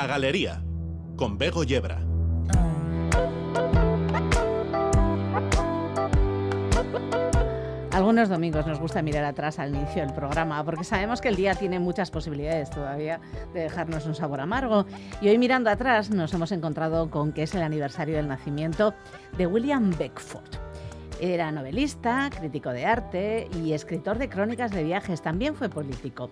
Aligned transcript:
La 0.00 0.06
Galería, 0.06 0.62
con 1.14 1.36
Bego 1.36 1.62
Yebra. 1.62 1.98
Algunos 7.92 8.30
domingos 8.30 8.66
nos 8.66 8.80
gusta 8.80 9.02
mirar 9.02 9.24
atrás 9.24 9.58
al 9.58 9.74
inicio 9.74 10.00
del 10.00 10.14
programa 10.14 10.64
porque 10.64 10.84
sabemos 10.84 11.20
que 11.20 11.28
el 11.28 11.36
día 11.36 11.54
tiene 11.54 11.78
muchas 11.80 12.10
posibilidades 12.10 12.70
todavía 12.70 13.20
de 13.52 13.60
dejarnos 13.60 14.06
un 14.06 14.14
sabor 14.14 14.40
amargo. 14.40 14.86
Y 15.20 15.28
hoy 15.28 15.36
mirando 15.36 15.68
atrás 15.68 16.08
nos 16.08 16.32
hemos 16.32 16.50
encontrado 16.50 17.10
con 17.10 17.34
que 17.34 17.42
es 17.42 17.54
el 17.54 17.60
aniversario 17.60 18.16
del 18.16 18.26
nacimiento 18.26 18.94
de 19.36 19.46
William 19.46 19.90
Beckford. 19.98 20.48
Era 21.20 21.52
novelista, 21.52 22.30
crítico 22.34 22.70
de 22.70 22.86
arte 22.86 23.50
y 23.62 23.74
escritor 23.74 24.16
de 24.16 24.30
crónicas 24.30 24.70
de 24.70 24.82
viajes. 24.82 25.20
También 25.20 25.54
fue 25.54 25.68
político. 25.68 26.30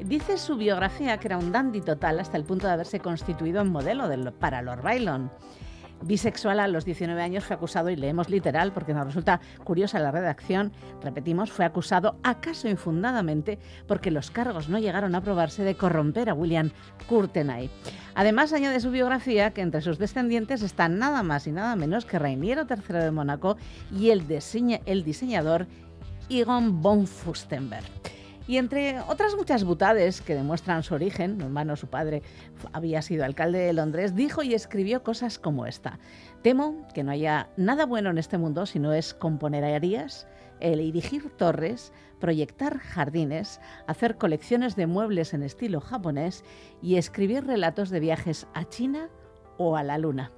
Dice 0.00 0.38
su 0.38 0.56
biografía 0.56 1.18
que 1.18 1.26
era 1.26 1.38
un 1.38 1.50
dandy 1.50 1.80
total 1.80 2.20
hasta 2.20 2.36
el 2.36 2.44
punto 2.44 2.66
de 2.66 2.72
haberse 2.72 3.00
constituido 3.00 3.60
en 3.60 3.72
modelo 3.72 4.08
para 4.38 4.62
Lord 4.62 4.82
Byron. 4.82 5.30
Bisexual 6.02 6.60
a 6.60 6.68
los 6.68 6.84
19 6.84 7.20
años 7.20 7.44
fue 7.44 7.56
acusado, 7.56 7.90
y 7.90 7.96
leemos 7.96 8.28
literal 8.28 8.72
porque 8.72 8.94
nos 8.94 9.06
resulta 9.06 9.40
curiosa 9.64 9.98
la 9.98 10.12
redacción, 10.12 10.72
repetimos, 11.02 11.50
fue 11.50 11.64
acusado, 11.64 12.16
acaso 12.22 12.68
infundadamente, 12.68 13.58
porque 13.88 14.12
los 14.12 14.30
cargos 14.30 14.68
no 14.68 14.78
llegaron 14.78 15.16
a 15.16 15.20
probarse 15.20 15.64
de 15.64 15.74
corromper 15.74 16.30
a 16.30 16.34
William 16.34 16.70
Courtenay. 17.08 17.68
Además, 18.14 18.52
añade 18.52 18.78
su 18.78 18.92
biografía 18.92 19.52
que 19.52 19.62
entre 19.62 19.80
sus 19.80 19.98
descendientes 19.98 20.62
están 20.62 20.98
nada 20.98 21.24
más 21.24 21.48
y 21.48 21.52
nada 21.52 21.74
menos 21.74 22.04
que 22.04 22.20
Reiniero 22.20 22.66
III 22.68 22.98
de 22.98 23.10
Mónaco 23.10 23.56
y 23.92 24.10
el, 24.10 24.28
diseñador 24.28 25.66
Egon 26.30 26.80
von 26.80 27.08
Fustenberg. 27.08 28.17
Y 28.48 28.56
entre 28.56 28.98
otras 29.02 29.36
muchas 29.36 29.62
butades 29.62 30.22
que 30.22 30.34
demuestran 30.34 30.82
su 30.82 30.94
origen, 30.94 31.36
mi 31.36 31.44
hermano, 31.44 31.76
su 31.76 31.88
padre, 31.88 32.22
había 32.72 33.02
sido 33.02 33.26
alcalde 33.26 33.58
de 33.58 33.74
Londres, 33.74 34.14
dijo 34.14 34.42
y 34.42 34.54
escribió 34.54 35.02
cosas 35.02 35.38
como 35.38 35.66
esta. 35.66 35.98
Temo 36.40 36.88
que 36.94 37.04
no 37.04 37.10
haya 37.10 37.50
nada 37.58 37.84
bueno 37.84 38.08
en 38.08 38.16
este 38.16 38.38
mundo 38.38 38.64
si 38.64 38.78
no 38.78 38.94
es 38.94 39.12
componer 39.12 39.64
aerías, 39.64 40.26
el 40.60 40.80
erigir 40.80 41.28
torres, 41.36 41.92
proyectar 42.20 42.78
jardines, 42.78 43.60
hacer 43.86 44.16
colecciones 44.16 44.76
de 44.76 44.86
muebles 44.86 45.34
en 45.34 45.42
estilo 45.42 45.82
japonés 45.82 46.42
y 46.80 46.96
escribir 46.96 47.44
relatos 47.44 47.90
de 47.90 48.00
viajes 48.00 48.46
a 48.54 48.66
China 48.66 49.10
o 49.58 49.76
a 49.76 49.82
la 49.82 49.98
Luna. 49.98 50.32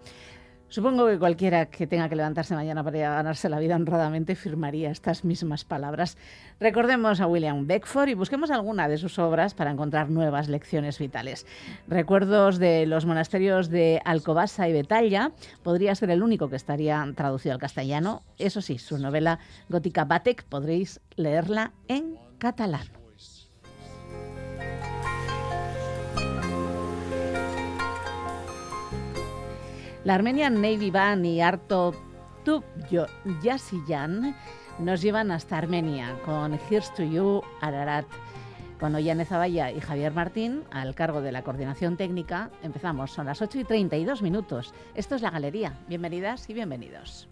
Supongo 0.70 1.08
que 1.08 1.18
cualquiera 1.18 1.66
que 1.66 1.88
tenga 1.88 2.08
que 2.08 2.14
levantarse 2.14 2.54
mañana 2.54 2.84
para 2.84 3.16
ganarse 3.16 3.48
la 3.48 3.58
vida 3.58 3.74
honradamente 3.74 4.36
firmaría 4.36 4.92
estas 4.92 5.24
mismas 5.24 5.64
palabras. 5.64 6.16
Recordemos 6.60 7.20
a 7.20 7.26
William 7.26 7.66
Beckford 7.66 8.10
y 8.10 8.14
busquemos 8.14 8.52
alguna 8.52 8.86
de 8.86 8.96
sus 8.96 9.18
obras 9.18 9.52
para 9.52 9.72
encontrar 9.72 10.10
nuevas 10.10 10.48
lecciones 10.48 11.00
vitales. 11.00 11.44
Recuerdos 11.88 12.58
de 12.58 12.86
los 12.86 13.04
monasterios 13.04 13.68
de 13.68 14.00
Alcobasa 14.04 14.68
y 14.68 14.72
Betalla 14.72 15.32
podría 15.64 15.92
ser 15.96 16.10
el 16.10 16.22
único 16.22 16.48
que 16.48 16.56
estaría 16.56 17.04
traducido 17.16 17.52
al 17.52 17.60
castellano. 17.60 18.22
Eso 18.38 18.60
sí, 18.60 18.78
su 18.78 18.96
novela 18.96 19.40
gótica 19.68 20.04
Batek 20.04 20.44
podréis 20.44 21.00
leerla 21.16 21.72
en 21.88 22.16
catalán. 22.38 22.99
La 30.04 30.14
Armenian 30.14 30.54
Navy 30.54 30.90
Band 30.90 31.26
y 31.26 31.40
Arto 31.42 31.94
Tub 32.42 32.64
Yasiyan 33.42 34.34
nos 34.78 35.02
llevan 35.02 35.30
hasta 35.30 35.58
Armenia 35.58 36.16
con 36.24 36.54
Here's 36.54 36.92
to 36.94 37.02
You 37.02 37.42
Ararat. 37.60 38.06
Con 38.78 38.94
Ollane 38.94 39.26
Zavalla 39.26 39.70
y 39.70 39.78
Javier 39.78 40.14
Martín 40.14 40.62
al 40.70 40.94
cargo 40.94 41.20
de 41.20 41.32
la 41.32 41.42
coordinación 41.42 41.98
técnica, 41.98 42.48
empezamos. 42.62 43.10
Son 43.10 43.26
las 43.26 43.42
8 43.42 43.58
y 43.58 43.64
32 43.64 44.22
minutos. 44.22 44.72
Esto 44.94 45.16
es 45.16 45.22
la 45.22 45.28
galería. 45.28 45.74
Bienvenidas 45.86 46.48
y 46.48 46.54
bienvenidos. 46.54 47.28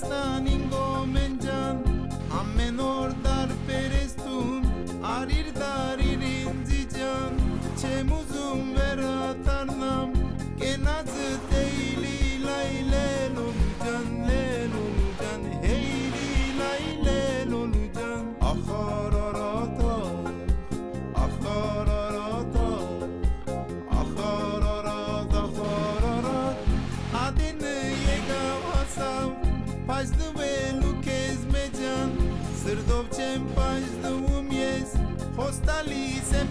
hasta 0.00 0.38
ningo 0.40 1.04
menjan 1.06 1.82
a 2.30 2.42
menor 2.56 3.10
da 3.22 3.37
Please. 35.88 36.47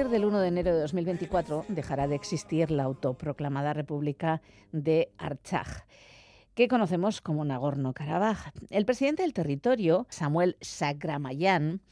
Partir 0.00 0.18
del 0.18 0.24
1 0.24 0.40
de 0.40 0.48
enero 0.48 0.74
de 0.74 0.80
2024 0.80 1.66
dejará 1.68 2.08
de 2.08 2.14
existir 2.14 2.70
la 2.70 2.84
autoproclamada 2.84 3.74
República 3.74 4.40
de 4.72 5.12
Artsaj 5.18 5.84
que 6.54 6.68
conocemos 6.68 7.20
como 7.20 7.44
Nagorno-Karabaj. 7.44 8.50
El 8.70 8.86
presidente 8.86 9.22
del 9.22 9.34
territorio, 9.34 10.06
Samuel 10.08 10.56
Sagramayan, 10.62 11.82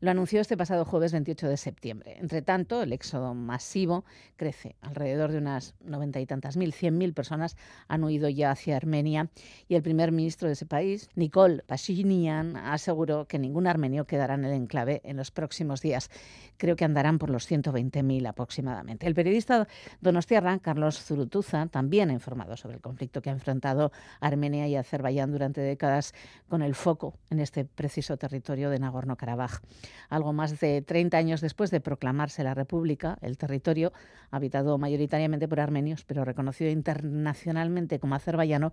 lo 0.00 0.10
anunció 0.10 0.40
este 0.40 0.56
pasado 0.56 0.84
jueves 0.84 1.12
28 1.12 1.48
de 1.48 1.56
septiembre. 1.56 2.16
Entre 2.18 2.42
tanto, 2.42 2.82
el 2.82 2.92
éxodo 2.92 3.34
masivo 3.34 4.04
crece. 4.36 4.76
Alrededor 4.80 5.32
de 5.32 5.38
unas 5.38 5.74
noventa 5.84 6.20
y 6.20 6.26
tantas 6.26 6.56
mil, 6.56 6.72
cien 6.72 6.98
mil 6.98 7.14
personas 7.14 7.56
han 7.88 8.04
huido 8.04 8.28
ya 8.28 8.50
hacia 8.50 8.76
Armenia 8.76 9.28
y 9.68 9.74
el 9.74 9.82
primer 9.82 10.12
ministro 10.12 10.48
de 10.48 10.54
ese 10.54 10.66
país, 10.66 11.08
Nikol 11.14 11.64
Pashinyan, 11.66 12.56
aseguró 12.56 13.26
que 13.26 13.38
ningún 13.38 13.66
armenio 13.66 14.06
quedará 14.06 14.34
en 14.34 14.44
el 14.44 14.52
enclave 14.52 15.00
en 15.04 15.16
los 15.16 15.30
próximos 15.30 15.80
días. 15.80 16.10
Creo 16.56 16.76
que 16.76 16.84
andarán 16.84 17.18
por 17.18 17.30
los 17.30 17.50
120.000 17.50 18.28
aproximadamente. 18.28 19.06
El 19.06 19.14
periodista 19.14 19.68
donostiarra, 20.00 20.58
Carlos 20.58 21.02
Zurutuza, 21.02 21.66
también 21.66 22.10
ha 22.10 22.12
informado 22.12 22.56
sobre 22.56 22.76
el 22.76 22.82
conflicto 22.82 23.22
que 23.22 23.30
ha 23.30 23.32
enfrentado 23.32 23.92
Armenia 24.20 24.66
y 24.68 24.76
Azerbaiyán 24.76 25.32
durante 25.32 25.60
décadas 25.60 26.14
con 26.48 26.62
el 26.62 26.74
foco 26.74 27.14
en 27.30 27.40
este 27.40 27.64
preciso 27.64 28.16
territorio 28.16 28.70
de 28.70 28.78
Nagorno-Karabaj. 28.78 29.60
Algo 30.08 30.32
más 30.32 30.60
de 30.60 30.82
30 30.82 31.16
años 31.16 31.40
después 31.40 31.70
de 31.70 31.80
proclamarse 31.80 32.44
la 32.44 32.54
República, 32.54 33.18
el 33.20 33.38
territorio, 33.38 33.92
habitado 34.30 34.78
mayoritariamente 34.78 35.48
por 35.48 35.60
armenios, 35.60 36.04
pero 36.04 36.24
reconocido 36.24 36.70
internacionalmente 36.70 37.98
como 37.98 38.14
azerbaiyano, 38.14 38.72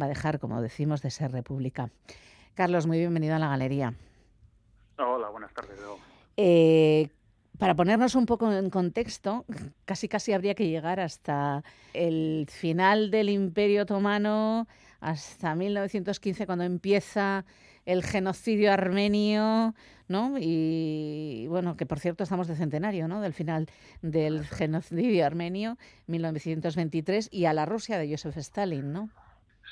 va 0.00 0.06
a 0.06 0.08
dejar, 0.08 0.38
como 0.38 0.60
decimos, 0.62 1.02
de 1.02 1.10
ser 1.10 1.32
república. 1.32 1.90
Carlos, 2.54 2.86
muy 2.86 2.98
bienvenido 2.98 3.34
a 3.34 3.38
la 3.38 3.48
galería. 3.48 3.94
Hola, 4.98 5.28
buenas 5.30 5.52
tardes. 5.52 5.78
Eh, 6.36 7.08
para 7.58 7.74
ponernos 7.74 8.14
un 8.14 8.26
poco 8.26 8.52
en 8.52 8.70
contexto, 8.70 9.44
casi 9.84 10.08
casi 10.08 10.32
habría 10.32 10.54
que 10.54 10.68
llegar 10.68 11.00
hasta 11.00 11.62
el 11.92 12.46
final 12.50 13.10
del 13.10 13.28
Imperio 13.28 13.82
Otomano, 13.82 14.66
hasta 15.00 15.54
1915, 15.54 16.46
cuando 16.46 16.64
empieza 16.64 17.44
el 17.84 18.02
genocidio 18.02 18.72
armenio, 18.72 19.74
¿no? 20.08 20.34
Y 20.38 21.46
bueno, 21.48 21.76
que 21.76 21.86
por 21.86 21.98
cierto 21.98 22.24
estamos 22.24 22.48
de 22.48 22.56
centenario, 22.56 23.08
¿no? 23.08 23.20
Del 23.20 23.32
final 23.32 23.66
del 24.02 24.44
genocidio 24.44 25.26
armenio, 25.26 25.76
1923, 26.06 27.28
y 27.32 27.46
a 27.46 27.52
la 27.52 27.66
Rusia 27.66 27.98
de 27.98 28.10
Joseph 28.10 28.36
Stalin, 28.38 28.92
¿no? 28.92 29.10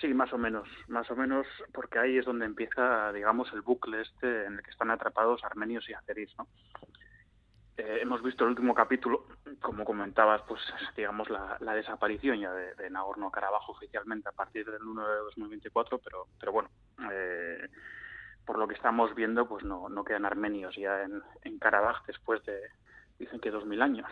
Sí, 0.01 0.09
más 0.15 0.33
o 0.33 0.39
menos, 0.39 0.69
más 0.89 1.09
o 1.11 1.17
menos, 1.17 1.47
porque 1.73 1.99
ahí 1.99 2.19
es 2.19 2.25
donde 2.25 2.47
empieza, 2.47 3.13
digamos, 3.13 3.53
el 3.53 3.61
bucle 3.61 4.01
este 4.01 4.47
en 4.47 4.55
el 4.55 4.63
que 4.63 4.71
están 4.71 4.91
atrapados 4.91 5.45
armenios 5.45 5.89
y 5.89 5.93
azeríes, 5.93 6.37
¿no? 6.39 6.49
Eh, 7.77 8.01
hemos 8.03 8.23
visto 8.23 8.45
el 8.45 8.51
último 8.51 8.75
capítulo, 8.75 9.27
como 9.61 9.85
comentabas, 9.85 10.43
pues 10.47 10.61
digamos 10.97 11.29
la, 11.31 11.75
desaparición 11.75 12.39
ya 12.39 12.53
de, 12.53 12.91
Nagorno-Karabaj 12.91 13.71
oficialmente 13.71 14.29
a 14.29 14.33
partir 14.33 14.71
del 14.71 14.83
1 14.83 15.09
de 15.09 15.17
2024, 15.17 15.99
pero, 15.99 16.27
pero 16.39 16.53
bueno, 16.53 16.69
eh, 17.11 17.69
por 18.45 18.59
lo 18.59 18.67
que 18.69 18.75
estamos 18.75 19.15
viendo, 19.15 19.47
pues 19.47 19.65
no, 19.65 19.89
no 19.89 20.05
quedan 20.05 20.25
armenios 20.25 20.75
ya 20.77 21.03
en, 21.03 21.23
en 21.43 21.59
Karabaj 21.59 22.05
después 22.07 22.45
de, 22.45 22.59
dicen 23.19 23.41
que 23.41 23.51
2000 23.51 23.83
años. 23.83 24.07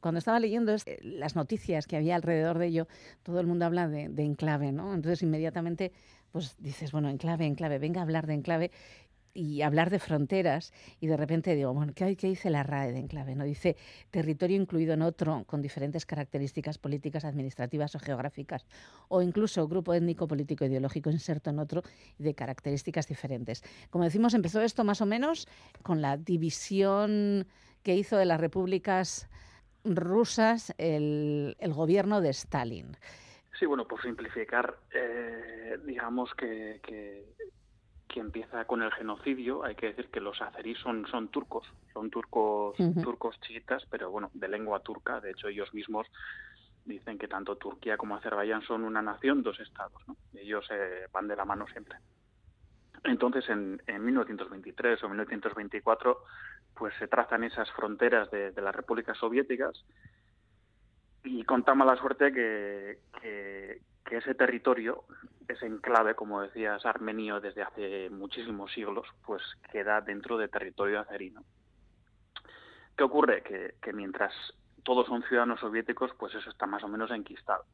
Cuando 0.00 0.18
estaba 0.18 0.38
leyendo 0.38 0.72
eh, 0.72 0.98
las 1.02 1.34
noticias 1.34 1.86
que 1.86 1.96
había 1.96 2.14
alrededor 2.14 2.58
de 2.58 2.66
ello, 2.66 2.86
todo 3.22 3.40
el 3.40 3.46
mundo 3.46 3.64
habla 3.64 3.88
de, 3.88 4.08
de 4.08 4.22
enclave, 4.22 4.70
¿no? 4.70 4.94
Entonces 4.94 5.22
inmediatamente 5.22 5.92
pues 6.34 6.56
dices, 6.58 6.90
bueno, 6.90 7.08
enclave, 7.08 7.46
enclave, 7.46 7.78
venga 7.78 8.00
a 8.00 8.02
hablar 8.02 8.26
de 8.26 8.34
enclave 8.34 8.72
y 9.34 9.62
hablar 9.62 9.90
de 9.90 9.98
fronteras 9.98 10.72
y 11.00 11.08
de 11.08 11.16
repente 11.16 11.54
digo, 11.54 11.74
bueno, 11.74 11.92
¿qué, 11.94 12.16
qué 12.16 12.28
dice 12.28 12.50
la 12.50 12.62
RAE 12.62 12.92
de 12.92 13.00
enclave? 13.00 13.34
¿No? 13.34 13.44
Dice 13.44 13.76
territorio 14.10 14.56
incluido 14.56 14.94
en 14.94 15.02
otro 15.02 15.44
con 15.46 15.60
diferentes 15.60 16.06
características 16.06 16.78
políticas, 16.78 17.24
administrativas 17.24 17.94
o 17.96 17.98
geográficas, 17.98 18.64
o 19.08 19.20
incluso 19.20 19.66
grupo 19.66 19.92
étnico, 19.92 20.28
político, 20.28 20.64
ideológico 20.64 21.10
inserto 21.10 21.50
en 21.50 21.58
otro 21.58 21.82
de 22.18 22.34
características 22.34 23.08
diferentes. 23.08 23.62
Como 23.90 24.04
decimos, 24.04 24.34
empezó 24.34 24.62
esto 24.62 24.84
más 24.84 25.00
o 25.00 25.06
menos 25.06 25.48
con 25.82 26.00
la 26.00 26.16
división 26.16 27.46
que 27.82 27.96
hizo 27.96 28.16
de 28.16 28.24
las 28.24 28.40
repúblicas 28.40 29.28
rusas 29.84 30.72
el, 30.78 31.56
gobierno 31.74 32.20
de 32.20 32.30
Stalin. 32.30 32.96
Sí, 33.58 33.66
bueno, 33.66 33.86
por 33.86 34.00
simplificar, 34.00 34.74
eh, 34.92 35.76
digamos 35.84 36.34
que 36.34 36.80
que 36.82 37.34
empieza 38.14 38.64
con 38.64 38.82
el 38.82 38.92
genocidio, 38.92 39.64
hay 39.64 39.74
que 39.74 39.86
decir 39.86 40.08
que 40.08 40.20
los 40.20 40.40
azeríes 40.40 40.78
son, 40.78 41.06
son 41.06 41.28
turcos, 41.28 41.66
son 41.92 42.10
turcos, 42.10 42.76
turcos 43.02 43.40
chiitas, 43.40 43.84
pero 43.90 44.10
bueno, 44.10 44.30
de 44.34 44.48
lengua 44.48 44.80
turca, 44.80 45.20
de 45.20 45.32
hecho 45.32 45.48
ellos 45.48 45.72
mismos 45.74 46.06
dicen 46.84 47.18
que 47.18 47.28
tanto 47.28 47.56
Turquía 47.56 47.96
como 47.96 48.16
Azerbaiyán 48.16 48.62
son 48.62 48.84
una 48.84 49.02
nación, 49.02 49.42
dos 49.42 49.58
estados, 49.60 50.02
¿no? 50.06 50.16
Ellos 50.34 50.66
eh, 50.70 51.06
van 51.12 51.28
de 51.28 51.36
la 51.36 51.44
mano 51.44 51.66
siempre. 51.66 51.98
Entonces, 53.04 53.48
en, 53.48 53.82
en 53.86 54.04
1923 54.04 55.02
o 55.02 55.08
1924, 55.08 56.18
pues 56.74 56.94
se 56.98 57.08
trazan 57.08 57.44
esas 57.44 57.70
fronteras 57.72 58.30
de, 58.30 58.50
de 58.50 58.62
las 58.62 58.74
repúblicas 58.74 59.16
soviéticas 59.18 59.84
y 61.22 61.42
con 61.44 61.64
tan 61.64 61.78
mala 61.78 61.96
suerte 61.96 62.32
que, 62.32 62.98
que, 63.20 63.80
que 64.04 64.18
ese 64.18 64.34
territorio, 64.34 65.04
ese 65.48 65.66
enclave, 65.66 66.14
como 66.14 66.42
decías, 66.42 66.84
armenio 66.84 67.40
desde 67.40 67.62
hace 67.62 68.10
muchísimos 68.10 68.72
siglos, 68.72 69.06
pues 69.24 69.42
queda 69.72 70.00
dentro 70.00 70.36
de 70.36 70.48
territorio 70.48 71.00
azerino. 71.00 71.42
¿Qué 72.96 73.02
ocurre? 73.02 73.42
Que, 73.42 73.92
mientras 73.92 74.32
todos 74.84 75.06
son 75.06 75.22
ciudadanos 75.24 75.60
soviéticos, 75.60 76.12
pues 76.18 76.34
eso 76.34 76.50
está 76.50 76.66
más 76.66 76.84
o 76.84 76.88
menos 76.88 77.10
enquistado. 77.10 77.64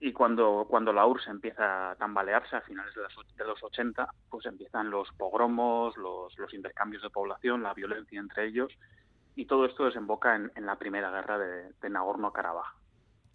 Y 0.00 0.12
cuando, 0.12 0.66
cuando 0.68 0.92
la 0.92 1.06
URSS 1.06 1.28
empieza 1.28 1.90
a 1.90 1.96
tambalearse 1.96 2.56
a 2.56 2.60
finales 2.62 2.92
de, 2.94 3.44
los 3.44 3.62
80, 3.62 4.08
pues 4.28 4.46
empiezan 4.46 4.90
los 4.90 5.10
pogromos, 5.12 5.96
los, 5.96 6.32
intercambios 6.52 7.02
de 7.02 7.10
población, 7.10 7.62
la 7.62 7.72
violencia 7.72 8.18
entre 8.18 8.46
ellos, 8.46 8.72
y 9.36 9.46
todo 9.46 9.66
esto 9.66 9.84
desemboca 9.84 10.34
en, 10.34 10.50
en 10.54 10.66
la 10.66 10.76
primera 10.76 11.10
guerra 11.10 11.38
de, 11.38 11.72
de 11.72 11.90
Nagorno-Karabaj. 11.90 12.85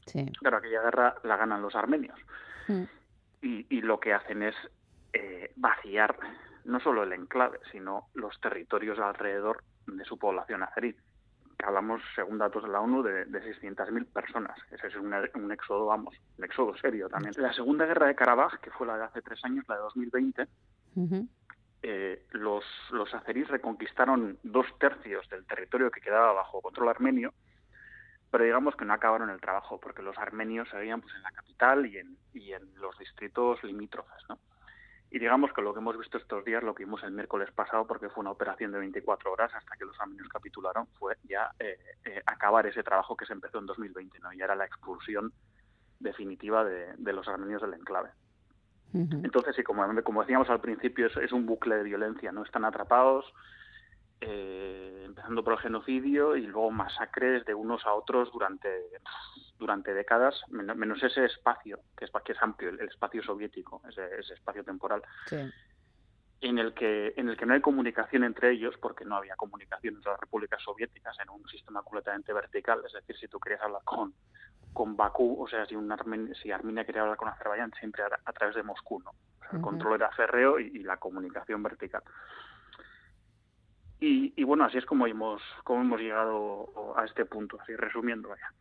Sí. 0.06 0.26
Claro, 0.40 0.58
aquella 0.58 0.82
guerra 0.82 1.16
la 1.24 1.38
ganan 1.38 1.62
los 1.62 1.76
armenios. 1.76 2.20
Mm. 2.68 2.84
Y, 3.44 3.82
lo 3.82 4.00
que 4.00 4.14
hacen 4.14 4.44
es 4.44 4.56
eh, 5.14 5.52
vaciar 5.56 6.16
no 6.66 6.80
solo 6.80 7.04
el 7.04 7.14
enclave, 7.14 7.60
sino 7.72 8.08
los 8.14 8.40
territorios 8.40 9.00
alrededor 9.00 9.64
de 9.88 10.06
su 10.06 10.18
población 10.20 10.62
azerí. 10.62 10.96
hablamos, 11.64 12.02
según 12.16 12.38
datos 12.38 12.64
de 12.64 12.70
la 12.70 12.82
ONU, 12.82 13.02
de, 13.02 13.26
de 13.26 13.60
600.000 13.60 14.06
personas. 14.06 14.58
Ese 14.72 14.88
es 14.88 14.96
un, 14.96 15.12
un, 15.34 15.52
éxodo, 15.52 15.88
vamos, 15.88 16.16
un 16.38 16.46
éxodo 16.46 16.78
serio 16.78 17.10
también. 17.10 17.34
La 17.38 17.54
segunda 17.54 17.86
guerra 17.86 18.08
de 18.08 18.16
Karabaj, 18.16 18.60
que 18.60 18.70
fue 18.70 18.86
la 18.86 18.98
de 18.98 19.06
hace 19.06 19.22
tres 19.24 19.44
años, 19.44 19.66
la 19.68 19.76
de 19.76 19.82
2020, 19.82 20.48
eh, 21.84 22.26
los, 22.32 22.64
los 22.92 23.12
azeríes 23.14 23.48
reconquistaron 23.48 24.38
dos 24.44 24.68
tercios 24.80 25.28
del 25.30 25.46
territorio 25.46 25.90
que 25.90 26.02
quedaba 26.02 26.34
bajo 26.34 26.62
control 26.62 26.90
armenio, 26.90 27.34
pero 28.32 28.46
digamos 28.46 28.76
que 28.76 28.86
no 28.86 28.94
acabaron 28.94 29.30
el 29.30 29.42
trabajo, 29.42 29.80
porque 29.80 30.02
los 30.02 30.18
armenios 30.18 30.70
seguían 30.70 31.02
pues, 31.02 31.14
en 31.16 31.22
la 31.22 31.32
capital 31.32 31.86
y 31.86 31.98
en, 31.98 32.18
y 32.34 32.54
en 32.54 32.74
los 32.76 32.98
distritos 32.98 33.62
limítrofes. 33.64 34.24
¿no? 34.30 34.40
Y 35.12 35.20
digamos 35.20 35.52
que 35.52 35.62
lo 35.62 35.74
que 35.74 35.82
hemos 35.82 35.98
visto 35.98 36.18
estos 36.18 36.46
días, 36.46 36.64
lo 36.64 36.74
que 36.74 36.86
vimos 36.86 37.04
el 37.04 37.12
miércoles 37.12 37.52
pasado, 37.52 37.86
porque 37.86 38.08
fue 38.08 38.22
una 38.22 38.32
operación 38.32 38.72
de 38.72 38.80
24 38.80 39.34
horas 39.34 39.54
hasta 39.54 39.76
que 39.76 39.84
los 39.84 40.00
armenios 40.00 40.30
capitularon, 40.30 40.88
fue 40.98 41.18
ya 41.24 41.52
eh, 41.60 41.78
eh, 42.06 42.22
acabar 42.26 42.66
ese 42.66 42.84
trabajo 42.84 43.18
que 43.18 43.26
se 43.26 43.34
empezó 43.34 43.60
en 43.60 43.66
2020, 43.66 44.20
¿no? 44.20 44.32
ya 44.32 44.46
era 44.46 44.56
la 44.56 44.66
expulsión 44.66 45.34
definitiva 46.00 46.64
de, 46.64 46.94
de 46.98 47.14
los 47.14 47.28
armenios 47.28 47.62
del 47.62 47.74
enclave. 47.74 48.12
Entonces, 48.94 49.56
sí, 49.56 49.64
como, 49.64 49.86
como 50.04 50.22
decíamos 50.22 50.50
al 50.50 50.60
principio, 50.60 51.08
es, 51.08 51.16
es, 51.16 51.32
un 51.32 51.46
bucle 51.46 51.78
de 51.78 51.84
violencia, 51.84 52.34
¿no? 52.34 52.44
Están 52.44 52.66
atrapados, 52.66 53.26
eh, 54.22 55.04
empezando 55.06 55.44
por 55.44 55.54
el 55.54 55.60
genocidio 55.60 56.36
y 56.36 56.46
luego 56.46 56.70
masacres 56.72 57.44
de 57.46 57.54
unos 57.54 57.86
a 57.86 57.94
otros 57.94 58.32
durante, 58.32 58.70
durante 59.58 59.94
décadas, 59.94 60.40
menos, 60.50 61.02
ese 61.04 61.26
espacio, 61.26 61.80
que 61.98 62.06
es, 62.06 62.12
que 62.24 62.34
es 62.34 62.42
amplio, 62.42 62.70
el, 62.70 62.80
espacio 62.82 63.24
soviético, 63.24 63.82
ese, 63.90 64.04
ese 64.20 64.36
espacio 64.36 64.64
temporal. 64.64 65.02
En 66.40 66.58
el, 66.58 66.74
que, 66.74 67.14
en 67.18 67.30
el 67.30 67.38
que 67.38 67.46
no 67.46 67.54
hay 67.54 67.62
comunicación 67.62 68.24
entre 68.24 68.52
ellos, 68.52 68.76
porque 68.82 69.06
no 69.06 69.16
había 69.16 69.36
comunicación 69.36 69.96
entre 69.96 70.12
las 70.12 70.20
repúblicas 70.20 70.62
soviéticas 70.64 71.16
en 71.20 71.30
un 71.30 71.48
sistema 71.48 71.84
completamente 71.84 72.34
vertical. 72.34 72.82
Es 72.86 72.94
decir, 72.94 73.16
si 73.18 73.28
tú 73.28 73.40
querías 73.40 73.62
hablar 73.62 73.84
con, 73.84 74.14
con 74.74 74.96
Bakú, 74.96 75.44
o 75.44 75.48
sea, 75.48 75.66
si, 75.66 75.76
un 75.76 75.94
si 76.42 76.52
Armenia 76.52 76.86
quería 76.86 77.02
hablar 77.02 77.18
con 77.18 77.28
Azerbaiyán, 77.28 77.72
siempre 77.80 78.04
a, 78.04 78.34
través 78.34 78.56
de 78.56 78.64
Moscú, 78.64 79.00
¿no? 79.00 79.10
O 79.10 79.40
sea, 79.40 79.50
el 79.54 79.62
control 79.62 79.96
era 79.96 80.12
férreo 80.12 80.60
y, 80.60 80.84
la 80.84 80.98
comunicación 80.98 81.62
vertical. 81.62 82.04
Y, 84.04 84.34
y, 84.36 84.44
bueno, 84.44 84.66
así 84.66 84.80
es 84.80 84.86
como 84.86 85.06
hemos, 85.06 85.42
como 85.64 85.82
hemos 85.82 86.02
llegado 86.02 86.94
a 86.98 87.06
este 87.06 87.24
punto, 87.24 87.58
así 87.62 87.76
resumiendo. 87.76 88.30
Vaya. 88.30 88.52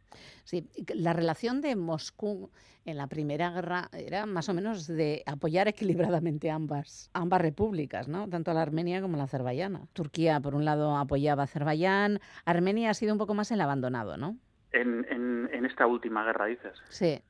Sí, 0.45 0.69
la 0.95 1.15
relación 1.15 1.63
de 1.63 1.77
Moscú 1.77 2.51
en 2.85 2.99
la 2.99 3.07
Primera 3.07 3.51
Guerra 3.51 3.89
era 3.93 4.27
más 4.27 4.51
o 4.51 4.55
menos 4.55 4.87
de 4.87 5.23
apoyar 5.27 5.67
equilibradamente 5.67 6.51
ambas, 6.51 7.11
ambas 7.15 7.41
repúblicas, 7.41 8.07
¿no? 8.07 8.29
tanto 8.29 8.53
la 8.53 8.63
armenia 8.63 9.01
como 9.01 9.17
la 9.17 9.25
azerbaiyana. 9.25 9.81
Turquía, 9.95 10.41
por 10.41 10.55
un 10.55 10.67
lado, 10.67 10.97
apoyaba 10.97 11.43
a 11.43 11.45
Azerbaiyán, 11.45 12.21
Armenia 12.45 12.91
ha 12.91 12.95
sido 12.95 13.13
un 13.13 13.19
poco 13.19 13.35
más 13.35 13.51
el 13.51 13.63
abandonado, 13.63 14.17
¿no? 14.17 14.37
en, 14.73 15.49
en, 15.53 15.65
esta 15.65 15.87
última 15.87 16.25
guerra, 16.25 16.47
dices. 16.47 16.75
Sí. 16.89 17.21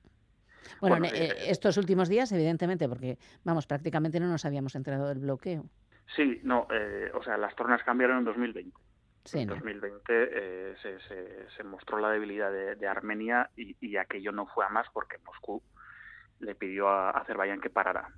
Bueno, 0.81 1.05
eh, 1.07 1.11
eh, 1.13 1.35
estos 1.49 1.77
últimos 1.77 2.09
días, 2.09 2.31
evidentemente, 2.33 2.89
porque, 2.89 3.19
vamos, 3.45 3.67
prácticamente 3.67 4.21
no 4.21 4.29
nos 4.29 4.45
habíamos 4.45 4.75
enterado 4.75 5.09
del 5.09 5.19
bloqueo. 5.19 5.67
Sí, 6.17 6.41
no, 6.43 6.67
eh, 6.71 7.11
o 7.15 7.23
sea, 7.23 7.37
las 7.37 7.55
tornas 7.55 7.83
cambiaron 7.83 8.19
en 8.19 8.25
2020. 8.25 8.77
Sí, 9.25 9.41
en 9.41 9.49
2020 9.49 10.77
se, 10.81 10.99
se, 11.55 11.65
mostró 11.65 11.99
la 11.99 12.11
debilidad 12.11 12.51
de, 12.51 12.89
Armenia 12.89 13.51
y, 13.55 13.97
aquello 13.97 14.33
no 14.33 14.47
fue 14.47 14.65
a 14.65 14.71
más 14.71 14.87
porque 14.95 15.19
Moscú 15.19 15.63
le 16.41 16.55
pidió 16.55 16.89
a 16.89 17.11
Azerbaiyán 17.11 17.61
que 17.61 17.69
parara. 17.69 18.09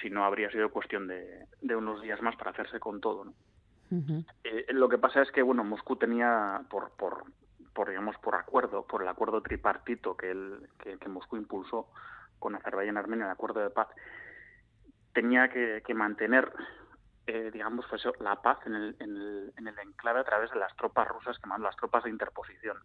Si 0.00 0.10
no, 0.10 0.24
habría 0.24 0.50
sido 0.50 0.70
cuestión 0.70 1.08
de, 1.08 1.46
de 1.60 1.76
unos 1.76 2.00
días 2.00 2.22
más 2.22 2.36
para 2.36 2.52
hacerse 2.52 2.78
con 2.78 3.00
todo. 3.00 3.24
¿no? 3.24 3.34
lo 4.70 4.88
que 4.88 4.98
pasa 4.98 5.22
es 5.22 5.30
que 5.30 5.42
bueno 5.42 5.62
Moscú 5.62 5.96
tenía 5.96 6.62
por, 6.68 6.92
por 6.96 7.24
por 7.74 7.88
digamos 7.90 8.16
por 8.18 8.36
acuerdo, 8.36 8.86
por 8.86 9.02
el 9.02 9.08
acuerdo 9.08 9.42
tripartito 9.42 10.16
que, 10.16 10.30
el, 10.30 10.68
que, 10.78 11.08
Moscú 11.08 11.36
impulsó 11.36 11.88
con 12.38 12.54
Azerbaiyán 12.54 12.94
y 12.94 12.98
Armenia, 12.98 13.26
el 13.26 13.32
acuerdo 13.32 13.60
de 13.60 13.70
paz, 13.70 13.88
tenía 15.12 15.48
que, 15.48 15.82
mantener 15.94 16.52
eh, 17.26 17.50
digamos 17.52 17.86
pues 17.88 18.02
la 18.20 18.40
paz 18.40 18.58
en 18.66 18.74
el, 18.74 18.96
en, 18.98 19.16
el, 19.16 19.52
en 19.56 19.68
el 19.68 19.78
enclave 19.78 20.20
a 20.20 20.24
través 20.24 20.50
de 20.50 20.58
las 20.58 20.74
tropas 20.76 21.08
rusas 21.08 21.38
que 21.38 21.48
las 21.58 21.76
tropas 21.76 22.04
de 22.04 22.10
interposición. 22.10 22.78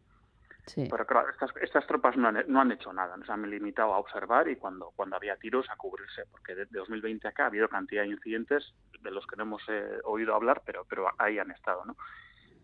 Sí. 0.65 0.87
Pero 0.89 1.05
claro, 1.05 1.29
estas, 1.29 1.49
estas 1.61 1.87
tropas 1.87 2.15
no 2.15 2.27
han, 2.27 2.43
no 2.47 2.61
han 2.61 2.71
hecho 2.71 2.93
nada, 2.93 3.17
nos 3.17 3.29
han 3.29 3.49
limitado 3.49 3.93
a 3.93 3.97
observar 3.97 4.47
y 4.49 4.55
cuando, 4.55 4.91
cuando 4.95 5.15
había 5.15 5.35
tiros 5.37 5.67
a 5.69 5.75
cubrirse, 5.75 6.25
porque 6.29 6.53
de, 6.53 6.65
2020 6.65 7.27
acá 7.27 7.43
ha 7.43 7.47
habido 7.47 7.67
cantidad 7.67 8.03
de 8.03 8.09
incidentes 8.09 8.73
de 9.01 9.11
los 9.11 9.25
que 9.25 9.35
no 9.35 9.43
hemos 9.43 9.63
eh, 9.67 9.99
oído 10.03 10.35
hablar, 10.35 10.61
pero, 10.63 10.85
pero 10.87 11.07
ahí 11.17 11.39
han 11.39 11.49
estado, 11.49 11.85
¿no? 11.85 11.95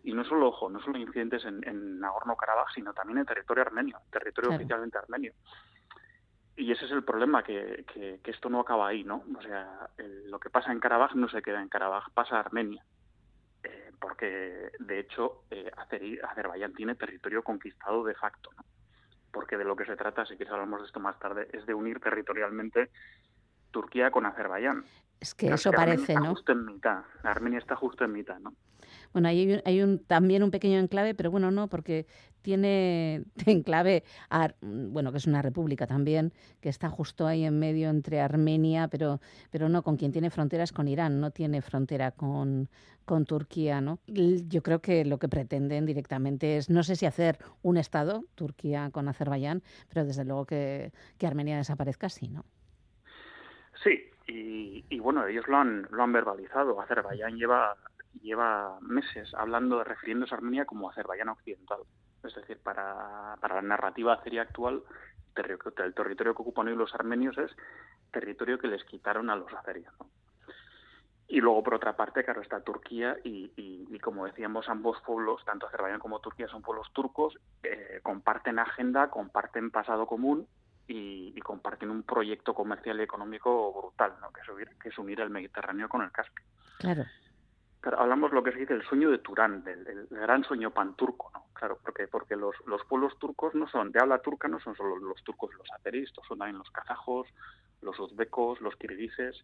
y 0.06 0.12
no 0.12 0.24
solo, 0.24 0.48
ojo, 0.48 0.70
no 0.70 0.80
solo 0.80 0.98
incidentes 0.98 1.44
en, 1.44 1.66
en 1.66 1.98
Nagorno-Karabaj, 1.98 2.72
sino 2.72 2.94
también 2.94 3.18
en 3.18 3.26
territorio 3.26 3.64
armenio, 3.64 3.98
territorio 4.12 4.54
oficialmente 4.54 4.96
armenio. 4.96 5.32
Y 6.56 6.72
ese 6.72 6.86
es 6.86 6.90
el 6.90 7.04
problema, 7.04 7.42
que, 7.42 7.84
que, 7.92 8.30
esto 8.30 8.48
no 8.48 8.60
acaba 8.60 8.88
ahí, 8.88 9.04
¿no? 9.04 9.22
O 9.38 9.42
sea, 9.42 9.90
lo 10.26 10.40
que 10.40 10.48
pasa 10.48 10.72
en 10.72 10.80
Karabaj 10.80 11.14
no 11.14 11.28
se 11.28 11.42
queda 11.42 11.60
en 11.60 11.68
Karabaj, 11.68 12.10
pasa 12.14 12.36
a 12.36 12.40
Armenia. 12.40 12.82
Eh, 13.62 13.92
porque, 14.00 14.70
de 14.78 14.98
hecho, 14.98 15.42
eh, 15.50 15.70
Azerbaiyán 16.22 16.72
tiene 16.72 16.94
territorio 16.94 17.42
conquistado 17.42 18.02
de 18.04 18.14
facto, 18.14 18.50
¿no? 18.56 18.64
Porque 19.30 19.58
de 19.58 19.64
lo 19.64 19.76
que 19.76 19.84
se 19.84 19.96
trata, 19.96 20.24
si 20.24 20.36
quieres 20.36 20.52
hablamos 20.52 20.80
de 20.80 20.86
esto 20.86 20.98
más 20.98 21.18
tarde, 21.18 21.46
es 21.52 21.66
de 21.66 21.74
unir 21.74 22.00
territorialmente 22.00 22.90
Turquía 23.70 24.10
con 24.10 24.24
Azerbaiyán. 24.24 24.84
Es 25.20 25.34
que 25.34 25.48
eso 25.48 25.70
parece, 25.72 26.14
¿no? 26.14 26.30
Justo 26.30 26.52
en 26.52 26.64
mitad. 26.64 27.02
Armenia 27.22 27.58
está 27.58 27.76
justo 27.76 28.04
en 28.04 28.12
mitad, 28.12 28.38
¿no? 28.38 28.54
Bueno, 29.12 29.28
hay, 29.28 29.60
hay 29.64 29.82
un, 29.82 30.04
también 30.04 30.42
un 30.42 30.50
pequeño 30.50 30.78
enclave, 30.78 31.14
pero 31.14 31.30
bueno, 31.30 31.50
no, 31.50 31.68
porque 31.68 32.06
tiene 32.46 33.24
enclave, 33.46 34.04
bueno, 34.62 35.10
que 35.10 35.18
es 35.18 35.26
una 35.26 35.42
república 35.42 35.88
también, 35.88 36.32
que 36.60 36.68
está 36.68 36.88
justo 36.88 37.26
ahí 37.26 37.44
en 37.44 37.58
medio 37.58 37.90
entre 37.90 38.20
Armenia, 38.20 38.86
pero, 38.86 39.20
pero 39.50 39.68
no, 39.68 39.82
con 39.82 39.96
quien 39.96 40.12
tiene 40.12 40.30
fronteras 40.30 40.70
con 40.70 40.86
Irán, 40.86 41.20
no 41.20 41.32
tiene 41.32 41.60
frontera 41.60 42.12
con, 42.12 42.68
con 43.04 43.24
Turquía, 43.24 43.80
¿no? 43.80 43.98
Yo 44.06 44.62
creo 44.62 44.80
que 44.80 45.04
lo 45.04 45.18
que 45.18 45.28
pretenden 45.28 45.86
directamente 45.86 46.56
es, 46.56 46.70
no 46.70 46.84
sé 46.84 46.94
si 46.94 47.04
hacer 47.04 47.38
un 47.62 47.78
Estado, 47.78 48.22
Turquía 48.36 48.90
con 48.92 49.08
Azerbaiyán, 49.08 49.64
pero 49.88 50.04
desde 50.04 50.24
luego 50.24 50.46
que, 50.46 50.92
que 51.18 51.26
Armenia 51.26 51.56
desaparezca, 51.56 52.08
sí, 52.08 52.28
¿no? 52.28 52.44
Sí, 53.82 54.04
y, 54.28 54.84
y, 54.88 55.00
bueno, 55.00 55.26
ellos 55.26 55.48
lo 55.48 55.56
han, 55.56 55.88
lo 55.90 56.02
han 56.04 56.12
verbalizado. 56.12 56.80
Azerbaiyán 56.80 57.36
lleva 57.36 57.76
lleva 58.22 58.78
meses 58.80 59.32
hablando, 59.34 59.82
refiriéndose 59.84 60.34
a 60.34 60.38
Armenia 60.38 60.64
como 60.64 60.88
Azerbaiyán 60.88 61.28
occidental. 61.28 61.80
Es 62.26 62.34
decir, 62.34 62.58
para, 62.58 63.36
la 63.40 63.62
narrativa 63.62 64.14
azería 64.14 64.42
actual, 64.42 64.82
el 65.36 65.94
territorio 65.94 66.34
que 66.34 66.42
ocupan 66.42 66.68
hoy 66.68 66.76
los 66.76 66.94
armenios 66.94 67.36
es 67.38 67.50
territorio 68.10 68.58
que 68.58 68.68
les 68.68 68.84
quitaron 68.84 69.30
a 69.30 69.36
los 69.36 69.52
azerios. 69.52 69.92
Y 71.28 71.40
luego, 71.40 71.62
por 71.64 71.74
otra 71.74 71.96
parte, 71.96 72.24
claro, 72.24 72.40
está 72.40 72.60
Turquía 72.60 73.16
y, 73.24 73.98
como 73.98 74.26
decíamos, 74.26 74.68
ambos 74.68 75.00
pueblos, 75.04 75.44
tanto 75.44 75.66
Azerbaiyán 75.66 75.98
como 76.00 76.20
Turquía, 76.20 76.46
son 76.46 76.62
pueblos 76.62 76.90
turcos, 76.92 77.36
eh, 77.64 78.00
comparten 78.02 78.58
agenda, 78.60 79.10
comparten 79.10 79.70
pasado 79.70 80.06
común 80.06 80.46
y, 80.86 81.38
comparten 81.40 81.90
un 81.90 82.02
proyecto 82.02 82.54
comercial 82.54 82.98
y 83.00 83.02
económico 83.04 83.72
brutal, 83.72 84.14
¿no? 84.20 84.32
que, 84.32 84.40
es 84.40 84.68
que 84.80 84.88
es 84.88 84.98
unir 84.98 85.20
el 85.20 85.30
Mediterráneo 85.30 85.88
con 85.88 86.02
el 86.02 86.10
Caspio. 86.10 86.44
Claro 86.78 87.04
hablamos 87.94 88.32
lo 88.32 88.42
que 88.42 88.52
se 88.52 88.58
dice 88.58 88.74
el 88.74 88.82
sueño 88.82 89.10
de 89.10 89.18
Turán, 89.18 89.62
del, 89.62 90.06
gran 90.10 90.44
sueño 90.44 90.70
panturco, 90.70 91.30
¿no? 91.32 91.44
Claro, 91.52 91.78
porque 91.82 92.08
porque 92.08 92.36
los, 92.36 92.54
los 92.66 92.84
pueblos 92.86 93.18
turcos 93.18 93.54
no 93.54 93.68
son, 93.68 93.92
de 93.92 94.00
habla 94.00 94.18
turca 94.18 94.48
no 94.48 94.60
son 94.60 94.74
solo 94.76 94.96
los 94.96 95.22
turcos 95.24 95.54
los 95.54 95.70
azeristas, 95.72 96.24
son 96.26 96.38
también 96.38 96.58
los 96.58 96.70
kazajos, 96.70 97.28
los 97.82 97.98
uzbecos, 97.98 98.60
los 98.60 98.76
kirguises. 98.76 99.42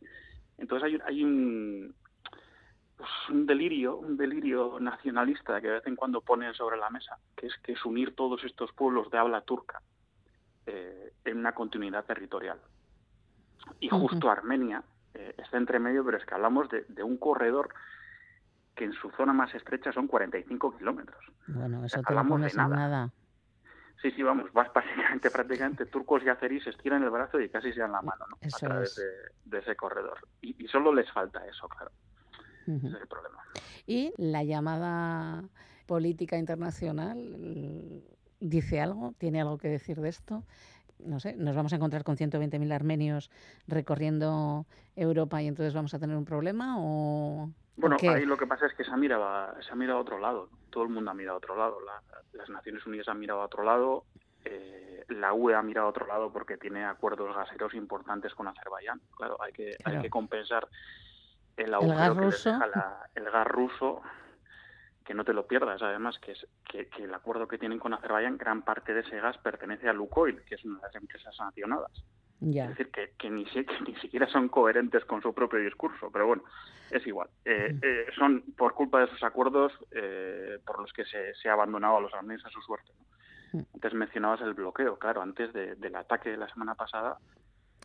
Entonces 0.59 0.87
hay, 0.87 0.99
hay 1.07 1.25
un, 1.25 1.95
pues 2.97 3.11
un 3.31 3.47
delirio, 3.47 3.97
un 3.97 4.17
delirio 4.17 4.79
nacionalista 4.81 5.61
que 5.61 5.69
de 5.69 5.75
vez 5.75 5.87
en 5.87 5.97
cuando 5.97 6.21
ponen 6.21 6.55
sobre 6.55 6.77
la 6.77 6.91
mesa, 6.91 7.19
que 7.37 7.47
es 7.47 7.57
que 7.63 7.73
es 7.73 7.85
unir 7.85 8.15
todos 8.15 8.45
estos 8.45 8.73
pueblos 8.73 9.11
de 9.11 9.19
habla 9.19 9.41
turca 9.43 9.81
eh, 10.67 11.13
en 11.25 11.39
una 11.39 11.53
continuidad 11.53 12.05
territorial. 12.05 12.61
Y 13.81 13.89
justo 13.89 14.31
Armenia 14.31 14.83
eh, 15.15 15.35
está 15.39 15.57
entre 15.57 15.79
medio, 15.79 16.05
pero 16.05 16.19
es 16.19 16.25
que 16.25 16.35
hablamos 16.35 16.69
de, 16.69 16.85
de 16.89 17.03
un 17.03 17.17
corredor 17.17 17.75
que 18.75 18.85
en 18.85 18.93
su 18.93 19.11
zona 19.11 19.33
más 19.33 19.55
estrecha 19.55 19.93
son 19.93 20.07
45 20.07 20.79
kilómetros. 20.79 21.25
Bueno, 21.47 21.85
eso 21.85 22.01
te 22.03 22.15
lo 22.15 22.27
pones 22.27 22.57
nada. 22.57 22.77
nada. 22.77 23.13
Sí, 24.01 24.11
sí, 24.11 24.23
vamos, 24.23 24.53
vas 24.53 24.73
básicamente, 24.73 25.31
prácticamente, 25.31 25.87
turcos 25.87 26.23
y 26.25 26.29
azeríes 26.29 26.67
estiran 26.67 27.03
el 27.05 27.11
brazo 27.11 27.41
y 27.41 27.49
casi 27.49 27.73
se 27.73 27.81
dan 27.81 27.93
la 27.93 28.03
mano, 28.03 28.27
¿no? 28.29 28.37
a 28.43 28.59
través 28.59 29.01
de, 29.45 29.59
ese 29.59 29.77
corredor. 29.77 30.19
Y, 30.41 30.67
solo 30.67 30.93
les 30.93 31.11
falta 31.13 31.47
eso, 31.47 31.69
claro. 31.69 31.93
Ese 32.67 32.87
es 32.87 32.95
el 32.95 33.09
problema. 33.09 33.43
Y 33.87 34.13
la 34.17 34.45
llamada 34.45 35.45
política 35.87 36.39
internacional 36.39 38.03
dice 38.41 38.81
algo, 38.81 39.15
tiene 39.19 39.41
algo 39.41 39.59
que 39.59 39.69
decir 39.69 40.01
de 40.01 40.09
esto. 40.09 40.45
no 40.99 41.21
sé, 41.21 41.35
nos 41.37 41.57
vamos 41.57 41.73
a 41.73 41.77
encontrar 41.77 42.05
con 42.05 42.17
120.000 42.17 42.73
armenios 42.73 43.31
recorriendo 43.67 44.67
Europa 44.95 45.43
y 45.43 45.49
entonces 45.49 45.75
vamos 45.75 45.95
a 45.95 45.99
tener 45.99 46.17
un 46.17 46.25
problema 46.25 46.77
o 46.79 47.51
bueno, 47.77 47.97
ahí 48.01 48.27
lo 48.27 48.37
que 48.37 48.47
pasa 48.47 48.67
es 48.67 48.75
que 48.75 48.85
se 48.85 48.91
ha 48.91 48.97
mirado, 48.97 49.61
se 49.63 49.73
ha 49.73 49.75
mirado 49.75 49.99
a 49.99 50.03
otro 50.03 50.19
lado. 50.19 50.49
Todo 50.71 50.85
el 50.85 50.91
mundo 50.91 51.11
ha 51.11 51.15
mirado 51.15 51.37
a 51.37 51.39
otro 51.39 51.57
lado. 51.57 51.79
las 52.33 52.49
Naciones 52.51 52.87
Unidas 52.87 53.09
han 53.09 53.19
mirado 53.19 53.41
a 53.41 53.47
otro 53.47 53.63
lado. 53.63 54.05
Eh, 54.45 55.05
la 55.09 55.33
UE 55.33 55.55
ha 55.55 55.63
mirado 55.63 55.87
a 55.87 55.91
otro 55.91 56.07
lado 56.07 56.33
porque 56.33 56.57
tiene 56.57 56.85
acuerdos 56.85 57.35
gaseros 57.35 57.75
importantes 57.75 58.35
con 58.35 58.49
Azerbaiyán. 58.49 59.01
Claro, 59.17 59.41
hay 59.43 59.53
que, 59.53 59.77
hay 59.85 60.01
que 60.01 60.11
compensar 60.11 60.69
el 61.57 61.75
agujero 61.75 62.15
que 62.15 62.21
ruso. 62.21 62.53
deja 62.53 63.09
el 63.15 63.31
gas 63.31 63.47
ruso 63.47 64.03
que 65.05 65.15
no 65.15 65.25
te 65.25 65.33
lo 65.33 65.47
pierdas, 65.47 65.83
además, 65.83 66.19
que, 66.21 66.33
es, 66.33 66.47
que, 66.65 66.89
el 66.99 67.13
acuerdo 67.13 67.49
que 67.49 67.59
tienen 67.59 67.79
con 67.79 67.93
Azerbaiyán, 67.93 68.39
gran 68.39 68.63
parte 68.63 68.95
de 68.95 69.01
ese 69.01 69.21
gas 69.21 69.37
pertenece 69.39 69.89
a 69.89 69.93
Lukoil, 69.93 70.43
que 70.45 70.55
es 70.55 70.65
una 70.65 70.77
de 70.77 70.83
las 70.83 70.95
empresas 70.95 71.35
sancionadas. 71.35 72.05
Es 72.43 72.69
decir, 72.71 72.91
que, 72.91 73.13
que, 73.17 73.31
ni, 73.31 73.45
ni 73.87 73.95
siquiera 73.97 74.27
son 74.27 74.49
coherentes 74.49 75.05
con 75.05 75.23
su 75.23 75.33
propio 75.33 75.61
discurso, 75.61 76.11
pero 76.13 76.27
bueno, 76.27 76.43
es 76.91 77.07
igual. 77.07 77.29
Eh, 77.45 77.79
eh, 77.83 78.07
son 78.17 78.43
por 78.57 78.75
culpa 78.75 78.99
de 78.99 79.05
esos 79.07 79.23
acuerdos 79.23 79.73
eh, 79.93 80.59
por 80.67 80.81
los 80.81 80.93
que 80.93 81.05
se, 81.05 81.35
se, 81.35 81.49
ha 81.49 81.53
abandonado 81.53 81.97
a 81.97 82.01
los 82.01 82.13
armenios 82.15 82.45
a 82.45 82.51
su 82.51 82.61
suerte. 82.61 82.93
Antes 83.75 83.95
mencionabas 83.95 84.41
el 84.41 84.55
bloqueo, 84.55 84.99
claro, 84.99 85.23
antes 85.23 85.53
del 85.53 85.95
ataque 85.95 86.31
de 86.31 86.39
la 86.39 86.49
semana 86.49 86.75
pasada. 86.75 87.19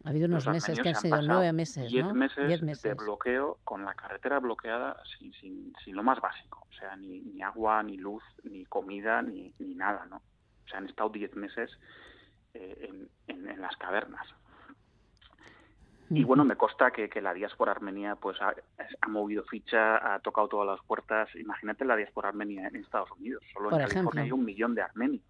Ha 0.06 0.10
habido 0.10 0.28
unos 0.28 0.48
meses 0.48 0.80
que 0.80 0.90
han 0.90 0.96
sido 0.96 1.22
nueve 1.22 1.52
meses, 1.52 1.90
diez 1.90 2.14
meses, 2.14 2.82
de 2.82 2.94
bloqueo 2.94 3.60
con 3.64 3.84
la 3.84 3.94
carretera 3.94 4.40
bloqueada 4.40 4.96
sin, 5.18 5.34
sin, 5.34 5.74
sin, 5.84 5.96
lo 5.96 6.04
más 6.04 6.22
básico, 6.22 6.66
o 6.70 6.74
sea, 6.74 6.96
ni, 6.96 7.20
ni 7.20 7.42
agua, 7.42 7.84
ni 7.84 7.98
luz, 7.98 8.24
ni 8.44 8.64
comida, 8.66 9.22
ni, 9.22 9.54
ni 9.60 9.76
nada, 9.76 10.06
¿no? 10.06 10.18
O 10.18 10.70
sea, 10.70 10.78
han 10.78 10.88
estado 10.88 11.10
diez 11.10 11.36
meses 11.36 11.70
en, 12.54 13.10
en 13.28 13.62
las 13.62 13.76
cavernas. 13.78 14.28
Y 16.10 16.24
bueno, 16.24 16.46
me 16.46 16.56
consta 16.56 16.92
que, 16.92 17.10
que 17.10 17.22
la 17.22 17.34
diáspora 17.34 17.72
armenia 17.72 18.16
pues 18.16 18.38
ha, 18.42 18.54
movido 19.08 19.44
ficha, 19.44 20.14
ha 20.14 20.20
tocado 20.20 20.48
todas 20.48 20.68
las 20.68 20.86
puertas. 20.86 21.28
Imagínate 21.36 21.84
la 21.84 21.98
diáspora 21.98 22.30
armenia 22.30 22.68
en 22.68 22.78
Estados 22.78 23.12
Unidos. 23.12 23.44
Solo 23.54 23.72
en 23.72 23.88
California 23.88 24.24
hay 24.24 24.32
un 24.32 24.46
millón 24.46 24.74
de 24.74 24.82
armenios. 24.82 25.26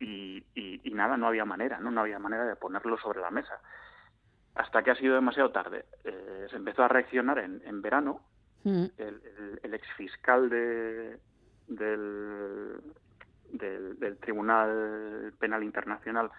Y, 0.00 0.44
y, 0.54 0.90
nada, 0.92 1.16
no 1.16 1.26
había 1.26 1.44
manera, 1.44 1.78
¿no? 1.78 1.90
No 1.90 2.00
había 2.00 2.18
manera 2.18 2.44
de 2.44 2.56
ponerlo 2.56 2.96
sobre 2.98 3.20
la 3.20 3.30
mesa. 3.30 3.60
Hasta 4.54 4.82
que 4.82 4.90
ha 4.92 4.96
sido 4.96 5.14
demasiado 5.14 5.50
tarde. 5.50 5.84
Eh, 6.04 6.46
se 6.50 6.56
empezó 6.56 6.82
a 6.82 6.88
reaccionar 6.88 7.38
en, 7.38 7.62
en 7.66 7.82
verano. 7.82 8.20
El, 8.64 8.90
el, 8.98 9.60
el 9.62 9.74
exfiscal 9.74 10.48
de, 10.48 11.18
del, 11.66 12.80
del, 13.52 13.98
del 13.98 14.16
Tribunal 14.16 15.34
Penal 15.38 15.62
Internacional, 15.62 16.30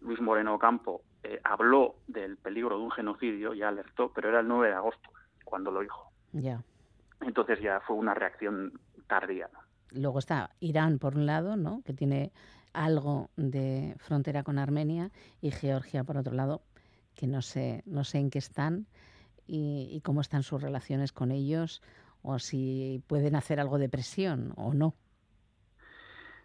Luis 0.00 0.22
Moreno 0.22 0.58
Campo, 0.58 1.02
eh, 1.24 1.40
habló 1.42 1.96
del 2.06 2.36
peligro 2.36 2.76
de 2.76 2.84
un 2.84 2.90
genocidio, 2.90 3.54
ya 3.54 3.68
alertó, 3.68 4.12
pero 4.12 4.28
era 4.28 4.40
el 4.40 4.48
9 4.48 4.68
de 4.68 4.74
agosto 4.74 5.10
cuando 5.42 5.70
lo 5.70 5.80
dijo. 5.80 6.12
Ya. 6.32 6.62
Entonces 7.22 7.60
ya 7.62 7.80
fue 7.80 7.96
una 7.96 8.12
reacción 8.12 8.78
tardía. 9.06 9.48
Luego 9.90 10.18
está 10.18 10.50
Irán, 10.60 10.98
por 10.98 11.16
un 11.16 11.24
lado, 11.24 11.56
¿no? 11.56 11.80
que 11.82 11.94
tiene 11.94 12.30
algo 12.74 13.30
de 13.36 13.94
frontera 13.98 14.42
con 14.42 14.58
Armenia, 14.58 15.10
y 15.40 15.50
Georgia, 15.50 16.04
por 16.04 16.18
otro 16.18 16.34
lado, 16.34 16.60
que 17.14 17.26
no 17.26 17.40
sé, 17.40 17.82
no 17.86 18.04
sé 18.04 18.18
en 18.18 18.28
qué 18.28 18.38
están 18.38 18.86
y, 19.46 19.88
y 19.92 20.00
cómo 20.02 20.20
están 20.20 20.42
sus 20.42 20.60
relaciones 20.60 21.12
con 21.12 21.30
ellos, 21.30 21.80
o 22.20 22.38
si 22.38 23.02
pueden 23.06 23.34
hacer 23.34 23.60
algo 23.60 23.78
de 23.78 23.88
presión 23.88 24.52
o 24.56 24.74
no. 24.74 24.94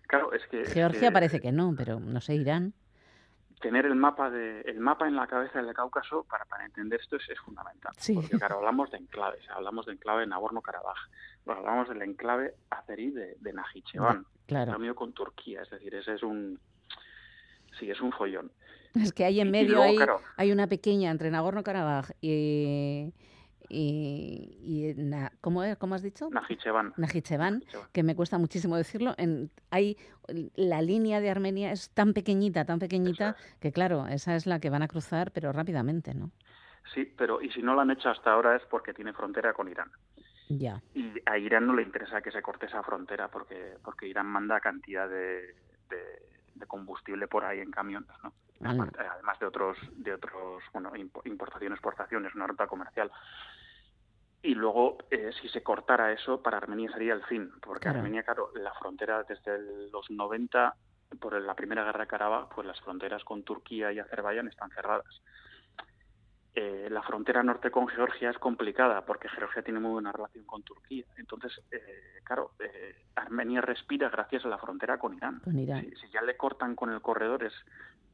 Claro, 0.03 0.31
es 0.31 0.45
que... 0.47 0.63
Georgia 0.65 1.11
parece 1.11 1.41
que 1.41 1.51
no, 1.51 1.73
pero 1.75 1.99
no 1.99 2.21
sé, 2.21 2.35
Irán 2.35 2.73
tener 3.59 3.85
el 3.85 3.95
mapa 3.95 4.29
de 4.29 4.61
el 4.61 4.79
mapa 4.79 5.07
en 5.07 5.15
la 5.15 5.27
cabeza 5.27 5.61
del 5.61 5.73
Cáucaso 5.73 6.25
para, 6.29 6.45
para 6.45 6.65
entender 6.65 6.99
esto 7.01 7.17
es, 7.17 7.39
fundamental. 7.39 7.93
Porque 8.13 8.37
claro, 8.37 8.57
hablamos 8.57 8.91
de 8.91 8.97
enclaves, 8.97 9.47
hablamos 9.49 9.85
de 9.85 9.93
enclave 9.93 10.25
Nagorno-Karabaj, 10.25 10.97
hablamos 11.47 11.89
del 11.89 12.01
enclave 12.01 12.53
azerí 12.69 13.11
de, 13.11 13.35
de 13.39 13.53
Najicheván, 13.53 14.25
claro. 14.47 14.95
con 14.95 15.13
Turquía, 15.13 15.61
es 15.63 15.69
decir, 15.69 15.93
ese 15.95 16.15
es 16.15 16.23
un 16.23 16.59
sí, 17.79 17.89
es 17.89 18.01
un 18.01 18.11
follón. 18.11 18.51
Es 18.95 19.13
que 19.13 19.23
ahí 19.23 19.39
en 19.39 19.51
medio 19.51 19.81
hay, 19.81 19.97
hay 20.35 20.51
una 20.51 20.67
pequeña 20.67 21.11
entre 21.11 21.29
Nagorno-Karabaj 21.29 22.11
y 22.21 23.13
y, 23.69 24.57
y 24.61 24.95
¿cómo, 25.41 25.61
¿cómo, 25.77 25.95
has 25.95 26.01
dicho? 26.01 26.29
Najicheván. 26.31 26.93
Najicheván, 26.97 27.63
que 27.93 28.03
me 28.03 28.15
cuesta 28.15 28.37
muchísimo 28.37 28.75
decirlo. 28.75 29.13
En, 29.17 29.51
hay 29.69 29.97
La 30.55 30.81
línea 30.81 31.21
de 31.21 31.29
Armenia 31.29 31.71
es 31.71 31.91
tan 31.91 32.13
pequeñita, 32.13 32.65
tan 32.65 32.79
pequeñita, 32.79 33.35
que 33.59 33.71
claro, 33.71 34.07
esa 34.07 34.35
es 34.35 34.47
la 34.47 34.59
que 34.59 34.69
van 34.69 34.81
a 34.81 34.87
cruzar, 34.87 35.31
pero 35.31 35.51
rápidamente, 35.51 36.13
¿no? 36.13 36.31
Sí, 36.93 37.05
pero 37.17 37.41
y 37.41 37.51
si 37.51 37.61
no 37.61 37.75
lo 37.75 37.81
han 37.81 37.91
hecho 37.91 38.09
hasta 38.09 38.31
ahora 38.31 38.55
es 38.55 38.63
porque 38.63 38.93
tiene 38.93 39.13
frontera 39.13 39.53
con 39.53 39.69
Irán. 39.69 39.91
Ya. 40.49 40.81
Y 40.95 41.13
a 41.25 41.37
Irán 41.37 41.67
no 41.67 41.75
le 41.75 41.83
interesa 41.83 42.21
que 42.21 42.31
se 42.31 42.41
corte 42.41 42.65
esa 42.65 42.81
frontera 42.81 43.27
porque, 43.27 43.75
porque 43.83 44.07
Irán 44.07 44.25
manda 44.25 44.59
cantidad 44.59 45.07
de, 45.07 45.55
de, 45.89 46.65
combustible 46.67 47.27
por 47.27 47.45
ahí 47.45 47.59
en 47.59 47.71
camiones, 47.71 48.09
¿no? 48.23 48.33
Además 48.61 49.39
de 49.39 49.45
otros, 49.45 49.77
de 49.91 50.13
otros, 50.13 50.63
bueno, 50.73 50.91
importación, 50.95 51.73
exportación, 51.73 52.25
es 52.25 52.35
una 52.35 52.47
ruta 52.47 52.67
comercial. 52.67 53.11
Y 54.41 54.55
luego, 54.55 54.97
eh, 55.11 55.31
si 55.41 55.49
se 55.49 55.61
cortara 55.61 56.13
eso, 56.13 56.41
para 56.41 56.57
Armenia 56.57 56.89
sería 56.91 57.13
el 57.13 57.23
fin, 57.23 57.51
porque 57.61 57.89
Armenia, 57.89 58.23
claro, 58.23 58.51
la 58.55 58.73
frontera 58.73 59.23
desde 59.23 59.89
los 59.91 60.09
90, 60.09 60.75
por 61.19 61.41
la 61.41 61.55
primera 61.55 61.83
guerra 61.83 62.01
de 62.01 62.07
Karabaj, 62.07 62.49
pues 62.55 62.65
las 62.65 62.79
fronteras 62.79 63.23
con 63.25 63.43
Turquía 63.43 63.91
y 63.91 63.99
Azerbaiyán 63.99 64.47
están 64.47 64.69
cerradas. 64.69 65.21
Eh, 66.55 66.87
la 66.89 67.03
frontera 67.03 67.43
norte 67.43 67.69
con 67.69 67.87
Georgia 67.87 68.29
es 68.29 68.37
complicada 68.37 69.05
porque 69.05 69.29
Georgia 69.29 69.61
tiene 69.61 69.79
muy 69.79 69.91
buena 69.91 70.11
relación 70.11 70.45
con 70.45 70.63
Turquía. 70.63 71.05
Entonces, 71.17 71.61
eh, 71.71 72.21
claro, 72.23 72.51
Armenia 73.15 73.61
respira 73.61 74.09
gracias 74.09 74.45
a 74.45 74.49
la 74.49 74.57
frontera 74.57 74.97
con 74.97 75.13
Irán. 75.15 75.41
Si, 75.45 76.09
ya 76.11 76.21
le 76.21 76.37
cortan 76.37 76.75
con 76.75 76.91
el 76.91 77.01
corredor 77.01 77.43
es, 77.43 77.53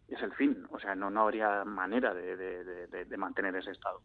es 0.07 0.21
el 0.21 0.33
fin. 0.33 0.65
O 0.71 0.79
sea, 0.79 0.95
no, 0.95 1.09
no 1.09 1.21
habría 1.21 1.63
manera 1.65 2.13
de, 2.13 3.17
mantener 3.17 3.55
ese 3.55 3.71
estado 3.71 4.01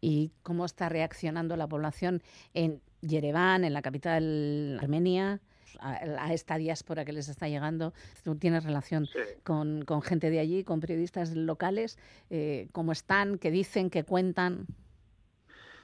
y 0.00 0.32
cómo 0.42 0.64
está 0.64 0.88
reaccionando 0.88 1.56
la 1.56 1.66
población 1.66 2.22
en 2.54 2.80
Yerevan, 3.00 3.64
en 3.64 3.72
la 3.72 3.82
capital 3.82 4.78
armenia, 4.80 5.40
a, 5.80 6.32
esta 6.32 6.56
diáspora 6.56 7.04
que 7.04 7.12
les 7.12 7.28
está 7.28 7.48
llegando. 7.48 7.92
Tú 8.24 8.36
tienes 8.36 8.64
relación 8.64 9.06
con, 9.42 9.84
gente 10.02 10.30
de 10.30 10.40
allí, 10.40 10.64
con 10.64 10.80
periodistas 10.80 11.34
locales. 11.34 11.98
Eh, 12.30 12.68
¿Cómo 12.72 12.92
están? 12.92 13.38
¿Qué 13.38 13.50
dicen? 13.50 13.90
¿Qué 13.90 14.04
cuentan? 14.04 14.66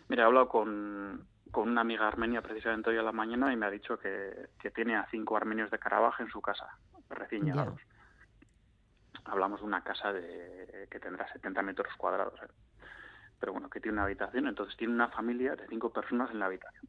Mira, 0.09 0.25
he 0.25 0.27
hablado 0.27 0.49
con, 0.49 1.27
una 1.55 1.81
amiga 1.81 2.09
armenia 2.09 2.43
precisamente 2.43 2.91
hoy 2.91 2.99
a 2.99 3.03
la 3.03 3.13
mañana 3.13 3.53
y 3.53 3.57
me 3.57 3.67
ha 3.67 3.71
dicho 3.71 3.99
que, 3.99 4.49
tiene 4.75 4.97
a 4.97 5.07
cinco 5.11 5.37
armenios 5.37 5.71
de 5.71 5.79
Carabaj 5.79 6.21
en 6.21 6.29
su 6.29 6.41
casa, 6.41 6.67
recién 7.11 7.45
llegados. 7.45 7.81
Hablamos 9.25 9.61
de 9.61 9.67
una 9.67 9.83
casa 9.83 10.13
de, 10.13 10.89
que 10.91 11.01
tendrá 11.01 11.31
70 11.33 11.63
metros 11.63 11.95
cuadrados. 11.97 12.41
¿eh? 12.43 12.49
pero 13.43 13.55
bueno, 13.55 13.69
que 13.69 13.81
tiene 13.81 13.95
una 13.95 14.05
habitación, 14.05 14.47
entonces 14.47 14.77
tiene 14.77 14.95
una 14.95 15.09
familia 15.09 15.57
de 15.57 15.67
cinco 15.67 15.91
personas 15.91 16.31
en 16.31 16.39
la 16.39 16.47
habitación. 16.47 16.89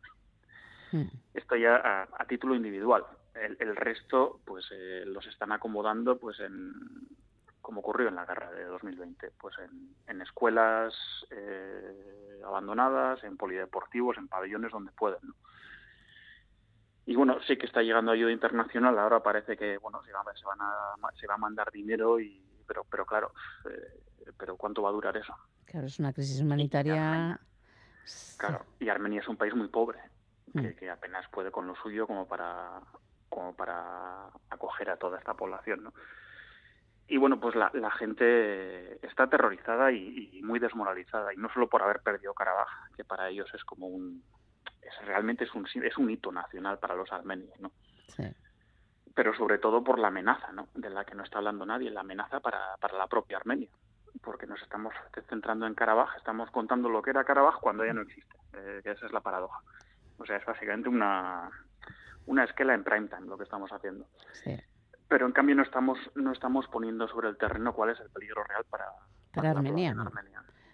Hmm. 0.92 1.08
Esto 1.34 1.56
ya 1.56 2.06
a, 2.16 2.26
título 2.26 2.54
individual. 2.54 3.04
El, 3.34 3.76
resto, 3.76 4.40
pues 4.46 4.64
eh, 4.72 5.02
los 5.08 5.26
están 5.26 5.52
acomodando, 5.52 6.20
pues 6.20 6.40
en, 6.40 6.72
como 7.60 7.80
ocurrió 7.80 8.08
en 8.08 8.14
la 8.14 8.28
guerra 8.28 8.52
de 8.52 8.66
2020, 8.66 9.32
pues 9.42 9.56
en, 10.08 10.22
escuelas 10.22 10.94
eh, 11.32 12.40
abandonadas, 12.46 13.24
en 13.24 13.36
polideportivos, 13.36 14.20
en 14.20 14.28
pabellones 14.28 14.72
donde 14.72 14.92
pueden. 14.92 15.34
Y 17.06 17.16
bueno, 17.16 17.38
sí 17.46 17.58
que 17.58 17.66
está 17.66 17.82
llegando 17.82 18.12
ayuda 18.12 18.32
internacional. 18.32 18.98
Ahora 18.98 19.22
parece 19.22 19.58
que 19.58 19.78
bueno 19.78 20.02
se, 20.04 20.12
se 20.12 20.46
van 20.46 20.62
a 20.62 20.96
se 21.20 21.28
va 21.28 21.36
a 21.36 21.38
mandar 21.38 21.72
dinero 21.72 22.20
y 22.20 22.42
pero 22.68 22.86
pero 22.90 23.06
claro, 23.06 23.34
eh, 23.70 24.00
pero 24.38 24.58
cuánto 24.58 24.82
va 24.82 24.90
a 24.90 24.94
durar 24.94 25.18
eso. 25.18 25.36
Claro, 25.66 25.88
es 25.88 26.00
una 26.00 26.14
crisis 26.14 26.42
humanitaria. 26.42 27.40
claro, 28.38 28.66
y 28.80 28.90
Armenia 28.90 29.22
es 29.22 29.28
un 29.28 29.38
país 29.38 29.56
muy 29.56 29.68
pobre, 29.68 30.00
mm. 30.54 30.68
que, 30.80 30.90
apenas 30.90 31.28
puede 31.30 31.52
con 31.52 31.68
lo 31.68 31.76
suyo 31.76 32.08
como 32.08 32.28
para, 32.28 32.80
como 33.30 33.56
para 33.56 34.28
acoger 34.50 34.90
a 34.90 34.98
toda 34.98 35.20
esta 35.20 35.34
población, 35.34 35.84
¿no? 35.84 35.94
Y 37.08 37.18
bueno, 37.18 37.40
pues 37.40 37.54
la, 37.56 37.70
gente 37.92 39.06
está 39.06 39.24
aterrorizada 39.24 39.92
y, 39.92 40.42
muy 40.42 40.60
desmoralizada, 40.60 41.34
y 41.34 41.38
no 41.38 41.52
solo 41.54 41.68
por 41.68 41.84
haber 41.84 42.00
perdido 42.00 42.34
Karabaj, 42.34 42.70
que 42.96 43.04
para 43.04 43.30
ellos 43.30 43.50
es 43.54 43.64
como 43.66 43.88
un... 43.88 44.24
Es, 44.86 45.06
realmente 45.06 45.44
es 45.44 45.54
un, 45.54 45.66
es 45.66 45.98
un 45.98 46.10
hito 46.10 46.32
nacional 46.32 46.80
para 46.80 46.96
los 46.96 47.12
armenios, 47.12 47.60
¿no? 47.60 47.72
Sí. 48.08 48.24
Pero 49.16 49.36
sobre 49.36 49.58
todo 49.58 49.84
por 49.84 50.00
la 50.00 50.08
amenaza, 50.08 50.52
¿no? 50.52 50.68
De 50.74 50.90
la 50.90 51.06
que 51.06 51.16
no 51.16 51.24
está 51.24 51.38
hablando 51.38 51.66
nadie, 51.66 51.92
la 51.92 52.02
amenaza 52.02 52.40
para, 52.40 52.78
para 52.80 52.98
la 52.98 53.08
propia 53.08 53.38
Armenia 53.38 53.70
porque 54.22 54.48
nos 54.48 54.62
estamos 54.62 54.94
centrando 55.28 55.66
en 55.68 55.76
Karabaj, 55.76 56.16
estamos 56.18 56.50
contando 56.52 56.90
lo 56.90 57.02
que 57.02 57.10
era 57.10 57.24
Karabaj 57.24 57.60
cuando 57.60 57.86
ya 57.86 57.94
no 57.94 58.02
existe, 58.02 58.36
eh, 58.54 58.82
esa 58.84 59.06
es 59.06 59.12
la 59.12 59.22
paradoja. 59.22 59.60
O 60.18 60.26
sea, 60.26 60.38
es 60.38 60.46
básicamente 60.46 60.90
una, 60.90 61.50
una 62.26 62.44
esquela 62.44 62.74
en 62.74 62.84
prime 62.84 63.08
time 63.08 63.28
lo 63.28 63.38
que 63.38 63.44
estamos 63.44 63.72
haciendo. 63.72 64.08
pero 65.08 65.26
en 65.26 65.32
cambio 65.32 65.56
no 65.56 65.64
estamos 65.64 66.00
no 66.16 66.32
estamos 66.32 66.68
poniendo 66.68 67.08
sobre 67.08 67.30
el 67.30 67.38
terreno 67.38 67.74
cuál 67.74 67.92
es 67.92 68.00
el 68.00 68.10
peligro 68.10 68.44
real 68.44 68.64
para, 68.70 68.86
para, 69.34 69.52
Armenia. 69.52 69.96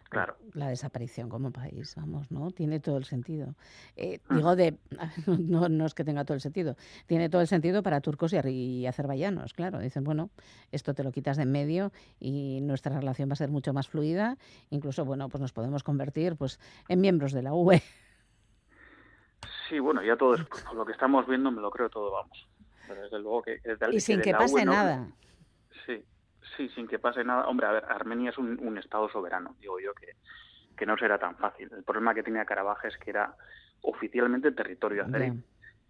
Claro. 0.10 0.36
La 0.54 0.70
desaparición 0.70 1.30
como 1.30 1.52
país, 1.52 1.94
vamos, 1.96 2.32
¿no? 2.32 2.50
Tiene 2.50 2.80
todo 2.80 2.98
el 2.98 3.06
sentido. 3.06 3.54
Eh, 3.96 4.20
digo 4.32 4.56
de, 4.56 4.76
no, 5.28 5.70
no, 5.70 5.86
es 5.86 5.94
que 5.94 6.04
tenga 6.04 6.26
todo 6.26 6.34
el 6.34 6.42
sentido, 6.42 6.76
tiene 7.06 7.30
todo 7.30 7.42
el 7.42 7.48
sentido 7.48 7.84
para 7.84 8.02
turcos 8.02 8.34
y, 8.34 8.38
y, 8.50 8.88
azerbaiyanos, 8.88 9.54
claro. 9.54 9.80
Dicen, 9.80 10.04
bueno, 10.04 10.32
esto 10.72 10.96
te 10.96 11.04
lo 11.04 11.12
quitas 11.12 11.38
de 11.38 11.44
en 11.44 11.52
medio 11.52 11.92
y 12.20 12.60
nuestra 12.62 12.96
relación 12.96 13.30
va 13.30 13.34
a 13.34 13.36
ser 13.36 13.50
mucho 13.50 13.72
más 13.72 13.88
fluida. 13.88 14.38
Incluso, 14.70 15.06
bueno, 15.06 15.30
pues 15.30 15.42
nos 15.42 15.54
podemos 15.54 15.84
convertir 15.84 16.36
pues 16.36 16.60
en 16.88 17.02
miembros 17.02 17.32
de 17.32 17.44
la 17.44 17.54
UE. 17.54 17.82
Sí, 19.70 19.80
bueno, 19.80 20.02
ya 20.04 20.18
todo 20.18 20.34
es, 20.34 20.42
lo 20.74 20.86
que 20.86 20.92
estamos 20.92 21.28
viendo 21.28 21.52
me 21.52 21.62
lo 21.62 21.70
creo 21.70 21.90
todo, 21.90 22.12
vamos. 22.12 22.48
Pero 22.88 23.04
desde 23.04 23.20
luego 23.20 23.44
que, 23.44 23.62
y 23.92 24.00
sin 24.00 24.22
que 24.22 24.34
pase 24.34 24.66
nada. 24.66 25.08
Sí, 25.86 26.04
Sí, 26.56 26.70
sin 26.70 26.88
que 26.88 27.00
pase 27.00 27.24
nada. 27.24 27.48
Hombre, 27.48 27.68
a 27.68 27.72
ver, 27.72 27.86
Armenia 27.86 28.32
es 28.32 28.38
un, 28.38 28.78
Estado 28.78 29.10
soberano, 29.10 29.56
digo 29.60 29.80
yo, 29.80 29.94
que, 29.94 30.16
que, 30.76 30.86
no 30.86 30.98
será 30.98 31.18
tan 31.18 31.36
fácil. 31.36 31.70
El 31.74 31.84
problema 31.84 32.14
que 32.14 32.24
tenía 32.24 32.46
Karabaj 32.46 32.86
es 32.86 32.98
que 32.98 33.10
era 33.10 33.36
oficialmente 33.82 34.52
territorio 34.52 35.04
azerí, 35.04 35.34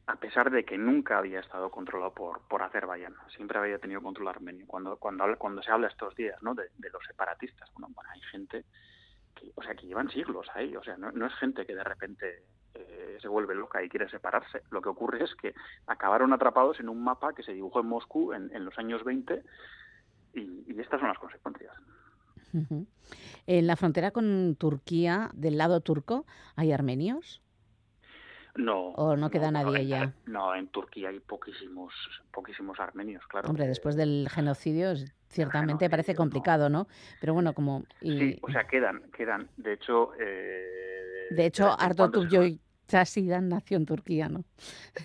a 0.08 0.16
pesar 0.16 0.50
de 0.50 0.66
que 0.66 0.78
nunca 0.78 1.20
había 1.20 1.40
estado 1.40 1.70
controlado 1.70 2.14
por, 2.14 2.42
por 2.48 2.64
Azerbaiyán. 2.64 3.14
Siempre 3.36 3.60
había 3.60 3.78
tenido 3.78 4.02
control 4.02 4.30
armenio. 4.30 4.66
Cuando, 4.66 4.98
cuando, 4.98 5.24
cuando 5.38 5.62
se 5.62 5.72
habla 5.72 5.88
estos 5.88 6.16
días 6.16 6.42
¿no? 6.42 6.56
de, 6.56 6.70
los 6.92 7.06
separatistas, 7.06 7.70
bueno, 7.74 7.94
bueno, 7.94 8.10
hay 8.12 8.22
gente 8.22 8.66
que, 9.36 9.52
o 9.56 9.62
sea, 9.62 9.76
que 9.76 9.86
llevan 9.86 10.10
siglos 10.10 10.48
ahí. 10.56 10.76
O 10.76 10.84
sea, 10.84 10.98
no, 10.98 11.12
no 11.12 11.28
es 11.28 11.36
gente 11.36 11.66
que 11.66 11.76
de 11.76 11.84
repente 11.84 12.44
eh, 12.74 13.18
se 13.22 13.28
vuelve 13.28 13.54
loca 13.54 13.84
y 13.84 13.90
quiere 13.90 14.10
separarse. 14.10 14.64
Lo 14.72 14.82
que 14.82 14.90
ocurre 14.90 15.24
es 15.24 15.36
que 15.36 15.54
acabaron 15.86 16.34
atrapados 16.34 16.80
en 16.80 16.90
un 16.90 17.04
mapa 17.04 17.34
que 17.34 17.44
se 17.44 17.54
dibujó 17.54 17.82
en 17.82 17.88
Moscú 17.88 18.34
en, 18.34 18.50
en 18.56 18.66
los 18.66 18.78
años 18.80 19.04
20 19.04 19.44
y, 20.34 20.80
estas 20.80 21.00
son 21.00 21.10
las 21.10 21.20
consecuencias. 21.20 21.74
En 23.46 23.68
la 23.68 23.76
frontera 23.76 24.12
con 24.12 24.56
Turquía, 24.56 25.30
del 25.34 25.58
lado 25.58 25.82
turco, 25.82 26.26
¿hay 26.56 26.72
armenios? 26.72 27.42
No. 28.56 28.90
¿O 28.90 29.16
no 29.16 29.30
queda 29.30 29.52
nadie 29.52 29.86
ya? 29.86 30.14
No, 30.26 30.56
en 30.56 30.68
Turquía 30.68 31.10
hay 31.10 31.20
poquísimos, 31.20 31.94
poquísimos 32.32 32.80
armenios, 32.80 33.26
claro. 33.28 33.48
Hombre, 33.50 33.68
después 33.68 33.96
del 33.96 34.28
genocidio, 34.30 34.94
ciertamente 35.30 35.90
parece 35.90 36.16
complicado, 36.16 36.70
¿no? 36.70 36.88
Pero 37.22 37.34
bueno, 37.34 37.54
como... 37.54 37.84
Sí, 38.02 38.38
o 38.42 38.52
sea, 38.52 38.66
quedan, 38.66 39.04
quedan. 39.16 39.50
De 39.58 39.74
hecho... 39.74 40.12
Eh, 40.20 41.28
de 41.30 41.46
hecho, 41.46 41.70
Artur 41.80 42.12
Topyoy 42.12 42.60
Chasidan 42.88 43.50
nació 43.50 43.78
en 43.78 43.86
Turquía, 43.86 44.28
¿no? 44.28 44.44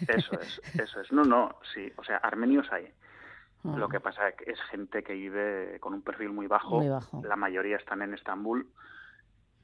Eso 0.09 0.41
es, 0.41 0.61
eso 0.81 1.01
es. 1.01 1.13
No, 1.13 1.23
no, 1.23 1.55
sí. 1.75 1.93
O 1.97 2.05
sea, 2.05 2.17
armenios 2.17 2.67
hay. 2.73 2.89
Lo 3.65 3.89
que 3.89 3.99
pasa 3.99 4.29
es 4.29 4.37
que 4.37 4.51
es 4.51 4.61
gente 4.71 5.03
que 5.03 5.15
vive 5.15 5.79
con 5.81 5.95
un 5.95 6.03
perfil 6.03 6.31
muy 6.31 6.47
bajo. 6.47 6.83
La 7.23 7.37
mayoría 7.37 7.77
están 7.77 8.03
en 8.03 8.13
Estambul. 8.13 8.69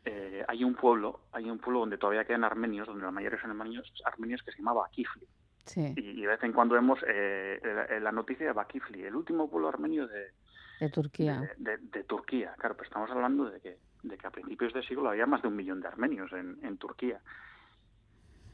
Eh, 0.06 0.42
hay 0.48 0.64
un 0.64 0.74
pueblo, 0.74 1.20
hay 1.32 1.50
un 1.50 1.58
pueblo 1.58 1.80
donde 1.80 1.98
todavía 1.98 2.24
quedan 2.24 2.44
armenios, 2.44 2.86
donde 2.86 3.04
la 3.04 3.10
mayoría 3.10 3.38
son 3.38 3.50
armenios, 3.50 3.92
armenios 4.06 4.42
que 4.42 4.52
se 4.52 4.58
llama 4.58 4.72
Bakifli. 4.72 5.28
Y, 5.76 6.22
de 6.22 6.26
vez 6.26 6.42
en 6.42 6.52
cuando 6.52 6.74
vemos 6.74 6.98
eh, 7.06 7.60
la, 8.00 8.10
noticia 8.10 8.46
de 8.46 8.52
Bakifli, 8.52 9.04
el 9.04 9.14
último 9.14 9.48
pueblo 9.50 9.68
armenio 9.68 10.08
de, 10.08 10.32
de 10.80 10.88
Turquía. 10.88 11.42
De, 11.58 12.04
Turquía, 12.04 12.54
claro, 12.56 12.76
pues 12.76 12.88
estamos 12.88 13.10
hablando 13.10 13.50
de 13.50 13.60
que, 13.60 13.76
de 14.02 14.16
que 14.16 14.26
a 14.26 14.30
principios 14.30 14.72
de 14.72 14.82
siglo 14.82 15.10
había 15.10 15.26
más 15.26 15.42
de 15.42 15.48
un 15.48 15.56
millón 15.56 15.82
de 15.82 15.88
armenios 15.88 16.32
en, 16.32 16.58
en 16.62 16.78
Turquía. 16.78 17.20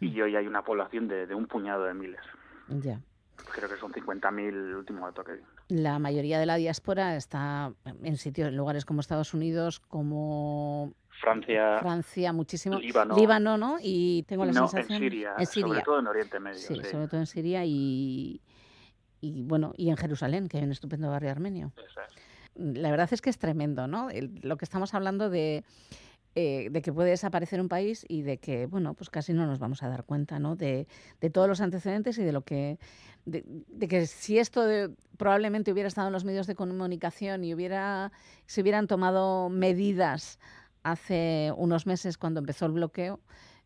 Y 0.01 0.11
mm. 0.11 0.23
hoy 0.23 0.37
hay 0.37 0.47
una 0.49 0.63
población 0.63 1.07
de, 1.07 1.29
de 1.29 1.35
un 1.37 1.47
puñado 1.47 1.85
de 1.85 1.95
miles. 1.95 2.21
Ya 2.69 3.01
creo 3.37 3.68
que 3.68 3.77
son 3.77 3.92
50.000 3.92 4.49
el 4.49 4.75
último 4.75 5.07
dato 5.07 5.25
que 5.25 5.33
vi. 5.33 5.40
La 5.68 5.99
mayoría 5.99 6.38
de 6.38 6.46
la 6.46 6.57
diáspora 6.57 7.16
está 7.16 7.72
en 8.03 8.16
sitios, 8.16 8.49
en 8.49 8.57
lugares 8.57 8.85
como 8.85 9.01
Estados 9.01 9.35
Unidos, 9.35 9.81
como 9.81 10.92
Francia, 11.20 11.79
Francia 11.81 12.33
muchísimo, 12.33 12.79
Líbano, 12.79 13.16
Líbano 13.16 13.57
¿no? 13.57 13.77
Y 13.81 14.25
tengo 14.25 14.44
la 14.44 14.53
sensación 14.53 15.03
en 15.03 15.11
Siria, 15.11 15.35
en 15.38 15.46
Siria, 15.46 15.66
sobre 15.68 15.83
todo 15.83 15.99
en 16.01 16.07
Oriente 16.07 16.40
Medio. 16.40 16.59
Sí, 16.59 16.75
sobre 16.75 17.09
todo 17.09 17.20
en 17.20 17.27
Siria 17.27 17.64
y, 17.64 18.40
y 19.20 19.42
bueno 19.42 19.72
y 19.77 19.90
en 19.90 19.96
Jerusalén, 19.96 20.49
que 20.49 20.59
hay 20.59 20.64
un 20.64 20.72
estupendo 20.72 21.11
barrio 21.11 21.31
armenio. 21.31 21.72
La 22.55 22.90
verdad 22.90 23.09
es 23.12 23.20
que 23.20 23.29
es 23.31 23.38
tremendo, 23.38 23.87
¿no? 23.87 24.09
lo 24.42 24.57
que 24.57 24.64
estamos 24.64 24.94
hablando 24.94 25.29
de 25.29 25.64
eh, 26.38 26.68
de 26.70 26.83
que 26.83 26.92
puede 26.92 27.09
desaparecer 27.09 27.62
un 27.62 27.68
país 27.70 28.05
y 28.07 28.20
de 28.20 28.37
que, 28.37 28.66
bueno, 28.66 28.92
pues 28.92 29.09
casi 29.09 29.33
no 29.33 29.46
nos 29.46 29.59
vamos 29.59 29.83
a 29.83 29.88
dar 29.88 30.05
cuenta, 30.05 30.38
¿no? 30.38 30.55
De, 30.55 30.87
de 31.18 31.31
todos 31.31 31.49
los 31.49 31.62
antecedentes 31.62 32.18
y 32.18 32.25
de 32.25 32.33
lo 32.33 32.42
que, 32.42 32.79
de, 33.25 33.88
que 33.88 34.05
si 34.05 34.38
esto 34.38 34.62
probablemente 35.16 35.72
hubiera 35.72 35.88
estado 35.88 36.09
en 36.09 36.12
los 36.12 36.27
medios 36.27 36.46
de 36.46 36.55
comunicación 36.55 37.42
y 37.42 37.55
hubiera, 37.55 38.12
se 38.44 38.61
hubieran 38.61 38.87
tomado 38.87 39.49
medidas 39.49 40.38
hace 40.83 41.55
unos 41.57 41.87
meses 41.87 42.18
cuando 42.18 42.40
empezó 42.40 42.66
el 42.66 42.72
bloqueo, 42.72 43.18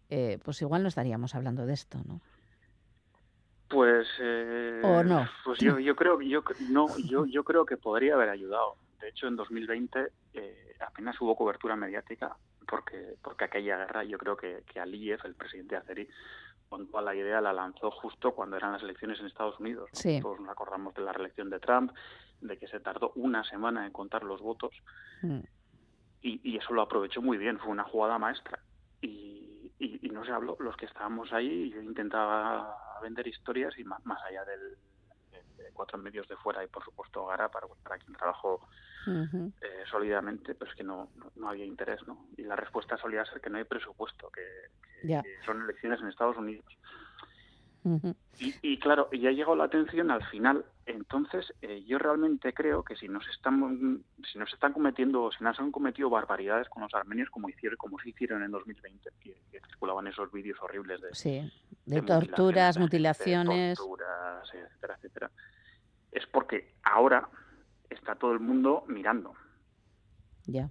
eh, 0.09 0.38
pues 0.44 0.62
igual 0.62 0.83
no 0.83 0.88
estaríamos 0.88 1.35
hablando 1.35 1.66
de 1.66 1.72
esto, 1.72 1.98
¿no? 2.06 2.20
Pues, 3.68 4.06
eh, 4.20 4.80
¿O 4.85 5.02
no? 5.02 5.28
Pues 5.44 5.59
yo, 5.59 5.80
yo 5.80 5.96
creo, 5.96 6.20
yo 6.20 6.44
no, 6.70 6.87
yo, 6.98 7.26
yo 7.26 7.42
creo 7.42 7.66
que 7.66 7.76
podría 7.76 8.14
haber 8.14 8.28
ayudado. 8.28 8.76
De 9.00 9.09
hecho, 9.09 9.26
en 9.26 9.35
2020 9.35 10.06
eh, 10.35 10.76
apenas 10.80 11.20
hubo 11.20 11.35
cobertura 11.35 11.74
mediática 11.74 12.37
porque 12.70 13.16
porque 13.20 13.44
aquella 13.44 13.76
guerra 13.78 14.04
yo 14.04 14.16
creo 14.16 14.37
que, 14.37 14.62
que 14.72 14.78
Aliyev, 14.78 15.20
el 15.24 15.35
presidente 15.35 15.76
con 16.68 16.87
toda 16.87 17.02
la 17.02 17.16
idea 17.16 17.40
la 17.40 17.52
lanzó 17.52 17.90
justo 17.90 18.33
cuando 18.33 18.56
eran 18.56 18.72
las 18.72 18.83
elecciones 18.83 19.18
en 19.18 19.26
Estados 19.26 19.59
Unidos. 19.59 19.90
Todos 20.22 20.38
nos 20.38 20.50
acordamos 20.50 20.94
de 20.94 21.02
la 21.02 21.12
reelección 21.12 21.50
de 21.50 21.59
Trump, 21.59 21.92
de 22.40 22.56
que 22.56 22.68
se 22.68 22.78
tardó 22.78 23.11
una 23.16 23.42
semana 23.42 23.85
en 23.85 23.92
contar 23.92 24.22
los 24.22 24.40
votos 24.40 24.70
mm. 25.22 25.40
y, 26.22 26.40
y, 26.48 26.56
eso 26.56 26.72
lo 26.72 26.83
aprovechó 26.83 27.20
muy 27.20 27.38
bien, 27.38 27.59
fue 27.59 27.72
una 27.72 27.83
jugada 27.83 28.20
maestra. 28.20 28.61
Y, 29.02 29.72
y, 29.80 30.09
no 30.11 30.24
se 30.24 30.30
habló, 30.30 30.56
los 30.61 30.76
que 30.76 30.87
estábamos 30.87 31.33
ahí, 31.33 31.70
yo 31.70 31.83
intentaba 31.83 32.76
vender 33.02 33.26
historias 33.26 33.76
y 33.76 33.83
más, 33.83 34.04
más 34.06 34.22
allá 34.22 34.44
del, 34.44 34.61
de, 34.70 34.89
cuatro 35.70 35.98
medios 35.98 36.28
de 36.28 36.37
fuera 36.37 36.62
y 36.64 36.68
por 36.68 36.85
supuesto 36.85 37.26
Gara 37.26 37.48
para, 37.50 37.66
para 37.83 37.98
quien 37.98 38.14
trabajó 38.14 38.61
eh, 39.06 39.85
sólidamente, 39.90 40.54
pues 40.54 40.74
que 40.74 40.85
no, 40.85 41.11
no, 41.37 41.48
había 41.48 41.64
interés, 41.64 42.00
¿no? 42.06 42.26
Y 42.37 42.42
la 42.42 42.56
respuesta 42.56 42.96
solía 42.96 43.24
ser 43.24 43.40
que 43.40 43.50
no 43.50 43.59
hay 43.59 43.64
presupuesto, 43.64 44.30
que, 44.30 45.20
son 45.46 45.62
elecciones 45.62 46.00
en 46.00 46.09
Estados 46.09 46.37
Unidos. 46.37 46.66
y, 48.38 48.54
y, 48.61 48.78
claro, 48.78 49.09
ya 49.11 49.30
llegó 49.30 49.56
la 49.56 49.64
atención 49.64 50.11
al 50.11 50.22
final. 50.26 50.64
Entonces, 50.94 51.52
eh, 51.62 51.85
yo 51.87 51.98
realmente 51.98 52.52
creo 52.52 52.83
que 52.83 52.96
si 52.96 53.09
nos 53.09 53.26
están, 53.28 54.02
si 54.30 54.38
nos 54.38 54.52
están 54.52 54.72
cometiendo, 54.72 55.30
si 55.30 55.42
nos 55.44 55.59
han 55.61 55.70
cometido 55.70 56.11
barbaridades 56.11 56.68
con 56.68 56.83
los 56.83 56.92
armenios, 56.94 57.30
como 57.30 57.48
hicieron, 57.48 57.76
como 57.76 57.98
se 57.98 58.11
hicieron 58.11 58.42
en 58.42 58.50
2020, 58.50 59.11
que, 59.20 59.37
circulaban 59.68 60.06
esos 60.09 60.30
vídeos 60.33 60.59
horribles 60.61 61.00
de, 61.00 61.14
sí, 61.14 61.52
de, 61.87 62.02
torturas, 62.02 62.76
mutilaciones, 62.76 63.78
torturas, 63.78 64.52
etcétera, 64.52 64.94
etcétera, 64.96 65.30
es 66.12 66.27
porque 66.27 66.75
ahora 66.83 67.29
está 67.88 68.14
todo 68.14 68.33
el 68.33 68.40
mundo 68.40 68.85
mirando. 68.88 69.35
Ya. 70.46 70.70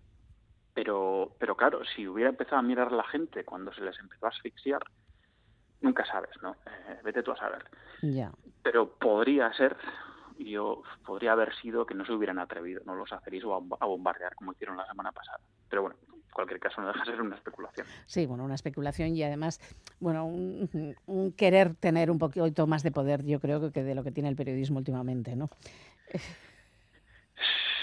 Pero, 0.73 1.36
pero 1.39 1.56
claro, 1.56 1.82
si 1.95 2.08
hubiera 2.08 2.30
empezado 2.30 2.58
a 2.58 2.63
mirar 2.63 2.91
la 2.91 3.04
gente 3.04 3.43
cuando 3.43 3.73
se 3.73 3.82
les 3.82 3.97
empezó 3.99 4.25
a 4.25 4.30
asfixiar, 4.30 4.82
nunca 5.82 6.06
sabes, 6.06 6.32
¿no? 6.41 6.54
Eh, 6.65 6.99
vete 7.04 7.23
tú 7.23 7.32
a 7.32 7.38
saber. 7.38 7.65
Ya. 8.02 8.32
Pero 8.63 8.97
podría 8.97 9.52
ser, 9.54 9.75
yo 10.38 10.84
podría 11.06 11.34
haber 11.34 11.54
sido 11.56 11.86
que 11.86 11.95
no 11.95 12.06
se 12.06 12.13
hubieran 12.13 12.39
atrevido, 12.39 12.82
no 12.86 12.95
los 12.95 13.12
aceréis 13.12 13.43
a 13.43 13.86
bombardear 13.86 14.36
como 14.36 14.54
hicieron 14.54 14.78
la 14.78 14.88
semana 14.88 15.12
pasada. 15.12 15.39
Pero 15.69 15.84
bueno, 15.84 15.97
en 16.08 16.09
cualquier 16.33 16.59
caso 16.59 16.81
no 16.81 16.87
deja 16.87 16.99
de 16.99 17.11
ser 17.11 17.21
una 17.21 17.35
especulación. 17.35 17.87
Sí, 18.05 18.25
bueno, 18.25 18.43
una 18.43 18.55
especulación 18.55 19.15
y 19.15 19.23
además, 19.23 19.59
bueno, 19.99 20.25
un, 20.25 20.95
un 21.05 21.31
querer 21.33 21.75
tener 21.75 22.11
un 22.11 22.19
poquito 22.19 22.67
más 22.67 22.83
de 22.83 22.91
poder, 22.91 23.25
yo 23.25 23.39
creo 23.39 23.71
que 23.71 23.83
de 23.83 23.95
lo 23.95 24.03
que 24.03 24.11
tiene 24.11 24.29
el 24.29 24.35
periodismo 24.35 24.79
últimamente, 24.79 25.35
¿no? 25.35 25.49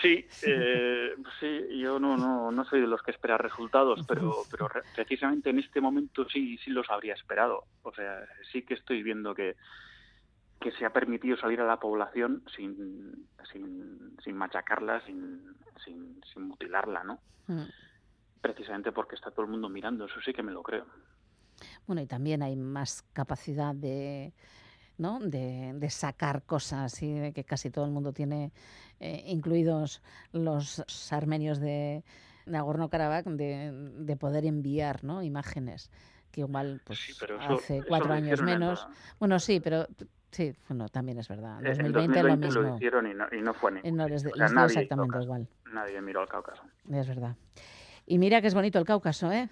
Sí, 0.03 0.27
eh, 0.47 1.15
sí, 1.41 1.81
yo 1.81 1.99
no, 1.99 2.17
no, 2.17 2.51
no 2.51 2.65
soy 2.67 2.81
de 2.81 2.87
los 2.87 3.03
que 3.03 3.11
espera 3.11 3.39
resultados, 3.39 4.05
pero, 4.07 4.35
pero 4.51 4.69
precisamente 4.95 5.51
en 5.51 5.59
este 5.59 5.81
momento 5.81 6.29
sí, 6.29 6.59
sí 6.59 6.71
los 6.71 6.89
habría 6.91 7.15
esperado. 7.15 7.65
O 7.83 7.93
sea, 7.93 8.21
sí 8.53 8.63
que 8.63 8.75
estoy 8.75 9.03
viendo 9.03 9.35
que, 9.35 9.57
que 10.61 10.71
se 10.73 10.85
ha 10.85 10.91
permitido 10.91 11.37
salir 11.39 11.61
a 11.61 11.67
la 11.67 11.81
población 11.81 12.43
sin, 12.55 13.27
sin, 13.51 14.17
sin 14.23 14.37
machacarla, 14.37 15.05
sin, 15.07 15.41
sin, 15.85 16.21
sin 16.33 16.43
mutilarla, 16.43 17.03
¿no? 17.03 17.19
Mm. 17.47 17.65
Precisamente 18.41 18.93
porque 18.93 19.15
está 19.17 19.31
todo 19.31 19.43
el 19.45 19.51
mundo 19.51 19.69
mirando, 19.69 20.07
eso 20.07 20.21
sí 20.25 20.33
que 20.33 20.43
me 20.43 20.53
lo 20.53 20.63
creo. 20.63 20.87
Bueno, 21.87 22.03
y 22.03 22.07
también 22.07 22.43
hay 22.43 22.55
más 22.57 23.03
capacidad 23.13 23.75
de 23.75 24.33
¿no? 24.99 25.19
de, 25.21 25.73
de 25.75 25.91
sacar 25.91 26.43
cosas 26.43 27.03
y 27.03 27.13
de 27.13 27.33
que 27.33 27.45
casi 27.45 27.71
todo 27.71 27.85
el 27.85 27.91
mundo 27.91 28.13
tiene, 28.13 28.53
eh, 29.01 29.25
incluidos 29.27 30.03
los 30.33 30.83
armenios 31.13 31.59
de 31.61 32.03
Nagorno-Karabaj, 32.47 33.25
de, 33.25 33.73
de, 33.73 34.17
poder 34.17 34.45
enviar 34.47 35.05
¿no? 35.05 35.23
imágenes 35.23 35.91
que 36.31 36.41
igual 36.43 36.81
pues, 36.85 37.01
hace 37.41 37.83
cuatro 37.87 38.13
años 38.13 38.43
menos. 38.43 38.87
Bueno, 39.19 39.39
sí, 39.39 39.61
pero 39.61 39.87
Sí, 40.33 40.55
bueno, 40.69 40.89
también 40.91 41.19
es 41.19 41.29
verdad. 41.29 41.65
Eh, 41.65 41.71
En 41.79 41.93
2020, 41.93 42.23
lo 42.23 42.29
2020 42.29 42.47
mismo. 42.47 42.63
lo 42.63 42.75
hicieron 42.77 43.07
y 43.07 43.15
no, 43.15 43.27
y 43.33 43.41
no 43.41 43.55
fue 43.55 43.71
Eh, 43.71 43.75
ninguno. 43.85 44.03
no 44.03 44.09
les, 44.09 44.25
les 44.25 44.53
nadie 44.53 44.67
exactamente 44.67 45.23
igual. 45.23 45.49
Nadie 45.73 46.01
miró 46.03 46.21
al 46.21 46.29
Cáucaso. 46.29 46.63
Es 46.91 47.09
verdad. 47.09 47.37
Y 48.07 48.19
mira 48.19 48.41
que 48.41 48.47
es 48.47 48.55
bonito 48.55 48.79
el 48.79 48.85
Cáucaso, 48.85 49.31
¿eh? 49.33 49.49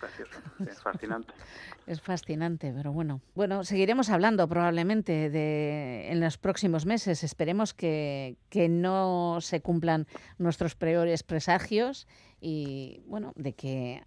Precioso, 0.00 0.38
es 0.68 0.80
fascinante. 0.80 1.32
Es 1.86 2.00
fascinante, 2.00 2.72
pero 2.74 2.92
bueno. 2.92 3.20
Bueno, 3.36 3.62
seguiremos 3.62 4.10
hablando 4.10 4.48
probablemente 4.48 5.30
de 5.30 6.08
en 6.10 6.18
los 6.18 6.36
próximos 6.36 6.84
meses. 6.84 7.22
Esperemos 7.22 7.74
que, 7.74 8.38
que 8.48 8.68
no 8.68 9.38
se 9.40 9.60
cumplan 9.60 10.08
nuestros 10.36 10.74
peores 10.74 11.22
presagios 11.22 12.08
y, 12.40 13.04
bueno, 13.06 13.32
de 13.36 13.52
que 13.52 14.02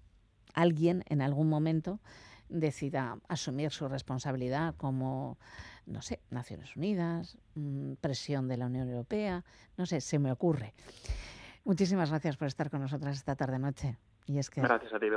alguien 0.54 1.06
en 1.08 1.22
algún 1.22 1.48
momento 1.48 2.02
decida 2.50 3.18
asumir 3.30 3.72
su 3.72 3.88
responsabilidad 3.88 4.76
como, 4.76 5.38
no 5.86 6.02
sé, 6.02 6.20
Naciones 6.32 6.76
Unidas, 6.76 7.38
mm, 7.56 7.94
presión 8.02 8.50
de 8.50 8.58
la 8.58 8.66
Unión 8.66 8.90
Europea, 8.90 9.46
no 9.78 9.86
sé, 9.86 10.02
se 10.02 10.20
me 10.20 10.32
ocurre. 10.34 10.74
Muchísimas 11.64 12.10
gracias 12.10 12.38
por 12.38 12.48
estar 12.48 12.70
con 12.70 12.82
nosotras 12.82 13.16
esta 13.16 13.36
tarde-noche. 13.36 13.98
Y 14.26 14.38
es 14.38 14.50
que... 14.50 14.62
Gracias 14.62 14.94
a 14.94 15.00
ti. 15.00 15.08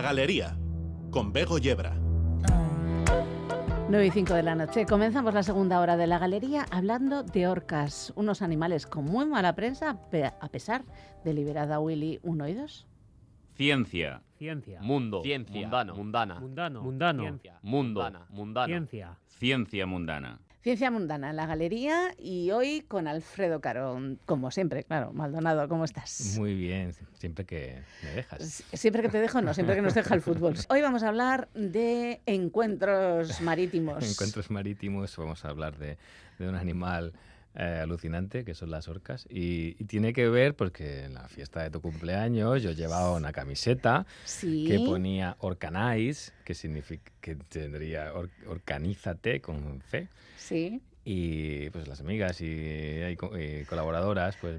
La 0.00 0.06
Galería, 0.06 0.56
con 1.10 1.30
Bego 1.30 1.58
Yebra. 1.58 1.94
9 3.90 4.06
y 4.06 4.10
5 4.10 4.32
de 4.32 4.42
la 4.42 4.54
noche. 4.54 4.86
Comenzamos 4.86 5.34
la 5.34 5.42
segunda 5.42 5.78
hora 5.78 5.98
de 5.98 6.06
la 6.06 6.18
galería 6.18 6.64
hablando 6.70 7.22
de 7.22 7.46
orcas, 7.46 8.10
unos 8.16 8.40
animales 8.40 8.86
con 8.86 9.04
muy 9.04 9.26
mala 9.26 9.54
prensa 9.54 9.98
a 10.40 10.48
pesar 10.48 10.86
de 11.22 11.34
liberar 11.34 11.70
a 11.70 11.80
Willy 11.80 12.18
1 12.22 12.48
y 12.48 12.54
2. 12.54 12.86
Ciencia. 13.52 14.22
Ciencia. 14.38 14.80
Mundo. 14.80 15.20
Ciencia. 15.22 15.60
Mundano. 15.60 15.94
Mundana. 15.94 16.40
Mundano. 16.40 16.82
Mundano. 16.82 17.22
Ciencia. 17.22 17.58
Mundo. 17.60 18.00
Mundana. 18.00 18.26
Mundana. 18.30 18.66
Ciencia. 18.68 19.18
Ciencia 19.26 19.84
mundana. 19.84 20.40
Ciencia 20.62 20.90
mundana 20.90 21.30
en 21.30 21.36
la 21.36 21.46
galería 21.46 22.14
y 22.18 22.50
hoy 22.50 22.82
con 22.82 23.08
Alfredo 23.08 23.62
Carón, 23.62 24.18
como 24.26 24.50
siempre, 24.50 24.84
claro. 24.84 25.10
Maldonado, 25.14 25.66
¿cómo 25.70 25.86
estás? 25.86 26.36
Muy 26.36 26.54
bien, 26.54 26.92
siempre 27.14 27.46
que 27.46 27.82
me 28.02 28.10
dejas. 28.10 28.62
Siempre 28.74 29.00
que 29.00 29.08
te 29.08 29.18
dejo, 29.20 29.40
no, 29.40 29.54
siempre 29.54 29.74
que 29.74 29.80
nos 29.80 29.94
deja 29.94 30.14
el 30.14 30.20
fútbol. 30.20 30.56
Hoy 30.68 30.82
vamos 30.82 31.02
a 31.02 31.08
hablar 31.08 31.48
de 31.54 32.20
encuentros 32.26 33.40
marítimos. 33.40 34.04
Encuentros 34.04 34.50
marítimos, 34.50 35.16
vamos 35.16 35.46
a 35.46 35.48
hablar 35.48 35.78
de, 35.78 35.96
de 36.38 36.48
un 36.48 36.56
animal 36.56 37.14
eh, 37.56 37.80
alucinante 37.82 38.44
que 38.44 38.54
son 38.54 38.70
las 38.70 38.86
orcas 38.88 39.26
y, 39.28 39.74
y 39.78 39.84
tiene 39.86 40.12
que 40.12 40.28
ver 40.28 40.54
porque 40.54 41.04
en 41.04 41.14
la 41.14 41.26
fiesta 41.28 41.62
de 41.62 41.70
tu 41.70 41.80
cumpleaños 41.80 42.62
yo 42.62 42.70
llevaba 42.70 43.12
una 43.12 43.32
camiseta 43.32 44.06
Sí. 44.24 44.66
que 44.68 44.78
ponía 44.80 45.36
Orcanize, 45.40 46.32
que 46.44 46.54
significa 46.54 47.10
que 47.20 47.34
tendría 47.34 48.12
or- 48.14 48.30
orcanízate 48.46 49.40
con 49.40 49.82
C. 49.90 50.08
Sí. 50.38 50.80
Y 51.02 51.70
pues 51.70 51.88
las 51.88 52.00
amigas 52.00 52.42
y, 52.42 52.44
y 53.10 53.16
co- 53.16 53.32
y 53.38 53.64
colaboradoras, 53.64 54.36
pues 54.38 54.58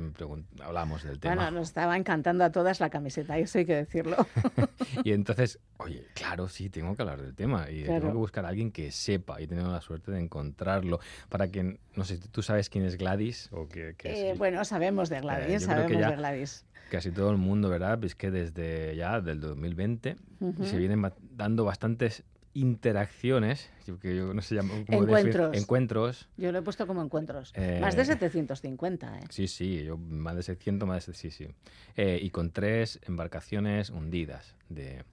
hablamos 0.61 1.03
del 1.03 1.19
tema. 1.19 1.35
Bueno, 1.35 1.51
nos 1.51 1.67
estaba 1.67 1.95
encantando 1.95 2.43
a 2.43 2.51
todas 2.51 2.79
la 2.79 2.89
camiseta, 2.89 3.37
eso 3.37 3.59
hay 3.59 3.65
que 3.65 3.75
decirlo. 3.75 4.17
Y 5.03 5.11
entonces, 5.13 5.59
oye, 5.77 6.07
claro, 6.15 6.47
sí, 6.49 6.69
tengo 6.69 6.95
que 6.95 7.03
hablar 7.03 7.21
del 7.21 7.35
tema 7.35 7.69
y 7.69 7.83
Claro. 7.83 7.99
tengo 8.01 8.13
que 8.13 8.17
buscar 8.19 8.45
a 8.45 8.49
alguien 8.49 8.71
que 8.71 8.91
sepa 8.91 9.39
y 9.39 9.43
he 9.43 9.47
tenido 9.47 9.71
la 9.71 9.81
suerte 9.81 10.11
de 10.11 10.19
encontrarlo. 10.19 10.99
Para 11.29 11.47
quien, 11.47 11.79
no 11.95 12.03
sé, 12.05 12.17
¿tú 12.17 12.41
sabes 12.41 12.69
quién 12.69 12.85
es 12.85 12.97
Gladys? 12.97 13.49
O 13.51 13.67
que, 13.67 13.93
que 13.95 14.31
Eh, 14.31 14.33
bueno, 14.35 14.65
sabemos 14.65 15.09
de 15.09 15.17
Eh, 15.17 15.21
Gladys, 15.21 15.45
que 15.53 15.59
sabemos 15.59 16.01
ya- 16.01 16.09
de 16.09 16.15
Gladys. 16.17 16.65
casi 16.89 17.11
todo 17.11 17.29
el 17.29 17.37
mundo, 17.37 17.69
¿verdad? 17.69 18.03
Es 18.03 18.15
que 18.15 18.31
desde 18.31 18.95
ya 18.95 19.21
del 19.21 19.39
2020 19.39 20.15
Ujú. 20.39 20.63
se 20.65 20.77
vienen 20.77 21.03
dando 21.35 21.65
bastantes 21.65 22.23
interacciones, 22.53 23.69
que 24.01 24.15
yo 24.15 24.33
no 24.33 24.41
sé 24.41 24.55
llama- 24.55 24.69
cómo 24.85 25.05
definir- 25.05 25.07
Encuentros. 25.07 25.57
encuentros. 25.57 26.29
Yo 26.37 26.51
lo 26.51 26.59
he 26.59 26.61
puesto 26.61 26.85
como 26.87 27.01
encuentros. 27.01 27.53
Eh, 27.55 27.79
Más 27.81 27.95
de 27.95 28.05
750, 28.05 29.19
¿eh? 29.19 29.23
Sí, 29.29 29.47
sí, 29.47 29.83
yo 29.83 29.97
más 29.97 30.35
de 30.35 30.43
600, 30.43 30.87
más 30.87 31.05
de 31.05 31.13
sí, 31.13 31.31
sí. 31.31 31.47
Eh, 31.95 32.19
y 32.21 32.29
con 32.29 32.51
tres 32.51 32.99
embarcaciones 33.07 33.89
hundidas 33.89 34.55
de, 34.69 35.03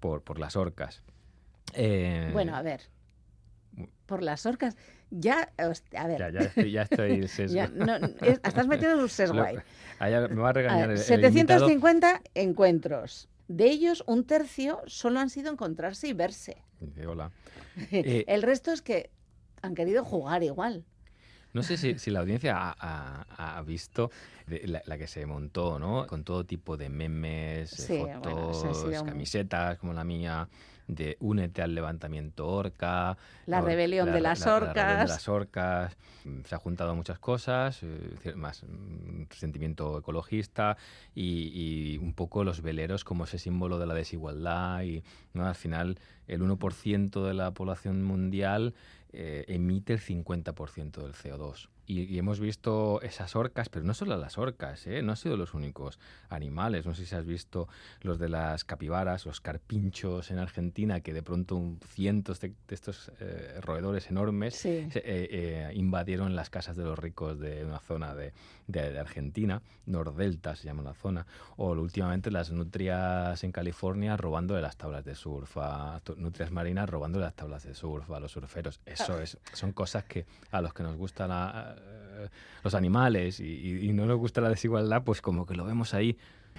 por, 0.00 0.22
por 0.22 0.38
las 0.38 0.56
orcas. 0.56 1.02
Eh, 1.72 2.30
Bueno, 2.32 2.54
a 2.54 2.62
ver. 2.62 2.82
Por 4.06 4.22
las 4.22 4.44
orcas. 4.46 4.76
Ya, 5.10 5.50
a 5.58 6.06
ver. 6.06 6.18
Ya, 6.18 6.30
ya 6.30 6.40
estoy, 6.40 6.70
ya 6.70 6.82
estoy 6.82 7.28
sesgo. 7.28 7.54
Ya, 7.56 7.68
no, 7.68 7.96
es- 7.96 8.40
estás 8.44 8.66
metido 8.66 8.92
en 8.92 8.98
un 9.00 9.08
sesgo 9.08 9.40
ahí. 9.42 9.56
me 10.28 10.34
va 10.36 10.46
a 10.48 10.50
A 10.50 10.52
regañar 10.52 10.88
ver, 10.88 10.98
el, 10.98 11.02
el 11.12 11.24
invitado. 11.24 11.66
750 11.66 12.20
encuentros. 12.34 13.28
De 13.48 13.66
ellos, 13.70 14.04
un 14.06 14.24
tercio 14.24 14.80
solo 14.86 15.20
han 15.20 15.30
sido 15.30 15.50
encontrarse 15.50 16.08
y 16.08 16.12
verse. 16.12 16.62
Dice, 16.80 17.06
Hola. 17.06 17.30
Eh, 17.90 18.24
El 18.28 18.42
resto 18.42 18.72
es 18.72 18.82
que 18.82 19.10
han 19.62 19.74
querido 19.74 20.04
jugar 20.04 20.42
igual. 20.42 20.84
No 21.54 21.62
sé 21.62 21.76
si, 21.76 21.98
si 21.98 22.10
la 22.10 22.20
audiencia 22.20 22.56
ha, 22.58 22.74
ha- 22.78 23.58
ha 23.58 23.62
visto 23.62 24.10
de- 24.46 24.66
la, 24.66 24.82
la 24.86 24.98
que 24.98 25.06
se 25.06 25.24
montó, 25.24 25.78
¿no? 25.78 26.06
Con 26.06 26.24
todo 26.24 26.44
tipo 26.44 26.76
de 26.76 26.88
memes, 26.90 27.78
eh, 27.78 27.86
Sí, 27.86 27.98
fotos, 27.98 29.00
un- 29.00 29.06
camisetas 29.06 29.78
como 29.78 29.92
la 29.94 30.04
mía, 30.04 30.48
de 30.86 31.16
únete 31.20 31.62
al 31.62 31.74
levantamiento 31.74 32.46
orca. 32.46 33.16
La 33.46 33.60
or- 33.60 33.64
rebelión 33.64 34.12
de 34.12 34.20
las 34.20 34.40
la 34.40 34.58
rebelión 34.58 34.74
de 34.74 34.92
orcas. 34.94 35.08
las 35.08 35.28
orcas. 35.28 35.96
Se 36.44 36.54
ha 36.54 36.58
juntado 36.58 36.94
muchas 36.94 37.18
cosas, 37.18 37.80
eh, 37.82 38.34
más 38.34 38.64
mm, 38.64 39.22
sentimiento 39.30 39.98
ecologista 39.98 40.76
y, 41.14 41.50
y 41.94 41.98
un 41.98 42.12
poco 42.12 42.44
los 42.44 42.60
veleros 42.60 43.02
como 43.04 43.24
ese 43.24 43.38
símbolo 43.38 43.78
de 43.78 43.86
la 43.86 43.94
desigualdad 43.94 44.82
y 44.82 45.02
¿no? 45.32 45.46
al 45.46 45.54
final 45.54 45.98
el 46.26 46.42
1% 46.42 47.24
de 47.26 47.32
la 47.34 47.52
población 47.52 48.02
mundial 48.02 48.74
eh, 49.14 49.44
emite 49.48 49.94
el 49.94 50.00
50% 50.00 51.02
del 51.02 51.12
CO2. 51.12 51.68
Y, 51.86 52.02
y 52.02 52.18
hemos 52.18 52.40
visto 52.40 53.00
esas 53.02 53.36
orcas, 53.36 53.68
pero 53.68 53.84
no 53.84 53.92
solo 53.94 54.16
las 54.16 54.38
orcas, 54.38 54.86
¿eh? 54.86 55.02
no 55.02 55.12
han 55.12 55.16
sido 55.16 55.36
los 55.36 55.52
únicos 55.54 55.98
animales. 56.30 56.86
No 56.86 56.94
sé 56.94 57.04
si 57.06 57.14
has 57.14 57.26
visto 57.26 57.68
los 58.00 58.18
de 58.18 58.28
las 58.28 58.64
capibaras, 58.64 59.26
los 59.26 59.40
carpinchos 59.40 60.30
en 60.30 60.38
Argentina, 60.38 61.00
que 61.00 61.12
de 61.12 61.22
pronto 61.22 61.60
cientos 61.86 62.40
de, 62.40 62.48
de 62.68 62.74
estos 62.74 63.12
eh, 63.20 63.58
roedores 63.60 64.08
enormes 64.10 64.54
Sí. 64.56 64.88
se- 64.90 64.98
eh, 65.00 65.28
eh, 65.30 65.70
invadieron 65.74 66.34
las 66.34 66.48
casas 66.50 66.76
de 66.76 66.84
los 66.84 66.98
ricos 66.98 67.38
de 67.38 67.64
una 67.64 67.80
zona 67.80 68.14
de, 68.14 68.32
de- 68.66 68.92
de 68.92 68.98
Argentina, 68.98 69.60
Nordelta 69.86 70.56
se 70.56 70.64
llama 70.64 70.82
la 70.82 70.94
zona, 70.94 71.26
o 71.56 71.72
últimamente 71.72 72.30
las 72.30 72.50
nutrias 72.50 73.44
en 73.44 73.52
California 73.52 74.16
robando 74.16 74.54
de 74.54 74.62
las 74.62 74.76
tablas 74.76 75.04
de 75.04 75.14
surf, 75.14 75.56
a 75.58 76.00
nutrias 76.16 76.50
marinas 76.50 76.88
robando 76.88 77.18
de 77.18 77.24
las 77.26 77.34
tablas 77.34 77.64
de 77.64 77.74
surf 77.74 78.10
a 78.10 78.20
los 78.20 78.32
surferos. 78.32 78.80
Eso 78.86 79.20
es, 79.20 79.38
son 79.52 79.72
cosas 79.72 80.04
que 80.04 80.24
a 80.50 80.60
los 80.60 80.72
que 80.72 80.82
nos 80.82 80.96
gustan 80.96 81.28
la- 81.28 81.73
eh, 81.76 82.28
los 82.62 82.74
animales 82.74 83.40
y, 83.40 83.90
no 83.92 84.06
nos 84.06 84.18
gusta 84.18 84.40
la 84.40 84.48
desigualdad, 84.48 85.02
pues 85.04 85.20
como 85.20 85.46
que 85.46 85.54
lo 85.54 85.64
vemos 85.64 85.94
ahí. 85.94 86.16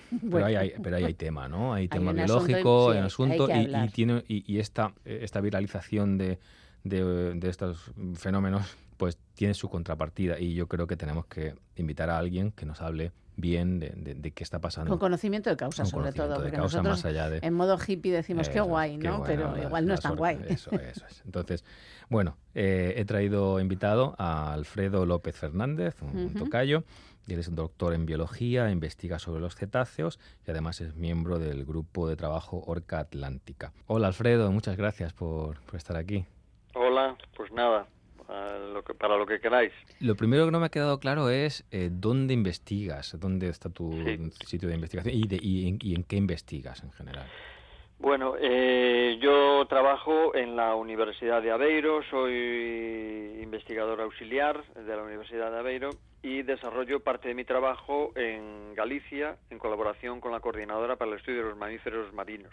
Pero, 0.09 0.19
Bueno. 0.29 0.45
ahí 0.47 0.55
hay, 0.55 0.73
pero 0.83 0.97
ahí 0.97 1.03
hay 1.05 1.13
tema, 1.13 1.47
¿no? 1.47 1.73
Hay 1.73 1.87
tema 1.87 2.11
asunto 2.11 2.25
biológico, 2.25 2.85
sí, 2.85 2.91
hay 2.91 2.97
un 2.97 3.03
hay 3.03 3.07
asunto 3.07 3.47
que 3.47 3.53
y- 3.53 3.55
y, 3.55 3.65
hablar. 3.65 3.91
tiene 3.91 4.23
y, 4.27 4.53
y 4.53 4.59
esta, 4.59 4.93
esta 5.05 5.41
viralización 5.41 6.17
de, 6.17 6.37
de, 6.83 7.33
de 7.33 7.49
estos 7.49 7.91
fenómenos 8.15 8.75
pues 8.97 9.17
tiene 9.33 9.53
su 9.53 9.67
contrapartida 9.69 10.39
y 10.39 10.53
yo 10.53 10.67
creo 10.67 10.87
que 10.87 10.95
tenemos 10.95 11.25
que 11.25 11.55
invitar 11.75 12.09
a 12.09 12.17
alguien 12.17 12.51
que 12.51 12.65
nos 12.65 12.81
hable 12.81 13.11
bien 13.37 13.79
de, 13.79 13.89
de- 13.89 14.15
de 14.15 14.31
qué 14.31 14.43
está 14.43 14.59
pasando. 14.59 14.89
Con 14.89 14.99
conocimiento 14.99 15.49
de 15.49 15.57
causa, 15.57 15.83
Con 15.83 15.91
sobre 15.91 16.11
todo. 16.13 16.35
Porque 16.35 16.51
causa, 16.51 16.77
nosotros 16.77 16.97
más 16.97 17.05
allá 17.05 17.29
de- 17.29 17.39
en 17.41 17.53
modo 17.53 17.77
hippie 17.85 18.11
decimos 18.13 18.47
qué 18.49 18.55
Eso 18.59 18.63
es, 18.63 18.69
guay, 18.69 18.97
qué 18.99 19.07
¿no? 19.07 19.17
guay, 19.17 19.35
Pero 19.35 19.61
igual 19.61 19.85
no 19.87 19.93
es 19.93 19.99
tan 20.01 20.15
guay. 20.15 20.39
Eso, 20.47 20.71
eso 20.71 21.05
es. 21.07 21.21
Entonces, 21.25 21.63
bueno, 22.09 22.37
eh, 22.53 22.93
he 22.97 23.05
traído 23.05 23.59
invitado 23.59 24.15
a 24.17 24.53
Alfredo 24.53 25.05
López 25.05 25.35
Fernández, 25.37 26.01
un, 26.01 26.33
tocayo. 26.33 26.83
Él 27.27 27.39
es 27.39 27.47
un 27.47 27.55
doctor 27.55 27.93
en 27.95 28.05
biología, 28.05 28.69
investiga 28.69 29.17
sobre 29.17 29.41
los 29.41 29.55
cetáceos 29.55 30.19
y 30.47 30.51
además 30.51 30.79
es 30.81 30.95
miembro 30.95 31.39
del 31.39 31.65
grupo 31.65 32.07
de 32.07 32.15
trabajo 32.15 32.63
Orca 32.67 32.99
Atlántica. 32.99 33.73
Hola 33.87 34.07
Alfredo, 34.07 34.51
muchas 34.51 34.77
gracias 34.77 35.11
por, 35.13 35.59
por 35.61 35.75
estar 35.75 35.97
aquí. 35.97 36.25
Hola, 36.75 37.15
pues 37.35 37.51
nada, 37.51 37.87
a 38.29 38.57
lo 38.73 38.83
que- 38.83 38.93
para 38.93 39.17
lo 39.17 39.25
que 39.25 39.39
queráis. 39.39 39.71
Lo 39.99 40.15
primero 40.15 40.45
que 40.45 40.51
no 40.51 40.59
me 40.59 40.65
ha 40.67 40.69
quedado 40.69 40.99
claro 40.99 41.29
es 41.29 41.65
eh, 41.71 41.89
dónde 41.91 42.33
investigas, 42.33 43.15
dónde 43.19 43.47
está 43.49 43.69
tu 43.69 43.91
Sí. 43.91 44.31
sitio 44.45 44.67
de 44.69 44.75
investigación 44.75 45.15
y, 45.15 45.27
de- 45.27 45.39
y 45.41 45.67
en, 45.69 45.79
y 45.81 45.95
en 45.95 46.03
qué 46.03 46.15
investigas 46.15 46.83
en 46.83 46.91
general. 46.91 47.27
Bueno, 47.97 48.35
eh, 48.37 49.17
yo 49.21 49.65
trabajo 49.69 50.35
en 50.35 50.57
la 50.57 50.75
Universidad 50.75 51.41
de 51.41 51.51
Aveiro, 51.51 52.01
soy 52.09 53.39
investigador 53.41 54.01
auxiliar 54.01 54.63
de 54.73 54.95
la 54.95 55.01
Universidad 55.03 55.49
de 55.51 55.59
Aveiro 55.59 55.89
y 56.21 56.41
desarrollo 56.41 56.99
parte 56.99 57.29
de 57.29 57.35
mi 57.35 57.45
trabajo 57.45 58.11
en 58.15 58.73
Galicia 58.75 59.37
en 59.49 59.59
colaboración 59.59 60.19
con 60.19 60.31
la 60.31 60.39
Coordinadora 60.39 60.95
para 60.97 61.11
el 61.11 61.17
Estudio 61.17 61.43
de 61.43 61.49
los 61.49 61.57
Mamíferos 61.57 62.11
Marinos 62.13 62.51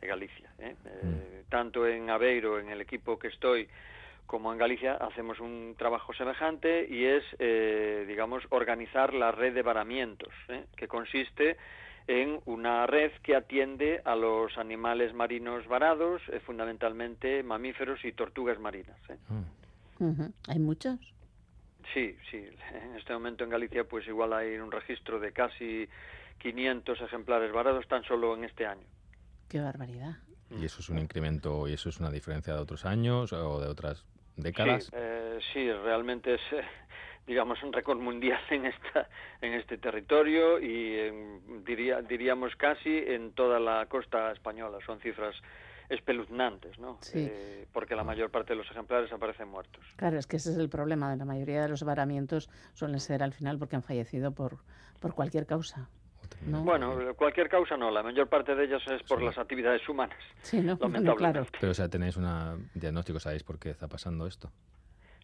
de 0.00 0.06
Galicia. 0.06 0.50
¿eh? 0.58 0.74
Eh, 0.86 1.42
tanto 1.50 1.86
en 1.86 2.08
Aveiro, 2.10 2.58
en 2.58 2.70
el 2.70 2.80
equipo 2.80 3.18
que 3.18 3.28
estoy, 3.28 3.68
como 4.32 4.50
en 4.50 4.58
Galicia, 4.58 4.94
hacemos 4.94 5.40
un 5.40 5.74
trabajo 5.76 6.14
semejante 6.14 6.86
y 6.88 7.04
es, 7.04 7.22
eh, 7.38 8.06
digamos, 8.08 8.42
organizar 8.48 9.12
la 9.12 9.30
red 9.30 9.52
de 9.52 9.60
varamientos, 9.60 10.32
¿eh? 10.48 10.64
que 10.74 10.88
consiste 10.88 11.58
en 12.06 12.40
una 12.46 12.86
red 12.86 13.12
que 13.22 13.36
atiende 13.36 14.00
a 14.06 14.16
los 14.16 14.56
animales 14.56 15.12
marinos 15.12 15.68
varados, 15.68 16.22
eh, 16.28 16.40
fundamentalmente 16.40 17.42
mamíferos 17.42 18.02
y 18.06 18.12
tortugas 18.12 18.58
marinas. 18.58 18.96
¿eh? 19.10 19.18
Ujú. 19.98 20.32
Hay 20.48 20.58
muchos. 20.58 20.98
Sí, 21.92 22.16
sí. 22.30 22.42
En 22.72 22.96
este 22.96 23.12
momento 23.12 23.44
en 23.44 23.50
Galicia, 23.50 23.84
pues 23.84 24.08
igual 24.08 24.32
hay 24.32 24.56
un 24.56 24.72
registro 24.72 25.20
de 25.20 25.32
casi 25.32 25.86
500 26.38 27.02
ejemplares 27.02 27.52
varados 27.52 27.86
tan 27.86 28.02
solo 28.04 28.34
en 28.34 28.44
este 28.44 28.64
año. 28.64 28.86
Qué 29.50 29.60
barbaridad. 29.60 30.16
¿Y 30.58 30.64
eso 30.64 30.80
es 30.80 30.88
un 30.88 30.98
incremento 30.98 31.68
y 31.68 31.74
eso 31.74 31.90
es 31.90 32.00
una 32.00 32.10
diferencia 32.10 32.54
de 32.54 32.60
otros 32.60 32.86
años 32.86 33.34
o 33.34 33.60
de 33.60 33.68
otras 33.68 34.06
décadas? 34.36 34.84
Sí, 34.84 34.90
eh, 34.94 35.38
sí, 35.52 35.72
realmente 35.72 36.34
es, 36.34 36.40
eh, 36.52 36.62
digamos, 37.26 37.62
un 37.62 37.72
récord 37.72 37.98
mundial 37.98 38.40
en 38.50 38.66
esta, 38.66 39.08
en 39.40 39.54
este 39.54 39.78
territorio 39.78 40.58
y 40.60 40.98
en- 40.98 41.64
diría, 41.64 42.02
diríamos 42.02 42.54
casi 42.56 42.96
en 43.06 43.32
toda 43.32 43.60
la 43.60 43.86
costa 43.86 44.32
española. 44.32 44.78
Son 44.84 45.00
cifras 45.00 45.34
espeluznantes, 45.88 46.78
¿no? 46.78 46.98
Sí. 47.02 47.18
Eh, 47.30 47.66
porque 47.72 47.94
la 47.94 48.04
mayor 48.04 48.30
parte 48.30 48.52
de 48.54 48.56
los 48.56 48.70
ejemplares 48.70 49.12
aparecen 49.12 49.48
muertos. 49.48 49.84
Claro, 49.96 50.18
es 50.18 50.26
que 50.26 50.36
ese 50.36 50.50
es 50.50 50.56
el 50.58 50.68
problema 50.70 51.14
la 51.16 51.24
mayoría 51.24 51.62
de 51.62 51.68
los 51.68 51.82
varamientos 51.82 52.48
suelen 52.72 53.00
ser 53.00 53.22
al 53.22 53.32
final 53.32 53.58
porque 53.58 53.76
han 53.76 53.82
fallecido 53.82 54.32
por, 54.32 54.58
por 55.00 55.14
cualquier 55.14 55.46
causa. 55.46 55.88
¿No? 56.46 56.62
Bueno, 56.62 57.14
cualquier 57.16 57.48
causa 57.48 57.76
no, 57.76 57.90
la 57.90 58.02
mayor 58.02 58.28
parte 58.28 58.54
de 58.54 58.64
ellas 58.64 58.82
es 58.88 59.02
por 59.04 59.18
Sí. 59.18 59.24
las 59.24 59.38
actividades 59.38 59.86
humanas. 59.88 60.18
Sí, 60.42 60.58
¿no? 60.58 60.76
Bueno, 60.76 60.94
lamentablemente. 60.94 61.16
claro. 61.42 61.46
Pero 61.60 61.70
o 61.72 61.74
sea, 61.74 61.88
tenéis 61.88 62.16
un 62.16 62.70
diagnóstico, 62.74 63.18
sabéis 63.20 63.42
por 63.42 63.58
qué 63.58 63.70
está 63.70 63.88
pasando 63.88 64.26
esto. 64.26 64.50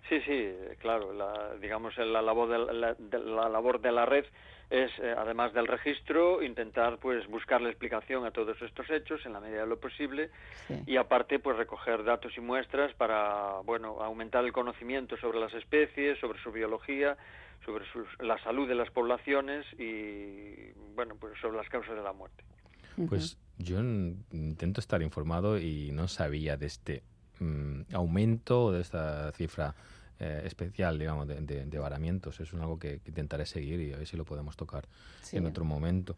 Sí, 0.08 0.20
sí, 0.22 0.54
claro. 0.78 1.12
La, 1.12 1.54
digamos, 1.60 1.96
la 1.98 2.22
labor 2.22 2.48
de 2.48 2.72
la, 2.74 2.94
de 2.94 3.18
la 3.18 3.48
labor 3.50 3.78
de 3.80 3.92
la 3.92 4.06
red 4.06 4.24
es, 4.70 4.90
eh, 5.00 5.14
además 5.16 5.52
del 5.52 5.66
registro, 5.66 6.42
intentar 6.42 6.98
pues 6.98 7.26
buscar 7.26 7.60
la 7.60 7.68
explicación 7.68 8.24
a 8.24 8.30
todos 8.30 8.60
estos 8.62 8.88
hechos 8.90 9.24
en 9.26 9.34
la 9.34 9.40
medida 9.40 9.60
de 9.62 9.66
lo 9.66 9.78
posible 9.78 10.30
Sí. 10.66 10.82
y 10.86 10.96
aparte 10.96 11.38
pues 11.38 11.56
recoger 11.58 12.04
datos 12.04 12.32
y 12.36 12.40
muestras 12.40 12.92
para 12.94 13.60
bueno 13.64 14.00
aumentar 14.02 14.44
el 14.46 14.52
conocimiento 14.52 15.16
sobre 15.18 15.40
las 15.40 15.52
especies, 15.54 16.18
sobre 16.20 16.38
su 16.42 16.52
biología, 16.52 17.16
sobre 17.64 17.84
sus- 17.92 18.08
la 18.20 18.42
salud 18.42 18.66
de 18.68 18.74
las 18.74 18.90
poblaciones 18.90 19.64
y 19.78 20.72
bueno 20.94 21.14
pues 21.20 21.34
sobre 21.40 21.56
las 21.58 21.68
causas 21.68 21.94
de 21.96 22.02
la 22.02 22.12
muerte. 22.12 22.44
Pues 23.08 23.38
yo 23.58 23.78
intento 23.80 24.80
estar 24.80 25.02
informado 25.02 25.58
y 25.58 25.90
no 25.92 26.08
sabía 26.08 26.56
de 26.56 26.66
este 26.66 27.02
mm, 27.40 27.82
aumento, 27.94 28.72
de 28.72 28.80
esta 28.80 29.30
cifra 29.32 29.74
eh, 30.20 30.42
especial, 30.46 30.98
digamos, 30.98 31.28
de, 31.28 31.40
de- 31.42 31.64
de 31.66 31.78
varamientos. 31.78 32.40
Es 32.40 32.52
algo 32.54 32.76
que, 32.78 32.98
que 32.98 33.10
intentaré 33.10 33.46
seguir 33.46 33.80
y 33.80 33.92
a 33.92 33.98
ver 33.98 34.06
si 34.08 34.16
lo 34.16 34.24
podemos 34.24 34.56
tocar 34.56 34.88
Sí. 35.22 35.36
en 35.36 35.46
otro 35.46 35.64
momento. 35.64 36.16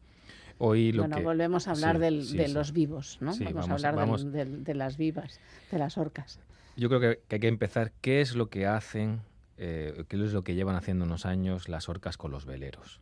Hoy 0.57 0.93
lo 0.93 1.03
bueno, 1.03 1.17
que... 1.19 1.23
volvemos 1.23 1.69
a 1.69 1.73
hablar 1.73 1.97
sí, 1.97 2.01
del- 2.03 2.25
sí, 2.25 2.37
de 2.39 2.47
sí. 2.49 2.55
los 2.55 2.73
vivos, 2.73 3.19
¿no? 3.21 3.35
Sí, 3.35 3.45
vamos, 3.45 3.67
vamos- 3.69 3.85
a 3.85 3.89
hablar 3.91 4.19
del- 4.33 4.65
de 4.65 4.75
las 4.75 4.97
vivas, 4.97 5.39
de 5.71 5.79
las 5.79 5.99
orcas. 5.99 6.41
Yo 6.77 6.89
creo 6.89 7.01
que, 7.01 7.21
que 7.29 7.37
hay 7.37 7.41
que 7.41 7.49
empezar. 7.49 7.93
¿Qué 8.01 8.23
es 8.23 8.35
lo 8.35 8.49
que 8.49 8.67
hacen 8.67 9.21
eh, 9.63 10.05
qué 10.09 10.17
es 10.17 10.33
lo 10.33 10.43
que 10.43 10.55
llevan 10.55 10.75
haciendo 10.75 11.05
unos 11.05 11.27
años 11.27 11.69
las 11.69 11.91
orcas 11.91 12.17
con 12.17 12.31
los 12.31 12.47
veleros. 12.47 12.99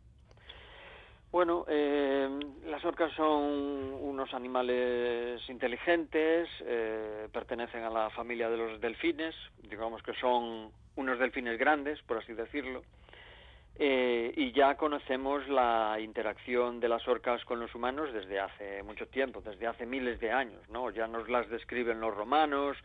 Bueno, 1.31 1.63
eh, 1.69 2.27
las 2.65 2.83
orcas 2.83 3.13
son 3.13 3.93
unos 4.01 4.33
animales 4.33 5.41
inteligentes, 5.47 6.49
eh, 6.65 7.29
pertenecen 7.31 7.83
a 7.83 7.89
la 7.89 8.09
familia 8.09 8.49
de 8.49 8.57
los 8.57 8.81
delfines, 8.81 9.35
digamos 9.69 10.03
que 10.03 10.13
son 10.15 10.71
unos 10.97 11.17
delfines 11.17 11.57
grandes, 11.57 12.01
por 12.01 12.17
así 12.17 12.33
decirlo, 12.33 12.83
y 13.81 14.51
ya 14.51 14.75
conocemos 14.75 15.47
la 15.47 15.97
interacción 16.01 16.81
de 16.81 16.89
las 16.89 17.07
orcas 17.07 17.45
con 17.45 17.61
los 17.61 17.73
humanos 17.73 18.11
desde 18.11 18.37
hace 18.37 18.83
mucho 18.83 19.07
tiempo, 19.07 19.39
desde 19.39 19.67
hace 19.67 19.85
miles 19.85 20.19
de 20.19 20.31
años, 20.31 20.67
¿no? 20.69 20.89
Ya 20.89 21.07
nos 21.07 21.29
las 21.29 21.49
describen 21.49 22.01
los 22.01 22.13
romanos, 22.13 22.75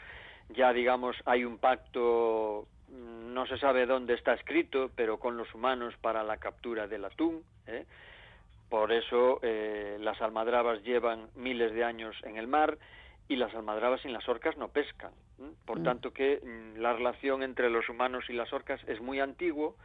ya 0.50 0.72
digamos 0.72 1.16
hay 1.24 1.44
un 1.44 1.58
pacto, 1.58 2.68
no 2.94 3.46
se 3.46 3.58
sabe 3.58 3.86
dónde 3.86 4.14
está 4.14 4.34
escrito, 4.34 4.90
pero 4.94 5.18
con 5.18 5.36
los 5.36 5.52
humanos 5.54 5.94
para 6.00 6.22
la 6.22 6.36
captura 6.38 6.86
del 6.86 7.04
atún, 7.04 7.42
¿eh? 7.66 7.84
Por 8.68 8.92
eso 8.92 9.38
eh, 9.42 9.98
las 10.00 10.20
almadrabas 10.20 10.82
llevan 10.82 11.28
miles 11.34 11.72
de 11.74 11.84
años 11.84 12.16
en 12.24 12.36
el 12.38 12.46
mar 12.48 12.76
y 13.28 13.36
las 13.36 13.54
almadrabas 13.54 14.04
y 14.04 14.08
las 14.08 14.28
orcas 14.28 14.56
no 14.56 14.68
pescan. 14.68 15.12
¿m? 15.38 15.50
Por 15.64 15.80
Mm. 15.80 15.84
tanto 15.84 16.12
que 16.12 16.40
mm, 16.42 16.78
la 16.80 16.92
relación 16.92 17.42
entre 17.42 17.70
los 17.70 17.88
humanos 17.88 18.24
y 18.28 18.32
las 18.32 18.52
orcas 18.52 18.80
es 18.88 19.00
muy 19.00 19.20
antiguo, 19.20 19.76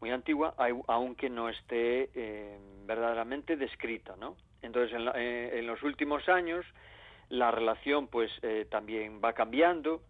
muy 0.00 0.10
antigua, 0.10 0.54
au- 0.58 0.84
aunque 0.86 1.28
no 1.30 1.48
esté 1.48 2.10
eh, 2.14 2.58
verdaderamente 2.86 3.56
descrita, 3.56 4.14
¿no? 4.16 4.36
Entonces 4.62 4.94
en, 4.94 5.04
la- 5.06 5.12
eh, 5.16 5.58
en 5.58 5.66
los 5.66 5.82
últimos 5.82 6.28
años 6.28 6.64
la 7.30 7.50
relación 7.50 8.06
pues 8.08 8.30
eh, 8.42 8.66
también 8.70 9.20
va 9.24 9.32
cambiando 9.32 10.02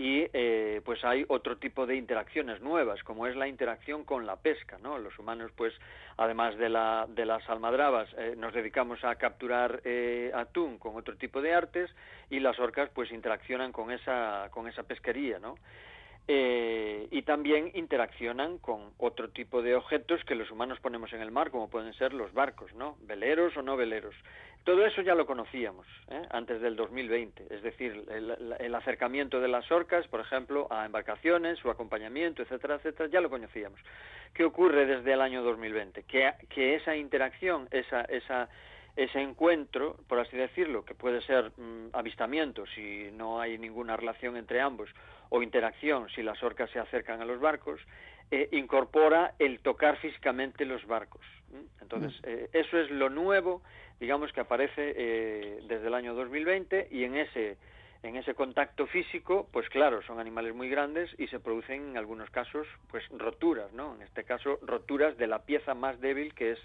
y 0.00 0.26
eh, 0.32 0.80
pues 0.82 1.04
hay 1.04 1.26
otro 1.28 1.58
tipo 1.58 1.84
de 1.84 1.94
interacciones 1.94 2.62
nuevas 2.62 3.02
como 3.02 3.26
es 3.26 3.36
la 3.36 3.48
interacción 3.48 4.02
con 4.02 4.24
la 4.24 4.36
pesca 4.36 4.78
no 4.82 4.96
los 4.96 5.18
humanos 5.18 5.52
pues 5.54 5.74
además 6.16 6.56
de 6.56 6.70
la 6.70 7.06
de 7.06 7.26
las 7.26 7.46
almadrabas 7.50 8.08
eh, 8.16 8.34
nos 8.34 8.54
dedicamos 8.54 9.04
a 9.04 9.16
capturar 9.16 9.82
eh, 9.84 10.32
atún 10.34 10.78
con 10.78 10.96
otro 10.96 11.18
tipo 11.18 11.42
de 11.42 11.52
artes 11.52 11.90
y 12.30 12.40
las 12.40 12.58
orcas 12.58 12.88
pues 12.94 13.12
interaccionan 13.12 13.72
con 13.72 13.90
esa 13.90 14.48
con 14.50 14.68
esa 14.68 14.84
pesquería 14.84 15.38
no 15.38 15.56
Eh, 16.32 17.08
y 17.10 17.22
también 17.22 17.72
interaccionan 17.74 18.58
con 18.58 18.92
otro 18.98 19.30
tipo 19.30 19.62
de 19.62 19.74
objetos 19.74 20.22
que 20.24 20.36
los 20.36 20.48
humanos 20.52 20.78
ponemos 20.78 21.12
en 21.12 21.22
el 21.22 21.32
mar, 21.32 21.50
como 21.50 21.68
pueden 21.68 21.92
ser 21.94 22.12
los 22.12 22.32
barcos, 22.32 22.72
¿no? 22.74 22.96
Veleros 23.00 23.56
o 23.56 23.62
no 23.62 23.76
veleros. 23.76 24.14
Todo 24.64 24.84
eso 24.84 25.00
ya 25.02 25.14
lo 25.14 25.26
conocíamos 25.26 25.86
¿eh? 26.10 26.22
antes 26.30 26.60
del 26.60 26.76
2020, 26.76 27.46
es 27.50 27.62
decir, 27.62 28.04
el, 28.10 28.56
el- 28.60 28.74
acercamiento 28.74 29.40
de 29.40 29.48
las 29.48 29.70
orcas, 29.72 30.06
por 30.08 30.20
ejemplo, 30.20 30.66
a 30.70 30.84
embarcaciones, 30.86 31.58
su 31.58 31.70
acompañamiento, 31.70 32.42
etcétera, 32.42 32.76
etcétera, 32.76 33.08
ya 33.10 33.20
lo 33.20 33.30
conocíamos. 33.30 33.80
¿Qué 34.34 34.44
ocurre 34.44 34.86
desde 34.86 35.12
el 35.14 35.20
año 35.22 35.42
2020? 35.42 36.02
Que, 36.04 36.32
que 36.50 36.74
esa 36.76 36.94
interacción, 36.94 37.68
esa, 37.72 38.02
esa, 38.02 38.48
ese 38.96 39.20
encuentro, 39.20 39.96
por 40.08 40.18
así 40.20 40.36
decirlo, 40.36 40.84
que 40.84 40.94
puede 40.94 41.20
ser 41.22 41.52
mm, 41.56 41.88
avistamiento 41.94 42.64
si 42.66 43.10
no 43.12 43.40
hay 43.40 43.58
ninguna 43.58 43.96
relación 43.96 44.36
entre 44.36 44.60
ambos, 44.60 44.88
o 45.30 45.42
interacción 45.42 46.08
si 46.10 46.22
las 46.22 46.42
orcas 46.42 46.70
se 46.70 46.78
acercan 46.78 47.20
a 47.20 47.24
los 47.24 47.40
barcos, 47.40 47.80
eh, 48.30 48.48
incorpora 48.52 49.34
el 49.38 49.60
tocar 49.60 49.96
físicamente 49.96 50.64
los 50.64 50.86
barcos. 50.86 51.22
Entonces, 51.80 52.12
eh, 52.22 52.48
eso 52.52 52.78
es 52.78 52.88
lo 52.90 53.08
nuevo, 53.10 53.62
digamos, 54.00 54.32
que 54.32 54.40
aparece 54.40 54.94
eh, 54.96 55.60
desde 55.68 55.86
el 55.86 55.94
año 55.94 56.14
2020 56.14 56.88
y 56.90 57.04
en 57.04 57.16
ese 57.16 57.58
en 58.02 58.16
ese 58.16 58.32
contacto 58.34 58.86
físico, 58.86 59.46
pues 59.52 59.68
claro, 59.68 60.00
son 60.00 60.18
animales 60.20 60.54
muy 60.54 60.70
grandes 60.70 61.10
y 61.18 61.26
se 61.26 61.38
producen 61.38 61.90
en 61.90 61.96
algunos 61.98 62.30
casos, 62.30 62.66
pues 62.90 63.04
roturas, 63.10 63.70
¿no? 63.74 63.94
En 63.94 64.00
este 64.00 64.24
caso, 64.24 64.58
roturas 64.62 65.18
de 65.18 65.26
la 65.26 65.40
pieza 65.40 65.74
más 65.74 66.00
débil 66.00 66.32
que 66.34 66.52
es 66.52 66.58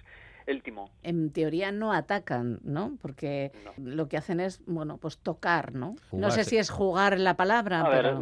el 0.48 0.64
timón. 0.64 0.88
En 1.04 1.34
teoría 1.34 1.74
no 1.74 1.92
atacan, 1.92 2.60
¿no? 2.64 2.98
Porque 3.02 3.52
No. 3.66 3.72
lo 3.78 4.08
que 4.08 4.16
hacen 4.16 4.40
es, 4.40 4.62
bueno, 4.66 4.98
pues 4.98 5.18
tocar, 5.18 5.74
¿no? 5.74 5.96
No 6.14 6.32
sé 6.32 6.46
si 6.46 6.58
es 6.58 6.70
jugar 6.70 7.20
la 7.20 7.36
palabra, 7.36 7.82
A 7.82 7.90
pero... 7.92 8.18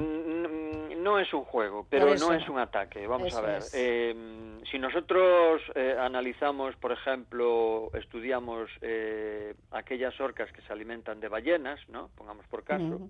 no 1.04 1.20
es 1.20 1.34
un 1.34 1.44
juego, 1.44 1.86
pero 1.90 2.06
no 2.20 2.34
es 2.34 2.50
un 2.50 2.60
ataque. 2.60 3.06
Vamos 3.06 3.28
Eso 3.28 3.38
a 3.38 3.42
ver. 3.42 3.62
Eh, 3.74 4.60
si 4.72 4.80
nosotros 4.80 5.62
eh, 5.76 5.96
analizamos, 6.00 6.76
por 6.78 6.92
ejemplo, 6.92 7.90
estudiamos 7.94 8.70
eh, 8.82 9.54
aquellas 9.72 10.20
orcas 10.22 10.52
que 10.52 10.62
se 10.62 10.72
alimentan 10.74 11.20
de 11.20 11.28
ballenas, 11.28 11.80
¿no? 11.90 12.10
Pongamos 12.16 12.46
por 12.48 12.64
caso, 12.64 13.10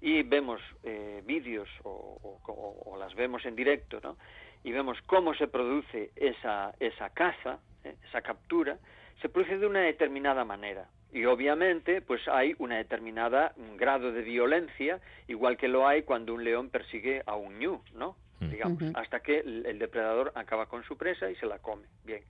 y 0.00 0.22
vemos 0.22 0.60
eh, 0.82 1.22
vídeos 1.24 1.68
o, 1.84 1.90
o- 2.22 2.52
o- 2.52 2.92
o 2.92 2.96
las 2.98 3.14
vemos 3.14 3.44
en 3.46 3.56
directo, 3.56 4.00
¿no? 4.02 4.16
Y 4.64 4.72
vemos 4.72 4.98
cómo 5.06 5.34
se 5.34 5.46
produce 5.48 6.10
esa, 6.16 6.74
esa 6.80 7.10
caza, 7.10 7.58
¿eh? 7.84 7.94
esa 8.08 8.20
captura, 8.22 8.76
se 9.22 9.28
produce 9.28 9.58
de 9.58 9.66
una 9.66 9.80
determinada 9.80 10.44
manera. 10.44 10.88
Y 11.12 11.24
obviamente, 11.24 12.02
pues 12.02 12.20
hay 12.28 12.54
una 12.58 12.76
determinada 12.76 13.52
mm, 13.56 13.76
grado 13.76 14.12
de 14.12 14.22
violencia, 14.22 15.00
igual 15.26 15.56
que 15.56 15.68
lo 15.68 15.86
hay 15.88 16.02
cuando 16.02 16.34
un 16.34 16.44
león 16.44 16.68
persigue 16.70 17.22
a 17.26 17.34
un 17.36 17.58
ñu, 17.58 17.80
¿no? 17.94 18.16
Mm. 18.40 18.50
Digamos, 18.50 18.82
hasta 18.94 19.20
que 19.20 19.38
el, 19.40 19.64
el 19.66 19.78
depredador 19.78 20.32
acaba 20.34 20.66
con 20.66 20.84
su 20.84 20.96
presa 20.96 21.30
y 21.30 21.36
se 21.36 21.46
la 21.46 21.58
come. 21.58 21.86
Bien. 22.04 22.22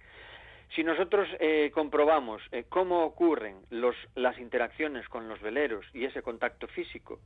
Si 0.75 0.85
nosotros 0.85 1.27
eh, 1.41 1.71
comprobamos 1.73 2.43
eh, 2.53 2.65
cómo 2.69 3.03
ocurren 3.05 3.57
los, 3.71 3.97
las 4.15 4.39
interacciones 4.39 5.09
con 5.09 5.29
los 5.29 5.41
veleros 5.41 5.85
y 5.95 6.05
ese 6.05 6.23
contacto 6.23 6.69
físico, 6.69 7.21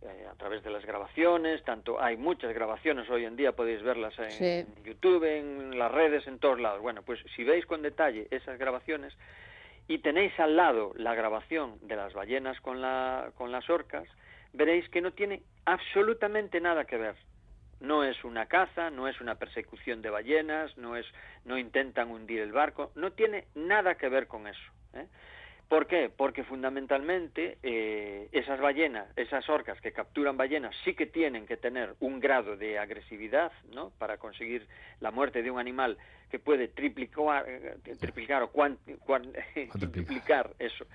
eh, 0.00 0.26
a 0.30 0.34
través 0.36 0.62
de 0.62 0.70
las 0.70 0.86
grabaciones, 0.86 1.62
tanto 1.64 2.00
hay 2.00 2.16
muchas 2.16 2.54
grabaciones 2.54 3.10
hoy 3.10 3.24
en 3.24 3.34
día, 3.34 3.50
podéis 3.52 3.82
verlas 3.82 4.16
en 4.20 4.30
Sí. 4.30 4.64
YouTube, 4.84 5.24
en 5.24 5.76
las 5.76 5.90
redes, 5.90 6.26
en 6.28 6.38
todos 6.38 6.60
lados. 6.60 6.80
Bueno, 6.80 7.02
pues 7.02 7.18
si 7.34 7.42
veis 7.42 7.66
con 7.66 7.82
detalle 7.82 8.28
esas 8.30 8.58
grabaciones 8.58 9.12
y 9.88 9.98
tenéis 9.98 10.38
al 10.38 10.54
lado 10.54 10.92
la 10.96 11.14
grabación 11.14 11.78
de 11.80 11.96
las 11.96 12.12
ballenas 12.12 12.60
con, 12.60 12.82
la, 12.82 13.32
con 13.34 13.50
las 13.50 13.68
orcas, 13.70 14.06
veréis 14.52 14.88
que 14.90 15.00
no 15.00 15.12
tiene 15.12 15.42
absolutamente 15.64 16.60
nada 16.60 16.84
que 16.84 16.98
ver. 16.98 17.16
No 17.80 18.04
es 18.04 18.22
una 18.22 18.46
caza, 18.46 18.90
no 18.90 19.08
es 19.08 19.20
una 19.20 19.36
persecución 19.36 20.02
de 20.02 20.10
ballenas, 20.10 20.76
no 20.76 20.96
es, 20.96 21.06
no 21.44 21.56
intentan 21.56 22.10
hundir 22.10 22.40
el 22.40 22.52
barco, 22.52 22.92
no 22.96 23.12
tiene 23.12 23.46
nada 23.54 23.94
que 23.94 24.08
ver 24.08 24.26
con 24.26 24.46
eso. 24.46 24.72
¿eh? 24.92 25.06
¿Por 25.68 25.86
qué? 25.86 26.08
Porque 26.08 26.44
fundamentalmente 26.44 27.58
eh, 27.62 28.28
esas 28.32 28.58
ballenas, 28.58 29.06
esas 29.16 29.46
orcas 29.50 29.78
que 29.82 29.92
capturan 29.92 30.36
ballenas 30.36 30.74
sí 30.82 30.94
que 30.94 31.04
tienen 31.06 31.46
que 31.46 31.58
tener 31.58 31.94
un 32.00 32.20
grado 32.20 32.56
de 32.56 32.78
agresividad, 32.78 33.52
¿no? 33.74 33.90
Para 33.98 34.16
conseguir 34.16 34.66
la 35.00 35.10
muerte 35.10 35.42
de 35.42 35.50
un 35.50 35.58
animal 35.58 35.98
que 36.30 36.38
puede 36.38 36.68
triplicar, 36.68 37.44
eh, 37.48 37.76
triplicar 38.00 38.42
o 38.42 38.50
cuan- 38.50 38.78
cuan- 39.04 39.32
triplicar 39.92 40.54
eso, 40.58 40.86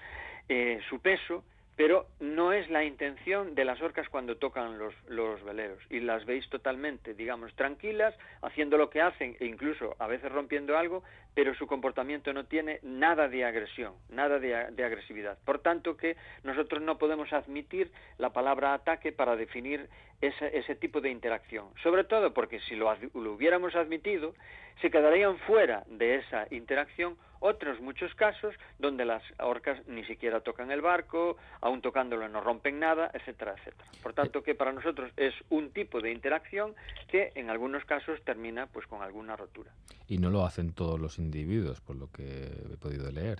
eh, 0.49 0.79
su 0.89 0.99
peso, 0.99 1.43
pero 1.75 2.07
no 2.19 2.53
es 2.53 2.69
la 2.69 2.83
intención 2.83 3.55
de 3.55 3.65
las 3.65 3.81
orcas 3.81 4.07
cuando 4.09 4.37
tocan 4.37 4.77
los, 4.77 4.93
los 5.07 5.43
veleros 5.43 5.79
y 5.89 5.99
las 6.01 6.23
veis 6.25 6.47
totalmente, 6.49 7.15
digamos, 7.15 7.51
tranquilas, 7.55 8.13
haciendo 8.43 8.77
lo 8.77 8.91
que 8.91 9.01
hacen 9.01 9.35
e 9.39 9.45
incluso 9.45 9.95
a 9.97 10.05
veces 10.05 10.31
rompiendo 10.31 10.77
algo, 10.77 11.03
pero 11.33 11.55
su 11.55 11.67
comportamiento 11.67 12.33
no 12.33 12.45
tiene 12.45 12.79
nada 12.83 13.27
de 13.27 13.45
agresión, 13.45 13.93
nada 14.09 14.39
de, 14.39 14.55
agresividad. 14.55 15.37
Por 15.45 15.59
tanto 15.59 15.97
que 15.97 16.15
nosotros 16.43 16.81
no 16.81 16.97
podemos 16.97 17.31
admitir 17.33 17.91
la 18.17 18.31
palabra 18.31 18.73
ataque 18.73 19.11
para 19.11 19.35
definir 19.35 19.89
ese, 20.21 20.57
ese 20.57 20.75
tipo 20.75 21.01
de 21.01 21.09
interacción. 21.09 21.65
Sobre 21.81 22.03
todo 22.03 22.33
porque 22.33 22.59
si 22.61 22.75
lo, 22.75 22.95
lo 23.13 23.33
hubiéramos 23.33 23.75
admitido, 23.75 24.33
se 24.81 24.91
quedarían 24.91 25.37
fuera 25.39 25.83
de 25.87 26.15
esa 26.15 26.47
interacción 26.51 27.17
otros 27.43 27.81
muchos 27.81 28.15
casos 28.15 28.55
donde 28.79 29.03
las 29.03 29.21
orcas 29.37 29.85
ni 29.85 30.05
siquiera 30.05 30.39
tocan 30.39 30.71
el 30.71 30.81
barco, 30.81 31.35
aún 31.59 31.81
tocándolo 31.81 32.29
no 32.29 32.39
rompen 32.39 32.79
nada, 32.79 33.11
etcétera, 33.13 33.55
etcétera. 33.57 33.83
Por 34.01 34.13
tanto 34.13 34.43
que 34.43 34.55
para 34.55 34.71
nosotros 34.71 35.11
es 35.17 35.33
un 35.49 35.71
tipo 35.71 35.99
de 35.99 36.11
interacción 36.13 36.73
que 37.09 37.33
en 37.35 37.49
algunos 37.49 37.83
casos 37.83 38.21
termina 38.23 38.67
pues 38.67 38.87
con 38.87 39.01
alguna 39.01 39.35
rotura. 39.35 39.71
Y 40.07 40.19
no 40.19 40.29
lo 40.29 40.45
hacen 40.45 40.71
todos 40.71 40.97
los 40.97 41.19
individuos, 41.23 41.81
por 41.81 41.95
lo 41.95 42.11
que 42.11 42.23
he 42.71 42.77
podido 42.77 43.11
leer. 43.11 43.39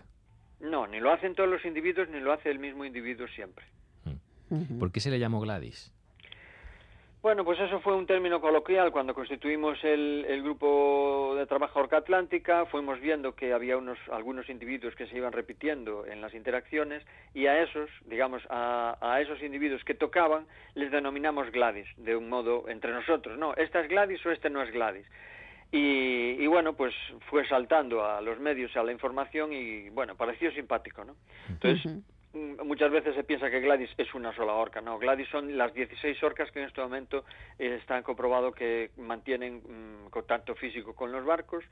No, 0.59 0.87
ni 0.87 0.99
lo 0.99 1.11
hacen 1.11 1.35
todos 1.35 1.49
los 1.49 1.63
individuos 1.65 2.09
ni 2.09 2.19
lo 2.19 2.31
hace 2.31 2.49
el 2.49 2.57
mismo 2.57 2.85
individuo 2.85 3.27
siempre. 3.27 3.65
Ujú. 4.49 4.79
¿Por 4.79 4.91
qué 4.91 4.99
se 4.99 5.09
le 5.09 5.19
llamó 5.19 5.39
Gladys? 5.41 5.93
Bueno, 7.23 7.45
pues 7.45 7.57
eso 7.61 7.79
fue 7.79 7.95
un 7.95 8.05
término 8.05 8.41
coloquial 8.41 8.91
cuando 8.91 9.13
constituimos 9.13 9.81
el, 9.85 10.25
el 10.27 10.43
grupo 10.43 11.35
de 11.37 11.45
trabajo 11.45 11.79
Orca 11.79 11.95
Atlántica, 11.95 12.65
fuimos 12.65 12.99
viendo 12.99 13.33
que 13.33 13.53
había 13.53 13.77
unos 13.77 13.97
algunos 14.11 14.49
individuos 14.49 14.93
que 14.95 15.07
se 15.07 15.15
iban 15.15 15.31
repitiendo 15.31 16.05
en 16.05 16.19
las 16.19 16.33
interacciones 16.33 17.01
y 17.33 17.45
a 17.45 17.63
esos, 17.63 17.89
digamos, 18.07 18.43
a, 18.49 18.97
a 18.99 19.21
esos 19.21 19.41
individuos 19.41 19.85
que 19.85 19.93
tocaban 19.93 20.47
les 20.75 20.91
denominamos 20.91 21.49
Gladys, 21.49 21.87
de 21.95 22.13
un 22.13 22.27
modo 22.27 22.67
entre 22.67 22.91
nosotros, 22.91 23.39
no, 23.39 23.55
esta 23.55 23.79
es 23.79 23.87
Gladys 23.87 24.25
o 24.25 24.31
este 24.31 24.49
no 24.49 24.61
es 24.61 24.69
Gladys. 24.73 25.07
Y, 25.75 26.37
y 26.39 26.45
bueno, 26.45 26.73
pues 26.73 26.93
fue 27.31 27.47
saltando 27.47 28.05
a 28.05 28.21
los 28.21 28.39
medios, 28.39 28.77
a 28.77 28.83
la 28.83 28.91
información 28.91 29.51
y 29.51 29.89
bueno, 29.89 30.15
pareció 30.15 30.51
simpático, 30.51 31.03
¿no? 31.03 31.15
Entonces, 31.49 31.91
mm, 32.33 32.63
muchas 32.63 32.91
veces 32.91 33.15
se 33.15 33.23
piensa 33.23 33.49
que 33.49 33.59
Gladys 33.59 33.89
es 33.97 34.13
una 34.13 34.35
sola 34.35 34.53
orca. 34.53 34.81
No, 34.81 34.99
Gladys 34.99 35.27
son 35.29 35.57
las 35.57 35.73
16 35.73 36.21
orcas 36.21 36.51
que 36.51 36.59
en 36.61 36.67
este 36.67 36.79
momento 36.79 37.25
eh, 37.57 37.75
están 37.81 38.03
comprobado 38.03 38.51
que 38.51 38.91
mantienen 38.97 39.63
mm, 40.05 40.09
contacto 40.11 40.53
físico 40.53 40.93
con 40.93 41.11
los 41.11 41.25
barcos 41.25 41.63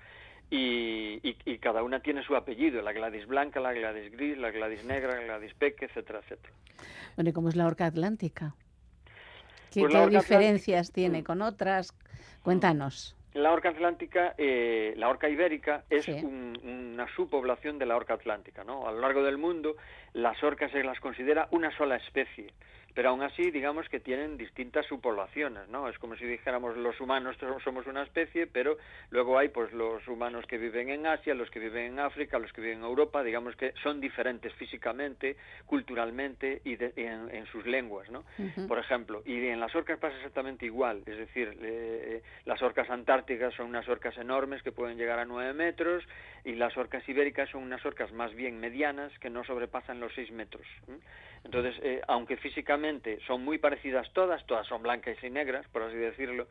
y, 0.50 1.20
y- 1.22 1.38
y 1.46 1.60
cada 1.60 1.84
una 1.84 2.00
tiene 2.00 2.24
su 2.24 2.36
apellido, 2.36 2.82
la 2.82 2.94
Gladys 2.94 3.28
blanca, 3.28 3.60
la 3.60 3.72
Gladys 3.72 4.12
gris, 4.12 4.36
la 4.36 4.50
Gladys 4.50 4.84
negra, 4.84 5.16
la 5.18 5.24
Gladys 5.26 5.54
peque, 5.54 5.86
etcétera, 5.86 6.22
etcétera. 6.24 6.54
Bueno, 7.16 7.30
¿y 7.30 7.34
cómo 7.34 7.50
es 7.50 7.56
la 7.56 7.68
orca 7.68 7.86
atlántica? 7.86 8.56
¿Qué, 9.72 9.82
Pues 9.82 9.94
qué 9.94 10.08
diferencias 10.10 10.90
atlántica- 10.90 10.94
tiene 10.96 11.22
Mm. 11.22 11.24
con 11.24 11.42
otras? 11.44 11.94
Cuéntanos. 12.42 13.16
La 13.34 13.52
orca 13.54 13.70
atlántica, 13.70 14.36
eh, 14.38 14.94
la 14.98 15.08
orca 15.08 15.30
ibérica, 15.30 15.84
es 15.90 16.04
Sí. 16.06 16.12
un- 16.12 16.60
una 16.94 17.08
subpoblación 17.16 17.80
de 17.80 17.86
la 17.86 17.96
orca 17.96 18.16
atlántica, 18.16 18.64
¿no? 18.66 18.88
A 18.88 18.92
lo 18.92 19.00
largo 19.00 19.24
del 19.24 19.38
mundo, 19.38 19.76
las 20.14 20.42
orcas 20.44 20.72
se 20.72 20.84
las 20.84 21.00
considera 21.00 21.48
una 21.52 21.76
sola 21.78 21.96
especie, 21.96 22.52
pero 22.94 23.10
aún 23.10 23.22
así, 23.24 23.52
digamos 23.52 23.88
que 23.90 24.00
tienen 24.00 24.38
distintas 24.38 24.86
subpoblaciones, 24.88 25.68
¿no? 25.70 25.88
Es 25.90 25.98
como 26.00 26.16
si 26.16 26.26
dijéramos 26.26 26.78
los 26.78 27.00
humanos 27.02 27.36
so- 27.40 27.60
somos 27.62 27.88
una 27.88 28.04
especie, 28.04 28.48
pero 28.48 28.78
luego 29.10 29.38
hay, 29.38 29.50
pues, 29.50 29.72
los 29.74 30.08
humanos 30.08 30.46
que 30.48 30.58
viven 30.58 30.90
en 30.90 31.08
Asia, 31.08 31.34
los 31.34 31.50
que 31.50 31.60
viven 31.60 31.86
en 31.94 32.00
África, 32.00 32.40
los 32.40 32.52
que 32.54 32.62
viven 32.62 32.80
en 32.80 32.84
Europa, 32.84 33.24
digamos 33.24 33.56
que 33.56 33.74
son 33.84 34.00
diferentes 34.02 34.54
físicamente, 34.54 35.36
culturalmente 35.66 36.62
y, 36.64 36.76
de- 36.76 36.94
y 36.96 37.02
en, 37.04 37.34
en 37.34 37.46
sus 37.48 37.66
lenguas, 37.66 38.10
¿no? 38.10 38.24
Por 38.68 38.78
ejemplo. 38.80 39.22
Y 39.26 39.48
en 39.48 39.60
las 39.60 39.74
orcas 39.76 39.98
pasa 40.00 40.16
exactamente 40.18 40.66
igual. 40.66 41.02
Es 41.06 41.18
decir, 41.18 41.58
eh, 41.62 42.22
las 42.46 42.62
orcas 42.62 42.90
antárticas 42.90 43.54
son 43.56 43.68
unas 43.68 43.88
orcas 43.90 44.18
enormes 44.18 44.62
que 44.64 44.72
pueden 44.72 44.98
llegar 44.98 45.18
a 45.20 45.26
9 45.26 45.54
metros 45.54 46.04
y 46.44 46.54
las 46.56 46.76
orcas 46.78 47.08
ibéricas 47.08 47.50
son 47.50 47.64
unas 47.64 47.84
orcas 47.86 48.12
más 48.12 48.34
bien 48.34 48.60
medianas 48.60 49.12
que 49.20 49.30
no 49.30 49.44
sobrepasan 49.44 50.00
los 50.00 50.14
6 50.14 50.32
metros. 50.32 50.66
Entonces, 51.44 51.76
eh, 51.84 52.02
aunque 52.08 52.38
físicamente 52.38 53.20
son 53.26 53.44
muy 53.44 53.58
parecidas 53.58 54.12
todas, 54.14 54.46
todas 54.46 54.68
son 54.68 54.84
blancas 54.84 55.18
y 55.24 55.30
negras, 55.30 55.68
por 55.70 55.84
así 55.84 55.96
decirlo, 55.96 56.48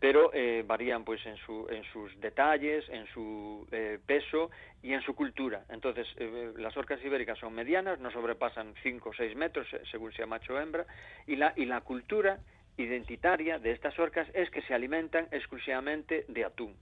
pero 0.00 0.30
eh, 0.34 0.62
varían 0.66 1.04
pues 1.04 1.24
en, 1.24 1.36
su, 1.38 1.66
en 1.70 1.82
sus 1.84 2.18
detalles, 2.20 2.86
en 2.88 3.06
su 3.06 3.66
eh, 3.72 3.98
peso 4.04 4.50
y 4.82 4.92
en 4.92 5.00
su 5.02 5.14
cultura. 5.14 5.64
Entonces, 5.70 6.06
eh, 6.16 6.52
las 6.56 6.76
orcas 6.76 7.02
ibéricas 7.04 7.38
son 7.38 7.54
medianas, 7.54 7.98
no 8.00 8.10
sobrepasan 8.10 8.74
5 8.82 9.08
o 9.08 9.14
6 9.14 9.36
metros, 9.36 9.66
según 9.90 10.12
sea 10.12 10.26
macho 10.26 10.54
o 10.54 10.60
hembra, 10.60 10.84
y 11.26 11.36
la, 11.36 11.52
y 11.56 11.64
la 11.64 11.80
cultura 11.80 12.38
identitaria 12.76 13.58
de 13.58 13.70
estas 13.70 13.98
orcas 13.98 14.28
es 14.34 14.50
que 14.50 14.62
se 14.62 14.74
alimentan 14.74 15.28
exclusivamente 15.30 16.24
de 16.28 16.44
atún. 16.44 16.74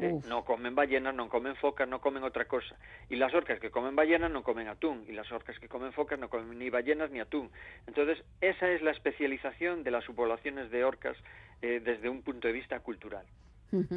Eh, 0.00 0.20
no 0.26 0.44
comen 0.44 0.74
ballenas, 0.74 1.14
no 1.14 1.28
comen 1.28 1.54
focas, 1.56 1.86
no 1.86 2.00
comen 2.00 2.22
otra 2.22 2.46
cosa. 2.46 2.74
Y 3.10 3.16
las 3.16 3.34
orcas 3.34 3.60
que 3.60 3.70
comen 3.70 3.94
ballenas 3.94 4.30
no 4.30 4.42
comen 4.42 4.68
atún. 4.68 5.04
Y 5.08 5.12
las 5.12 5.30
orcas 5.30 5.58
que 5.58 5.68
comen 5.68 5.92
focas 5.92 6.18
no 6.18 6.28
comen 6.30 6.58
ni 6.58 6.70
ballenas 6.70 7.10
ni 7.10 7.20
atún. 7.20 7.50
Entonces, 7.86 8.24
esa 8.40 8.70
es 8.70 8.80
la 8.82 8.90
especialización 8.92 9.82
de 9.84 9.90
las 9.90 10.04
subpoblaciones 10.04 10.70
de 10.70 10.84
orcas 10.84 11.16
eh, 11.60 11.80
desde 11.84 12.08
un 12.08 12.22
punto 12.22 12.48
de 12.48 12.54
vista 12.54 12.80
cultural. 12.80 13.26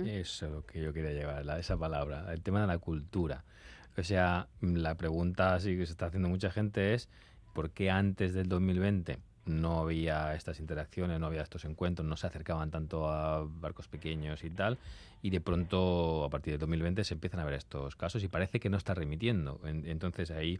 Eso 0.08 0.46
es 0.46 0.52
lo 0.52 0.66
que 0.66 0.82
yo 0.82 0.94
quería 0.94 1.12
llevar, 1.12 1.46
la- 1.46 1.60
esa 1.60 1.78
palabra, 1.78 2.26
el 2.34 2.42
tema 2.44 2.62
de 2.62 2.68
la 2.68 2.78
cultura. 2.78 3.44
O 3.98 4.04
sea, 4.04 4.48
la 4.62 4.96
pregunta 4.96 5.58
sí 5.62 5.78
que 5.78 5.86
se 5.86 5.94
está 5.94 6.08
haciendo 6.08 6.28
mucha 6.30 6.52
gente 6.52 6.94
es, 6.94 7.10
¿por 7.54 7.72
qué 7.72 7.90
antes 7.90 8.34
del 8.34 8.48
2020 8.50 9.18
no 9.46 9.80
había 9.80 10.34
estas 10.36 10.60
interacciones, 10.60 11.20
no 11.20 11.28
había 11.28 11.42
estos 11.42 11.66
encuentros, 11.66 12.08
no 12.08 12.18
se 12.18 12.28
acercaban 12.28 12.72
tanto 12.72 13.08
a 13.10 13.46
barcos 13.48 13.88
pequeños 13.88 14.44
y 14.44 14.50
tal? 14.50 14.78
Y 15.22 15.30
de 15.30 15.42
pronto, 15.42 16.24
a 16.26 16.30
partir 16.30 16.54
del 16.54 16.60
2020, 16.60 17.04
se 17.04 17.14
empiezan 17.16 17.40
a 17.40 17.46
ver 17.46 17.56
estos 17.56 17.96
casos 17.96 18.24
y 18.24 18.28
parece 18.28 18.60
que 18.60 18.70
no 18.70 18.78
está 18.78 18.94
remitiendo. 18.94 19.60
En- 19.66 19.88
Entonces 19.88 20.32
ahí 20.32 20.60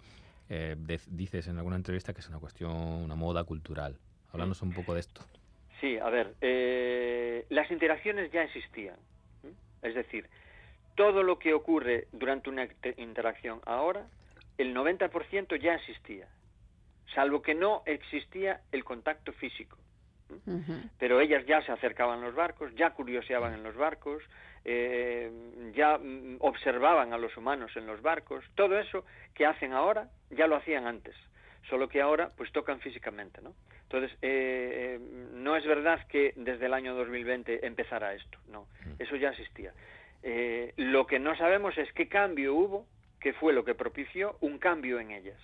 eh, 0.50 0.76
de- 0.78 1.00
dices 1.08 1.48
en 1.48 1.58
alguna 1.58 1.76
entrevista 1.76 2.14
que 2.14 2.22
es 2.22 2.30
una 2.30 2.38
cuestión, 2.40 2.72
una 2.76 3.16
moda 3.16 3.44
cultural. 3.44 3.98
Háblanos 4.32 4.62
un 4.62 4.74
poco 4.74 4.94
de 4.94 5.00
esto. 5.00 5.22
Sí, 5.82 5.98
a 5.98 6.10
ver, 6.10 6.36
eh, 6.42 7.46
las 7.50 7.70
interacciones 7.72 8.32
ya 8.32 8.44
existían. 8.44 8.96
Es 9.82 9.96
decir, 9.96 10.30
todo 10.96 11.24
lo 11.24 11.38
que 11.40 11.54
ocurre 11.54 12.08
durante 12.12 12.50
una 12.50 12.64
inter- 12.66 12.94
interacción 13.00 13.60
ahora, 13.66 14.06
el 14.58 14.74
90% 14.74 15.56
ya 15.56 15.74
existía, 15.76 16.28
salvo 17.14 17.42
que 17.42 17.54
no 17.54 17.84
existía 17.86 18.62
el 18.72 18.84
contacto 18.84 19.34
físico. 19.34 19.78
Pero 20.98 21.22
ellas 21.22 21.46
ya 21.46 21.62
se 21.62 21.72
acercaban 21.72 22.20
a 22.20 22.26
los 22.26 22.36
barcos, 22.36 22.74
ya 22.76 22.90
curioseaban 22.92 23.54
en 23.54 23.64
los 23.64 23.76
barcos, 23.76 24.24
eh, 24.66 25.32
ya 25.76 26.00
mm, 26.00 26.38
observaban 26.40 27.14
a 27.14 27.18
los 27.18 27.38
humanos 27.38 27.72
en 27.76 27.86
los 27.86 28.02
barcos. 28.02 28.44
Todo 28.56 28.80
eso 28.80 29.06
que 29.36 29.46
hacen 29.46 29.74
ahora 29.74 30.10
ya 30.32 30.48
lo 30.48 30.56
hacían 30.56 30.88
antes, 30.88 31.16
solo 31.70 31.88
que 31.88 32.02
ahora 32.02 32.32
pues 32.36 32.52
tocan 32.52 32.80
físicamente, 32.80 33.40
¿no? 33.42 33.54
Entonces, 33.84 34.18
eh, 34.24 34.98
eh, 34.98 35.30
no 35.34 35.56
es 35.56 35.66
verdad 35.66 36.06
que 36.08 36.34
desde 36.36 36.66
el 36.66 36.74
año 36.74 36.96
2020 36.96 37.66
empezara 37.66 38.14
esto, 38.16 38.40
no, 38.48 38.68
eso 38.98 39.16
ya 39.16 39.30
existía. 39.30 39.74
Eh, 40.24 40.74
lo 40.78 41.06
que 41.06 41.20
no 41.20 41.38
sabemos 41.38 41.78
es 41.78 41.92
qué 41.94 42.08
cambio 42.08 42.56
hubo, 42.56 42.88
qué 43.20 43.34
fue 43.34 43.54
lo 43.54 43.64
que 43.64 43.76
propició 43.76 44.38
un 44.42 44.58
cambio 44.58 45.00
en 45.00 45.12
ellas. 45.12 45.40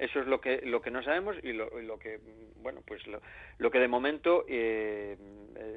Eso 0.00 0.20
es 0.20 0.26
lo 0.26 0.40
que 0.40 0.62
lo 0.64 0.80
que 0.80 0.90
no 0.90 1.02
sabemos 1.02 1.36
y 1.42 1.52
lo, 1.52 1.78
y 1.78 1.84
lo 1.84 1.98
que 1.98 2.18
mm, 2.18 2.62
bueno 2.62 2.80
pues 2.86 3.06
lo, 3.06 3.20
lo 3.58 3.70
que 3.70 3.78
de 3.78 3.86
momento 3.88 4.44
eh, 4.48 5.16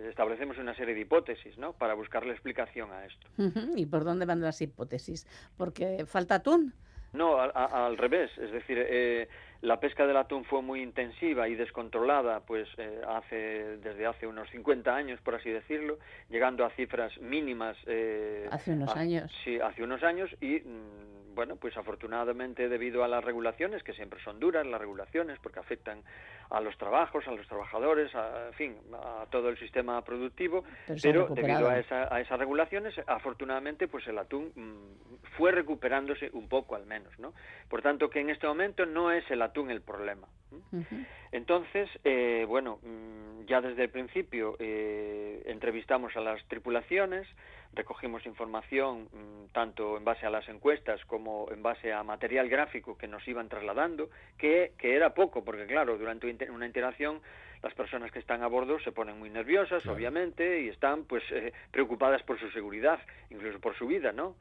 establecemos 0.09 0.57
una 0.57 0.73
serie 0.75 0.95
de 0.95 1.01
hipótesis, 1.01 1.57
¿no? 1.57 1.73
Para 1.73 1.93
buscarle 1.93 2.31
explicación 2.31 2.91
a 2.91 3.05
esto. 3.05 3.27
¿Y 3.75 3.85
por 3.85 4.03
dónde 4.05 4.25
van 4.25 4.41
las 4.41 4.61
hipótesis? 4.61 5.27
¿Porque 5.57 6.05
falta 6.05 6.35
atún? 6.35 6.73
No, 7.11 7.37
a- 7.39 7.51
a- 7.53 7.85
al 7.85 7.97
revés. 7.97 8.31
Es 8.37 8.51
decir, 8.51 8.77
eh, 8.79 9.27
la 9.63 9.79
pesca 9.79 10.05
del 10.05 10.17
atún 10.17 10.43
fue 10.43 10.61
muy 10.61 10.81
intensiva 10.81 11.47
y 11.47 11.55
descontrolada, 11.55 12.41
pues 12.41 12.67
eh, 12.77 13.01
hace 13.07 13.77
desde 13.77 14.05
hace 14.05 14.27
unos 14.27 14.49
50 14.49 14.93
años, 14.93 15.21
por 15.21 15.35
así 15.35 15.49
decirlo, 15.49 15.99
llegando 16.29 16.65
a 16.65 16.69
cifras 16.71 17.17
mínimas. 17.21 17.77
eh, 17.87 18.45
Hace 18.51 18.73
unos 18.73 18.93
a- 18.93 18.99
años. 18.99 19.31
Sí, 19.45 19.57
hace 19.59 19.81
unos 19.81 20.03
años 20.03 20.29
y 20.41 20.59
mm, 20.59 21.33
bueno, 21.33 21.55
pues 21.55 21.75
afortunadamente 21.77 22.67
debido 22.69 23.03
a 23.05 23.07
las 23.07 23.23
regulaciones 23.23 23.81
que 23.83 23.93
siempre 23.93 24.21
son 24.21 24.37
duras 24.39 24.67
las 24.67 24.79
regulaciones 24.79 25.39
porque 25.41 25.59
afectan 25.59 26.03
a 26.51 26.59
los 26.59 26.77
trabajos, 26.77 27.25
a 27.27 27.31
los 27.31 27.47
trabajadores, 27.47 28.13
a, 28.13 28.47
en 28.49 28.53
fin, 28.53 28.77
a 28.93 29.25
todo 29.31 29.47
el 29.49 29.57
sistema 29.57 29.99
productivo, 30.03 30.63
Pero 31.01 31.27
debido 31.33 31.69
a, 31.69 31.79
esa- 31.79 32.13
a 32.13 32.19
esas 32.21 32.37
regulaciones, 32.37 32.93
afortunadamente, 33.07 33.87
pues 33.87 34.05
el 34.07 34.17
atún 34.19 34.51
mm, 34.55 35.15
fue 35.37 35.51
recuperándose 35.51 36.29
un 36.33 36.47
poco 36.49 36.75
al 36.75 36.85
menos, 36.85 37.17
¿no? 37.17 37.33
Por 37.69 37.81
tanto, 37.81 38.09
que 38.11 38.19
en 38.19 38.29
este 38.29 38.45
momento 38.45 38.85
no 38.85 39.09
es 39.11 39.23
el 39.31 39.41
atún 39.41 39.52
el 39.69 39.81
problema. 39.81 40.27
¿m? 40.51 40.61
Ujú. 40.81 40.95
Entonces, 41.31 41.89
eh, 42.03 42.45
bueno, 42.47 42.79
mm, 42.83 43.45
ya 43.45 43.59
desde 43.61 43.83
el 43.83 43.89
principio 43.89 44.55
eh, 44.59 45.41
entrevistamos 45.47 46.15
a 46.15 46.21
las 46.21 46.43
tripulaciones, 46.47 47.27
recogimos 47.73 48.25
información 48.25 49.09
mm, 49.11 49.51
tanto 49.51 49.97
en 49.97 50.03
base 50.05 50.25
a 50.25 50.29
las 50.29 50.47
encuestas 50.47 51.03
como 51.05 51.47
en 51.51 51.63
base 51.63 51.91
a 51.91 52.03
material 52.03 52.49
gráfico 52.49 52.97
que 52.97 53.07
nos 53.07 53.27
iban 53.27 53.49
trasladando, 53.49 54.09
que, 54.37 54.73
que 54.77 54.95
era 54.95 55.13
poco, 55.13 55.43
porque 55.43 55.65
claro, 55.65 55.97
durante 55.97 56.49
una 56.51 56.65
interacción 56.67 57.21
las 57.63 57.73
personas 57.73 58.11
que 58.11 58.19
están 58.19 58.43
a 58.43 58.47
bordo 58.47 58.77
se 58.81 58.91
ponen 58.91 59.17
muy 59.17 59.29
nerviosas, 59.29 59.81
Claro. 59.83 59.95
obviamente, 59.97 60.61
y 60.61 60.67
están 60.67 61.05
pues 61.05 61.23
eh, 61.31 61.53
preocupadas 61.71 62.21
por 62.23 62.37
su 62.39 62.49
seguridad, 62.51 62.99
incluso 63.29 63.59
por 63.59 63.75
su 63.75 63.87
vida, 63.87 64.11
¿no? 64.11 64.35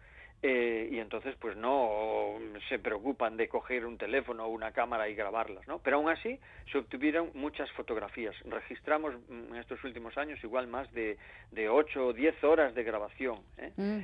Eh, 0.44 0.88
y 0.90 0.98
entonces 0.98 1.36
pues 1.38 1.56
no 1.56 2.36
se 2.68 2.80
preocupan 2.80 3.36
de 3.36 3.48
coger 3.48 3.86
un 3.86 3.96
teléfono 3.96 4.46
o 4.46 4.48
una 4.48 4.72
cámara 4.72 5.08
y 5.08 5.14
grabarlas, 5.14 5.68
¿no? 5.68 5.78
Pero 5.78 5.98
aún 5.98 6.08
así 6.08 6.40
se 6.70 6.78
obtuvieron 6.78 7.30
muchas 7.34 7.70
fotografías. 7.72 8.34
Registramos 8.46 9.14
mm, 9.28 9.54
en 9.54 9.56
estos 9.56 9.82
últimos 9.84 10.18
años 10.18 10.42
igual 10.42 10.66
más 10.66 10.92
de, 10.92 11.16
de 11.52 11.68
8 11.68 12.06
o 12.06 12.12
10 12.12 12.42
horas 12.42 12.74
de 12.74 12.82
grabación. 12.82 13.38
¿eh? 13.56 13.72
Mm. 13.76 14.00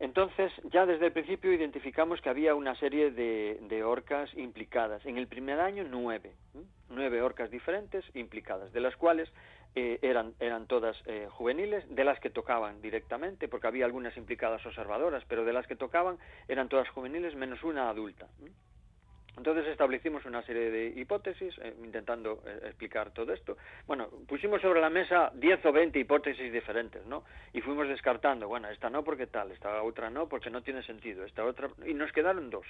Entonces, 0.00 0.52
ya 0.72 0.86
desde 0.86 1.06
el 1.06 1.12
principio 1.12 1.52
identificamos 1.52 2.20
que 2.20 2.30
había 2.30 2.56
una 2.56 2.74
serie 2.74 3.12
de, 3.12 3.58
de 3.62 3.84
orcas 3.84 4.28
implicadas. 4.36 5.06
En 5.06 5.16
el 5.16 5.28
primer 5.28 5.60
año, 5.60 5.84
nueve. 5.88 6.32
¿m? 6.54 6.64
Nueve 6.90 7.22
orcas 7.22 7.50
diferentes 7.50 8.04
implicadas, 8.14 8.72
de 8.72 8.80
las 8.80 8.96
cuales 8.96 9.28
eh, 9.78 9.98
eran, 10.00 10.32
eran 10.40 10.66
todas 10.66 10.96
eh, 11.04 11.28
juveniles, 11.30 11.84
de 11.94 12.02
las 12.02 12.18
que 12.18 12.30
tocaban 12.30 12.80
directamente, 12.80 13.46
porque 13.46 13.66
había 13.66 13.84
algunas 13.84 14.16
implicadas 14.16 14.64
observadoras, 14.64 15.22
pero 15.28 15.44
de 15.44 15.52
las 15.52 15.66
que 15.66 15.76
tocaban 15.76 16.18
eran 16.48 16.70
todas 16.70 16.88
juveniles 16.88 17.36
menos 17.36 17.62
una 17.62 17.90
adulta. 17.90 18.26
Entonces 19.36 19.66
establecimos 19.66 20.24
una 20.24 20.42
serie 20.42 20.70
de 20.70 20.86
hipótesis, 20.98 21.54
eh, 21.58 21.74
intentando 21.84 22.42
eh, 22.46 22.60
explicar 22.64 23.10
todo 23.10 23.32
esto. 23.32 23.56
Bueno, 23.86 24.08
pusimos 24.26 24.62
sobre 24.62 24.80
la 24.80 24.88
mesa 24.88 25.30
10 25.34 25.66
o 25.66 25.72
20 25.72 25.98
hipótesis 25.98 26.52
diferentes, 26.52 27.04
¿no? 27.06 27.24
Y 27.52 27.60
fuimos 27.60 27.86
descartando, 27.88 28.48
bueno, 28.48 28.68
esta 28.68 28.88
no 28.88 29.04
porque 29.04 29.26
tal, 29.26 29.52
esta 29.52 29.82
otra 29.82 30.08
no 30.08 30.28
porque 30.28 30.50
no 30.50 30.62
tiene 30.62 30.82
sentido, 30.82 31.24
esta 31.24 31.44
otra... 31.44 31.68
Y 31.86 31.92
nos 31.92 32.12
quedaron 32.12 32.48
dos. 32.48 32.66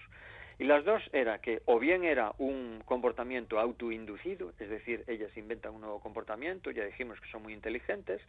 Y 0.58 0.64
las 0.64 0.84
dos 0.84 1.02
era 1.12 1.38
que 1.38 1.62
o 1.66 1.78
bien 1.78 2.02
era 2.04 2.32
un 2.38 2.82
comportamiento 2.84 3.60
autoinducido, 3.60 4.52
es 4.58 4.68
decir, 4.68 5.04
ellas 5.06 5.36
inventan 5.36 5.74
un 5.74 5.82
nuevo 5.82 6.00
comportamiento, 6.00 6.70
ya 6.70 6.84
dijimos 6.84 7.20
que 7.20 7.30
son 7.30 7.42
muy 7.42 7.52
inteligentes, 7.52 8.22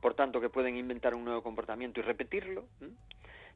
por 0.00 0.14
tanto 0.14 0.40
que 0.40 0.50
pueden 0.50 0.76
inventar 0.76 1.14
un 1.14 1.24
nuevo 1.24 1.42
comportamiento 1.42 2.00
y 2.00 2.02
repetirlo, 2.02 2.66
¿m? 2.82 2.90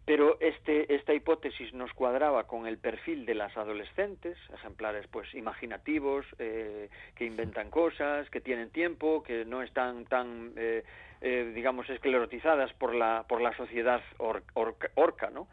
Pero 0.08 0.38
este, 0.40 0.94
esta 0.94 1.12
hipótesis 1.12 1.74
nos 1.74 1.92
cuadraba 1.92 2.46
con 2.46 2.66
el 2.66 2.78
perfil 2.78 3.26
de 3.26 3.34
las 3.34 3.54
adolescentes, 3.58 4.38
ejemplares 4.54 5.06
pues 5.08 5.34
imaginativos, 5.34 6.24
eh, 6.38 6.88
que 7.14 7.26
inventan 7.26 7.68
cosas, 7.70 8.30
que 8.30 8.40
tienen 8.40 8.70
tiempo, 8.70 9.22
que 9.22 9.44
no 9.44 9.62
están 9.62 10.06
tan, 10.06 10.54
eh, 10.56 10.82
eh, 11.20 11.52
digamos, 11.54 11.90
esclerotizadas 11.90 12.72
por 12.72 12.94
la, 12.94 13.26
por 13.28 13.42
la 13.42 13.54
sociedad 13.54 14.02
or- 14.16 14.44
orca, 14.54 14.88
orca, 14.94 15.28
¿no? 15.28 15.46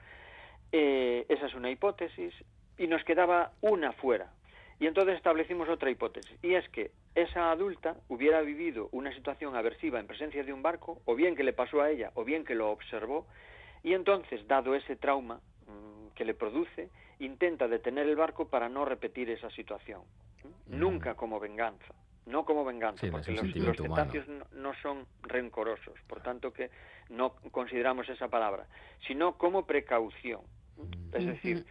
Eh, 0.72 1.26
esa 1.28 1.48
es 1.48 1.54
una 1.54 1.70
hipótesis 1.70 2.34
y 2.78 2.88
nos 2.88 3.04
quedaba 3.04 3.52
una 3.60 3.92
fuera. 3.92 4.32
Y 4.80 4.88
entonces 4.88 5.18
establecimos 5.18 5.68
otra 5.68 5.90
hipótesis, 5.90 6.38
y 6.42 6.54
es 6.54 6.68
que 6.70 6.92
esa 7.14 7.52
adulta 7.52 7.98
hubiera 8.08 8.40
vivido 8.40 8.88
una 8.94 9.14
situación 9.14 9.54
aversiva 9.58 10.00
en 10.00 10.08
presencia 10.08 10.46
de 10.46 10.54
un 10.54 10.62
barco, 10.62 11.02
o 11.04 11.14
bien 11.14 11.36
que 11.36 11.44
le 11.44 11.52
pasó 11.52 11.82
a 11.82 11.92
ella, 11.92 12.12
o 12.16 12.24
bien 12.24 12.46
que 12.46 12.56
lo 12.56 12.72
observó, 12.72 13.28
y 13.86 13.94
entonces, 13.94 14.46
dado 14.48 14.74
ese 14.74 14.96
trauma 14.96 15.40
mm, 15.68 16.16
que 16.16 16.26
le 16.26 16.34
produce, 16.34 16.90
intenta 17.20 17.68
detener 17.68 18.10
el 18.10 18.16
barco 18.16 18.48
para 18.48 18.68
no 18.68 18.84
repetir 18.84 19.30
esa 19.30 19.52
situación. 19.52 20.02
Nunca 20.66 21.14
como 21.14 21.40
venganza, 21.40 21.94
no 22.26 22.46
como 22.46 22.66
venganza, 22.66 23.02
Sí, 23.02 23.12
porque 23.12 23.32
los, 23.34 23.56
los 23.56 23.78
cetáceos 23.78 24.28
no, 24.28 24.46
no 24.54 24.74
son 24.82 25.06
rencorosos, 25.22 25.94
por 26.08 26.22
tanto 26.22 26.52
que 26.52 26.72
no 27.10 27.36
consideramos 27.52 28.10
esa 28.10 28.28
palabra, 28.28 28.66
sino 29.06 29.38
como 29.38 29.68
precaución. 29.68 30.42
¿m? 30.80 30.90
Es 31.14 31.26
decir, 31.28 31.64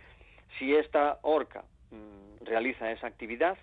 si 0.56 0.72
esta 0.72 1.18
orca 1.22 1.64
mm, 1.90 2.44
realiza 2.44 2.92
esa 2.92 3.08
actividad 3.08 3.58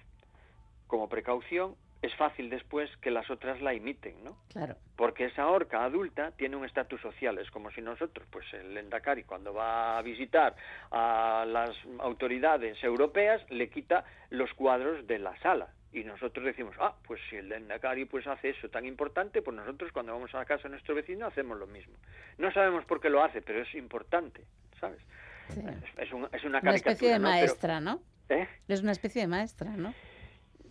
como 0.88 1.08
precaución, 1.08 1.76
es 2.02 2.16
fácil 2.16 2.50
después 2.50 2.90
que 2.98 3.12
las 3.12 3.30
otras 3.30 3.62
la 3.62 3.74
imiten, 3.74 4.24
¿no? 4.24 4.38
Claro. 4.52 4.76
Porque 4.96 5.26
esa 5.26 5.48
orca 5.48 5.84
adulta 5.84 6.32
tiene 6.32 6.56
un 6.56 6.66
estatus 6.66 7.00
social, 7.02 7.38
es 7.38 7.52
como 7.52 7.70
si 7.72 7.82
nosotros, 7.82 8.28
pues 8.32 8.46
el 8.54 8.76
Endacari, 8.78 9.24
cuando 9.24 9.54
va 9.54 9.98
a 9.98 10.02
visitar 10.02 10.56
a 10.90 11.46
las 11.48 11.76
autoridades 12.00 12.84
europeas, 12.84 13.42
le 13.50 13.70
quita 13.70 14.04
los 14.30 14.52
cuadros 14.54 15.06
de 15.08 15.20
la 15.20 15.38
sala. 15.42 15.70
Y 15.94 16.04
nosotros 16.06 16.46
decimos, 16.46 16.74
ah, 16.80 16.96
pues 17.06 17.20
si 17.30 17.36
el 17.36 17.52
Endacari 17.52 18.06
pues 18.06 18.26
hace 18.26 18.50
eso 18.52 18.70
tan 18.70 18.86
importante, 18.86 19.42
pues 19.42 19.56
nosotros 19.56 19.92
cuando 19.92 20.14
vamos 20.14 20.34
a 20.34 20.38
la 20.40 20.46
casa 20.46 20.64
de 20.64 20.70
nuestro 20.70 20.96
vecino 20.96 21.28
hacemos 21.28 21.58
lo 21.60 21.68
mismo. 21.68 21.94
No 22.38 22.52
sabemos 22.54 22.86
por 22.86 23.02
qué 23.02 23.10
lo 23.10 23.22
hace, 23.24 23.42
pero 23.42 23.62
es 23.62 23.76
importante, 23.76 24.46
¿sabes? 24.80 25.02
Sí. 25.50 25.60
Es, 25.60 26.08
es 26.08 26.14
un- 26.14 26.30
es 26.32 26.44
una 26.46 26.60
Una 26.62 26.76
especie 26.76 27.10
de 27.10 27.20
¿no? 27.20 27.28
Pero- 27.28 27.38
maestra, 27.40 27.80
¿no? 27.82 28.02
¿eh? 28.30 28.48
Es 28.70 28.82
una 28.82 28.94
especie 28.94 29.22
de 29.24 29.28
maestra, 29.28 29.72
¿no? 29.76 29.94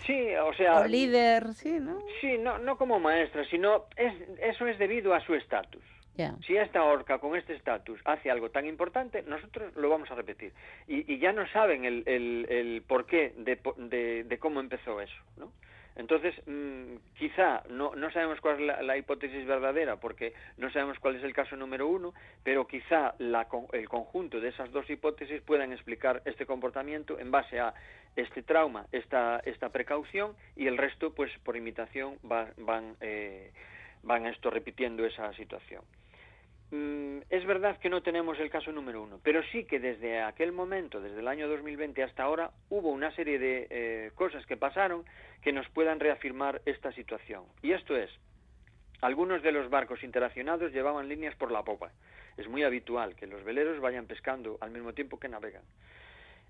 Sí, 0.06 0.34
o 0.36 0.52
sea... 0.54 0.80
O 0.80 0.86
líder, 0.86 1.52
sí, 1.54 1.78
¿no? 1.80 1.98
Sí, 2.20 2.38
no, 2.38 2.58
no 2.58 2.76
como 2.76 2.98
maestra, 2.98 3.44
sino 3.44 3.86
es, 3.96 4.12
eso 4.40 4.66
es 4.66 4.78
debido 4.78 5.14
a 5.14 5.20
su 5.20 5.34
estatus. 5.34 5.82
Ya. 6.16 6.34
Si 6.46 6.56
esta 6.56 6.82
orca 6.82 7.18
con 7.18 7.36
este 7.36 7.54
estatus 7.54 8.00
hace 8.04 8.30
algo 8.30 8.50
tan 8.50 8.66
importante, 8.66 9.22
nosotros 9.22 9.74
lo 9.76 9.88
vamos 9.88 10.10
a 10.10 10.14
repetir. 10.14 10.52
Y, 10.86 11.10
y 11.12 11.18
ya 11.18 11.32
no 11.32 11.46
saben 11.48 11.84
el, 11.84 12.02
el, 12.06 12.46
el 12.50 12.82
porqué 12.82 13.32
de, 13.36 13.58
de, 13.76 14.24
de 14.24 14.38
cómo 14.38 14.60
empezó 14.60 15.00
eso, 15.00 15.22
¿no? 15.36 15.52
Entonces, 15.96 16.34
mm, 16.46 16.96
quizá 17.18 17.62
no, 17.68 17.94
no 17.94 18.10
sabemos 18.10 18.40
cuál 18.40 18.60
es 18.70 18.84
la, 18.84 18.96
hipótesis 18.96 19.46
verdadera, 19.46 19.96
porque 19.96 20.32
no 20.56 20.70
sabemos 20.70 20.98
cuál 20.98 21.16
es 21.16 21.24
el 21.24 21.34
caso 21.34 21.56
número 21.56 21.86
uno, 21.88 22.14
pero 22.42 22.66
quizá 22.66 23.14
la 23.18 23.46
el 23.72 23.88
conjunto 23.88 24.40
de 24.40 24.48
esas 24.48 24.70
dos 24.72 24.88
hipótesis 24.88 25.42
puedan 25.42 25.72
explicar 25.72 26.22
este 26.24 26.46
comportamiento 26.46 27.18
en 27.18 27.30
base 27.30 27.60
a 27.60 27.74
este 28.16 28.42
trauma, 28.42 28.86
esta, 28.92 29.40
esta 29.44 29.68
precaución, 29.70 30.34
y 30.56 30.66
el 30.66 30.78
resto, 30.78 31.12
pues 31.14 31.30
por 31.44 31.56
imitación, 31.56 32.18
va- 32.30 32.50
van, 32.56 32.96
eh, 33.00 33.52
van 34.02 34.26
esto 34.26 34.50
repitiendo 34.50 35.04
esa 35.04 35.32
situación. 35.34 35.82
Mm, 36.70 37.22
es 37.28 37.44
verdad 37.46 37.78
que 37.78 37.90
no 37.90 38.00
tenemos 38.00 38.38
el 38.38 38.48
caso 38.48 38.70
número 38.70 39.02
uno, 39.02 39.18
pero 39.22 39.42
sí 39.50 39.64
que 39.64 39.80
desde 39.80 40.20
aquel 40.22 40.52
momento, 40.52 41.00
desde 41.00 41.18
el 41.18 41.26
año 41.26 41.48
2020 41.48 42.02
hasta 42.04 42.22
ahora, 42.22 42.52
hubo 42.68 42.90
una 42.90 43.10
serie 43.12 43.38
de 43.38 43.66
eh, 43.70 44.10
cosas 44.14 44.46
que 44.46 44.56
pasaron 44.56 45.04
que 45.42 45.52
nos 45.52 45.68
puedan 45.70 45.98
reafirmar 45.98 46.62
esta 46.66 46.92
situación. 46.92 47.44
Y 47.62 47.72
esto 47.72 47.96
es, 47.96 48.10
algunos 49.00 49.42
de 49.42 49.50
los 49.50 49.68
barcos 49.68 50.04
interaccionados 50.04 50.72
llevaban 50.72 51.08
líneas 51.08 51.34
por 51.34 51.50
la 51.50 51.64
popa. 51.64 51.90
Es 52.36 52.46
muy 52.48 52.62
habitual 52.62 53.16
que 53.16 53.26
los 53.26 53.42
veleros 53.42 53.80
vayan 53.80 54.06
pescando 54.06 54.58
al 54.60 54.70
mismo 54.70 54.92
tiempo 54.92 55.18
que 55.18 55.28
navegan. 55.28 55.62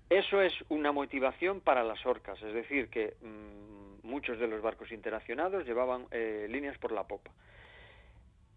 Eso 0.09 0.41
es 0.41 0.53
una 0.69 0.91
motivación 0.91 1.61
para 1.61 1.83
las 1.83 2.05
orcas, 2.05 2.41
es 2.43 2.53
decir, 2.53 2.89
que 2.89 3.15
mm, 3.21 4.05
muchos 4.07 4.37
de 4.37 4.47
los 4.47 4.61
barcos 4.61 4.91
interaccionados 4.91 5.65
llevaban 5.65 6.05
eh, 6.11 6.47
líneas 6.49 6.77
por 6.77 6.91
la 6.91 7.07
popa. 7.07 7.31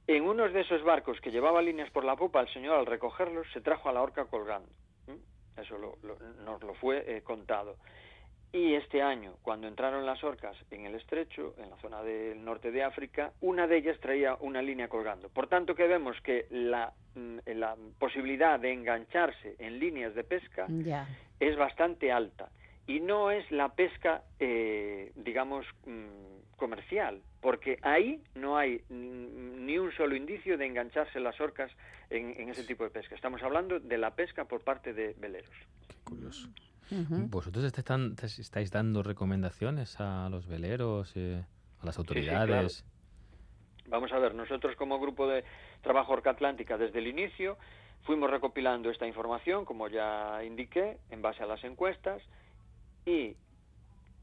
En 0.06 0.24
unos 0.24 0.52
de 0.52 0.60
esos 0.60 0.82
barcos 0.82 1.20
que 1.20 1.30
llevaba 1.30 1.62
líneas 1.62 1.90
por 1.90 2.04
la 2.04 2.16
popa, 2.16 2.40
el 2.40 2.48
señor 2.52 2.76
al 2.78 2.86
recogerlos 2.86 3.46
se 3.52 3.60
trajo 3.60 3.88
a 3.88 3.92
la 3.92 4.02
orca 4.02 4.26
colgando. 4.26 4.68
¿Mm? 5.06 5.60
Eso 5.60 5.78
lo- 5.78 5.96
lo- 6.02 6.18
nos 6.44 6.62
lo 6.62 6.74
fue 6.74 7.04
eh, 7.06 7.22
contado. 7.22 7.76
Y 8.52 8.74
este 8.74 9.02
año, 9.02 9.34
cuando 9.42 9.66
entraron 9.66 10.06
las 10.06 10.22
orcas 10.22 10.56
en 10.70 10.86
el 10.86 10.94
estrecho, 10.94 11.54
en 11.58 11.70
la 11.70 11.76
zona 11.78 12.02
del 12.02 12.44
norte 12.44 12.70
de 12.70 12.84
África, 12.84 13.32
una 13.40 13.66
de 13.66 13.78
ellas 13.78 13.98
traía 13.98 14.36
una 14.40 14.62
línea 14.62 14.86
colgando. 14.88 15.28
Por 15.28 15.48
tanto, 15.48 15.74
que 15.74 15.88
vemos 15.88 16.20
que 16.20 16.46
la, 16.50 16.92
mm, 17.16 17.38
la 17.46 17.74
posibilidad 17.98 18.60
de 18.60 18.72
engancharse 18.72 19.56
en 19.58 19.80
líneas 19.80 20.14
de 20.14 20.22
pesca 20.22 20.66
es 21.40 21.56
bastante 21.56 22.12
alta 22.12 22.50
y 22.86 23.00
no 23.00 23.32
es 23.32 23.50
la 23.50 23.70
pesca, 23.70 24.22
eh, 24.38 25.10
digamos, 25.16 25.66
mm, 25.86 26.56
comercial, 26.56 27.20
porque 27.44 27.78
ahí 27.82 28.22
no 28.34 28.56
hay 28.56 28.80
ni 28.88 29.76
un 29.76 29.92
solo 29.92 30.16
indicio 30.16 30.56
de 30.56 30.64
engancharse 30.64 31.20
las 31.20 31.38
orcas 31.42 31.70
en, 32.08 32.32
en 32.40 32.48
ese 32.48 32.64
tipo 32.64 32.84
de 32.84 32.90
pesca. 32.90 33.14
Estamos 33.14 33.42
hablando 33.42 33.78
de 33.78 33.98
la 33.98 34.14
pesca 34.14 34.46
por 34.46 34.62
parte 34.62 34.94
de 34.94 35.14
veleros. 35.18 35.54
Curioso. 36.04 36.48
Ujú. 36.90 37.28
¿Vosotros 37.28 37.62
estáis 37.66 38.70
dando 38.70 39.02
recomendaciones 39.02 40.00
a 40.00 40.30
los 40.30 40.46
veleros, 40.46 41.12
eh, 41.16 41.44
a 41.82 41.84
las 41.84 41.98
autoridades? 41.98 42.82
Vamos 43.88 44.10
a 44.12 44.18
ver, 44.18 44.34
nosotros 44.34 44.74
como 44.76 44.98
grupo 44.98 45.28
de 45.28 45.44
trabajo 45.82 46.14
Orca 46.14 46.30
Atlántica 46.30 46.78
desde 46.78 46.98
el 46.98 47.08
inicio 47.08 47.58
fuimos 48.04 48.30
recopilando 48.30 48.88
esta 48.88 49.06
información, 49.06 49.66
como 49.66 49.88
ya 49.88 50.42
indiqué, 50.44 50.96
en 51.10 51.20
base 51.20 51.42
a 51.42 51.46
las 51.46 51.62
encuestas, 51.62 52.22
y 53.04 53.36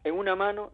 en 0.04 0.16
una 0.16 0.36
mano 0.36 0.72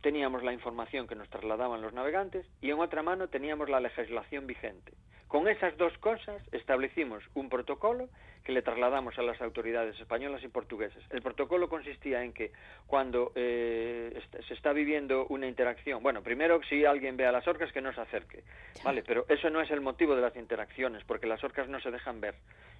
teníamos 0.00 0.42
la 0.42 0.52
información 0.52 1.06
que 1.06 1.14
nos 1.14 1.28
trasladaban 1.28 1.82
los 1.82 1.92
navegantes 1.92 2.46
y 2.60 2.70
en 2.70 2.80
otra 2.80 3.02
mano 3.02 3.28
teníamos 3.28 3.68
la 3.68 3.80
legislación 3.80 4.46
vigente. 4.46 4.92
Con 5.28 5.46
esas 5.46 5.76
dos 5.76 5.96
cosas 5.98 6.42
establecimos 6.52 7.22
un 7.34 7.50
protocolo 7.50 8.08
que 8.44 8.52
le 8.52 8.62
trasladamos 8.62 9.18
a 9.18 9.22
las 9.22 9.38
autoridades 9.42 10.00
españolas 10.00 10.42
y 10.42 10.48
portuguesas. 10.48 11.02
El 11.10 11.20
protocolo 11.20 11.68
consistía 11.68 12.24
en 12.24 12.32
que 12.32 12.50
cuando 12.86 13.32
eh, 13.34 14.18
se 14.46 14.54
está 14.54 14.72
viviendo 14.72 15.26
una 15.26 15.46
interacción, 15.46 16.02
bueno, 16.02 16.22
primero 16.22 16.62
si 16.66 16.86
alguien 16.86 17.18
ve 17.18 17.26
a 17.26 17.32
las 17.32 17.46
orcas 17.46 17.70
que 17.72 17.82
no 17.82 17.92
se 17.92 18.00
acerque, 18.00 18.42
vale, 18.82 19.02
pero 19.06 19.26
eso 19.28 19.50
no 19.50 19.60
es 19.60 19.70
el 19.70 19.82
motivo 19.82 20.16
de 20.16 20.22
las 20.22 20.34
interacciones, 20.34 21.04
porque 21.04 21.26
las 21.26 21.44
orcas 21.44 21.68
no 21.68 21.78
se 21.78 21.90
dejan 21.90 22.22
ver. 22.22 22.34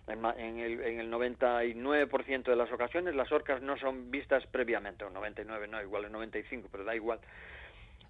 En, 0.07 0.59
el, 0.59 0.80
en 0.80 1.01
el 1.01 1.12
99% 1.12 2.44
de 2.44 2.57
las 2.57 2.72
ocasiones 2.72 3.14
las 3.14 3.30
orcas 3.30 3.61
no 3.61 3.76
son 3.76 4.11
vistas 4.11 4.46
previamente, 4.46 5.05
o 5.05 5.11
99 5.11 5.68
no, 5.68 5.82
igual 5.82 6.07
es 6.07 6.11
95, 6.11 6.70
pero 6.72 6.84
da 6.84 6.96
igual. 6.96 7.20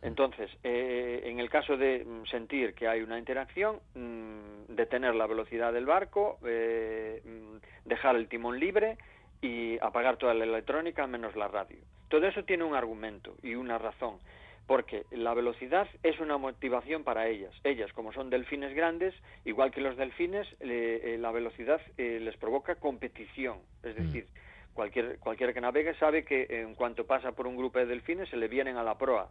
Entonces, 0.00 0.50
eh, 0.62 1.22
en 1.24 1.40
el 1.40 1.50
caso 1.50 1.76
de 1.76 2.04
mm, 2.04 2.26
sentir 2.26 2.74
que 2.74 2.86
hay 2.86 3.02
una 3.02 3.18
interacción, 3.18 3.80
mm, 3.94 4.74
detener 4.74 5.14
la 5.14 5.26
velocidad 5.26 5.72
del 5.72 5.86
barco, 5.86 6.38
eh, 6.46 7.20
mm, 7.24 7.88
dejar 7.88 8.16
el 8.16 8.28
timón 8.28 8.60
libre 8.60 8.96
y 9.40 9.78
apagar 9.80 10.16
toda 10.16 10.34
la 10.34 10.44
electrónica 10.44 11.06
menos 11.06 11.34
la 11.36 11.48
radio. 11.48 11.78
Todo 12.08 12.26
eso 12.26 12.44
tiene 12.44 12.64
un 12.64 12.74
argumento 12.74 13.34
y 13.42 13.54
una 13.54 13.76
razón, 13.78 14.18
porque 14.66 15.04
la 15.10 15.34
velocidad 15.34 15.88
es 16.02 16.20
una 16.20 16.38
motivación 16.38 17.02
para 17.02 17.26
ellas. 17.26 17.52
Ellas, 17.64 17.92
como 17.92 18.12
son 18.12 18.30
delfines 18.30 18.74
grandes, 18.74 19.14
igual 19.44 19.72
que 19.72 19.80
los 19.80 19.96
delfines, 19.96 20.46
eh, 20.60 21.16
la 21.18 21.32
velocidad 21.32 21.80
eh, 21.96 22.20
les 22.20 22.36
provoca 22.36 22.76
competición. 22.76 23.58
Es 23.82 23.96
decir, 23.96 24.26
cualquier, 24.74 25.18
cualquiera 25.18 25.52
que 25.52 25.60
navegue 25.60 25.94
sabe 25.94 26.24
que 26.24 26.46
en 26.50 26.74
cuanto 26.74 27.04
pasa 27.04 27.32
por 27.32 27.46
un 27.46 27.56
grupo 27.56 27.78
de 27.78 27.86
delfines 27.86 28.28
se 28.28 28.36
le 28.36 28.48
vienen 28.48 28.76
a 28.76 28.82
la 28.82 28.96
proa, 28.96 29.30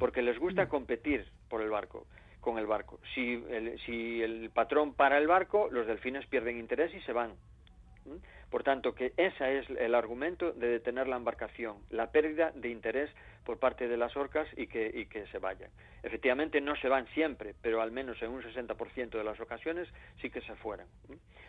porque 0.00 0.22
les 0.22 0.38
gusta 0.38 0.68
competir 0.68 1.26
por 1.48 1.60
el 1.60 1.70
barco 1.70 2.06
con 2.40 2.58
el 2.58 2.66
barco. 2.66 2.98
Si 3.14 3.44
el, 3.50 3.78
si 3.80 4.22
el 4.22 4.50
patrón 4.50 4.94
para 4.94 5.18
el 5.18 5.26
barco, 5.26 5.68
los 5.70 5.86
delfines 5.86 6.26
pierden 6.26 6.58
interés 6.58 6.92
y 6.94 7.00
se 7.02 7.12
van. 7.12 7.34
Por 8.50 8.64
tanto, 8.64 8.94
que 8.94 9.12
ese 9.16 9.58
es 9.58 9.70
el 9.70 9.94
argumento 9.94 10.52
de 10.52 10.68
detener 10.68 11.06
la 11.06 11.16
embarcación, 11.16 11.76
la 11.90 12.10
pérdida 12.10 12.50
de 12.52 12.70
interés 12.70 13.10
por 13.44 13.58
parte 13.58 13.86
de 13.88 13.96
las 13.96 14.16
orcas 14.16 14.48
y 14.56 14.66
que, 14.66 14.90
y 14.92 15.06
que 15.06 15.26
se 15.28 15.38
vayan. 15.38 15.70
Efectivamente, 16.02 16.60
no 16.60 16.74
se 16.76 16.88
van 16.88 17.06
siempre, 17.08 17.54
pero 17.62 17.80
al 17.82 17.92
menos 17.92 18.20
en 18.22 18.30
un 18.30 18.42
60% 18.42 19.10
de 19.10 19.24
las 19.24 19.38
ocasiones 19.38 19.86
sí 20.20 20.30
que 20.30 20.40
se 20.40 20.54
fueran. 20.56 20.86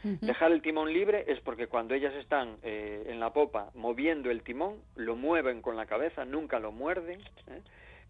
Dejar 0.04 0.52
el 0.52 0.62
timón 0.62 0.92
libre 0.92 1.24
es 1.28 1.40
porque 1.40 1.68
cuando 1.68 1.94
ellas 1.94 2.14
están 2.16 2.58
eh, 2.64 3.06
en 3.08 3.20
la 3.20 3.32
popa 3.32 3.72
moviendo 3.76 4.30
el 4.30 4.44
timón, 4.44 4.82
lo 4.96 5.16
mueven 5.16 5.62
con 5.62 5.78
la 5.78 5.86
cabeza, 5.86 6.26
nunca 6.26 6.60
lo 6.60 6.72
muerden, 6.72 7.22
¿eh? 7.48 7.62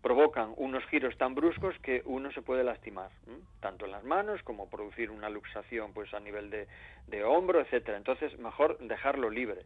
Provocan 0.01 0.53
unos 0.57 0.83
giros 0.85 1.17
tan 1.17 1.35
bruscos 1.35 1.77
que 1.79 2.01
uno 2.05 2.31
se 2.31 2.41
puede 2.41 2.63
lastimar, 2.63 3.11
¿m? 3.27 3.37
tanto 3.59 3.85
en 3.85 3.91
las 3.91 4.03
manos 4.03 4.41
como 4.43 4.69
producir 4.69 5.11
una 5.11 5.29
luxación 5.29 5.93
pues 5.93 6.13
a 6.13 6.19
nivel 6.19 6.49
de, 6.49 6.67
de 7.07 7.23
hombro, 7.23 7.61
etcétera. 7.61 7.97
Entonces, 7.97 8.37
mejor 8.39 8.77
dejarlo 8.79 9.29
libre. 9.29 9.61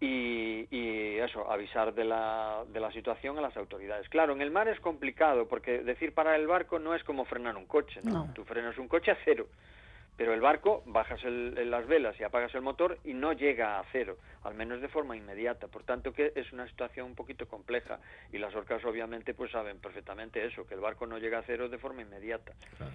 Y, 0.00 0.66
y 0.76 1.18
eso, 1.18 1.48
avisar 1.48 1.94
de 1.94 2.04
la, 2.04 2.64
de 2.66 2.80
la 2.80 2.90
situación 2.90 3.38
a 3.38 3.40
las 3.40 3.56
autoridades. 3.56 4.08
Claro, 4.08 4.32
en 4.32 4.42
el 4.42 4.50
mar 4.50 4.66
es 4.66 4.80
complicado 4.80 5.46
porque 5.46 5.78
decir 5.84 6.12
parar 6.12 6.40
el 6.40 6.48
barco 6.48 6.80
no 6.80 6.92
es 6.96 7.04
como 7.04 7.24
frenar 7.24 7.56
un 7.56 7.66
coche, 7.66 8.00
¿no? 8.02 8.26
No. 8.26 8.34
Tú 8.34 8.44
frenas 8.44 8.76
un 8.78 8.88
coche 8.88 9.12
a 9.12 9.18
cero, 9.24 9.46
pero 10.16 10.34
el 10.34 10.40
barco 10.40 10.82
bajas 10.86 11.22
el- 11.24 11.70
las 11.70 11.86
velas 11.86 12.14
y 12.20 12.24
apagas 12.24 12.54
el 12.54 12.62
motor 12.62 12.98
y 13.04 13.14
no 13.14 13.32
llega 13.32 13.78
a 13.80 13.84
cero, 13.92 14.18
al 14.42 14.54
menos 14.54 14.80
de 14.80 14.88
forma 14.88 15.16
inmediata. 15.16 15.68
Por 15.68 15.84
tanto, 15.84 16.12
que 16.12 16.32
es 16.36 16.52
una 16.52 16.66
situación 16.68 17.06
un 17.06 17.14
poquito 17.14 17.46
compleja 17.48 17.98
y 18.32 18.38
las 18.38 18.54
orcas 18.54 18.84
obviamente 18.84 19.34
pues 19.34 19.50
saben 19.50 19.78
perfectamente 19.78 20.44
eso, 20.46 20.66
que 20.66 20.74
el 20.74 20.80
barco 20.80 21.06
no 21.06 21.18
llega 21.18 21.38
a 21.38 21.42
cero 21.42 21.68
de 21.68 21.78
forma 21.78 22.02
inmediata. 22.02 22.52
Claro. 22.76 22.92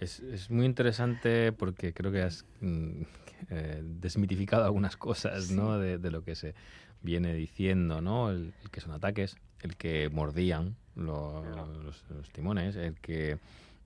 Es, 0.00 0.20
es 0.20 0.50
muy 0.50 0.64
interesante 0.64 1.52
porque 1.52 1.92
creo 1.92 2.10
que 2.10 2.22
has 2.22 2.46
mm, 2.60 3.02
eh, 3.50 3.80
desmitificado 3.82 4.64
algunas 4.64 4.96
cosas 4.96 5.50
¿no? 5.50 5.78
de, 5.78 5.98
de 5.98 6.10
lo 6.10 6.24
que 6.24 6.34
se 6.34 6.54
viene 7.02 7.34
diciendo, 7.34 8.00
¿no? 8.00 8.30
El, 8.30 8.54
el 8.62 8.70
que 8.70 8.80
son 8.80 8.92
ataques, 8.92 9.36
el 9.60 9.76
que 9.76 10.08
mordían 10.10 10.76
lo- 10.96 11.44
los, 11.82 12.04
los 12.10 12.30
timones, 12.30 12.76
el 12.76 12.98
que 13.00 13.38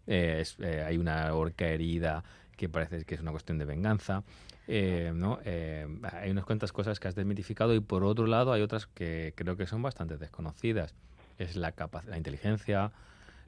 eh, 0.06 0.38
es- 0.40 0.56
eh, 0.60 0.82
hay 0.86 0.98
una 0.98 1.32
horca 1.34 1.66
herida 1.66 2.22
que 2.56 2.68
parece 2.68 3.04
que 3.04 3.14
es 3.14 3.20
una 3.20 3.30
cuestión 3.32 3.58
de 3.58 3.64
venganza. 3.64 4.22
eh, 4.66 5.12
¿no? 5.14 5.40
Eh, 5.44 5.86
hay 6.12 6.30
unas 6.30 6.44
cuantas 6.46 6.72
cosas 6.72 6.98
que 6.98 7.06
has 7.08 7.14
desmitificado 7.14 7.74
y 7.74 7.80
por 7.80 8.02
otro 8.02 8.26
lado 8.26 8.50
hay 8.52 8.62
otras 8.62 8.86
que 8.86 9.34
creo 9.36 9.56
que 9.58 9.66
son 9.66 9.82
bastante 9.82 10.16
desconocidas. 10.16 10.94
Es 11.38 11.54
la, 11.56 11.74
la 12.06 12.16
inteligencia, 12.16 12.90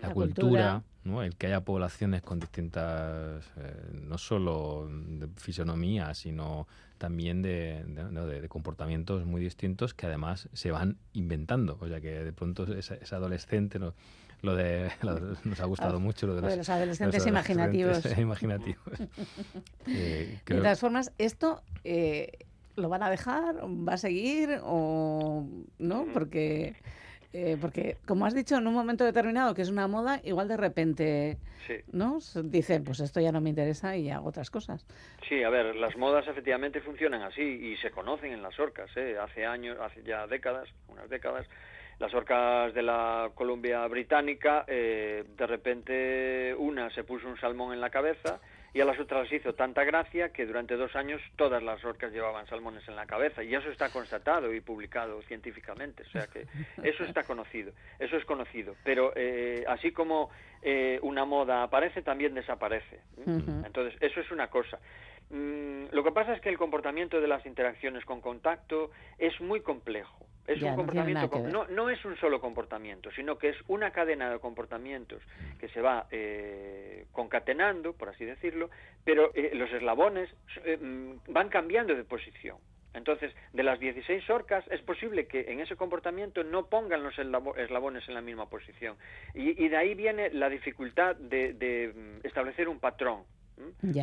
la, 0.02 0.08
La 0.08 0.12
cultura, 0.14 0.82
cultura. 0.82 0.82
¿no? 1.04 1.22
el 1.22 1.34
que 1.36 1.46
haya 1.46 1.60
poblaciones 1.62 2.20
con 2.20 2.38
distintas, 2.40 3.46
eh, 3.56 3.74
no 3.92 4.18
solo 4.18 4.88
de 4.90 5.28
fisonomía, 5.36 6.12
sino 6.14 6.66
también 6.98 7.40
de, 7.42 7.82
de- 7.86 8.40
de 8.42 8.48
comportamientos 8.50 9.24
muy 9.24 9.40
distintos 9.40 9.94
que 9.94 10.06
además 10.06 10.48
se 10.52 10.70
van 10.70 10.98
inventando. 11.14 11.78
O 11.80 11.88
sea 11.88 12.00
que 12.00 12.24
de 12.24 12.32
pronto 12.34 12.64
es, 12.76 12.90
es 12.90 13.12
adolescente, 13.14 13.78
¿no? 13.78 13.94
Lo 14.42 14.54
de, 14.54 14.90
lo 15.02 15.14
de- 15.14 15.36
nos 15.44 15.60
ha 15.60 15.64
gustado 15.66 15.96
Ah, 15.96 16.00
mucho 16.00 16.26
lo 16.26 16.34
de 16.36 16.40
lo 16.42 16.46
de 16.48 16.56
los, 16.56 16.68
los 16.68 16.76
adolescentes 16.76 17.26
imaginativos. 17.26 18.18
imaginativos. 18.18 18.84
Eh, 19.86 20.38
De 20.46 20.56
todas 20.56 20.80
formas, 20.80 21.12
esto 21.18 21.62
eh, 21.84 22.32
lo 22.74 22.88
van 22.88 23.02
a 23.02 23.10
dejar, 23.10 23.56
va 23.64 23.94
a 23.94 23.96
seguir 23.98 24.58
o 24.64 25.46
no, 25.78 26.06
porque 26.12 26.74
eh, 27.32 27.56
porque 27.60 27.96
como 28.06 28.26
has 28.26 28.34
dicho 28.34 28.56
en 28.56 28.66
un 28.66 28.74
momento 28.74 29.04
determinado 29.04 29.54
que 29.54 29.62
es 29.62 29.68
una 29.70 29.86
moda, 29.88 30.20
igual 30.24 30.48
de 30.48 30.56
repente, 30.56 31.38
Sí. 31.66 31.74
¿no? 31.90 32.18
Dicen, 32.44 32.84
pues 32.84 33.00
esto 33.00 33.20
ya 33.20 33.32
no 33.32 33.40
me 33.40 33.50
interesa 33.50 33.96
y 33.96 34.08
hago 34.08 34.28
otras 34.28 34.50
cosas. 34.50 34.86
Sí, 35.28 35.42
a 35.42 35.50
ver, 35.50 35.74
las 35.74 35.96
modas 35.96 36.26
efectivamente 36.28 36.80
funcionan 36.80 37.22
así 37.22 37.42
y 37.42 37.76
se 37.78 37.90
conocen 37.90 38.32
en 38.32 38.40
las 38.42 38.58
orcas. 38.60 38.88
¿eh? 38.96 39.16
Hace 39.20 39.44
años, 39.44 39.76
hace 39.80 40.02
ya 40.04 40.26
décadas, 40.28 40.68
unas 40.88 41.10
décadas, 41.10 41.44
las 41.98 42.12
orcas 42.14 42.74
de 42.74 42.82
la 42.82 43.30
Columbia 43.34 43.86
Británica, 43.86 44.64
eh, 44.66 45.24
de 45.36 45.46
repente 45.46 46.54
una 46.54 46.90
se 46.90 47.04
puso 47.04 47.28
un 47.28 47.38
salmón 47.38 47.72
en 47.72 47.80
la 47.80 47.90
cabeza 47.90 48.40
y 48.74 48.80
a 48.82 48.84
las 48.84 49.00
otras 49.00 49.22
les 49.22 49.40
hizo 49.40 49.54
tanta 49.54 49.84
gracia 49.84 50.34
que 50.34 50.44
durante 50.44 50.76
dos 50.76 50.94
años 50.96 51.22
todas 51.36 51.62
las 51.62 51.82
orcas 51.82 52.12
llevaban 52.12 52.46
salmones 52.46 52.86
en 52.88 52.96
la 52.96 53.06
cabeza 53.06 53.42
y 53.42 53.54
eso 53.54 53.70
está 53.70 53.88
constatado 53.90 54.52
y 54.52 54.60
publicado 54.60 55.22
científicamente, 55.22 56.02
o 56.02 56.10
sea 56.10 56.26
que 56.26 56.46
eso 56.82 57.04
está 57.04 57.22
conocido, 57.22 57.72
eso 57.98 58.18
es 58.18 58.24
conocido, 58.26 58.76
pero 58.84 59.14
eh, 59.16 59.64
así 59.66 59.92
como 59.92 60.30
eh, 60.60 60.98
una 61.00 61.24
moda 61.24 61.62
aparece, 61.62 62.02
también 62.02 62.34
desaparece. 62.34 63.00
Ujú. 63.16 63.62
Entonces, 63.64 63.96
eso 64.02 64.20
es 64.20 64.30
una 64.30 64.48
cosa. 64.48 64.78
Mm, 65.30 65.86
lo 65.92 66.04
que 66.04 66.12
pasa 66.12 66.34
es 66.34 66.40
que 66.40 66.50
el 66.50 66.58
comportamiento 66.58 67.20
de 67.20 67.28
las 67.28 67.46
interacciones 67.46 68.04
con 68.04 68.20
contacto 68.20 68.90
es 69.16 69.40
muy 69.40 69.60
complejo. 69.60 70.26
Es 70.46 70.60
Ya, 70.60 70.70
un 70.70 70.76
comportamiento, 70.76 71.28
no, 71.52 71.66
no 71.68 71.90
es 71.90 72.04
un 72.04 72.16
solo 72.18 72.40
comportamiento, 72.40 73.10
sino 73.12 73.36
que 73.36 73.48
es 73.50 73.56
una 73.68 73.90
cadena 73.90 74.30
de 74.30 74.38
comportamientos 74.38 75.22
que 75.58 75.68
se 75.68 75.80
va 75.80 76.06
eh, 76.10 77.06
concatenando, 77.12 77.92
por 77.94 78.08
así 78.10 78.24
decirlo, 78.24 78.70
pero 79.04 79.32
eh, 79.34 79.50
los 79.54 79.70
eslabones 79.72 80.28
eh, 80.64 80.76
mm, 80.80 81.32
van 81.32 81.48
cambiando 81.48 81.94
de 81.94 82.04
posición. 82.04 82.58
Entonces, 82.94 83.34
de 83.52 83.62
las 83.62 83.78
16 83.78 84.30
orcas, 84.30 84.64
es 84.70 84.80
posible 84.80 85.26
que 85.26 85.52
en 85.52 85.60
ese 85.60 85.76
comportamiento 85.76 86.42
no 86.44 86.66
pongan 86.66 87.02
los 87.02 87.14
eslabo- 87.18 87.54
eslabones 87.58 88.08
en 88.08 88.14
la 88.14 88.22
misma 88.22 88.48
posición. 88.48 88.96
Y, 89.34 89.62
y 89.62 89.68
de 89.68 89.76
ahí 89.76 89.94
viene 89.94 90.30
la 90.30 90.48
dificultad 90.48 91.14
de, 91.16 91.52
de, 91.52 91.92
mm, 91.94 92.26
establecer 92.26 92.68
un 92.68 92.78
patrón. 92.80 93.24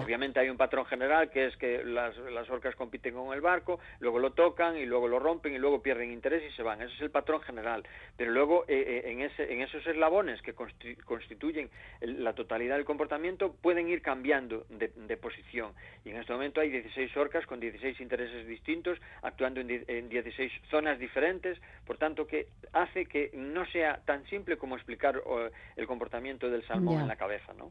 Obviamente 0.03 0.39
hay 0.39 0.49
un 0.49 0.57
patrón 0.57 0.85
general 0.85 1.29
que 1.29 1.45
es 1.45 1.57
que 1.57 1.83
las, 1.83 2.17
las 2.17 2.49
orcas 2.49 2.75
compiten 2.75 3.13
con 3.13 3.33
el 3.33 3.41
barco, 3.41 3.79
luego 3.99 4.17
lo 4.19 4.31
tocan 4.31 4.77
y 4.77 4.85
luego 4.85 5.07
lo 5.07 5.19
rompen 5.19 5.53
y 5.53 5.59
luego 5.59 5.81
pierden 5.81 6.11
interés 6.11 6.43
y 6.51 6.55
se 6.55 6.63
van. 6.63 6.81
Ese 6.81 6.93
es 6.95 7.01
el 7.01 7.11
patrón 7.11 7.41
general. 7.41 7.83
Pero 8.17 8.31
luego 8.31 8.65
eh, 8.67 9.01
eh, 9.05 9.11
en, 9.11 9.21
ese, 9.21 9.51
en 9.53 9.61
esos 9.61 9.85
eslabones 9.85 10.41
que 10.41 10.55
consti- 10.55 10.97
constituyen 11.03 11.69
la 12.01 12.33
totalidad 12.33 12.75
del 12.77 12.85
comportamiento 12.85 13.53
pueden 13.53 13.87
ir 13.89 14.01
cambiando 14.01 14.65
de, 14.69 14.87
de 14.95 15.17
posición. 15.17 15.73
Y 16.03 16.09
en 16.09 16.17
este 16.17 16.33
momento 16.33 16.59
hay 16.61 16.69
16 16.71 17.15
orcas 17.17 17.45
con 17.45 17.59
16 17.59 17.99
intereses 18.01 18.47
distintos, 18.47 18.97
actuando 19.21 19.59
en, 19.61 19.83
en 19.87 20.09
16 20.09 20.51
zonas 20.69 20.97
diferentes, 20.99 21.59
por 21.85 21.97
tanto 21.97 22.25
que 22.27 22.47
hace 22.73 23.05
que 23.05 23.29
no 23.33 23.65
sea 23.67 24.01
tan 24.05 24.25
simple 24.25 24.57
como 24.57 24.75
explicar 24.75 25.17
eh, 25.17 25.51
el 25.75 25.85
comportamiento 25.87 26.49
del 26.49 26.65
salmón 26.65 26.95
Ya. 26.95 27.01
en 27.03 27.07
la 27.07 27.15
cabeza, 27.15 27.53
¿no? 27.53 27.69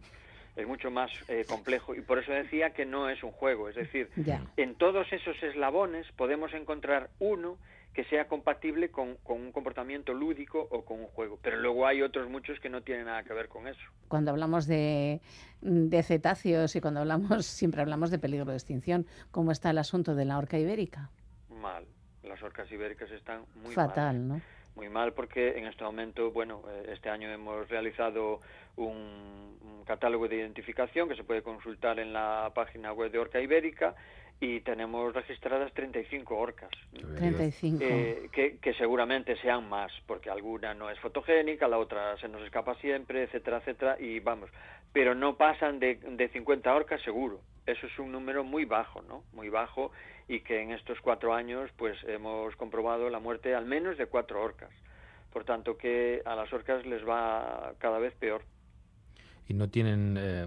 Es 0.56 0.66
mucho 0.66 0.90
más 0.90 1.10
eh, 1.28 1.44
complejo 1.48 1.94
y 1.94 2.02
por 2.02 2.18
eso 2.18 2.32
decía 2.32 2.70
que 2.70 2.84
no 2.84 3.08
es 3.08 3.22
un 3.22 3.32
juego, 3.32 3.68
es 3.68 3.76
decir, 3.76 4.10
en 4.56 4.74
todos 4.74 5.10
esos 5.12 5.40
eslabones 5.42 6.06
podemos 6.12 6.52
encontrar 6.52 7.10
uno 7.18 7.58
que 7.94 8.04
sea 8.04 8.26
compatible 8.26 8.90
con, 8.90 9.16
con 9.22 9.40
un 9.40 9.52
comportamiento 9.52 10.14
lúdico 10.14 10.66
o 10.70 10.84
con 10.84 11.00
un 11.00 11.06
juego, 11.08 11.38
pero 11.42 11.58
luego 11.58 11.86
hay 11.86 12.02
otros 12.02 12.28
muchos 12.28 12.58
que 12.60 12.70
no 12.70 12.82
tienen 12.82 13.06
nada 13.06 13.22
que 13.22 13.34
ver 13.34 13.48
con 13.48 13.68
eso. 13.68 13.80
Cuando 14.08 14.30
hablamos 14.30 14.66
de, 14.66 15.20
de 15.60 16.02
cetáceos 16.02 16.74
y 16.74 16.80
cuando 16.80 17.00
hablamos, 17.00 17.44
siempre 17.46 17.82
hablamos 17.82 18.10
de 18.10 18.18
peligro 18.18 18.50
de 18.50 18.56
extinción, 18.56 19.06
¿cómo 19.30 19.52
está 19.52 19.70
el 19.70 19.78
asunto 19.78 20.14
de 20.14 20.24
la 20.24 20.38
orca 20.38 20.58
ibérica? 20.58 21.10
Mal, 21.50 21.84
las 22.22 22.42
orcas 22.42 22.70
ibéricas 22.72 23.10
están 23.10 23.44
muy 23.56 23.74
mal. 23.74 23.88
Fatal, 23.88 24.28
¿no? 24.28 24.40
Muy 24.74 24.88
mal 24.88 25.12
porque 25.12 25.58
en 25.58 25.66
este 25.66 25.84
momento, 25.84 26.30
bueno, 26.30 26.62
eh, 26.68 26.90
este 26.92 27.10
año 27.10 27.30
hemos 27.30 27.68
realizado 27.68 28.40
un, 28.76 29.58
un 29.60 29.84
catálogo 29.84 30.28
de 30.28 30.36
identificación 30.36 31.08
que 31.08 31.16
se 31.16 31.24
puede 31.24 31.42
consultar 31.42 31.98
en 31.98 32.12
la 32.12 32.52
página 32.54 32.92
web 32.92 33.10
de 33.10 33.18
Orca 33.18 33.40
Ibérica 33.40 33.94
y 34.42 34.60
tenemos 34.62 35.14
registradas 35.14 35.72
35 35.72 36.36
orcas. 36.36 36.68
35. 37.16 37.78
Eh, 37.80 38.28
que, 38.32 38.58
que 38.58 38.74
seguramente 38.74 39.36
sean 39.36 39.68
más, 39.68 39.92
porque 40.04 40.30
alguna 40.30 40.74
no 40.74 40.90
es 40.90 40.98
fotogénica, 40.98 41.68
la 41.68 41.78
otra 41.78 42.16
se 42.16 42.26
nos 42.26 42.42
escapa 42.42 42.74
siempre, 42.80 43.22
etcétera, 43.22 43.58
etcétera, 43.58 43.96
y 44.00 44.18
vamos, 44.18 44.50
pero 44.92 45.14
no 45.14 45.36
pasan 45.36 45.78
de, 45.78 45.94
de 45.94 46.28
50 46.28 46.74
orcas 46.74 47.00
seguro. 47.02 47.40
Eso 47.66 47.86
es 47.86 47.96
un 48.00 48.10
número 48.10 48.42
muy 48.42 48.64
bajo, 48.64 49.00
¿no? 49.02 49.22
Muy 49.32 49.48
bajo 49.48 49.92
y 50.26 50.40
que 50.40 50.60
en 50.60 50.72
estos 50.72 51.00
cuatro 51.00 51.34
años 51.34 51.70
pues 51.76 51.96
hemos 52.08 52.56
comprobado 52.56 53.08
la 53.10 53.20
muerte 53.20 53.54
al 53.54 53.66
menos 53.66 53.96
de 53.96 54.06
cuatro 54.06 54.42
orcas. 54.42 54.70
Por 55.32 55.44
tanto 55.44 55.78
que 55.78 56.20
a 56.24 56.34
las 56.34 56.52
orcas 56.52 56.84
les 56.84 57.06
va 57.08 57.74
cada 57.78 58.00
vez 58.00 58.12
peor. 58.14 58.42
Y 59.52 59.54
no 59.54 59.68
tienen 59.68 60.16
eh, 60.18 60.46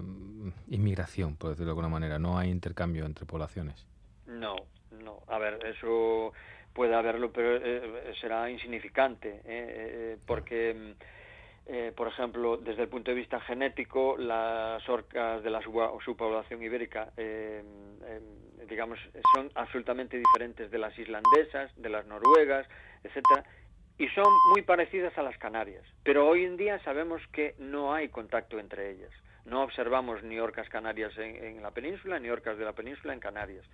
inmigración, 0.66 1.36
por 1.36 1.50
decirlo 1.50 1.66
de 1.66 1.70
alguna 1.70 1.88
manera. 1.88 2.18
No 2.18 2.38
hay 2.38 2.50
intercambio 2.50 3.06
entre 3.06 3.24
poblaciones. 3.24 3.86
No, 4.26 4.56
no. 4.90 5.22
A 5.28 5.38
ver, 5.38 5.64
eso 5.64 6.32
puede 6.72 6.92
haberlo, 6.92 7.30
pero 7.30 7.54
eh, 7.54 8.12
será 8.20 8.50
insignificante, 8.50 9.28
¿eh? 9.28 9.42
Eh, 9.46 10.18
porque, 10.26 10.74
mm, 10.74 10.90
eh, 11.66 11.92
por 11.96 12.08
ejemplo, 12.08 12.56
desde 12.56 12.82
el 12.82 12.88
punto 12.88 13.12
de 13.12 13.16
vista 13.16 13.38
genético, 13.42 14.16
las 14.16 14.86
orcas 14.88 15.40
de 15.40 15.50
la 15.50 15.62
subpoblación 15.62 16.60
ibérica, 16.64 17.12
eh, 17.16 17.62
eh, 18.06 18.20
digamos, 18.68 18.98
son 19.32 19.52
absolutamente 19.54 20.18
diferentes 20.18 20.68
de 20.68 20.78
las 20.78 20.98
islandesas, 20.98 21.70
de 21.76 21.90
las 21.90 22.04
noruegas, 22.06 22.66
etcétera, 23.04 23.44
y 23.98 24.08
son 24.08 24.26
muy 24.50 24.62
parecidas 24.62 25.16
a 25.18 25.22
las 25.22 25.36
canarias. 25.38 25.84
Pero 26.02 26.28
hoy 26.28 26.44
en 26.44 26.56
día 26.56 26.78
sabemos 26.80 27.22
que 27.32 27.54
no 27.58 27.94
hay 27.94 28.08
contacto 28.08 28.58
entre 28.58 28.90
ellas. 28.90 29.10
No 29.44 29.62
observamos 29.62 30.22
ni 30.24 30.40
orcas 30.40 30.68
canarias 30.68 31.16
en, 31.18 31.36
en 31.36 31.62
la 31.62 31.70
península 31.70 32.18
ni 32.18 32.28
orcas 32.28 32.58
de 32.58 32.64
la 32.64 32.72
península 32.72 33.12
en 33.14 33.20
Canarias. 33.20 33.64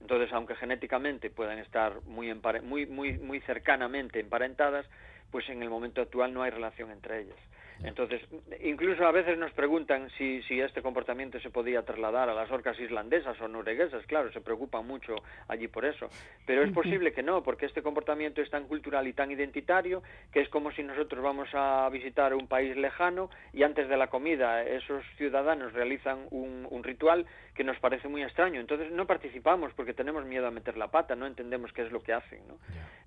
Entonces, 0.00 0.32
aunque 0.32 0.54
genéticamente 0.54 1.30
puedan 1.30 1.58
estar 1.58 2.00
muy, 2.06 2.30
empare- 2.30 2.62
muy, 2.62 2.86
muy, 2.86 3.18
muy 3.18 3.40
cercanamente 3.40 4.20
emparentadas, 4.20 4.86
pues 5.32 5.48
en 5.48 5.62
el 5.62 5.68
momento 5.68 6.00
actual 6.00 6.32
no 6.32 6.42
hay 6.44 6.50
relación 6.52 6.92
entre 6.92 7.22
ellas. 7.22 7.38
Entonces, 7.84 8.22
incluso 8.62 9.06
a 9.06 9.12
veces 9.12 9.38
nos 9.38 9.52
preguntan 9.52 10.08
si, 10.16 10.42
si 10.42 10.60
este 10.60 10.82
comportamiento 10.82 11.38
se 11.40 11.50
podía 11.50 11.82
trasladar 11.82 12.28
a 12.28 12.34
las 12.34 12.50
orcas 12.50 12.78
islandesas 12.80 13.40
o 13.40 13.48
norueguesas, 13.48 14.04
claro, 14.06 14.32
se 14.32 14.40
preocupan 14.40 14.86
mucho 14.86 15.16
allí 15.48 15.68
por 15.68 15.84
eso, 15.84 16.08
pero 16.46 16.62
es 16.62 16.72
posible 16.72 17.12
que 17.12 17.22
no, 17.22 17.42
porque 17.42 17.66
este 17.66 17.82
comportamiento 17.82 18.40
es 18.40 18.50
tan 18.50 18.66
cultural 18.66 19.06
y 19.06 19.12
tan 19.12 19.30
identitario 19.30 20.02
que 20.32 20.40
es 20.40 20.48
como 20.48 20.70
si 20.72 20.82
nosotros 20.82 21.22
vamos 21.22 21.48
a 21.52 21.88
visitar 21.90 22.34
un 22.34 22.46
país 22.46 22.76
lejano 22.76 23.30
y 23.52 23.62
antes 23.62 23.88
de 23.88 23.96
la 23.96 24.08
comida 24.08 24.62
esos 24.62 25.04
ciudadanos 25.16 25.72
realizan 25.72 26.26
un, 26.30 26.66
un 26.70 26.84
ritual 26.84 27.26
que 27.54 27.64
nos 27.64 27.78
parece 27.78 28.08
muy 28.08 28.22
extraño, 28.22 28.60
entonces 28.60 28.90
no 28.92 29.06
participamos 29.06 29.72
porque 29.74 29.94
tenemos 29.94 30.24
miedo 30.26 30.46
a 30.46 30.50
meter 30.50 30.76
la 30.76 30.90
pata, 30.90 31.16
no 31.16 31.26
entendemos 31.26 31.72
qué 31.72 31.82
es 31.82 31.92
lo 31.92 32.02
que 32.02 32.12
hacen, 32.12 32.46
¿no? 32.46 32.58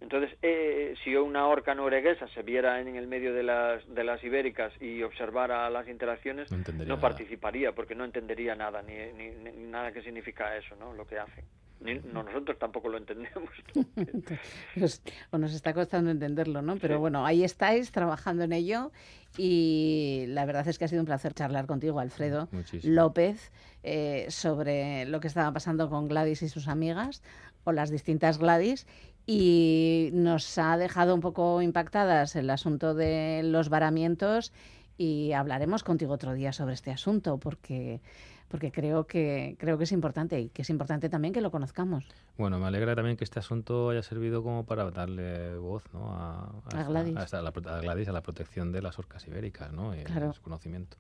Entonces, 0.01 0.35
eh, 0.41 0.95
si 1.03 1.15
una 1.15 1.47
orca 1.47 1.75
norueguesa 1.75 2.27
se 2.29 2.41
viera 2.41 2.79
en 2.79 2.95
el 2.95 3.05
medio 3.05 3.33
de 3.33 3.43
las, 3.43 3.87
de 3.93 4.03
las 4.03 4.23
ibéricas 4.23 4.58
y 4.79 5.03
observara 5.03 5.69
las 5.69 5.87
interacciones, 5.87 6.49
No 6.85 6.99
participaría 6.99 7.73
porque 7.73 7.95
no 7.95 8.05
entendería 8.05 8.55
nada, 8.55 8.81
ni, 8.81 8.93
ni, 9.13 9.29
ni 9.31 9.63
nada 9.69 9.91
que 9.91 10.01
significa 10.01 10.55
eso, 10.55 10.75
¿no? 10.75 10.93
Lo 10.93 11.05
que. 11.05 11.17
Ni, 11.81 11.95
no, 11.99 12.23
nosotros 12.23 12.59
tampoco 12.59 12.89
lo 12.89 12.97
entendemos. 12.97 13.49
Pues, 14.75 15.01
o 15.31 15.37
nos 15.37 15.53
está 15.53 15.73
costando 15.73 16.11
entenderlo, 16.11 16.61
¿no? 16.61 16.77
Pero 16.77 16.99
bueno, 16.99 17.25
ahí 17.25 17.43
estáis 17.43 17.91
trabajando 17.91 18.43
en 18.43 18.53
ello 18.53 18.91
y 19.37 20.25
la 20.27 20.45
verdad 20.45 20.67
es 20.67 20.77
que 20.77 20.85
ha 20.85 20.87
sido 20.87 21.01
un 21.01 21.05
placer 21.05 21.33
charlar 21.33 21.65
contigo, 21.65 21.99
Alfredo 21.99 22.47
Muchísimo. 22.51 22.93
López, 22.93 23.51
eh, 23.83 24.25
sobre 24.29 25.05
lo 25.05 25.19
que 25.19 25.27
estaba 25.27 25.51
pasando 25.51 25.89
con 25.89 26.07
Gladys 26.07 26.41
y 26.43 26.49
sus 26.49 26.67
amigas 26.67 27.23
o 27.63 27.71
las 27.71 27.89
distintas 27.89 28.37
Gladys 28.37 28.87
y 29.31 30.09
nos 30.13 30.57
ha 30.57 30.75
dejado 30.77 31.13
un 31.13 31.21
poco 31.21 31.61
impactadas 31.61 32.35
el 32.35 32.49
asunto 32.49 32.95
de 32.95 33.41
los 33.43 33.69
varamientos 33.69 34.51
y 34.97 35.33
hablaremos 35.33 35.83
contigo 35.83 36.13
otro 36.13 36.33
día 36.33 36.51
sobre 36.51 36.73
este 36.73 36.89
asunto 36.91 37.37
porque 37.37 38.01
porque 38.47 38.71
creo 38.71 39.05
que 39.05 39.55
creo 39.59 39.77
que 39.77 39.83
es 39.83 39.91
importante 39.91 40.39
y 40.41 40.49
que 40.49 40.63
es 40.63 40.71
importante 40.71 41.07
también 41.09 41.31
que 41.31 41.41
lo 41.41 41.51
conozcamos. 41.51 42.05
Bueno, 42.39 42.57
me 42.57 42.65
alegra 42.65 42.95
también 42.95 43.15
que 43.15 43.23
este 43.23 43.37
asunto 43.37 43.91
haya 43.91 44.01
servido 44.01 44.41
como 44.41 44.65
para 44.65 44.89
darle 44.89 45.55
voz 45.57 45.83
¿no? 45.93 46.11
a, 46.15 46.51
Gladys. 46.87 47.15
esta- 47.17 47.43
la, 47.43 47.49
a 47.49 47.79
Gladys, 47.81 48.07
a 48.09 48.11
la 48.11 48.21
protección 48.21 48.71
de 48.71 48.81
las 48.81 48.97
orcas 48.97 49.27
ibéricas 49.27 49.71
¿no? 49.71 49.95
y 49.95 50.03
Claro. 50.03 50.33
su 50.33 50.41
conocimiento. 50.41 50.97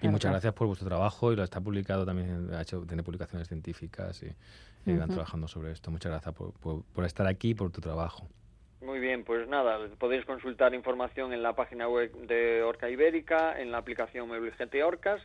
y 0.00 0.08
muchas 0.08 0.20
claro. 0.22 0.34
gracias 0.36 0.54
por 0.54 0.66
vuestro 0.68 0.88
trabajo 0.88 1.30
y 1.30 1.36
lo 1.36 1.44
está 1.44 1.60
publicado 1.60 2.06
también, 2.06 2.48
ha 2.54 2.62
hecho, 2.62 2.80
tiene 2.86 3.02
publicaciones 3.02 3.46
científicas 3.48 4.22
y, 4.22 4.28
y 4.86 4.96
van 4.96 5.08
trabajando 5.08 5.48
sobre 5.48 5.72
esto. 5.72 5.90
Muchas 5.90 6.12
gracias 6.12 6.34
por, 6.34 6.52
por- 6.54 6.84
por 6.84 7.04
estar 7.04 7.26
aquí 7.26 7.50
y 7.50 7.54
por 7.54 7.70
tu 7.70 7.80
trabajo. 7.80 8.28
Muy 8.80 9.00
bien, 9.00 9.24
pues 9.24 9.48
nada, 9.48 9.78
podéis 9.98 10.24
consultar 10.24 10.74
información 10.74 11.32
en 11.32 11.42
la 11.42 11.54
página 11.56 11.88
web 11.88 12.12
de 12.26 12.62
Orca 12.62 12.88
Ibérica, 12.88 13.60
en 13.60 13.72
la 13.72 13.78
aplicación 13.78 14.28
MobileGT 14.28 14.76
Orcas 14.84 15.20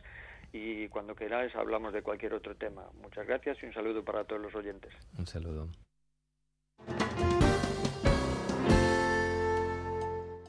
y 0.52 0.88
cuando 0.88 1.14
queráis 1.14 1.54
hablamos 1.54 1.92
de 1.92 2.02
cualquier 2.02 2.34
otro 2.34 2.56
tema. 2.56 2.82
Muchas 3.00 3.26
gracias 3.26 3.58
y 3.62 3.66
un 3.66 3.72
saludo 3.72 4.04
para 4.04 4.24
todos 4.24 4.42
los 4.42 4.54
oyentes. 4.54 4.92
Un 5.18 5.26
saludo. 5.26 5.68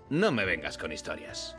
No 0.09 0.31
me 0.31 0.45
vengas 0.45 0.77
con 0.77 0.91
historias. 0.91 1.57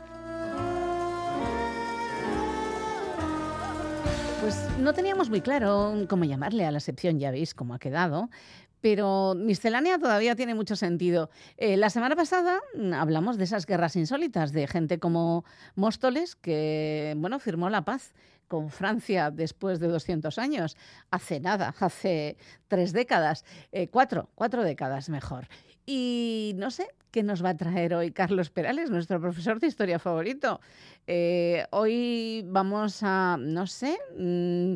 Pues 4.45 4.69
no 4.77 4.93
teníamos 4.93 5.31
muy 5.31 5.41
claro 5.41 6.05
cómo 6.07 6.23
llamarle 6.23 6.67
a 6.67 6.71
la 6.71 6.79
sección, 6.79 7.17
ya 7.17 7.31
veis 7.31 7.55
cómo 7.55 7.73
ha 7.73 7.79
quedado. 7.79 8.29
Pero 8.79 9.33
miscelánea 9.35 9.97
todavía 9.97 10.35
tiene 10.35 10.53
mucho 10.53 10.75
sentido. 10.75 11.31
Eh, 11.57 11.77
la 11.77 11.89
semana 11.89 12.15
pasada 12.15 12.59
mm, 12.75 12.93
hablamos 12.93 13.39
de 13.39 13.45
esas 13.45 13.65
guerras 13.65 13.95
insólitas, 13.95 14.51
de 14.51 14.67
gente 14.67 14.99
como 14.99 15.45
Móstoles, 15.73 16.35
que 16.35 17.15
bueno, 17.17 17.39
firmó 17.39 17.71
la 17.71 17.85
paz 17.85 18.13
con 18.47 18.69
Francia 18.69 19.31
después 19.31 19.79
de 19.79 19.87
200 19.87 20.37
años, 20.37 20.77
hace 21.09 21.39
nada, 21.39 21.73
hace 21.79 22.37
tres 22.67 22.93
décadas, 22.93 23.45
eh, 23.71 23.87
cuatro, 23.87 24.29
cuatro 24.35 24.63
décadas 24.63 25.09
mejor. 25.09 25.47
Y 25.87 26.53
no 26.57 26.69
sé 26.69 26.87
qué 27.15 27.23
nos 27.23 27.41
va 27.41 27.51
a 27.51 27.55
traer 27.55 27.93
hoy 27.93 28.11
Carlos 28.11 28.49
Perales, 28.49 28.91
nuestro 28.91 29.21
profesor 29.21 29.61
de 29.61 29.67
historia 29.67 29.99
favorito. 29.99 30.59
Eh, 31.07 31.65
hoy 31.69 32.43
vamos 32.45 33.03
a, 33.03 33.37
no 33.39 33.67
sé, 33.67 33.97
mm, 34.17 34.73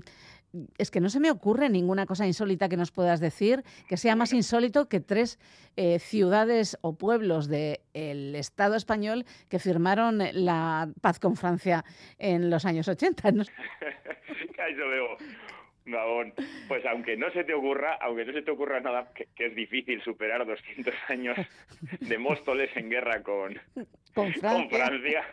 es 0.77 0.89
que 0.89 1.01
no 1.01 1.09
se 1.09 1.19
me 1.19 1.31
ocurre 1.31 1.67
ninguna 1.67 2.05
cosa 2.05 2.25
insólita 2.25 2.69
que 2.69 2.77
nos 2.77 2.91
puedas 2.91 3.19
decir 3.19 3.65
que 3.89 3.97
sea 3.97 4.15
más 4.15 4.31
insólito 4.31 4.87
que 4.87 5.01
tres 5.01 5.37
eh, 5.75 5.99
ciudades 5.99 6.77
o 6.79 6.95
pueblos 6.95 7.49
del 7.49 8.35
Estado 8.35 8.77
español 8.77 9.25
que 9.49 9.59
firmaron 9.59 10.19
la 10.31 10.89
paz 11.01 11.19
con 11.19 11.35
Francia 11.35 11.83
en 12.19 12.49
los 12.49 12.63
años 12.63 12.87
80. 12.87 13.31
¿no? 13.33 13.43
Gabón. 15.91 16.33
Pues 16.67 16.85
aunque 16.85 17.17
no 17.17 17.31
se 17.31 17.43
te 17.43 17.53
ocurra, 17.53 17.97
aunque 18.01 18.25
no 18.25 18.33
se 18.33 18.41
te 18.41 18.51
ocurra 18.51 18.79
nada, 18.79 19.11
que, 19.13 19.27
que 19.35 19.47
es 19.47 19.55
difícil 19.55 20.01
superar 20.03 20.45
200 20.45 20.93
años 21.09 21.37
de 21.99 22.17
Móstoles 22.17 22.75
en 22.75 22.89
guerra 22.89 23.21
con, 23.23 23.59
Con 24.13 24.31
con 24.33 24.69
Francia. 24.69 24.69
Francia, 24.69 25.25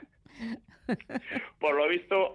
por 1.59 1.75
lo 1.75 1.89
visto 1.89 2.35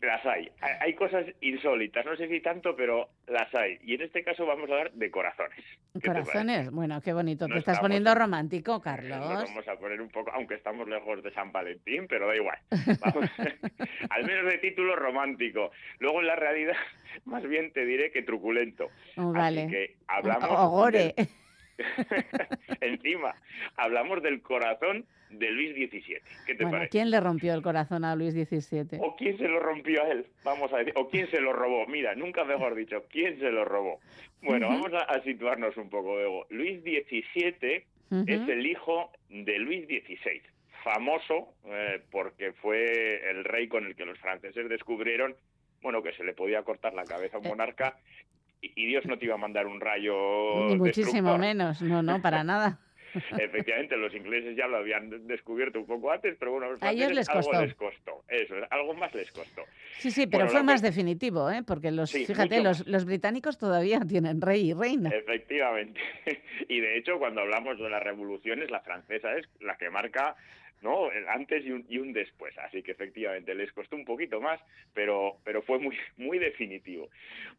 las 0.00 0.24
hay. 0.24 0.48
Hay 0.80 0.94
cosas 0.94 1.26
insólitas, 1.40 2.04
no 2.06 2.16
sé 2.16 2.28
si 2.28 2.40
tanto, 2.40 2.76
pero 2.76 3.08
las 3.26 3.52
hay. 3.54 3.78
Y 3.84 3.94
en 3.94 4.02
este 4.02 4.22
caso 4.22 4.46
vamos 4.46 4.70
a 4.70 4.74
hablar 4.74 4.92
de 4.92 5.10
corazones. 5.10 5.58
Corazones, 6.04 6.70
bueno, 6.70 7.00
qué 7.00 7.12
bonito. 7.12 7.46
Te 7.46 7.52
estás 7.58 7.74
estamos- 7.74 7.80
poniendo 7.88 8.14
romántico, 8.14 8.72
Nos 8.72 8.82
Carlos. 8.82 9.18
vamos 9.20 9.68
a 9.68 9.76
poner 9.76 10.00
un 10.00 10.08
poco, 10.08 10.30
aunque 10.32 10.54
estamos 10.54 10.88
lejos 10.88 11.22
de 11.22 11.32
San 11.32 11.50
Valentín, 11.52 12.06
pero 12.08 12.28
da 12.28 12.36
igual. 12.36 12.58
Vamos, 13.00 13.30
al 14.10 14.24
menos 14.24 14.52
de 14.52 14.58
título 14.58 14.94
romántico. 14.96 15.72
Luego 15.98 16.20
en 16.20 16.26
la 16.28 16.36
realidad, 16.36 16.76
más 17.24 17.42
bien 17.42 17.72
te 17.72 17.84
diré 17.84 18.10
que 18.12 18.22
truculento. 18.22 18.88
Oh, 19.16 19.32
vale. 19.32 19.62
Así 19.62 19.70
que 19.72 19.96
hablamos. 20.06 20.48
O 20.50 20.68
gore. 20.70 21.14
Encima, 22.80 23.34
hablamos 23.76 24.22
del 24.22 24.42
corazón 24.42 25.06
de 25.30 25.50
Luis 25.50 25.74
XVII. 25.74 26.18
¿Qué 26.46 26.54
te 26.54 26.64
Bueno, 26.64 26.70
parece? 26.78 26.90
¿quién 26.90 27.10
le 27.10 27.20
rompió 27.20 27.54
el 27.54 27.62
corazón 27.62 28.04
a 28.04 28.14
Luis 28.16 28.34
XVII? 28.34 28.98
¿O 29.00 29.16
quién 29.16 29.38
se 29.38 29.48
lo 29.48 29.60
rompió 29.60 30.02
a 30.02 30.08
él? 30.08 30.26
Vamos 30.44 30.72
a 30.72 30.78
decir. 30.78 30.92
¿O 30.96 31.08
quién 31.08 31.30
se 31.30 31.40
lo 31.40 31.52
robó? 31.52 31.86
Mira, 31.86 32.14
nunca 32.14 32.44
mejor 32.44 32.74
dicho, 32.74 33.04
¿quién 33.10 33.38
se 33.38 33.50
lo 33.50 33.64
robó? 33.64 34.00
Bueno, 34.42 34.68
vamos 34.68 34.92
a, 34.92 34.98
a 35.04 35.22
situarnos 35.22 35.76
un 35.76 35.88
poco, 35.88 36.16
Bego. 36.16 36.46
Luis 36.50 36.82
XVII 36.82 37.84
es 38.26 38.48
el 38.48 38.66
hijo 38.66 39.10
de 39.30 39.58
Luis 39.58 39.86
XVI, 39.86 40.42
famoso 40.84 41.54
eh, 41.64 42.02
porque 42.10 42.52
fue 42.52 43.30
el 43.30 43.44
rey 43.44 43.68
con 43.68 43.86
el 43.86 43.94
que 43.96 44.04
los 44.04 44.18
franceses 44.18 44.68
descubrieron, 44.68 45.34
bueno, 45.80 46.02
que 46.02 46.12
se 46.12 46.24
le 46.24 46.34
podía 46.34 46.62
cortar 46.62 46.92
la 46.92 47.04
cabeza 47.04 47.36
a 47.36 47.40
un 47.40 47.46
Eh. 47.46 47.48
monarca 47.48 47.96
y, 48.62 48.86
Dios 48.86 49.04
no 49.06 49.18
te 49.18 49.24
iba 49.26 49.34
a 49.34 49.38
mandar 49.38 49.66
un 49.66 49.80
rayo 49.80 50.68
Ni 50.68 50.76
muchísimo 50.76 51.36
menos. 51.36 51.82
No, 51.82 52.02
no, 52.02 52.22
para 52.22 52.44
nada. 52.44 52.78
Efectivamente, 53.14 53.96
los 53.96 54.14
ingleses 54.14 54.56
ya 54.56 54.66
lo 54.66 54.78
habían 54.78 55.26
descubierto 55.26 55.78
un 55.78 55.86
poco 55.86 56.10
antes, 56.10 56.34
pero 56.38 56.52
bueno, 56.52 56.66
a 56.66 56.70
los 56.70 56.82
A 56.82 56.92
ellos 56.92 57.12
les 57.12 57.28
algo 57.28 57.42
costó. 57.42 57.62
les 57.62 57.74
costó. 57.74 58.24
Eso, 58.28 58.54
algo 58.70 58.94
más 58.94 59.14
les 59.14 59.30
costó. 59.32 59.62
Sí, 59.98 60.10
sí, 60.10 60.26
pero 60.26 60.44
Bueno, 60.44 60.52
fue 60.52 60.62
más 60.62 60.80
definitivo, 60.80 61.50
¿eh? 61.50 61.62
Porque 61.66 61.90
los, 61.90 62.10
Sí, 62.10 62.24
fíjate, 62.24 62.62
los, 62.62 62.86
los 62.86 63.04
británicos 63.04 63.58
todavía 63.58 64.00
tienen 64.00 64.40
rey 64.40 64.70
y 64.70 64.72
reina. 64.72 65.10
Efectivamente. 65.10 66.00
Y 66.68 66.80
de 66.80 66.96
hecho, 66.96 67.18
cuando 67.18 67.42
hablamos 67.42 67.78
de 67.78 67.90
las 67.90 68.02
revoluciones, 68.02 68.70
la 68.70 68.80
francesa 68.80 69.36
es 69.36 69.46
la 69.60 69.76
que 69.76 69.90
marca 69.90 70.36
¿no? 70.82 71.10
el 71.12 71.26
antes 71.28 71.64
y 71.64 71.70
un, 71.70 71.84
y 71.88 71.98
un 71.98 72.12
después. 72.12 72.56
Así 72.58 72.82
que 72.82 72.92
efectivamente 72.92 73.54
les 73.54 73.72
costó 73.72 73.96
un 73.96 74.04
poquito 74.04 74.40
más, 74.40 74.60
pero, 74.94 75.38
pero 75.44 75.62
fue 75.62 75.78
muy, 75.78 75.96
muy 76.16 76.38
definitivo. 76.38 77.08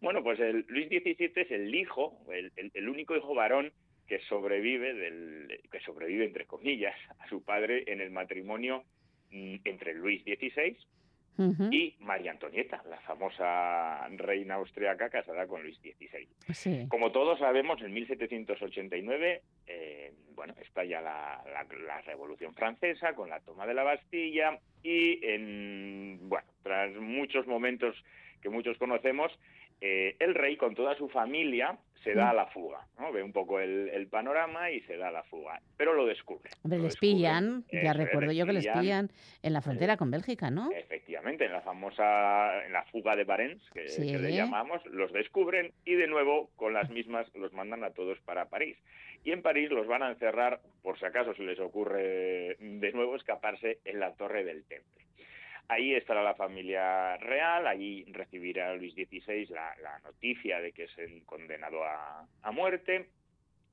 Bueno, 0.01 0.23
pues 0.23 0.39
el 0.39 0.65
Luis 0.67 0.87
XVII 0.89 1.31
es 1.35 1.51
el 1.51 1.73
hijo, 1.73 2.17
el, 2.31 2.51
el- 2.55 2.71
el 2.73 2.89
único 2.89 3.15
hijo 3.15 3.33
varón 3.33 3.71
que 4.07 4.19
sobrevive, 4.27 4.93
del, 4.93 5.59
que 5.71 5.79
sobrevive, 5.79 6.25
entre 6.25 6.45
comillas, 6.45 6.95
a 7.19 7.27
su 7.29 7.43
padre 7.43 7.83
en 7.87 8.01
el 8.01 8.11
matrimonio 8.11 8.83
mm, 9.31 9.55
entre 9.63 9.93
Luis 9.93 10.23
XVI 10.23 10.77
Y 11.37 11.95
María 11.99 12.31
Antonieta, 12.31 12.83
la 12.89 12.99
famosa 13.01 14.07
reina 14.09 14.55
austriaca 14.55 15.09
casada 15.09 15.47
con 15.47 15.63
Luis 15.63 15.77
XVI. 15.79 16.27
Sí. 16.53 16.85
Como 16.89 17.11
todos 17.11 17.39
sabemos, 17.39 17.81
en 17.81 17.93
1789, 17.93 19.41
eh, 19.67 20.13
bueno, 20.35 20.53
estalla 20.61 21.01
la, 21.01 21.43
la, 21.45 21.65
la 21.85 22.01
Revolución 22.01 22.53
Francesa 22.53 23.13
con 23.15 23.29
la 23.29 23.39
toma 23.39 23.65
de 23.65 23.73
la 23.73 23.83
Bastilla 23.83 24.59
y, 24.83 25.25
en, 25.25 26.19
bueno, 26.23 26.47
tras 26.61 26.93
muchos 26.95 27.47
momentos 27.47 27.95
que 28.41 28.49
muchos 28.49 28.77
conocemos, 28.77 29.31
eh, 29.85 30.15
el 30.19 30.33
rey 30.33 30.55
con 30.55 30.75
toda 30.75 30.95
su 30.95 31.09
familia 31.09 31.77
se 32.05 32.13
da 32.13 32.29
a 32.29 32.33
la 32.33 32.47
fuga, 32.47 32.85
¿no? 32.99 33.11
Ve 33.11 33.21
un 33.23 33.31
poco 33.33 33.59
el, 33.59 33.89
el 33.89 34.07
panorama 34.07 34.69
y 34.71 34.79
se 34.81 34.95
da 34.97 35.07
a 35.09 35.11
la 35.11 35.23
fuga, 35.23 35.61
pero 35.77 35.93
lo 35.93 36.05
descubre. 36.05 36.49
Hombre, 36.63 36.77
lo 36.79 36.83
les 36.85 36.93
descubre. 36.93 37.13
pillan, 37.15 37.63
ya 37.71 37.91
es, 37.91 37.97
recuerdo 37.97 38.31
yo 38.33 38.45
que 38.45 38.53
les 38.53 38.67
pillan. 38.67 39.09
en 39.41 39.53
la 39.53 39.61
frontera 39.61 39.95
con 39.97 40.09
Bélgica, 40.11 40.49
¿no? 40.49 40.69
Efectivamente, 40.71 41.45
en 41.45 41.51
la 41.53 41.61
famosa, 41.61 42.65
en 42.65 42.73
la 42.73 42.83
fuga 42.85 43.15
de 43.15 43.23
Barents, 43.25 43.69
que, 43.71 43.87
Sí. 43.89 44.11
que 44.11 44.19
le 44.19 44.33
llamamos, 44.33 44.85
los 44.87 45.11
descubren 45.13 45.71
y 45.85 45.95
de 45.95 46.07
nuevo 46.07 46.49
con 46.55 46.73
las 46.73 46.89
mismas 46.89 47.25
los 47.35 47.51
mandan 47.53 47.83
a 47.85 47.91
todos 47.91 48.19
para 48.21 48.49
París. 48.49 48.77
Y 49.25 49.31
en 49.31 49.41
París 49.41 49.69
los 49.71 49.87
van 49.87 50.03
a 50.03 50.09
encerrar, 50.11 50.59
por 50.81 50.99
si 50.99 51.05
acaso 51.05 51.33
se 51.35 51.43
les 51.43 51.59
ocurre 51.59 52.57
de 52.59 52.91
nuevo 52.93 53.15
escaparse, 53.15 53.79
en 53.85 53.99
la 54.01 54.13
Torre 54.15 54.43
del 54.43 54.63
Temple. 54.65 55.02
Ahí 55.69 55.95
estará 55.95 56.21
la 56.21 56.35
familia 56.35 57.17
real, 57.17 57.67
allí 57.67 58.03
recibirá 58.11 58.75
Luis 58.75 58.93
XVI 58.93 59.47
la, 59.47 59.99
noticia 60.03 60.59
de 60.59 60.71
que 60.71 60.83
es 60.83 60.97
el 60.97 61.23
condenado 61.25 61.83
a, 61.83 62.51
muerte 62.51 63.07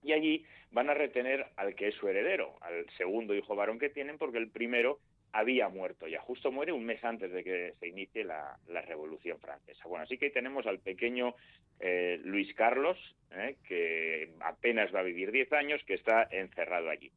y 0.03 0.13
allí 0.13 0.47
van 0.71 0.89
a 0.89 0.95
retener 0.95 1.47
al 1.57 1.75
que 1.75 1.89
es 1.89 1.95
su 1.97 2.09
heredero, 2.09 2.57
al 2.63 2.89
segundo 2.97 3.35
hijo 3.35 3.57
varón 3.57 3.79
que 3.79 3.91
tienen, 3.91 4.19
porque 4.19 4.39
el 4.39 4.49
primero 4.49 4.99
había 5.33 5.69
muerto 5.69 6.09
ya, 6.09 6.21
justo 6.21 6.51
muere 6.51 6.73
un 6.73 6.85
mes 6.85 7.05
antes 7.05 7.31
de 7.33 7.45
que 7.45 7.75
se 7.79 7.89
inicie 7.89 8.25
la, 8.25 8.57
Revolución 8.87 9.39
Francesa. 9.39 9.87
Bueno, 9.87 10.05
así 10.05 10.17
que 10.17 10.31
tenemos 10.31 10.67
al 10.67 10.79
pequeño 10.79 11.35
eh, 11.79 12.21
Luis 12.25 12.53
Carlos, 12.55 12.99
eh, 13.33 13.57
que 13.69 14.33
apenas 14.41 14.93
va 14.95 15.01
a 15.01 15.05
vivir 15.05 15.31
10 15.31 15.53
años, 15.53 15.83
que 15.85 15.95
está 15.95 16.27
encerrado 16.31 16.89
allí. 16.89 17.13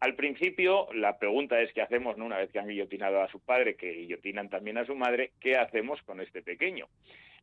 Al 0.00 0.14
principio, 0.14 0.88
la 0.92 1.18
pregunta 1.18 1.60
es 1.60 1.72
qué 1.72 1.82
hacemos, 1.82 2.16
¿no? 2.16 2.26
una 2.26 2.38
vez 2.38 2.50
que 2.52 2.60
han 2.60 2.68
guillotinado 2.68 3.20
a 3.20 3.28
su 3.28 3.40
padre, 3.40 3.74
que 3.74 3.92
guillotinan 3.92 4.48
también 4.48 4.78
a 4.78 4.86
su 4.86 4.94
madre, 4.94 5.32
¿qué 5.40 5.56
hacemos 5.56 6.00
con 6.02 6.20
este 6.20 6.40
pequeño? 6.42 6.86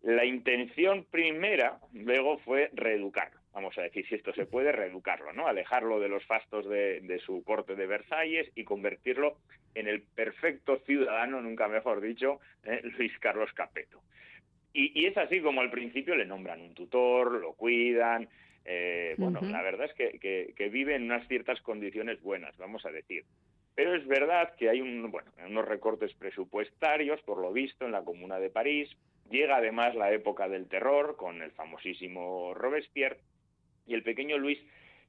La 0.02 0.24
intención 0.24 1.06
primera, 1.10 1.80
luego, 1.94 2.38
fue 2.38 2.70
reeducarlo. 2.74 3.40
Vamos 3.54 3.78
a 3.78 3.82
decir, 3.82 4.06
si 4.08 4.16
esto 4.16 4.34
se 4.34 4.46
puede, 4.46 4.72
reeducarlo, 4.72 5.34
¿no? 5.34 5.48
Alejarlo 5.48 6.00
de 6.00 6.10
los 6.10 6.24
fastos 6.26 6.68
de, 6.70 7.02
de 7.02 7.20
su 7.20 7.44
corte 7.44 7.76
de 7.76 7.88
Versalles 7.88 8.52
y 8.56 8.64
convertirlo 8.64 9.38
en 9.74 9.88
el 9.88 10.02
perfecto 10.02 10.78
ciudadano, 10.86 11.42
nunca 11.42 11.68
mejor 11.68 12.02
dicho, 12.02 12.40
eh, 12.64 12.82
Luis 12.98 13.18
Carlos 13.20 13.52
Capeto. 13.54 14.02
Y, 14.74 14.92
y, 15.00 15.06
es 15.06 15.18
así 15.18 15.42
como 15.42 15.62
al 15.62 15.72
principio 15.72 16.16
le 16.16 16.26
nombran 16.26 16.62
un 16.62 16.74
tutor, 16.74 17.32
lo 17.32 17.54
cuidan. 17.54 18.30
Eh, 18.66 19.14
bueno, 19.18 19.40
uh 19.42 19.46
-huh. 19.46 19.52
la 19.52 19.62
verdad 19.62 19.86
es 19.86 19.94
que, 19.94 20.20
que, 20.20 20.54
que, 20.56 20.70
vive 20.70 20.96
en 20.96 21.04
unas 21.04 21.28
ciertas 21.28 21.62
condiciones 21.62 22.22
buenas, 22.22 22.58
vamos 22.58 22.86
a 22.86 22.92
decir. 22.92 23.24
Pero 23.76 23.94
es 23.94 24.08
verdad 24.08 24.56
que 24.56 24.70
hay 24.70 24.82
un, 24.82 25.12
bueno, 25.12 25.32
unos 25.46 25.66
recortes 25.66 26.14
presupuestarios, 26.16 27.22
por 27.22 27.40
lo 27.40 27.52
visto, 27.52 27.86
en 27.86 27.92
la 27.92 28.04
Comuna 28.04 28.40
de 28.40 28.50
París. 28.50 28.90
Llega 29.30 29.58
además 29.58 29.96
la 29.96 30.12
época 30.12 30.48
del 30.48 30.68
terror 30.68 31.16
con 31.16 31.42
el 31.42 31.52
famosísimo 31.52 32.54
Robespierre 32.54 33.20
y 33.86 33.94
el 33.94 34.04
pequeño 34.04 34.38
Luis 34.38 34.60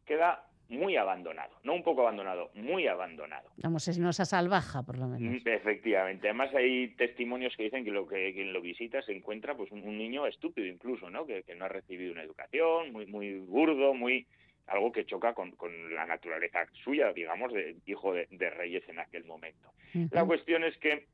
queda 0.04 0.45
muy 0.68 0.96
abandonado, 0.96 1.56
no 1.62 1.74
un 1.74 1.82
poco 1.82 2.02
abandonado, 2.02 2.50
muy 2.54 2.86
abandonado. 2.86 3.50
Vamos, 3.58 3.86
es 3.88 3.98
esa 3.98 4.24
salvaja, 4.24 4.82
por 4.82 4.98
lo 4.98 5.06
menos. 5.06 5.42
Efectivamente. 5.44 6.28
Además 6.28 6.54
hay 6.54 6.88
testimonios 6.96 7.54
que 7.56 7.64
dicen 7.64 7.84
que 7.84 7.90
lo 7.90 8.06
que 8.06 8.32
quien 8.34 8.52
lo 8.52 8.60
visita 8.60 9.00
se 9.02 9.12
encuentra 9.12 9.56
pues 9.56 9.70
un, 9.70 9.82
un 9.82 9.96
niño 9.96 10.26
estúpido 10.26 10.66
incluso, 10.66 11.08
¿no? 11.10 11.26
Que, 11.26 11.42
que, 11.44 11.54
no 11.54 11.66
ha 11.66 11.68
recibido 11.68 12.12
una 12.12 12.22
educación, 12.22 12.92
muy 12.92 13.06
muy 13.06 13.38
burdo, 13.38 13.94
muy 13.94 14.26
algo 14.66 14.90
que 14.90 15.06
choca 15.06 15.34
con, 15.34 15.52
con 15.52 15.94
la 15.94 16.06
naturaleza 16.06 16.66
suya, 16.84 17.12
digamos, 17.12 17.52
de 17.52 17.76
hijo 17.86 18.12
de, 18.12 18.26
de 18.30 18.50
reyes 18.50 18.82
en 18.88 18.98
aquel 18.98 19.24
momento. 19.24 19.70
Uh 19.94 19.98
-huh. 19.98 20.08
La 20.12 20.24
cuestión 20.24 20.64
es 20.64 20.76
que 20.78 21.06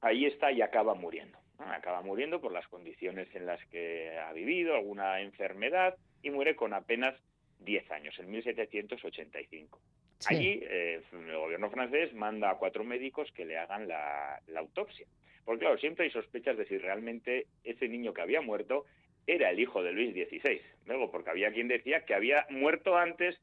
ahí 0.00 0.26
está 0.26 0.52
y 0.52 0.62
acaba 0.62 0.94
muriendo. 0.94 1.38
¿no? 1.58 1.64
Acaba 1.72 2.02
muriendo 2.02 2.40
por 2.40 2.52
las 2.52 2.66
condiciones 2.68 3.28
en 3.34 3.46
las 3.46 3.64
que 3.66 4.16
ha 4.18 4.32
vivido, 4.32 4.74
alguna 4.74 5.20
enfermedad, 5.20 5.96
y 6.22 6.30
muere 6.30 6.54
con 6.54 6.72
apenas 6.72 7.14
10 7.60 7.90
años, 7.90 8.18
en 8.18 8.30
1785. 8.30 9.80
Sí. 10.18 10.34
Allí 10.34 10.60
eh, 10.62 11.00
el 11.12 11.36
gobierno 11.36 11.70
francés 11.70 12.14
manda 12.14 12.50
a 12.50 12.56
cuatro 12.56 12.84
médicos 12.84 13.30
que 13.32 13.44
le 13.44 13.58
hagan 13.58 13.88
la, 13.88 14.40
la, 14.46 14.60
autopsia. 14.60 15.06
Porque 15.44 15.60
claro, 15.60 15.78
siempre 15.78 16.06
hay 16.06 16.10
sospechas 16.10 16.56
de 16.56 16.66
si 16.66 16.78
realmente 16.78 17.46
ese 17.64 17.88
niño 17.88 18.14
que 18.14 18.22
había 18.22 18.40
muerto 18.40 18.86
era 19.26 19.50
el 19.50 19.60
hijo 19.60 19.82
de 19.82 19.92
Luis 19.92 20.12
XVI. 20.12 20.60
Luego, 20.86 21.10
porque 21.10 21.30
había 21.30 21.52
quien 21.52 21.68
decía 21.68 22.04
que 22.04 22.14
había 22.14 22.46
muerto 22.50 22.96
antes 22.96 23.38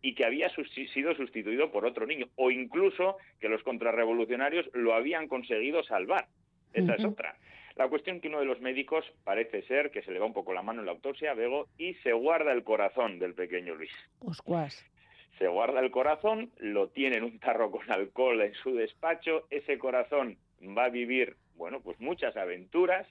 y 0.00 0.14
que 0.14 0.24
había 0.24 0.48
sido 0.94 1.14
sustituido 1.14 1.72
por 1.72 1.84
otro 1.84 2.06
niño, 2.06 2.28
o 2.36 2.50
incluso 2.50 3.16
que 3.40 3.48
los 3.48 3.62
contrarrevolucionarios 3.62 4.70
lo 4.72 4.94
habían 4.94 5.26
conseguido 5.26 5.82
salvar. 5.82 6.28
Esa 6.72 6.92
uh 6.92 6.94
-huh. 6.94 6.98
es 6.98 7.04
otra. 7.04 7.36
La 7.78 7.88
cuestión 7.88 8.20
que 8.20 8.26
uno 8.26 8.40
de 8.40 8.44
los 8.44 8.60
médicos 8.60 9.04
parece 9.22 9.62
ser 9.62 9.92
que 9.92 10.02
se 10.02 10.10
le 10.10 10.18
va 10.18 10.26
un 10.26 10.32
poco 10.32 10.52
la 10.52 10.62
mano 10.62 10.80
en 10.80 10.86
la 10.86 10.92
autopsia, 10.92 11.32
Bego, 11.34 11.68
y 11.78 11.94
se 12.02 12.12
guarda 12.12 12.52
el 12.52 12.64
corazón 12.64 13.20
del 13.20 13.34
pequeño 13.34 13.76
Luis. 13.76 13.92
Oscuas. 14.18 14.84
Se 15.38 15.46
guarda 15.46 15.78
el 15.78 15.92
corazón, 15.92 16.50
lo 16.58 16.88
tiene 16.88 17.18
en 17.18 17.22
un 17.22 17.38
tarro 17.38 17.70
con 17.70 17.88
alcohol 17.88 18.40
en 18.40 18.52
su 18.54 18.74
despacho, 18.74 19.46
ese 19.50 19.78
corazón 19.78 20.38
va 20.76 20.86
a 20.86 20.88
vivir, 20.88 21.36
bueno, 21.54 21.80
pues 21.80 22.00
muchas 22.00 22.36
aventuras, 22.36 23.06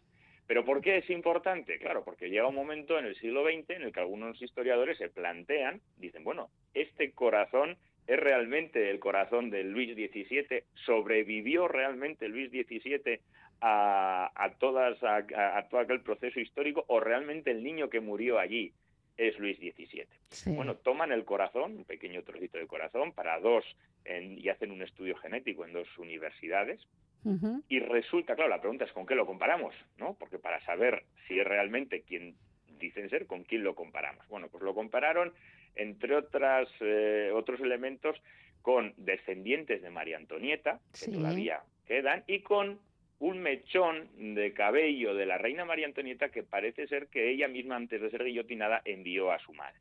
pero 0.48 0.66
¿por 0.66 0.82
qué 0.82 0.98
es 0.98 1.10
importante? 1.10 1.80
Claro, 1.80 2.04
porque 2.04 2.30
llega 2.30 2.48
un 2.48 2.56
momento 2.56 3.00
en 3.00 3.06
el 3.06 3.16
siglo 3.16 3.46
XX 3.46 3.70
en 3.70 3.84
el 3.84 3.94
que 3.94 4.02
algunos 4.02 4.42
historiadores 4.42 4.98
se 4.98 5.08
plantean, 5.08 5.80
dicen, 5.96 6.26
bueno, 6.26 6.50
este 6.74 7.14
corazón 7.14 7.78
es 8.06 8.20
realmente 8.20 8.90
el 8.90 9.00
corazón 9.00 9.50
de 9.50 9.64
Luis 9.64 9.94
XVII, 9.94 10.64
sobrevivió 10.86 11.70
realmente 11.70 12.28
Luis 12.28 12.50
XVII 12.50 13.22
a, 13.62 14.32
a, 14.36 14.52
todas, 14.56 15.02
a, 15.04 15.18
a, 15.58 15.68
todo 15.70 15.82
aquel 15.82 16.02
proceso 16.02 16.40
histórico 16.40 16.86
o 16.88 17.00
realmente 17.00 17.52
el 17.52 17.64
niño 17.64 17.90
que 17.90 18.00
murió 18.00 18.40
allí 18.40 18.74
es 19.18 19.38
Luis 19.40 19.58
XVII. 19.58 20.08
Sí. 20.30 20.52
Bueno, 20.52 20.76
toman 20.76 21.12
el 21.12 21.26
corazón, 21.26 21.78
un 21.78 21.86
pequeño 21.86 22.24
trocito 22.24 22.58
de 22.60 22.68
corazón, 22.68 23.14
para 23.14 23.40
dos 23.40 23.66
en, 24.06 24.38
y 24.38 24.50
hacen 24.50 24.72
un 24.72 24.84
estudio 24.84 25.16
genético 25.18 25.66
en 25.66 25.74
dos 25.74 25.88
universidades. 25.98 26.88
Uh 27.24 27.32
-huh. 27.34 27.64
Y 27.68 27.80
resulta, 27.80 28.36
claro, 28.36 28.50
la 28.50 28.62
pregunta 28.62 28.86
es 28.86 28.92
con 28.92 29.08
qué 29.08 29.16
lo 29.16 29.26
comparamos, 29.26 29.74
¿no? 29.98 30.16
Porque 30.20 30.38
para 30.38 30.62
saber 30.62 31.04
si 31.28 31.40
es 31.40 31.48
realmente 31.48 32.04
quien 32.04 32.36
dicen 32.80 33.10
ser, 33.10 33.26
con 33.26 33.44
quién 33.44 33.64
lo 33.64 33.74
comparamos. 33.74 34.28
Bueno, 34.28 34.50
pues 34.50 34.64
lo 34.64 34.76
compararon, 34.76 35.34
entre 35.76 36.16
otras, 36.16 36.70
eh, 36.80 37.32
otros 37.34 37.60
elementos, 37.60 38.22
con 38.62 38.94
descendientes 38.98 39.82
de 39.82 39.90
María 39.90 40.18
Antonieta, 40.18 40.80
que 40.92 40.98
sí. 40.98 41.12
todavía 41.12 41.64
quedan, 41.88 42.24
y 42.28 42.42
con 42.42 42.80
un 43.20 43.40
mechón 43.40 44.10
de 44.36 44.54
cabello 44.54 45.16
de 45.16 45.26
la 45.26 45.38
reina 45.38 45.66
María 45.66 45.88
Antonieta 45.88 46.30
que 46.30 46.44
parece 46.44 46.88
ser 46.88 47.08
que 47.08 47.30
ella 47.32 47.48
misma 47.48 47.76
antes 47.76 48.02
de 48.02 48.12
ser 48.12 48.24
guillotinada 48.24 48.82
envió 48.86 49.32
a 49.32 49.40
su 49.40 49.54
madre. 49.54 49.80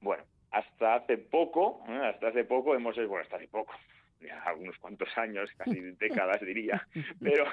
Bueno, 0.00 0.24
hasta 0.50 0.96
hace 0.96 1.18
poco, 1.18 1.82
¿eh? 1.88 2.00
hasta 2.04 2.28
hace 2.28 2.44
poco 2.44 2.74
hemos, 2.74 2.96
bueno, 2.96 3.22
hasta 3.22 3.36
hace 3.36 3.48
poco, 3.48 3.72
ya 4.20 4.52
unos 4.54 4.76
cuantos 4.78 5.08
años, 5.16 5.50
casi 5.56 5.80
décadas 5.98 6.40
diría, 6.40 6.86
pero 7.20 7.44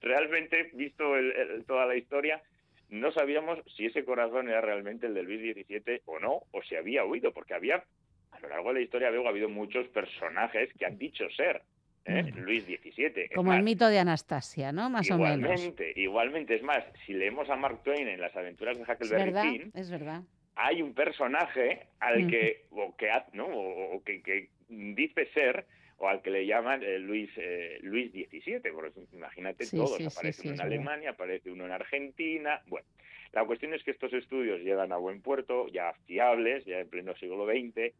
realmente, 0.00 0.70
visto 0.74 1.16
el, 1.16 1.32
el, 1.32 1.64
toda 1.64 1.86
la 1.86 1.96
historia, 1.96 2.42
no 2.88 3.12
sabíamos 3.12 3.60
si 3.76 3.86
ese 3.86 4.04
corazón 4.04 4.48
era 4.48 4.60
realmente 4.60 5.06
el 5.06 5.14
de 5.14 5.22
Luis 5.22 5.40
XVII 5.54 6.02
o 6.06 6.18
no, 6.18 6.42
o 6.50 6.62
si 6.62 6.74
había 6.74 7.04
huido, 7.04 7.32
porque 7.32 7.54
había, 7.54 7.84
a 8.32 8.40
lo 8.40 8.48
largo 8.48 8.68
de 8.68 8.74
la 8.76 8.80
historia, 8.80 9.10
veo, 9.10 9.26
ha 9.26 9.30
habido 9.30 9.48
muchos 9.48 9.86
personajes 9.88 10.72
que 10.78 10.86
han 10.86 10.98
dicho 10.98 11.28
ser 11.30 11.62
¿eh? 12.08 12.32
Luis 12.36 12.64
XVII. 12.64 13.28
Como 13.34 13.50
más, 13.50 13.58
el 13.58 13.64
mito 13.64 13.88
de 13.88 13.98
Anastasia, 13.98 14.72
¿no? 14.72 14.90
Más 14.90 15.10
o 15.10 15.18
menos. 15.18 15.38
Igualmente, 15.38 15.92
igualmente. 15.96 16.54
Es 16.56 16.62
más, 16.62 16.84
si 17.06 17.12
leemos 17.12 17.48
a 17.50 17.56
Mark 17.56 17.82
Twain 17.82 18.08
en 18.08 18.20
las 18.20 18.34
aventuras 18.36 18.76
de 18.76 18.82
Huckleberry 18.82 19.28
es 19.28 19.34
verdad, 19.34 19.42
Finn, 19.42 19.72
es 19.74 19.90
verdad. 19.90 20.22
hay 20.56 20.82
un 20.82 20.94
personaje 20.94 21.86
al 22.00 22.28
que, 22.28 22.66
o 22.70 22.96
que, 22.96 23.10
¿no? 23.32 23.46
o, 23.46 23.96
o 23.96 24.02
que, 24.02 24.22
que, 24.22 24.48
dice 24.68 25.26
ser 25.32 25.66
o 25.98 26.08
al 26.08 26.22
que 26.22 26.30
le 26.30 26.46
llaman 26.46 26.82
eh, 26.82 26.98
Luis 26.98 27.30
eh, 27.36 27.78
Luis 27.82 28.12
XVII, 28.12 28.60
porque 28.72 29.00
imagínate 29.12 29.64
sí, 29.64 29.76
todos, 29.76 29.96
sí, 29.96 30.06
aparece 30.06 30.42
sí, 30.42 30.48
uno 30.48 30.54
en 30.54 30.60
Alemania, 30.60 31.10
aparece 31.10 31.50
uno 31.50 31.66
en 31.66 31.72
Argentina, 31.72 32.62
bueno, 32.66 32.86
la 33.32 33.44
cuestión 33.44 33.74
es 33.74 33.82
que 33.82 33.90
estos 33.90 34.12
estudios 34.12 34.60
llegan 34.60 34.92
a 34.92 34.96
buen 34.96 35.20
puerto, 35.20 35.68
ya 35.68 35.92
fiables, 36.06 36.64
ya 36.64 36.78
en 36.78 36.88
pleno 36.88 37.14
siglo 37.16 37.46
XX, 37.46 37.92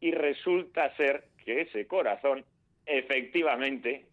y 0.00 0.12
resulta 0.12 0.94
ser 0.96 1.24
que 1.44 1.62
ese 1.62 1.86
corazón 1.86 2.44
efectivamente 2.86 4.06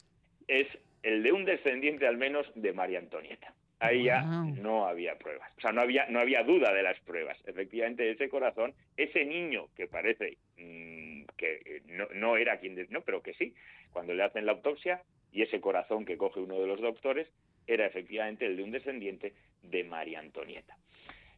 es 0.48 0.68
el 1.04 1.24
de 1.24 1.32
un 1.32 1.46
descendiente 1.46 2.08
al 2.08 2.18
menos 2.18 2.50
de 2.56 2.74
María 2.74 3.00
Antonieta. 3.00 3.54
Ahí 3.82 4.04
ya 4.04 4.22
no 4.22 4.88
había 4.88 5.18
pruebas, 5.18 5.50
o 5.58 5.62
sea, 5.62 5.72
no 5.72 5.80
había, 5.80 6.06
no 6.08 6.20
había 6.20 6.44
duda 6.44 6.74
de 6.74 6.84
las 6.84 7.00
pruebas. 7.00 7.38
Efectivamente, 7.46 8.12
ese 8.12 8.28
corazón, 8.28 8.74
ese 8.98 9.24
niño 9.24 9.68
que 9.74 9.88
parece 9.88 10.38
mmm, 10.58 11.24
que 11.38 11.82
no, 11.88 12.06
no, 12.14 12.36
era 12.36 12.60
quien, 12.60 12.76
de, 12.76 12.88
no, 12.90 13.00
pero 13.02 13.22
que 13.22 13.34
sí, 13.36 13.56
cuando 13.94 14.14
le 14.14 14.24
hacen 14.24 14.46
la 14.46 14.52
autopsia, 14.52 15.02
y 15.32 15.44
ese 15.44 15.62
corazón 15.62 16.04
que 16.04 16.18
coge 16.18 16.42
uno 16.42 16.60
de 16.60 16.68
los 16.68 16.82
doctores, 16.82 17.28
era 17.68 17.86
efectivamente 17.86 18.46
el 18.46 18.58
de 18.58 18.64
un 18.64 18.72
descendiente 18.72 19.34
de 19.64 19.84
María 19.86 20.20
Antonieta. 20.20 20.76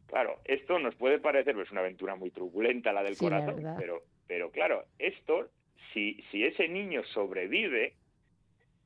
Claro, 0.06 0.40
esto 0.44 0.78
nos 0.80 0.96
puede 0.96 1.18
parecer, 1.20 1.54
pues 1.54 1.70
una 1.70 1.82
aventura 1.82 2.16
muy 2.16 2.30
truculenta 2.30 2.92
la 2.92 3.02
del 3.04 3.14
sí, 3.14 3.24
corazón, 3.24 3.62
pero, 3.78 4.02
pero 4.26 4.50
claro, 4.50 4.84
esto 4.98 5.48
si, 5.92 6.22
si 6.30 6.44
ese 6.44 6.68
niño 6.68 7.02
sobrevive, 7.04 7.94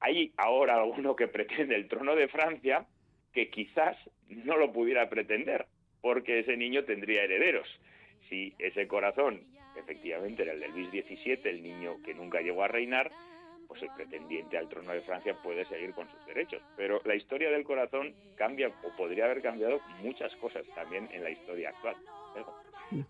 hay 0.01 0.33
ahora 0.37 0.75
alguno 0.81 1.17
que 1.17 1.29
pretende 1.29 1.75
el 1.75 1.89
trono 1.89 2.15
de 2.15 2.29
Francia 2.29 2.87
que 3.33 3.51
quizás 3.51 3.97
no 4.29 4.57
lo 4.57 4.73
pudiera 4.73 5.09
pretender, 5.09 5.67
porque 6.01 6.41
ese 6.41 6.57
niño 6.57 6.85
tendría 6.85 7.25
herederos. 7.25 7.69
Si 8.29 8.55
ese 8.59 8.89
corazón 8.89 9.43
efectivamente 9.77 10.43
era 10.43 10.53
el 10.53 10.61
de 10.61 10.69
Luis 10.69 10.89
XVII, 10.91 11.41
el 11.45 11.63
niño 11.63 12.03
que 12.03 12.15
nunca 12.15 12.41
llegó 12.41 12.65
a 12.65 12.69
reinar, 12.69 13.11
pues 13.69 13.83
el 13.83 13.91
pretendiente 13.91 14.57
al 14.57 14.69
trono 14.69 14.93
de 14.93 15.03
Francia 15.03 15.37
puede 15.43 15.65
seguir 15.67 15.93
con 15.93 16.09
sus 16.11 16.27
derechos. 16.27 16.63
Pero 16.77 17.01
la 17.05 17.15
historia 17.15 17.51
del 17.51 17.65
corazón 17.65 18.15
cambia 18.37 18.69
o 18.69 18.97
podría 18.97 19.27
haber 19.27 19.43
cambiado 19.43 19.81
muchas 20.03 20.35
cosas 20.37 20.65
también 20.75 21.09
en 21.13 21.23
la 21.23 21.31
historia 21.31 21.71
actual. 21.71 21.97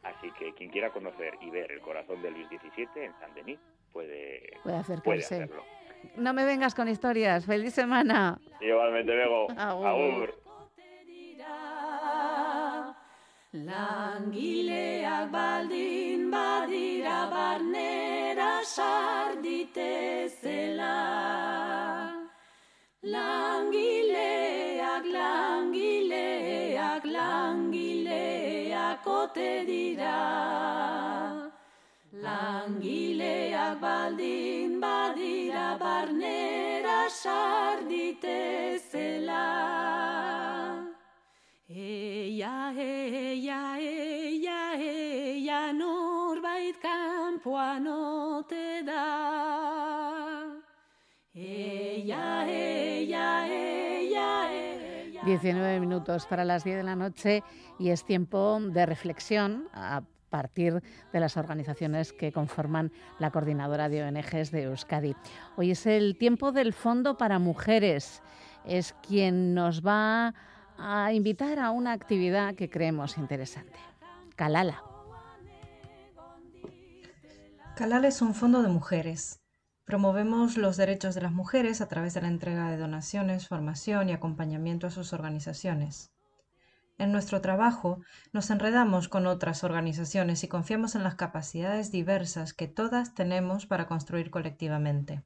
Así 0.02 0.30
que 0.38 0.54
quien 0.54 0.70
quiera 0.70 0.90
conocer 0.90 1.34
y 1.40 1.50
ver 1.50 1.70
el 1.70 1.80
corazón 1.80 2.22
de 2.22 2.30
Luis 2.30 2.48
XVII 2.48 3.04
en 3.04 3.12
Saint-Denis 3.20 3.58
puede, 3.96 4.52
puede, 4.62 5.00
puede 5.00 5.20
hacerlo. 5.20 5.64
No 6.16 6.34
me 6.34 6.44
vengas 6.44 6.74
con 6.74 6.88
historias. 6.88 7.46
Feliz 7.46 7.72
semana. 7.72 8.38
Igualmente, 8.60 9.14
Bego. 9.14 9.46
Agur. 9.56 9.86
Agur. 9.86 10.34
Langileak 13.52 15.30
baldin 15.30 16.30
badira 16.30 17.26
barnera 17.30 18.62
sarditezela. 18.64 20.96
Langileak, 23.02 25.04
langileak, 25.06 27.04
langileak 27.04 29.06
ote 29.06 29.64
dira. 29.64 31.45
Langileak 32.26 33.78
baldin 33.80 34.80
badira 34.82 35.78
barnera 35.78 37.06
sarditezela. 37.22 39.46
Eia, 41.68 42.72
eia, 42.76 43.78
eia, 43.78 44.74
eia, 44.74 45.72
norbait 45.72 46.76
kanpoan 46.82 47.86
ote 47.86 48.82
da. 48.82 49.06
Eia, 51.34 52.46
eia, 52.48 53.46
eia, 53.46 54.50
eia. 54.50 55.22
19 55.24 55.80
minutos 55.80 56.26
para 56.26 56.44
las 56.44 56.64
10 56.64 56.78
de 56.78 56.82
la 56.82 56.96
noche 56.96 57.44
y 57.78 57.90
es 57.90 58.04
tiempo 58.04 58.58
de 58.60 58.86
reflexión 58.86 59.68
a 59.72 60.02
partir 60.28 60.82
de 61.12 61.20
las 61.20 61.36
organizaciones 61.36 62.12
que 62.12 62.32
conforman 62.32 62.92
la 63.18 63.30
coordinadora 63.30 63.88
de 63.88 64.02
ONGs 64.02 64.50
de 64.50 64.64
Euskadi. 64.64 65.14
Hoy 65.56 65.70
es 65.70 65.86
el 65.86 66.16
tiempo 66.18 66.52
del 66.52 66.72
Fondo 66.72 67.16
para 67.16 67.38
Mujeres. 67.38 68.22
Es 68.64 68.94
quien 69.06 69.54
nos 69.54 69.86
va 69.86 70.34
a 70.78 71.12
invitar 71.12 71.58
a 71.58 71.70
una 71.70 71.92
actividad 71.92 72.54
que 72.54 72.68
creemos 72.68 73.18
interesante. 73.18 73.78
Kalala. 74.34 74.82
Calal 77.76 78.06
es 78.06 78.22
un 78.22 78.34
fondo 78.34 78.62
de 78.62 78.68
mujeres. 78.68 79.40
Promovemos 79.84 80.56
los 80.56 80.76
derechos 80.76 81.14
de 81.14 81.20
las 81.20 81.32
mujeres 81.32 81.80
a 81.80 81.88
través 81.88 82.14
de 82.14 82.22
la 82.22 82.28
entrega 82.28 82.70
de 82.70 82.76
donaciones, 82.76 83.48
formación 83.48 84.08
y 84.08 84.12
acompañamiento 84.12 84.86
a 84.86 84.90
sus 84.90 85.12
organizaciones. 85.12 86.10
En 86.98 87.12
nuestro 87.12 87.42
trabajo 87.42 88.00
nos 88.32 88.50
enredamos 88.50 89.08
con 89.08 89.26
otras 89.26 89.64
organizaciones 89.64 90.42
y 90.44 90.48
confiamos 90.48 90.94
en 90.94 91.04
las 91.04 91.14
capacidades 91.14 91.92
diversas 91.92 92.54
que 92.54 92.68
todas 92.68 93.14
tenemos 93.14 93.66
para 93.66 93.86
construir 93.86 94.30
colectivamente. 94.30 95.22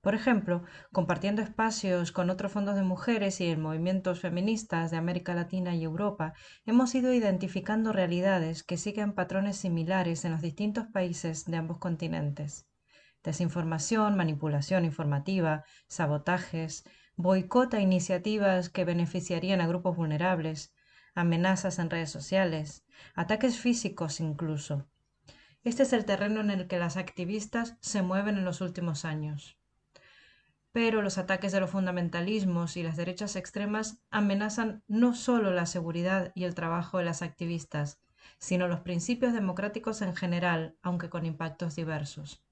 Por 0.00 0.14
ejemplo, 0.14 0.64
compartiendo 0.92 1.42
espacios 1.42 2.10
con 2.10 2.28
otros 2.28 2.50
fondos 2.50 2.74
de 2.74 2.82
mujeres 2.82 3.40
y 3.40 3.46
en 3.48 3.60
movimientos 3.60 4.18
feministas 4.18 4.90
de 4.90 4.96
América 4.96 5.34
Latina 5.34 5.74
y 5.76 5.84
Europa, 5.84 6.32
hemos 6.66 6.94
ido 6.94 7.12
identificando 7.12 7.92
realidades 7.92 8.64
que 8.64 8.78
siguen 8.78 9.12
patrones 9.12 9.58
similares 9.58 10.24
en 10.24 10.32
los 10.32 10.40
distintos 10.40 10.86
países 10.86 11.44
de 11.44 11.56
ambos 11.58 11.78
continentes. 11.78 12.66
Desinformación, 13.22 14.16
manipulación 14.16 14.86
informativa, 14.86 15.64
sabotajes, 15.86 16.84
boicot 17.16 17.74
a 17.74 17.80
iniciativas 17.80 18.70
que 18.70 18.86
beneficiarían 18.86 19.60
a 19.60 19.66
grupos 19.66 19.94
vulnerables, 19.96 20.72
amenazas 21.14 21.78
en 21.78 21.90
redes 21.90 22.10
sociales, 22.10 22.84
ataques 23.14 23.58
físicos 23.58 24.20
incluso. 24.20 24.86
Este 25.62 25.82
es 25.82 25.92
el 25.92 26.04
terreno 26.04 26.40
en 26.40 26.50
el 26.50 26.66
que 26.66 26.78
las 26.78 26.96
activistas 26.96 27.76
se 27.80 28.02
mueven 28.02 28.38
en 28.38 28.44
los 28.44 28.60
últimos 28.60 29.04
años. 29.04 29.58
Pero 30.72 31.02
los 31.02 31.18
ataques 31.18 31.52
de 31.52 31.60
los 31.60 31.70
fundamentalismos 31.70 32.76
y 32.76 32.82
las 32.82 32.96
derechas 32.96 33.36
extremas 33.36 34.00
amenazan 34.10 34.82
no 34.86 35.14
solo 35.14 35.52
la 35.52 35.66
seguridad 35.66 36.32
y 36.34 36.44
el 36.44 36.54
trabajo 36.54 36.98
de 36.98 37.04
las 37.04 37.22
activistas, 37.22 38.00
sino 38.38 38.68
los 38.68 38.80
principios 38.80 39.32
democráticos 39.32 40.00
en 40.00 40.16
general, 40.16 40.76
aunque 40.82 41.10
con 41.10 41.26
impactos 41.26 41.76
diversos. 41.76 42.42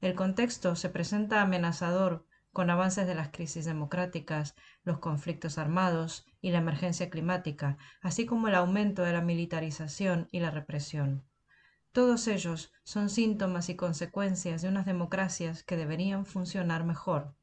El 0.00 0.14
contexto 0.14 0.76
se 0.76 0.90
presenta 0.90 1.40
amenazador 1.40 2.26
con 2.52 2.70
avances 2.70 3.06
de 3.06 3.14
las 3.14 3.30
crisis 3.30 3.64
democráticas, 3.64 4.54
los 4.82 4.98
conflictos 4.98 5.58
armados 5.58 6.26
y 6.40 6.50
la 6.50 6.58
emergencia 6.58 7.10
climática, 7.10 7.78
así 8.00 8.26
como 8.26 8.48
el 8.48 8.54
aumento 8.54 9.02
de 9.02 9.12
la 9.12 9.20
militarización 9.20 10.28
y 10.30 10.40
la 10.40 10.50
represión. 10.50 11.24
Todos 11.92 12.28
ellos 12.28 12.72
son 12.84 13.08
síntomas 13.08 13.68
y 13.68 13.76
consecuencias 13.76 14.62
de 14.62 14.68
unas 14.68 14.86
democracias 14.86 15.62
que 15.62 15.76
deberían 15.76 16.26
funcionar 16.26 16.84
mejor. 16.84 17.34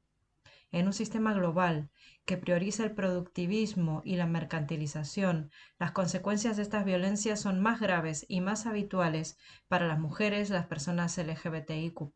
En 0.72 0.88
un 0.88 0.94
sistema 0.94 1.34
global 1.34 1.90
que 2.26 2.38
prioriza 2.38 2.84
el 2.84 2.94
productivismo 2.94 4.02
y 4.04 4.18
la 4.18 4.26
mercantilización, 4.26 5.52
las 5.80 5.92
consecuencias 5.92 6.58
de 6.58 6.64
estas 6.64 6.86
violencias 6.86 7.40
son 7.40 7.62
más 7.62 7.80
graves 7.80 8.26
y 8.28 8.42
más 8.42 8.66
habituales 8.66 9.38
para 9.68 9.88
las 9.88 10.00
mujeres, 10.00 10.50
las 10.50 10.66
personas 10.66 11.18
LGBTIQ, 11.18 12.12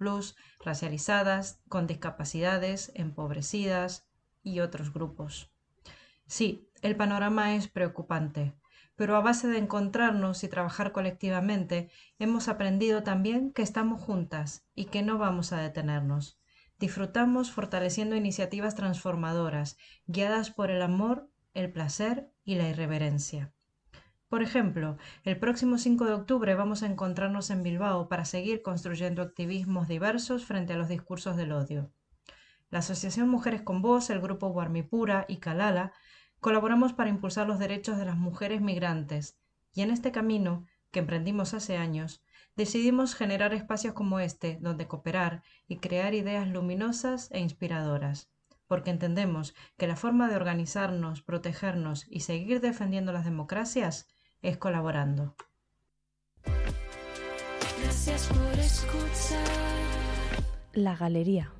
racializadas, 0.63 1.61
con 1.69 1.87
discapacidades, 1.87 2.91
empobrecidas 2.95 4.07
y 4.43 4.59
otros 4.59 4.93
grupos. 4.93 5.51
Sí, 6.25 6.68
el 6.81 6.95
panorama 6.95 7.55
es 7.55 7.67
preocupante, 7.67 8.53
pero 8.95 9.15
a 9.15 9.21
base 9.21 9.47
de 9.47 9.57
encontrarnos 9.57 10.43
y 10.43 10.49
trabajar 10.49 10.91
colectivamente, 10.91 11.89
hemos 12.19 12.47
aprendido 12.47 13.03
también 13.03 13.53
que 13.53 13.61
estamos 13.61 14.01
juntas 14.01 14.67
y 14.75 14.85
que 14.85 15.01
no 15.03 15.17
vamos 15.17 15.53
a 15.53 15.61
detenernos. 15.61 16.39
Disfrutamos 16.79 17.51
fortaleciendo 17.51 18.15
iniciativas 18.15 18.75
transformadoras, 18.75 19.77
guiadas 20.07 20.51
por 20.51 20.69
el 20.69 20.81
amor, 20.81 21.29
el 21.53 21.71
placer 21.71 22.31
y 22.43 22.55
la 22.55 22.69
irreverencia. 22.69 23.53
Por 24.29 24.43
ejemplo, 24.43 24.97
el 25.23 25.39
próximo 25.39 25.77
5 25.77 26.05
de 26.05 26.13
octubre 26.13 26.53
vamos 26.55 26.83
a 26.83 26.87
encontrarnos 26.87 27.49
en 27.49 27.63
Bilbao 27.63 28.09
para 28.09 28.25
seguir 28.25 28.61
construyendo 28.61 29.21
activismos 29.21 29.87
diversos 29.87 30.45
frente 30.45 30.73
a 30.73 30.77
los 30.77 30.87
discursos 30.87 31.35
del 31.35 31.51
odio. 31.51 31.91
La 32.69 32.79
Asociación 32.79 33.27
Mujeres 33.27 33.63
con 33.63 33.81
Voz, 33.81 34.11
el 34.11 34.21
grupo 34.21 34.49
Guarmipura 34.49 35.25
y 35.27 35.37
Calala 35.37 35.93
colaboramos 36.39 36.93
para 36.93 37.09
impulsar 37.09 37.47
los 37.47 37.59
derechos 37.59 37.97
de 37.97 38.05
las 38.05 38.17
mujeres 38.17 38.61
migrantes 38.61 39.37
y 39.73 39.81
en 39.81 39.91
este 39.91 40.11
camino, 40.11 40.65
que 40.91 40.99
emprendimos 40.99 41.53
hace 41.53 41.77
años, 41.77 42.23
decidimos 42.55 43.15
generar 43.15 43.53
espacios 43.53 43.93
como 43.93 44.19
este 44.19 44.57
donde 44.61 44.87
cooperar 44.87 45.43
y 45.67 45.77
crear 45.77 46.13
ideas 46.13 46.47
luminosas 46.47 47.29
e 47.31 47.39
inspiradoras, 47.39 48.29
porque 48.67 48.89
entendemos 48.89 49.55
que 49.77 49.87
la 49.87 49.95
forma 49.95 50.29
de 50.29 50.35
organizarnos, 50.35 51.21
protegernos 51.21 52.05
y 52.09 52.21
seguir 52.21 52.61
defendiendo 52.61 53.11
las 53.11 53.25
democracias 53.25 54.07
es 54.41 54.57
colaborando. 54.57 55.35
Gracias 57.81 58.27
por 58.27 58.59
escuchar. 58.59 59.47
La 60.73 60.95
galería. 60.95 61.51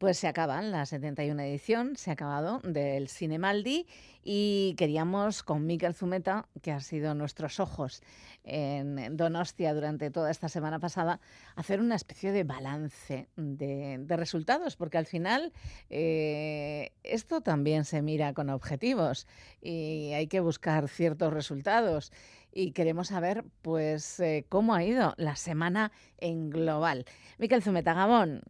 Pues 0.00 0.16
se 0.16 0.28
acaban 0.28 0.70
la 0.70 0.86
71 0.86 1.42
edición, 1.42 1.94
se 1.94 2.08
ha 2.08 2.14
acabado 2.14 2.60
del 2.64 3.10
Cinemaldi 3.10 3.86
y 4.24 4.74
queríamos 4.78 5.42
con 5.42 5.66
Miquel 5.66 5.92
Zumeta, 5.92 6.48
que 6.62 6.72
ha 6.72 6.80
sido 6.80 7.14
nuestros 7.14 7.60
ojos 7.60 8.02
en 8.42 9.14
Donostia 9.18 9.74
durante 9.74 10.10
toda 10.10 10.30
esta 10.30 10.48
semana 10.48 10.78
pasada, 10.78 11.20
hacer 11.54 11.80
una 11.80 11.96
especie 11.96 12.32
de 12.32 12.44
balance 12.44 13.28
de, 13.36 14.02
resultados, 14.16 14.74
porque 14.74 14.96
al 14.96 15.04
final 15.04 15.52
eh, 15.90 16.92
esto 17.02 17.42
también 17.42 17.84
se 17.84 18.00
mira 18.00 18.32
con 18.32 18.48
objetivos 18.48 19.26
y 19.60 20.12
hay 20.14 20.28
que 20.28 20.40
buscar 20.40 20.88
ciertos 20.88 21.30
resultados 21.30 22.10
y 22.54 22.72
queremos 22.72 23.08
saber 23.08 23.44
pues 23.60 24.18
eh, 24.20 24.46
cómo 24.48 24.74
ha 24.74 24.82
ido 24.82 25.12
la 25.18 25.36
semana 25.36 25.92
en 26.16 26.48
global. 26.48 27.04
Miquel 27.36 27.62
Zumeta, 27.62 27.92
Gabón. 27.92 28.40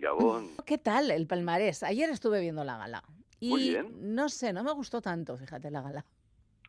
Gabón. 0.00 0.48
¿Qué 0.66 0.78
tal 0.78 1.10
el 1.10 1.26
palmarés? 1.26 1.82
Ayer 1.82 2.10
estuve 2.10 2.40
viendo 2.40 2.64
la 2.64 2.76
gala. 2.78 3.02
Y 3.38 3.48
Muy 3.50 3.68
bien. 3.70 4.14
no 4.14 4.28
sé, 4.28 4.52
no 4.52 4.62
me 4.64 4.72
gustó 4.72 5.00
tanto, 5.00 5.36
fíjate, 5.36 5.70
la 5.70 5.80
gala. 5.82 6.04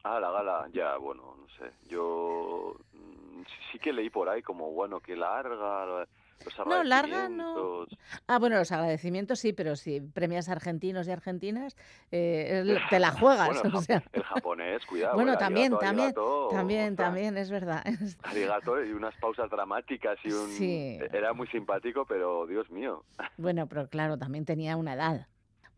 Ah, 0.04 0.20
la 0.20 0.32
gala, 0.32 0.68
ya, 0.74 0.98
bueno, 0.98 1.36
no 1.38 1.48
sé. 1.58 1.72
Yo 1.88 2.76
mm, 2.94 3.42
sí, 3.42 3.56
sí 3.74 3.80
que 3.80 3.94
leí 3.94 4.10
por 4.10 4.30
ahí 4.30 4.42
como, 4.42 4.72
bueno, 4.72 5.00
que 5.00 5.16
larga, 5.16 6.08
los 6.46 6.68
No, 6.68 6.84
larga 6.84 7.30
no. 7.30 7.86
Ah, 8.28 8.40
bueno, 8.40 8.58
los 8.58 8.72
agradecimientos 8.72 9.40
sí, 9.40 9.54
pero 9.54 9.76
si 9.76 10.02
premias 10.02 10.50
argentinos 10.50 11.08
y 11.08 11.12
argentinas, 11.12 11.76
eh, 12.12 12.78
te 12.90 13.00
la 13.00 13.12
juegas. 13.12 13.50
Bueno, 13.62 13.62
el, 13.70 13.76
o 13.76 13.82
sea. 13.82 14.00
ja- 14.02 14.10
el 14.14 14.24
japonés, 14.24 14.86
cuidado. 14.86 15.16
Bueno, 15.16 15.38
también, 15.38 15.74
arigato, 15.74 15.80
también, 15.80 16.06
arigato, 16.08 16.48
también, 16.52 16.96
también, 16.96 17.38
es 17.38 17.50
verdad. 17.50 17.84
arigato 18.24 18.84
y 18.84 18.92
unas 18.92 19.16
pausas 19.18 19.50
dramáticas 19.50 20.18
y 20.24 20.32
un... 20.32 20.48
Sí. 20.50 21.00
Era 21.14 21.34
muy 21.34 21.48
simpático, 21.48 22.06
pero 22.06 22.46
Dios 22.48 22.70
mío. 22.72 23.04
Bueno, 23.38 23.68
pero 23.68 23.88
claro, 23.88 24.18
también 24.18 24.46
tenía 24.46 24.78
una 24.78 24.94
edad. 24.94 25.28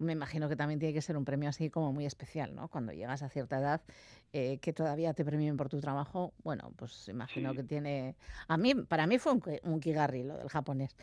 Me 0.03 0.13
imagino 0.13 0.49
que 0.49 0.55
también 0.55 0.79
tiene 0.79 0.93
que 0.93 1.01
ser 1.01 1.17
un 1.17 1.25
premio 1.25 1.49
así 1.49 1.69
como 1.69 1.93
muy 1.93 2.05
especial, 2.05 2.53
¿no? 2.55 2.67
Cuando 2.67 2.91
llegas 2.93 3.23
a 3.23 3.29
cierta 3.29 3.59
edad, 3.59 3.81
eh, 4.31 4.59
que 4.59 4.73
todavía 4.73 5.13
te 5.13 5.23
premien 5.23 5.57
por 5.57 5.69
tu 5.69 5.79
trabajo, 5.79 6.33
bueno, 6.43 6.71
pues 6.77 7.07
imagino 7.07 7.51
Sí. 7.51 7.57
que 7.57 7.63
tiene... 7.63 8.15
A 8.47 8.57
mí, 8.57 8.75
para 8.75 9.07
mí 9.07 9.19
fue 9.19 9.33
un, 9.33 9.41
un 9.63 9.79
kigarri 9.79 10.23
lo 10.23 10.37
del 10.37 10.49
japonés, 10.49 10.95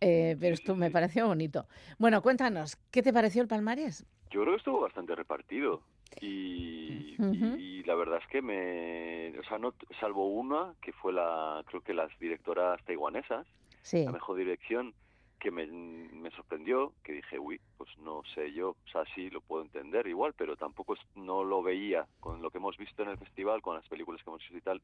Eh, 0.00 0.36
pero 0.38 0.54
esto 0.54 0.76
me 0.76 0.90
pareció 0.90 1.26
bonito. 1.26 1.66
Bueno, 1.98 2.22
cuéntanos, 2.22 2.76
¿qué 2.92 3.02
te 3.02 3.12
pareció 3.12 3.42
el 3.42 3.48
palmarés? 3.48 4.06
Yo 4.30 4.42
creo 4.42 4.52
que 4.54 4.58
estuvo 4.58 4.80
bastante 4.80 5.14
repartido 5.16 5.82
y, 6.20 7.82
la 7.84 7.94
verdad 7.94 8.18
es 8.22 8.26
que 8.30 8.42
me, 8.42 9.38
o 9.38 9.42
sea, 9.44 9.58
no, 9.58 9.74
salvo 9.98 10.28
una 10.28 10.74
que 10.82 10.92
fue 10.92 11.12
la, 11.12 11.62
creo 11.66 11.80
que 11.80 11.94
las 11.94 12.10
directoras 12.18 12.82
taiwanesas, 12.84 13.46
Sí. 13.82 14.04
la 14.04 14.12
mejor 14.12 14.36
dirección 14.36 14.94
que 15.38 15.50
me, 15.50 15.66
me 15.66 16.30
sorprendió, 16.32 16.94
que 17.04 17.12
dije, 17.12 17.38
uy, 17.38 17.60
pues 17.76 17.90
no 17.98 18.22
sé 18.34 18.52
yo, 18.52 18.70
o 18.70 18.76
sea, 18.92 19.04
sí 19.14 19.30
lo 19.30 19.40
puedo 19.40 19.62
entender 19.62 20.06
igual, 20.06 20.34
pero 20.36 20.56
tampoco 20.56 20.94
es- 20.94 21.00
no 21.14 21.44
lo 21.44 21.62
veía 21.62 22.06
con 22.20 22.42
lo 22.42 22.50
que 22.50 22.58
hemos 22.58 22.76
visto 22.76 23.02
en 23.02 23.10
el 23.10 23.18
festival, 23.18 23.62
con 23.62 23.76
las 23.76 23.88
películas 23.88 24.22
que 24.22 24.30
hemos 24.30 24.40
visto 24.42 24.56
y 24.58 24.60
tal. 24.62 24.82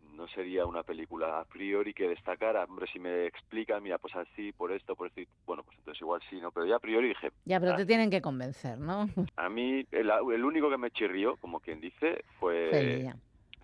No 0.00 0.26
sería 0.28 0.66
una 0.66 0.82
película 0.82 1.40
a 1.40 1.44
priori 1.44 1.94
que 1.94 2.08
destacara. 2.08 2.64
Hombre, 2.64 2.86
si 2.92 2.98
me 2.98 3.26
explican, 3.26 3.82
mira, 3.82 3.98
pues 3.98 4.14
así, 4.16 4.52
por 4.52 4.72
esto, 4.72 4.96
por 4.96 5.06
esto, 5.08 5.20
bueno, 5.46 5.62
pues 5.62 5.78
entonces 5.78 6.00
igual 6.00 6.20
sí, 6.28 6.40
¿no? 6.40 6.50
Pero 6.50 6.66
ya 6.66 6.76
a 6.76 6.80
priori 6.80 7.08
dije, 7.08 7.30
Ya, 7.44 7.60
pero 7.60 7.72
"Ah, 7.72 7.76
te 7.76 7.86
tienen 7.86 8.10
que 8.10 8.20
convencer, 8.20 8.78
¿no? 8.78 9.06
a 9.36 9.48
mí, 9.48 9.84
el, 9.92 10.10
el 10.10 10.44
único 10.44 10.68
que 10.70 10.78
me 10.78 10.90
chirrió, 10.90 11.36
como 11.36 11.60
quien 11.60 11.80
dice, 11.80 12.24
fue, 12.40 13.04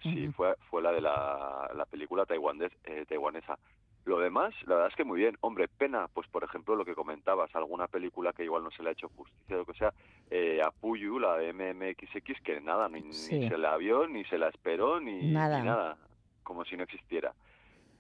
sí, 0.02 0.28
fue, 0.36 0.54
fue 0.70 0.82
la 0.82 0.92
de 0.92 1.00
la, 1.00 1.70
la 1.74 1.86
película 1.86 2.24
taiwanés, 2.26 2.72
eh, 2.84 3.04
taiwanesa. 3.08 3.58
Lo 4.06 4.18
demás, 4.18 4.54
la 4.66 4.74
verdad 4.74 4.90
es 4.90 4.96
que 4.96 5.04
muy 5.04 5.18
bien. 5.20 5.36
Hombre, 5.40 5.66
pena, 5.66 6.08
pues 6.08 6.28
por 6.28 6.44
ejemplo, 6.44 6.76
lo 6.76 6.84
que 6.84 6.94
comentabas, 6.94 7.54
alguna 7.54 7.88
película 7.88 8.34
que 8.34 8.44
igual 8.44 8.62
no 8.62 8.70
se 8.70 8.82
le 8.82 8.90
ha 8.90 8.92
hecho 8.92 9.08
justicia, 9.08 9.56
lo 9.56 9.64
que 9.64 9.72
sea, 9.72 9.94
eh, 10.30 10.60
a 10.62 10.70
Puyu, 10.70 11.18
la 11.18 11.38
de 11.38 11.48
MMXX, 11.54 12.40
que 12.42 12.60
nada, 12.60 12.88
ni, 12.90 13.00
ni 13.00 13.48
se 13.48 13.56
la 13.56 13.76
vio, 13.78 14.06
ni 14.06 14.24
se 14.26 14.36
la 14.36 14.48
esperó, 14.48 15.00
ni 15.00 15.12
ni 15.12 15.32
Nada. 15.32 15.64
nada, 15.64 15.98
como 16.42 16.64
si 16.66 16.76
no 16.76 16.82
existiera. 16.84 17.34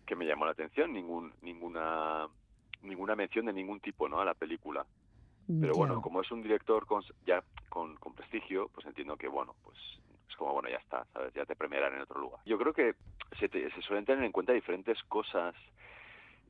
Que 0.04 0.14
me 0.14 0.26
llamó 0.26 0.44
la 0.44 0.52
atención, 0.52 0.92
ningún, 0.92 1.32
ninguna, 1.40 2.28
ninguna 2.82 3.16
mención 3.16 3.46
de 3.46 3.54
ningún 3.54 3.80
tipo, 3.80 4.06
¿no? 4.06 4.20
A 4.20 4.26
la 4.26 4.34
película. 4.34 4.86
Pero 5.46 5.72
Ya. 5.72 5.78
bueno, 5.78 6.02
como 6.02 6.20
es 6.20 6.30
un 6.30 6.42
director 6.42 6.84
con, 6.84 7.02
ya 7.26 7.42
con, 7.70 7.96
con 7.96 8.14
prestigio, 8.14 8.68
pues 8.74 8.86
entiendo 8.86 9.16
que, 9.16 9.28
bueno, 9.28 9.54
pues 9.62 9.78
es 10.28 10.36
como, 10.36 10.52
bueno, 10.52 10.68
ya 10.68 10.76
está, 10.76 11.06
¿sabes? 11.14 11.32
Ya 11.32 11.46
te 11.46 11.56
premiarán 11.56 11.94
en 11.94 12.02
otro 12.02 12.20
lugar. 12.20 12.40
Yo 12.44 12.58
creo 12.58 12.74
que 12.74 12.94
se, 13.38 13.48
te- 13.48 13.70
se 13.70 13.80
suelen 13.82 14.04
tener 14.04 14.24
en 14.24 14.32
cuenta 14.32 14.52
diferentes 14.52 15.02
cosas 15.04 15.54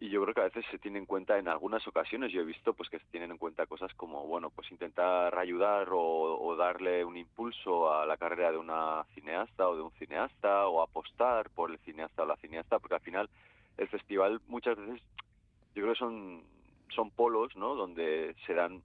y 0.05 0.11
yo 0.11 0.21
creo 0.23 0.35
que 0.35 0.41
a 0.43 0.51
veces 0.53 0.67
se 0.71 0.79
tienen 0.79 1.05
en 1.05 1.07
cuenta 1.07 1.39
en 1.39 1.49
algunas 1.49 1.87
ocasiones, 1.89 2.31
yo 2.31 2.43
he 2.43 2.45
visto 2.45 2.75
pues 2.75 2.91
que 2.91 2.99
se 2.99 3.07
tienen 3.07 3.31
en 3.31 3.39
cuenta 3.39 3.65
cosas 3.65 3.93
como, 3.95 4.27
bueno, 4.27 4.51
pues 4.51 4.71
intentar 4.71 5.39
ayudar 5.39 5.89
o, 5.91 5.99
o 5.99 6.57
darle 6.57 7.07
un 7.07 7.17
impulso 7.17 7.91
a 7.91 8.05
la 8.05 8.19
carrera 8.19 8.53
de 8.53 8.59
una 8.59 9.05
cineasta 9.15 9.67
o 9.67 9.75
de 9.75 9.81
un 9.81 9.93
cineasta 9.93 10.67
o 10.67 10.83
apostar 10.83 11.49
por 11.49 11.71
el 11.71 11.79
cineasta 11.79 12.23
o 12.23 12.27
la 12.27 12.37
cineasta, 12.37 12.79
porque 12.81 12.97
al 12.97 13.01
final 13.01 13.31
el 13.79 13.89
festival 13.89 14.43
muchas 14.47 14.77
veces 14.77 15.01
yo 15.75 15.83
creo 15.83 15.95
que 15.95 15.99
son, 15.99 16.43
son 16.95 17.11
polos, 17.11 17.57
¿no? 17.57 17.75
Donde 17.75 18.37
se 18.47 18.53
dan 18.53 18.83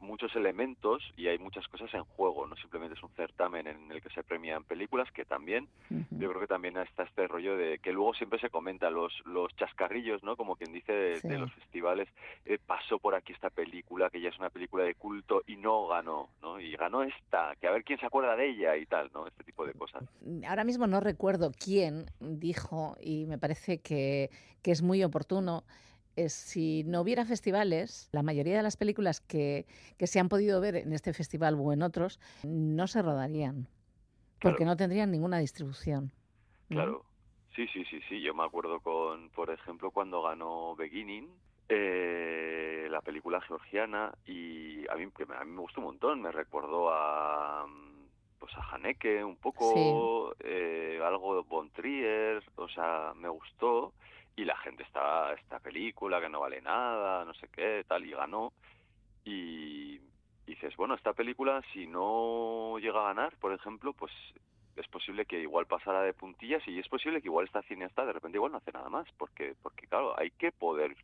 muchos 0.00 0.34
elementos 0.36 1.02
y 1.16 1.28
hay 1.28 1.38
muchas 1.38 1.66
cosas 1.68 1.92
en 1.94 2.04
juego, 2.04 2.46
no 2.46 2.56
simplemente 2.56 2.94
es 2.94 3.02
un 3.02 3.10
certamen 3.10 3.66
en 3.66 3.90
el 3.90 4.02
que 4.02 4.10
se 4.10 4.22
premian 4.22 4.64
películas, 4.64 5.10
que 5.12 5.24
también, 5.24 5.68
yo 5.88 6.28
creo 6.28 6.40
que 6.40 6.46
también 6.46 6.76
está 6.78 7.04
este 7.04 7.28
rollo 7.28 7.56
de 7.56 7.78
que 7.78 7.92
luego 7.92 8.14
siempre 8.14 8.38
se 8.40 8.50
comenta 8.50 8.90
los, 8.90 9.12
los 9.26 9.54
chascarrillos, 9.56 10.22
¿no? 10.22 10.36
Como 10.36 10.56
quien 10.56 10.72
dice 10.72 10.92
de, 10.92 11.38
los 11.38 11.52
festivales, 11.52 12.08
eh, 12.44 12.58
pasó 12.64 12.98
por 12.98 13.14
aquí 13.14 13.32
esta 13.32 13.50
película, 13.50 14.10
que 14.10 14.20
ya 14.20 14.28
es 14.28 14.38
una 14.38 14.50
película 14.50 14.84
de 14.84 14.94
culto 14.94 15.42
y 15.46 15.56
no 15.56 15.86
ganó, 15.86 16.30
¿no? 16.42 16.60
Y 16.60 16.74
ganó 16.76 17.02
esta, 17.02 17.54
que 17.60 17.66
a 17.66 17.70
ver 17.70 17.84
quién 17.84 17.98
se 17.98 18.06
acuerda 18.06 18.36
de 18.36 18.50
ella 18.50 18.76
y 18.76 18.86
tal, 18.86 19.10
¿no? 19.14 19.26
Este 19.26 19.44
tipo 19.44 19.66
de 19.66 19.74
cosas. 19.74 20.02
Ahora 20.46 20.64
mismo 20.64 20.86
no 20.86 21.00
recuerdo 21.00 21.52
quién 21.52 22.06
dijo, 22.20 22.96
y 23.00 23.26
me 23.26 23.38
parece 23.38 23.80
que, 23.80 24.30
que 24.62 24.70
es 24.70 24.82
muy 24.82 25.02
oportuno, 25.04 25.64
es 26.24 26.32
si 26.32 26.84
no 26.84 27.00
hubiera 27.00 27.24
festivales, 27.24 28.08
la 28.12 28.22
mayoría 28.22 28.56
de 28.56 28.62
las 28.62 28.76
películas 28.76 29.20
que, 29.20 29.66
que 29.98 30.06
se 30.06 30.20
han 30.20 30.28
podido 30.28 30.60
ver 30.60 30.76
en 30.76 30.92
este 30.92 31.12
festival 31.12 31.56
o 31.58 31.72
en 31.72 31.82
otros 31.82 32.20
no 32.44 32.86
se 32.86 33.02
rodarían, 33.02 33.68
porque 34.40 34.64
no 34.64 34.76
tendrían 34.76 35.10
ninguna 35.10 35.38
distribución. 35.38 36.12
¿no? 36.68 36.76
Claro, 36.76 37.04
sí, 37.54 37.66
sí, 37.72 37.84
sí, 37.90 38.00
sí. 38.08 38.20
Yo 38.22 38.34
me 38.34 38.44
acuerdo 38.44 38.80
con, 38.80 39.30
por 39.30 39.50
ejemplo, 39.50 39.90
cuando 39.90 40.22
ganó 40.22 40.76
Beginning, 40.76 41.28
eh, 41.68 42.88
la 42.90 43.00
película 43.00 43.40
georgiana, 43.40 44.12
y 44.26 44.88
a 44.88 44.96
mí, 44.96 45.08
que 45.16 45.22
a 45.22 45.44
mí 45.44 45.52
me 45.52 45.60
gustó 45.60 45.80
un 45.80 45.86
montón. 45.86 46.20
Me 46.20 46.32
recordó 46.32 46.90
a, 46.92 47.66
mm, 47.66 48.38
pues 48.38 48.52
a 48.56 48.74
Haneke 48.74 49.22
un 49.22 49.36
poco, 49.36 50.34
eh, 50.40 51.00
algo 51.04 51.36
de 51.36 51.48
Von 51.48 51.70
Trier, 51.70 52.42
o 52.56 52.68
sea, 52.68 53.12
me 53.14 53.28
gustó. 53.28 53.92
Y 54.36 54.44
la 54.44 54.56
gente 54.58 54.82
estaba, 54.82 55.32
esta 55.34 55.58
película 55.58 56.20
que 56.20 56.28
no 56.28 56.40
vale 56.40 56.62
nada, 56.62 57.24
no 57.24 57.34
sé 57.34 57.48
qué, 57.48 57.84
tal, 57.86 58.06
y 58.06 58.12
ganó. 58.12 58.52
Y 59.24 60.00
dices, 60.46 60.76
bueno, 60.76 60.94
esta 60.94 61.12
película 61.12 61.62
si 61.72 61.86
no 61.86 62.78
llega 62.78 63.00
a 63.00 63.14
ganar, 63.14 63.36
por 63.36 63.52
ejemplo, 63.52 63.92
pues 63.92 64.12
es 64.76 64.88
posible 64.88 65.26
que 65.26 65.40
igual 65.40 65.66
pasara 65.66 66.02
de 66.02 66.12
puntillas 66.12 66.66
y 66.66 66.78
es 66.78 66.88
posible 66.88 67.20
que 67.20 67.28
igual 67.28 67.46
esta 67.46 67.62
cineasta 67.62 68.04
de 68.04 68.12
repente 68.12 68.38
igual 68.38 68.52
no 68.52 68.58
hace 68.58 68.72
nada 68.72 68.88
más, 68.88 69.06
porque 69.18 69.54
porque 69.62 69.86
claro, 69.86 70.18
hay 70.18 70.30
que 70.30 70.52
poder 70.52 70.96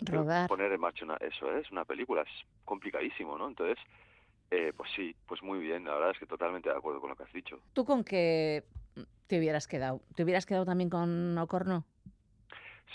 Rodar. 0.00 0.48
poner 0.48 0.72
en 0.72 0.80
marcha 0.80 1.04
una, 1.04 1.16
eso 1.16 1.50
es, 1.56 1.70
una 1.70 1.84
película, 1.84 2.22
es 2.22 2.46
complicadísimo, 2.64 3.38
¿no? 3.38 3.48
Entonces, 3.48 3.78
eh, 4.50 4.72
pues 4.76 4.90
sí, 4.94 5.14
pues 5.26 5.42
muy 5.42 5.60
bien, 5.60 5.84
la 5.84 5.94
verdad 5.94 6.10
es 6.10 6.18
que 6.18 6.26
totalmente 6.26 6.68
de 6.68 6.76
acuerdo 6.76 7.00
con 7.00 7.10
lo 7.10 7.16
que 7.16 7.22
has 7.22 7.32
dicho. 7.32 7.60
¿Tú 7.72 7.84
con 7.84 8.04
qué 8.04 8.64
te 9.26 9.38
hubieras 9.38 9.66
quedado? 9.68 10.00
¿Te 10.14 10.24
hubieras 10.24 10.46
quedado 10.46 10.64
también 10.64 10.90
con 10.90 11.38
Ocorno? 11.38 11.84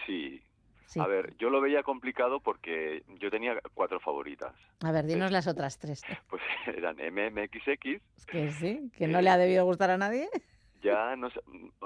Sí. 0.06 0.42
Sí. 0.86 1.00
A 1.00 1.06
ver, 1.06 1.38
yo 1.38 1.52
lo 1.52 1.62
veía 1.62 1.84
complicado 1.84 2.40
porque 2.40 3.04
yo 3.20 3.30
tenía 3.30 3.60
cuatro 3.76 4.00
favoritas. 4.00 4.56
A 4.84 4.92
ver, 4.92 5.06
dinos 5.06 5.32
las 5.32 5.48
otras 5.48 5.78
tres. 5.78 6.02
Pues 6.30 6.42
eran 6.76 6.96
MMXX, 6.98 8.02
Es 8.18 8.26
que 8.26 8.52
sí, 8.52 8.92
que 8.98 9.08
no 9.08 9.22
le 9.22 9.30
ha 9.30 9.38
debido 9.38 9.66
gustar 9.66 9.90
a 9.92 9.98
nadie. 9.98 10.28
Ya 10.82 11.14
no 11.18 11.30
sé, 11.30 11.42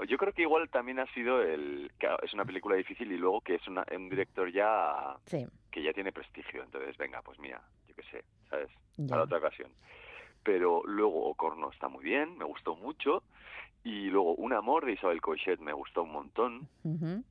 yo 0.07 0.17
creo 0.19 0.33
que 0.33 0.43
igual 0.43 0.69
también 0.69 0.99
ha 0.99 1.07
sido 1.15 1.41
el 1.41 1.91
que 1.97 2.07
es 2.21 2.31
una 2.35 2.45
película 2.45 2.75
difícil 2.75 3.11
y 3.11 3.17
luego 3.17 3.41
que 3.41 3.55
es 3.55 3.67
una, 3.67 3.83
un 3.91 4.07
director 4.07 4.51
ya 4.53 5.15
Sí. 5.25 5.47
que 5.71 5.81
ya 5.81 5.91
tiene 5.93 6.11
prestigio, 6.11 6.61
entonces 6.61 6.95
venga, 6.97 7.23
pues 7.23 7.39
mira, 7.39 7.59
yo 7.87 7.95
qué 7.95 8.03
sé, 8.03 8.23
¿sabes? 8.51 8.69
Ya. 8.97 9.07
Para 9.07 9.23
otra 9.23 9.39
ocasión. 9.39 9.71
Pero 10.43 10.83
luego 10.85 11.25
Ocorno 11.25 11.71
está 11.71 11.87
muy 11.87 12.03
bien, 12.03 12.37
me 12.37 12.45
gustó 12.45 12.75
mucho 12.75 13.23
y 13.83 14.11
luego 14.11 14.35
Un 14.35 14.53
amor 14.53 14.85
de 14.85 14.91
Isabel 14.93 15.21
Coixet 15.21 15.59
me 15.59 15.73
gustó 15.73 16.03
un 16.03 16.11
montón 16.11 16.67
Ujú. 16.83 17.23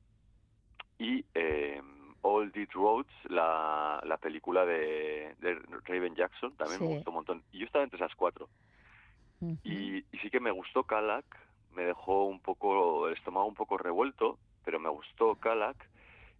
Y 0.99 1.25
eh, 1.33 1.81
All 2.21 2.51
These 2.51 2.71
Roads, 2.73 3.11
la, 3.25 4.01
la 4.05 4.17
película 4.17 4.65
de, 4.65 5.35
de 5.39 5.55
Raven 5.85 6.15
Jackson, 6.15 6.55
también 6.55 6.79
Sí. 6.79 6.85
me 6.87 6.95
gustó 6.95 7.09
un 7.11 7.15
montón. 7.15 7.43
Y 7.51 7.59
yo 7.59 7.65
estaba 7.65 7.83
entre 7.83 7.97
esas 7.97 8.15
cuatro. 8.15 8.49
Y, 9.63 9.97
y 9.97 10.17
sí 10.21 10.29
que 10.29 10.39
me 10.39 10.51
gustó 10.51 10.83
Kalak, 10.85 11.25
me 11.73 11.83
dejó 11.83 12.23
un 12.25 12.39
poco 12.39 13.07
el 13.09 13.13
estómago 13.15 13.45
un 13.45 13.55
poco 13.55 13.77
revuelto, 13.77 14.39
pero 14.63 14.79
me 14.79 14.87
gustó 14.89 15.35
Kalak 15.35 15.75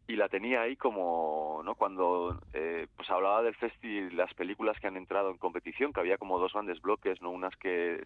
y 0.07 0.15
la 0.15 0.29
tenía 0.29 0.61
ahí 0.61 0.77
como, 0.77 1.61
¿no? 1.65 1.75
Cuando 1.75 2.39
eh, 2.53 2.87
pues 2.95 3.09
hablaba 3.09 3.41
del 3.41 3.55
festi, 3.55 4.09
las 4.11 4.33
películas 4.35 4.79
que 4.79 4.87
han 4.87 4.95
entrado 4.95 5.31
en 5.31 5.37
competición, 5.37 5.91
que 5.91 5.99
había 5.99 6.17
como 6.17 6.39
dos 6.39 6.53
grandes 6.53 6.81
bloques, 6.81 7.21
¿no? 7.21 7.29
Unas 7.31 7.55
que, 7.57 8.01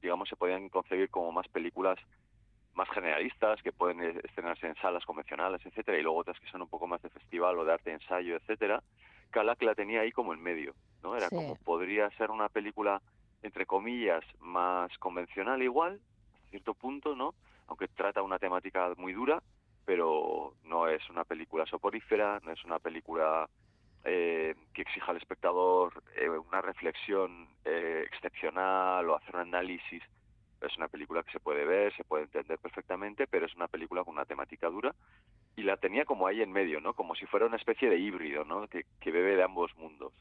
digamos, 0.00 0.28
se 0.28 0.36
podían 0.36 0.70
concebir 0.70 1.10
como 1.10 1.32
más 1.32 1.48
películas 1.48 1.98
más 2.74 2.88
generalistas, 2.90 3.62
que 3.62 3.72
pueden 3.72 4.00
estrenarse 4.24 4.66
en 4.66 4.74
salas 4.76 5.04
convencionales, 5.04 5.64
etcétera, 5.64 5.98
y 5.98 6.02
luego 6.02 6.18
otras 6.18 6.38
que 6.40 6.48
son 6.50 6.62
un 6.62 6.68
poco 6.68 6.86
más 6.86 7.02
de 7.02 7.10
festival 7.10 7.58
o 7.58 7.64
de 7.64 7.72
arte 7.72 7.92
ensayo, 7.92 8.36
etcétera. 8.36 8.82
Kalak 9.30 9.62
la 9.62 9.74
tenía 9.74 10.00
ahí 10.00 10.12
como 10.12 10.34
en 10.34 10.42
medio, 10.42 10.74
¿no? 11.02 11.16
Era 11.16 11.28
Sí. 11.28 11.36
como 11.36 11.56
podría 11.56 12.10
ser 12.10 12.30
una 12.30 12.48
película 12.48 13.00
entre 13.42 13.64
comillas 13.66 14.22
más 14.40 14.96
convencional 14.98 15.62
igual, 15.62 16.00
a 16.34 16.50
cierto 16.50 16.74
punto, 16.74 17.14
¿no? 17.14 17.34
Aunque 17.68 17.88
trata 17.88 18.22
una 18.22 18.38
temática 18.38 18.92
muy 18.96 19.12
dura, 19.12 19.42
pero 19.84 20.54
no 20.64 20.88
es 20.88 21.08
una 21.10 21.24
película 21.24 21.64
soporífera, 21.66 22.40
no 22.44 22.52
es 22.52 22.64
una 22.64 22.78
película 22.78 23.48
eh, 24.04 24.54
que 24.74 24.82
exija 24.82 25.10
al 25.10 25.16
espectador 25.18 26.02
eh, 26.16 26.28
una 26.28 26.60
reflexión 26.60 27.48
eh, 27.64 28.04
excepcional 28.06 29.08
o 29.08 29.16
hacer 29.16 29.34
un 29.36 29.42
análisis. 29.42 30.02
Es 30.60 30.76
una 30.76 30.88
película 30.88 31.22
que 31.22 31.32
se 31.32 31.40
puede 31.40 31.64
ver, 31.64 31.94
se 31.96 32.04
puede 32.04 32.24
entender 32.24 32.58
perfectamente, 32.58 33.26
pero 33.26 33.46
es 33.46 33.54
una 33.56 33.68
película 33.68 34.04
con 34.04 34.14
una 34.14 34.24
temática 34.26 34.68
dura 34.68 34.94
y 35.56 35.62
la 35.62 35.76
tenía 35.78 36.04
como 36.04 36.26
ahí 36.26 36.42
en 36.42 36.52
medio, 36.52 36.80
¿no? 36.80 36.94
Como 36.94 37.14
si 37.14 37.26
fuera 37.26 37.46
una 37.46 37.56
especie 37.56 37.88
de 37.88 37.98
híbrido, 37.98 38.44
¿no? 38.44 38.66
Que, 38.68 38.84
que 39.00 39.10
bebe 39.10 39.36
de 39.36 39.42
ambos 39.42 39.74
mundos. 39.76 40.12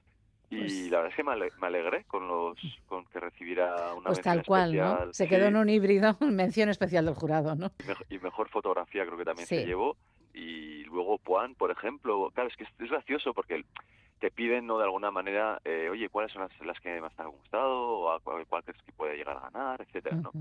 Y 0.49 0.57
Pues- 0.60 0.74
la 0.91 0.98
verdad 0.98 1.11
es 1.11 1.16
que 1.16 1.24
me, 1.24 1.32
ale- 1.34 1.52
me 1.60 1.68
alegré 1.68 2.06
con 2.06 2.28
los 2.28 2.57
con 2.88 3.06
que 3.07 3.20
recibiera 3.20 3.94
una 3.94 4.06
Pues 4.07 4.18
mención 4.18 4.24
tal 4.24 4.45
cual, 4.45 4.76
¿no? 4.76 4.84
especial. 4.94 5.14
Se 5.14 5.28
quedó 5.28 5.41
Sí, 5.41 5.48
en 5.49 5.56
un 5.57 5.70
híbrido, 5.70 6.18
mención 6.22 6.70
especial 6.70 7.06
del 7.06 7.14
jurado, 7.16 7.56
¿no? 7.56 7.72
y 7.80 7.84
mej- 7.84 8.06
y 8.10 8.18
mejor 8.20 8.49
fotografía 8.49 9.06
creo 9.06 9.18
que 9.18 9.26
también 9.26 9.48
Sí. 9.48 9.57
se 9.57 9.66
llevó 9.66 9.95
y 10.34 10.84
luego 10.86 11.18
Puan 11.20 11.53
por 11.56 11.70
ejemplo 11.72 12.32
claro 12.34 12.49
es 12.49 12.56
que 12.56 12.64
es, 12.64 12.70
es 12.80 12.90
gracioso 12.90 13.34
porque 13.34 13.56
el- 13.56 13.66
te 14.20 14.32
piden, 14.32 14.68
¿no? 14.68 14.78
De 14.78 14.84
alguna 14.84 15.12
manera, 15.12 15.60
eh, 15.66 15.88
oye, 15.90 16.10
¿cuáles 16.10 16.32
son 16.32 16.41
las, 16.44 16.60
las 16.62 16.80
que 16.80 17.00
más 17.02 17.16
te 17.16 17.24
han 17.24 17.30
gustado? 17.32 17.72
O 18.00 18.12
a 18.12 18.20
cuál, 18.20 18.46
cuál 18.48 18.64
crees 18.64 18.82
que 18.84 18.91
puede 18.91 19.16
llegar 19.18 19.38
a 19.38 19.50
ganar, 19.50 19.82
etcétera, 19.82 20.18
¿no? 20.18 20.32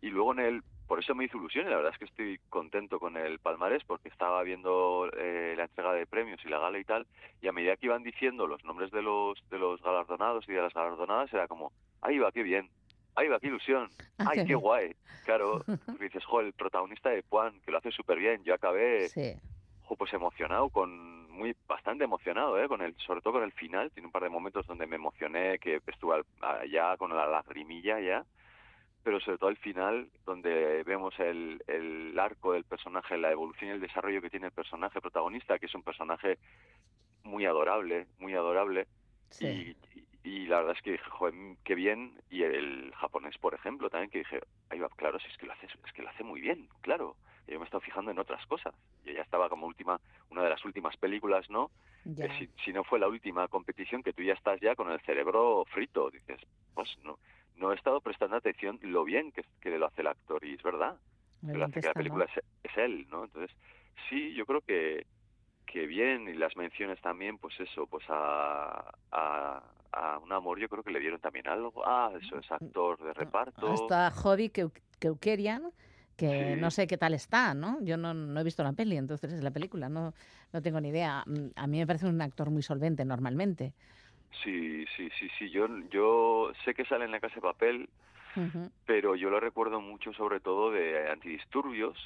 Y 0.00 0.10
luego 0.10 0.32
en 0.32 0.38
el, 0.40 0.62
por 0.86 0.98
eso 1.00 1.14
me 1.14 1.24
hizo 1.24 1.36
ilusión 1.38 1.66
y 1.66 1.70
la 1.70 1.76
verdad 1.76 1.92
es 1.92 1.98
que 1.98 2.04
estoy 2.04 2.38
contento 2.50 2.98
con 3.00 3.16
el 3.16 3.38
palmarés 3.38 3.82
porque 3.84 4.08
estaba 4.08 4.42
viendo 4.42 5.10
eh, 5.16 5.54
la 5.56 5.64
entrega 5.64 5.92
de 5.94 6.06
premios 6.06 6.40
y 6.44 6.48
la 6.48 6.58
gala 6.58 6.78
y 6.78 6.84
tal, 6.84 7.06
y 7.40 7.48
a 7.48 7.52
medida 7.52 7.76
que 7.76 7.86
iban 7.86 8.02
diciendo 8.02 8.46
los 8.46 8.62
nombres 8.64 8.90
de 8.90 9.02
los, 9.02 9.38
de 9.50 9.58
los 9.58 9.82
galardonados 9.82 10.48
y 10.48 10.52
de 10.52 10.62
las 10.62 10.74
galardonadas, 10.74 11.32
era 11.32 11.48
como, 11.48 11.72
ahí 12.02 12.18
va, 12.18 12.30
qué 12.32 12.42
bien, 12.42 12.68
ahí 13.16 13.28
va, 13.28 13.40
qué 13.40 13.46
ilusión, 13.48 13.88
Ah, 14.18 14.26
ay, 14.30 14.46
qué 14.46 14.54
guay. 14.54 14.94
Claro, 15.24 15.64
dices, 16.00 16.24
jo, 16.24 16.40
el 16.40 16.52
protagonista 16.52 17.10
de 17.10 17.22
Juan, 17.28 17.60
que 17.64 17.72
lo 17.72 17.78
hace 17.78 17.90
súper 17.90 18.18
bien, 18.18 18.44
yo 18.44 18.54
acabé 18.54 19.08
Sí. 19.08 19.34
jo, 19.82 19.96
pues 19.96 20.12
emocionado 20.12 20.68
con 20.68 21.23
muy 21.34 21.54
bastante 21.68 22.04
emocionado 22.04 22.58
¿eh? 22.62 22.68
con 22.68 22.80
el 22.82 22.94
sobre 22.98 23.20
todo 23.20 23.34
con 23.34 23.42
el 23.42 23.52
final 23.52 23.90
tiene 23.92 24.06
un 24.06 24.12
par 24.12 24.22
de 24.22 24.28
momentos 24.30 24.66
donde 24.66 24.86
me 24.86 24.96
emocioné 24.96 25.58
que 25.58 25.80
estuve 25.86 26.14
al- 26.16 26.26
allá 26.40 26.96
con 26.96 27.14
la 27.14 27.26
lagrimilla 27.26 28.00
ya 28.00 28.24
pero 29.02 29.20
sobre 29.20 29.36
todo 29.38 29.50
el 29.50 29.58
final 29.58 30.10
donde 30.24 30.82
vemos 30.84 31.18
el, 31.18 31.62
el 31.66 32.18
arco 32.18 32.52
del 32.52 32.64
personaje 32.64 33.18
la 33.18 33.30
evolución 33.32 33.70
y 33.70 33.74
el 33.74 33.80
desarrollo 33.80 34.22
que 34.22 34.30
tiene 34.30 34.46
el 34.46 34.52
personaje 34.52 35.00
protagonista 35.00 35.58
que 35.58 35.66
es 35.66 35.74
un 35.74 35.82
personaje 35.82 36.38
muy 37.22 37.44
adorable 37.46 38.06
muy 38.18 38.34
adorable 38.34 38.86
Sí. 39.30 39.76
y, 39.94 40.00
y- 40.28 40.46
la 40.46 40.58
verdad 40.58 40.76
es 40.76 40.82
que 40.82 40.92
dije, 40.92 41.10
joder, 41.10 41.34
qué 41.64 41.74
bien. 41.74 42.18
Y 42.30 42.44
el 42.44 42.92
japonés, 42.96 43.36
por 43.38 43.52
ejemplo, 43.52 43.90
también 43.90 44.10
que 44.10 44.18
dije, 44.18 44.40
ahí 44.70 44.78
va, 44.78 44.88
claro, 44.90 45.18
si 45.18 45.26
es 45.28 45.36
que 45.36 45.44
lo 45.46 45.52
hace, 45.52 45.66
es 45.66 45.92
que 45.92 46.02
lo 46.02 46.08
hace 46.08 46.22
muy 46.22 46.40
bien, 46.40 46.68
claro. 46.80 47.16
Yo 47.46 47.58
me 47.58 47.64
he 47.64 47.66
estado 47.66 47.80
fijando 47.80 48.10
en 48.10 48.18
otras 48.18 48.44
cosas. 48.46 48.74
Y 49.04 49.12
ya 49.14 49.22
estaba 49.22 49.48
como 49.48 49.66
última, 49.66 50.00
una 50.30 50.42
de 50.42 50.50
las 50.50 50.64
últimas 50.64 50.96
películas, 50.96 51.48
¿no? 51.50 51.70
Que 52.16 52.28
si, 52.38 52.50
si 52.64 52.72
no 52.72 52.84
fue 52.84 52.98
la 52.98 53.08
última 53.08 53.48
competición, 53.48 54.02
que 54.02 54.12
tú 54.12 54.22
ya 54.22 54.34
estás 54.34 54.60
ya 54.60 54.74
con 54.74 54.90
el 54.90 55.00
cerebro 55.00 55.64
frito. 55.70 56.10
Dices, 56.10 56.40
pues 56.74 56.88
no, 57.02 57.18
no 57.56 57.72
he 57.72 57.76
estado 57.76 58.00
prestando 58.00 58.36
atención 58.36 58.78
lo 58.82 59.04
bien 59.04 59.32
que, 59.32 59.44
que 59.60 59.76
lo 59.78 59.86
hace 59.86 60.00
el 60.02 60.08
actor. 60.08 60.44
Y 60.44 60.54
es 60.54 60.62
verdad. 60.62 60.96
Lo 61.42 61.58
que 61.58 61.64
hace 61.64 61.72
que 61.74 61.80
que 61.82 61.86
la 61.88 61.92
película 61.94 62.24
es, 62.24 62.44
es 62.62 62.76
él, 62.78 63.06
¿no? 63.10 63.24
Entonces, 63.24 63.54
sí, 64.08 64.32
yo 64.34 64.46
creo 64.46 64.60
que, 64.62 65.06
que 65.66 65.86
bien. 65.86 66.28
Y 66.28 66.34
las 66.34 66.56
menciones 66.56 67.00
también, 67.02 67.38
pues 67.38 67.58
eso, 67.60 67.86
pues 67.86 68.04
a, 68.08 68.90
a, 69.12 69.62
a 69.92 70.18
un 70.18 70.32
amor 70.32 70.58
yo 70.58 70.68
creo 70.68 70.82
que 70.82 70.90
le 70.90 71.00
dieron 71.00 71.20
también 71.20 71.46
algo. 71.48 71.86
Ah, 71.86 72.10
eso 72.20 72.38
es 72.38 72.50
actor 72.50 72.98
de 73.02 73.12
reparto. 73.12 73.72
Está 73.74 74.10
Hobby 74.10 74.48
Keu- 74.48 74.72
Keukerian, 74.98 75.70
que 76.16 76.54
Sí. 76.54 76.60
no 76.60 76.70
sé 76.70 76.86
qué 76.86 76.96
tal 76.96 77.14
está, 77.14 77.54
¿no? 77.54 77.78
Yo 77.82 77.96
no, 77.96 78.14
no 78.14 78.40
he 78.40 78.44
visto 78.44 78.62
la 78.62 78.72
peli, 78.72 78.96
entonces 78.96 79.32
es 79.32 79.42
la 79.42 79.50
película, 79.50 79.88
no, 79.88 80.14
no 80.52 80.62
tengo 80.62 80.80
ni 80.80 80.88
idea. 80.88 81.22
Mm, 81.26 81.48
A 81.56 81.66
mí 81.66 81.78
me 81.78 81.86
parece 81.86 82.06
un 82.06 82.20
actor 82.20 82.50
muy 82.50 82.62
solvente 82.62 83.04
normalmente. 83.04 83.72
Sí, 84.42 84.84
sí, 84.96 85.08
sí, 85.18 85.28
sí. 85.38 85.50
Yo, 85.50 85.66
yo 85.90 86.52
sé 86.64 86.74
que 86.74 86.84
sale 86.84 87.04
en 87.04 87.10
la 87.12 87.20
casa 87.20 87.36
de 87.36 87.40
papel, 87.40 87.88
pero 88.84 89.14
yo 89.14 89.30
lo 89.30 89.38
recuerdo 89.38 89.80
mucho 89.80 90.12
sobre 90.12 90.40
todo 90.40 90.70
de 90.72 91.08
antidisturbios, 91.10 91.96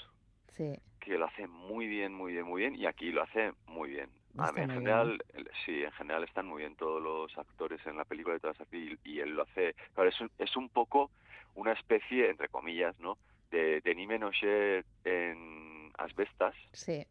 Sí. 0.56 0.74
que 1.00 1.16
lo 1.16 1.26
hace 1.26 1.46
muy 1.46 1.86
bien, 1.86 2.12
muy 2.12 2.32
bien, 2.32 2.44
muy 2.44 2.60
bien, 2.62 2.74
y 2.74 2.84
aquí 2.86 3.12
lo 3.12 3.22
hace 3.22 3.52
muy 3.66 3.90
bien. 3.90 4.10
A 4.36 4.52
mí, 4.52 4.60
en 4.60 4.68
bien, 4.68 4.70
general, 4.78 5.18
sí, 5.64 5.82
en 5.82 5.92
general 5.92 6.24
están 6.24 6.46
muy 6.46 6.58
bien 6.62 6.76
todos 6.76 7.02
los 7.02 7.36
actores 7.38 7.80
en 7.86 7.96
la 7.96 8.04
película 8.04 8.34
de 8.34 8.40
todas 8.40 8.60
aquí, 8.60 8.98
y, 9.04 9.10
y 9.14 9.20
él 9.20 9.30
lo 9.30 9.42
hace, 9.44 9.74
claro, 9.94 10.10
es 10.10 10.20
un, 10.20 10.30
es 10.38 10.54
un 10.56 10.68
poco 10.68 11.10
una 11.54 11.72
especie, 11.72 12.28
entre 12.28 12.48
comillas, 12.48 12.98
¿no?, 13.00 13.16
de, 13.50 13.80
de 13.80 13.94
Nime 13.94 14.18
Noche 14.18 14.84
en 15.04 15.90
Asbestas, 15.98 16.54
Sí. 16.72 17.04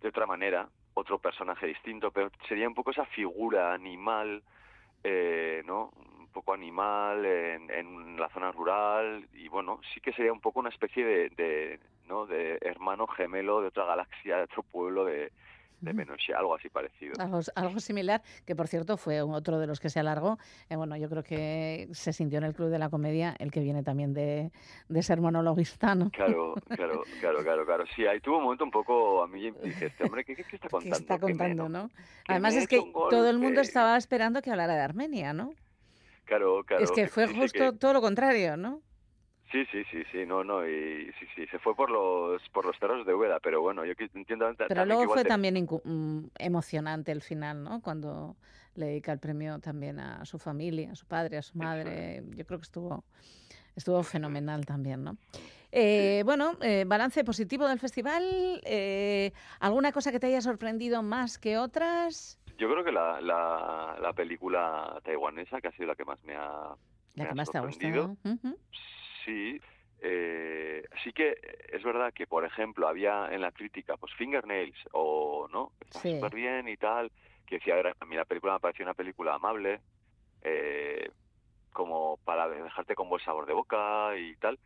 de 0.00 0.08
otra 0.08 0.26
manera, 0.26 0.68
otro 0.94 1.18
personaje 1.18 1.66
distinto, 1.66 2.10
pero 2.10 2.30
sería 2.48 2.68
un 2.68 2.74
poco 2.74 2.90
esa 2.90 3.06
figura 3.06 3.72
animal, 3.74 4.42
eh, 5.02 5.62
¿no? 5.66 5.90
Un 6.18 6.28
poco 6.28 6.52
animal 6.52 7.24
en, 7.24 7.70
en 7.70 8.16
la 8.20 8.28
zona 8.30 8.52
rural 8.52 9.28
y 9.34 9.48
bueno, 9.48 9.80
sí 9.92 10.00
que 10.00 10.12
sería 10.12 10.32
un 10.32 10.40
poco 10.40 10.60
una 10.60 10.68
especie 10.70 11.04
de, 11.04 11.28
de, 11.30 11.80
¿no? 12.06 12.26
De 12.26 12.58
hermano 12.60 13.06
gemelo 13.06 13.60
de 13.60 13.68
otra 13.68 13.84
galaxia, 13.84 14.38
de 14.38 14.42
otro 14.44 14.62
pueblo 14.62 15.04
de, 15.04 15.32
de 15.84 15.92
Menoshe, 15.92 16.32
algo 16.34 16.54
así 16.54 16.68
parecido. 16.68 17.12
Algo, 17.18 17.40
algo 17.54 17.80
similar, 17.80 18.22
que 18.46 18.56
por 18.56 18.68
cierto 18.68 18.96
fue 18.96 19.20
otro 19.22 19.58
de 19.58 19.66
los 19.66 19.80
que 19.80 19.90
se 19.90 20.00
alargó. 20.00 20.38
Eh, 20.68 20.76
bueno, 20.76 20.96
yo 20.96 21.08
creo 21.08 21.22
que 21.22 21.88
se 21.92 22.12
sintió 22.12 22.38
en 22.38 22.44
el 22.44 22.54
Club 22.54 22.70
de 22.70 22.78
la 22.78 22.88
Comedia, 22.90 23.34
el 23.38 23.50
que 23.50 23.60
viene 23.60 23.82
también 23.82 24.14
de, 24.14 24.50
de 24.88 25.02
ser 25.02 25.20
monologuista, 25.20 25.94
¿no? 25.94 26.10
Claro, 26.10 26.54
claro, 26.76 27.02
claro, 27.20 27.42
claro, 27.42 27.66
claro. 27.66 27.84
Sí, 27.94 28.06
ahí 28.06 28.20
tuvo 28.20 28.38
un 28.38 28.44
momento 28.44 28.64
un 28.64 28.70
poco, 28.70 29.22
a 29.22 29.28
mí 29.28 29.50
dije, 29.62 29.86
este 29.86 30.04
hombre, 30.04 30.24
¿qué, 30.24 30.34
qué, 30.36 30.44
qué 30.44 30.56
está 30.56 30.68
contando? 30.68 30.96
está 30.98 31.18
Que 31.18 31.26
me- 31.26 31.30
contando, 31.32 31.68
¿no? 31.68 31.90
Además 32.28 32.54
es 32.54 32.66
que 32.68 32.80
todo 33.10 33.28
el 33.28 33.38
mundo 33.38 33.60
estaba 33.60 33.96
esperando 33.96 34.40
que 34.42 34.50
hablara 34.50 34.74
de 34.74 34.80
Armenia, 34.80 35.32
¿no? 35.32 35.52
Claro, 36.24 36.64
claro. 36.64 36.82
es 36.82 36.90
que 36.90 37.06
fue 37.06 37.26
justo 37.26 37.72
que- 37.72 37.78
todo 37.78 37.92
lo 37.92 38.00
contrario, 38.00 38.56
¿no? 38.56 38.80
Sí, 39.52 39.64
sí, 39.70 39.84
sí, 39.90 40.02
sí, 40.10 40.26
no, 40.26 40.42
no, 40.42 40.66
y 40.66 41.12
sí, 41.20 41.26
sí, 41.36 41.46
se 41.46 41.58
fue 41.60 41.76
por 41.76 41.90
los 41.90 42.42
por 42.50 42.64
los 42.64 42.78
terros 42.78 43.06
de 43.06 43.14
Úbeda, 43.14 43.38
pero 43.40 43.60
bueno, 43.60 43.84
yo 43.84 43.92
entiendo 44.14 44.46
Pero 44.56 44.68
también 44.68 44.88
luego 44.88 45.12
fue 45.12 45.22
te- 45.22 45.28
también 45.28 45.68
mm, 45.84 46.24
emocionante 46.38 47.12
el 47.12 47.20
final, 47.22 47.62
¿no? 47.62 47.80
Cuando 47.80 48.36
le 48.74 48.86
dedica 48.86 49.12
el 49.12 49.20
premio 49.20 49.58
también 49.60 50.00
a 50.00 50.24
su 50.24 50.38
familia, 50.38 50.92
a 50.92 50.94
su 50.96 51.06
padre, 51.06 51.38
a 51.38 51.42
su 51.42 51.56
madre. 51.56 52.22
Yo 52.34 52.44
creo 52.44 52.58
que 52.58 52.64
estuvo, 52.64 53.04
estuvo 53.76 54.02
fenomenal 54.02 54.66
también, 54.66 55.04
¿no? 55.04 55.16
Eh, 55.70 56.22
Bueno, 56.24 56.56
eh, 56.60 56.84
balance 56.86 57.22
positivo 57.22 57.68
del 57.68 57.78
festival. 57.78 58.60
eh, 58.64 59.32
¿Alguna 59.60 59.92
cosa 59.92 60.10
que 60.10 60.18
te 60.18 60.26
haya 60.26 60.40
sorprendido 60.40 61.02
más 61.02 61.38
que 61.38 61.58
otras? 61.58 62.40
Yo 62.58 62.70
creo 62.70 62.84
que 62.84 62.92
la, 62.92 63.20
la, 63.20 63.96
la 64.00 64.12
película 64.12 65.00
taiwanesa, 65.04 65.60
que 65.60 65.68
ha 65.68 65.72
sido 65.72 65.88
la 65.88 65.94
que 65.96 66.04
más 66.04 66.22
me 66.24 66.34
ha, 66.34 66.74
La 67.14 67.28
que 67.28 67.34
más 67.34 67.50
te 67.50 67.58
ha 67.58 67.60
gustado. 67.60 68.16
Ujú. 68.24 68.58
Sí, 69.24 69.60
eh, 70.00 70.84
sí 71.02 71.12
que 71.12 71.36
es 71.72 71.82
verdad 71.82 72.12
que, 72.14 72.26
por 72.26 72.44
ejemplo, 72.44 72.88
había 72.88 73.28
en 73.32 73.40
la 73.40 73.52
crítica, 73.52 73.96
pues, 73.96 74.12
Fingernails, 74.14 74.76
o, 74.92 75.48
¿no? 75.52 75.72
Está 75.80 76.00
Sí. 76.00 76.14
súper 76.16 76.34
bien 76.34 76.68
y 76.68 76.76
tal, 76.76 77.10
que 77.46 77.56
decía, 77.56 77.76
a 77.98 78.04
mí 78.04 78.16
la 78.16 78.24
película 78.24 78.54
me 78.54 78.60
pareció 78.60 78.84
una 78.84 78.94
película 78.94 79.34
amable, 79.34 79.80
eh, 80.42 81.10
como 81.72 82.18
para 82.24 82.48
dejarte 82.48 82.94
con 82.94 83.08
buen 83.08 83.22
sabor 83.24 83.46
de 83.46 83.54
boca 83.54 84.16
y 84.16 84.36
tal, 84.36 84.58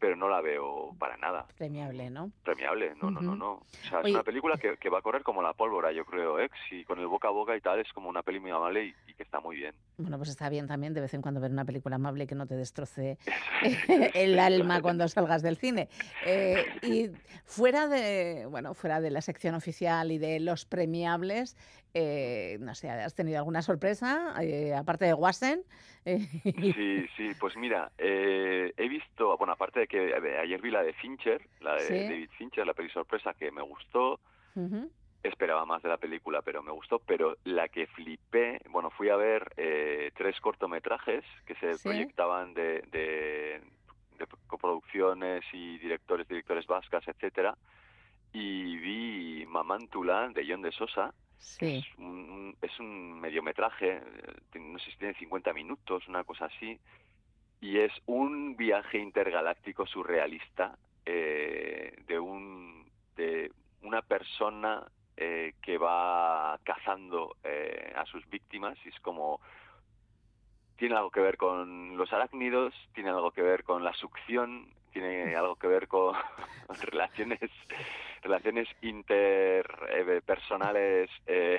pero 0.00 0.16
no 0.16 0.28
la 0.28 0.40
veo 0.40 0.94
para 0.98 1.16
nada 1.18 1.46
Premiable, 1.56 2.10
¿no? 2.10 2.32
premiable, 2.42 2.94
no, 3.00 3.10
no, 3.10 3.20
no, 3.20 3.36
no. 3.36 3.52
O 3.52 3.66
sea, 3.88 3.98
es 4.00 4.06
Oye- 4.06 4.14
una 4.14 4.22
película 4.24 4.56
que, 4.56 4.76
que 4.78 4.88
va 4.88 4.98
a 4.98 5.02
correr 5.02 5.22
como 5.22 5.42
la 5.42 5.52
pólvora, 5.52 5.92
yo 5.92 6.04
creo, 6.06 6.40
¿eh? 6.40 6.50
Si 6.68 6.84
con 6.84 6.98
el 6.98 7.06
boca 7.06 7.28
a 7.28 7.30
boca 7.30 7.54
y 7.56 7.60
tal, 7.60 7.78
es 7.80 7.92
como 7.92 8.08
una 8.08 8.22
peli 8.22 8.40
muy 8.40 8.50
amable 8.50 8.86
y, 8.86 8.94
y 9.10 9.14
que 9.14 9.22
está 9.22 9.38
muy 9.40 9.56
bien. 9.56 9.74
Bueno, 9.98 10.16
pues 10.16 10.30
está 10.30 10.48
bien 10.48 10.66
también 10.66 10.94
de 10.94 11.02
vez 11.02 11.12
en 11.14 11.20
cuando 11.22 11.40
ver 11.40 11.50
una 11.52 11.64
película 11.66 11.96
amable 11.96 12.26
que 12.26 12.34
no 12.34 12.46
te 12.46 12.54
destroce 12.56 13.18
el 14.14 14.38
alma 14.38 14.80
cuando 14.80 15.06
salgas 15.08 15.42
del 15.42 15.56
cine. 15.58 15.88
Eh, 16.26 16.64
y 16.82 17.10
fuera 17.44 17.86
de, 17.86 18.46
bueno, 18.50 18.72
fuera 18.74 19.00
de 19.00 19.10
la 19.10 19.20
sección 19.20 19.54
oficial 19.54 20.10
y 20.12 20.18
de 20.18 20.40
los 20.40 20.64
premiables, 20.64 21.56
eh, 21.94 22.56
no 22.60 22.74
sé, 22.74 22.88
¿has 22.90 23.14
tenido 23.14 23.38
alguna 23.38 23.62
sorpresa? 23.62 24.34
Eh, 24.42 24.74
aparte 24.74 25.04
de 25.06 25.14
Wassen. 25.14 25.62
Eh, 26.04 26.18
Sí, 26.42 27.06
sí, 27.16 27.28
pues 27.38 27.56
mira, 27.56 27.90
eh, 27.98 28.72
he 28.76 28.88
visto, 28.88 29.36
bueno, 29.36 29.52
aparte 29.52 29.80
de 29.80 29.86
que 29.86 30.14
ayer 30.42 30.60
vi 30.60 30.70
la 30.70 30.82
de 30.82 30.92
Fincher, 30.94 31.40
la 31.60 31.74
de 31.74 31.80
Sí. 31.80 31.94
David 31.94 32.30
Fincher, 32.38 32.66
la 32.66 32.74
peli 32.74 32.90
sorpresa 32.90 33.34
que 33.34 33.50
me 33.50 33.62
gustó, 33.62 34.20
esperaba 35.22 35.66
más 35.66 35.82
de 35.82 35.88
la 35.90 35.98
película, 35.98 36.40
pero 36.42 36.62
me 36.62 36.72
gustó, 36.72 36.98
pero 37.00 37.36
la 37.44 37.68
que 37.68 37.86
flipé, 37.88 38.60
bueno, 38.70 38.90
fui 38.90 39.10
a 39.10 39.16
ver 39.16 39.52
eh, 39.56 40.10
tres 40.16 40.40
cortometrajes 40.40 41.24
que 41.44 41.54
se 41.56 41.74
Sí. 41.74 41.88
proyectaban 41.88 42.54
de, 42.54 42.82
de, 42.90 43.60
de 44.18 44.26
coproducciones 44.46 45.44
y 45.52 45.78
directores, 45.78 46.26
directores 46.26 46.66
vascas, 46.66 47.06
etcétera, 47.06 47.56
y 48.32 48.76
vi 48.78 49.44
Mamántula 49.46 50.28
de 50.30 50.46
John 50.48 50.62
de 50.62 50.72
Sosa, 50.72 51.12
Sí. 51.40 51.78
es 51.78 51.98
un, 51.98 52.56
es 52.60 52.78
un 52.78 53.20
mediometraje, 53.20 53.96
eh, 53.96 54.58
no 54.58 54.78
sé 54.78 54.90
si 54.90 54.98
tiene 54.98 55.14
50 55.14 55.52
minutos, 55.52 56.06
una 56.06 56.22
cosa 56.22 56.44
así, 56.44 56.78
y 57.60 57.78
es 57.78 57.92
un 58.06 58.56
viaje 58.56 58.98
intergaláctico 58.98 59.86
surrealista 59.86 60.78
eh, 61.04 61.94
de 62.06 62.18
un 62.18 62.88
de 63.16 63.50
una 63.82 64.02
persona 64.02 64.86
eh, 65.16 65.54
que 65.62 65.76
va 65.76 66.58
cazando 66.64 67.36
eh, 67.44 67.92
a 67.94 68.06
sus 68.06 68.28
víctimas 68.30 68.78
y 68.84 68.88
es 68.88 69.00
como 69.00 69.40
tiene 70.80 70.96
algo 70.96 71.10
que 71.10 71.20
ver 71.20 71.36
con 71.36 71.96
los 71.98 72.10
arácnidos, 72.10 72.72
tiene 72.94 73.10
algo 73.10 73.32
que 73.32 73.42
ver 73.42 73.64
con 73.64 73.84
la 73.84 73.92
succión, 73.92 74.66
tiene 74.94 75.36
algo 75.36 75.56
que 75.56 75.66
ver 75.66 75.88
con 75.88 76.14
relaciones 76.82 77.50
relaciones 78.22 78.66
interpersonales 78.80 81.10
eh, 81.26 81.58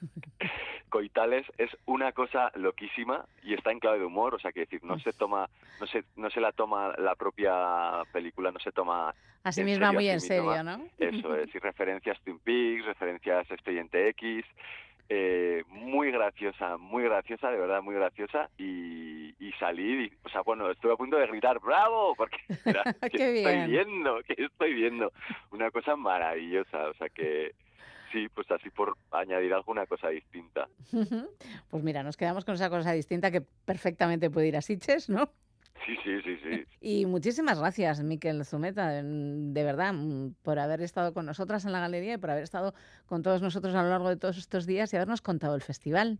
coitales. 0.88 1.44
Es 1.58 1.68
una 1.84 2.12
cosa 2.12 2.50
loquísima 2.54 3.26
y 3.42 3.52
está 3.52 3.70
en 3.70 3.80
clave 3.80 3.98
de 3.98 4.06
humor, 4.06 4.34
o 4.34 4.38
sea 4.38 4.50
que 4.50 4.60
decir, 4.60 4.82
no 4.82 4.98
se 4.98 5.12
toma, 5.12 5.50
no 5.78 5.86
se, 5.86 6.04
no 6.16 6.30
se 6.30 6.40
la 6.40 6.52
toma 6.52 6.94
la 6.96 7.16
propia 7.16 8.02
película, 8.12 8.50
no 8.50 8.60
se 8.60 8.72
toma 8.72 9.14
en 9.44 9.66
misma, 9.66 9.74
serio 9.74 9.88
a 9.88 9.92
muy 9.92 10.08
en 10.08 10.22
serio, 10.22 10.64
¿no? 10.64 10.86
Eso 10.98 11.36
es, 11.36 11.54
y 11.54 11.58
referencias 11.58 12.18
Twin 12.22 12.38
Peaks, 12.38 12.86
referencias 12.86 13.50
Expediente 13.50 14.08
X, 14.08 14.46
eh, 15.08 15.62
muy 15.68 16.10
graciosa, 16.10 16.76
muy 16.76 17.02
graciosa, 17.04 17.50
de 17.50 17.58
verdad 17.58 17.82
muy 17.82 17.94
graciosa, 17.94 18.50
y, 18.58 19.34
y 19.38 19.52
salí, 19.58 20.04
y- 20.04 20.12
o 20.24 20.28
sea, 20.28 20.42
bueno, 20.42 20.70
estuve 20.70 20.92
a 20.92 20.96
punto 20.96 21.16
de 21.16 21.26
gritar 21.26 21.58
¡bravo! 21.60 22.14
Porque 22.14 22.36
era, 22.66 22.82
¿qué 23.10 23.38
estoy 23.38 23.66
viendo? 23.68 24.20
¿Qué 24.26 24.34
estoy 24.36 24.74
viendo? 24.74 25.12
Una 25.50 25.70
cosa 25.70 25.96
maravillosa, 25.96 26.88
o 26.88 26.94
sea 26.94 27.08
que 27.08 27.52
sí, 28.12 28.28
pues 28.34 28.50
así 28.50 28.70
por 28.70 28.96
añadir 29.10 29.52
alguna 29.54 29.86
cosa 29.86 30.08
distinta. 30.08 30.68
Pues 31.70 31.82
mira, 31.82 32.02
nos 32.02 32.16
quedamos 32.16 32.44
con 32.46 32.54
esa 32.54 32.70
cosa 32.70 32.92
distinta 32.92 33.30
que 33.30 33.42
perfectamente 33.42 34.30
puede 34.30 34.48
ir 34.48 34.56
a 34.56 34.62
Sitges, 34.62 35.08
¿no? 35.10 35.30
Sí, 35.86 35.96
sí, 36.04 36.20
sí, 36.22 36.36
sí. 36.42 36.64
Y 36.80 37.06
muchísimas 37.06 37.58
gracias, 37.58 38.02
Miquel 38.02 38.44
Zumeta, 38.44 38.98
en- 38.98 39.52
de 39.52 39.64
verdad, 39.64 39.92
mm, 39.94 40.34
por 40.42 40.58
haber 40.58 40.80
estado 40.82 41.12
con 41.12 41.26
nosotras 41.26 41.64
en 41.64 41.72
la 41.72 41.80
galería 41.80 42.14
y 42.14 42.18
por 42.18 42.30
haber 42.30 42.44
estado 42.44 42.74
con 43.06 43.22
todos 43.22 43.42
nosotros 43.42 43.74
a 43.74 43.82
lo 43.82 43.88
largo 43.90 44.08
de 44.08 44.16
todos 44.16 44.38
estos 44.38 44.66
días 44.66 44.92
y 44.92 44.96
habernos 44.96 45.20
contado 45.20 45.54
el 45.54 45.62
festival. 45.62 46.18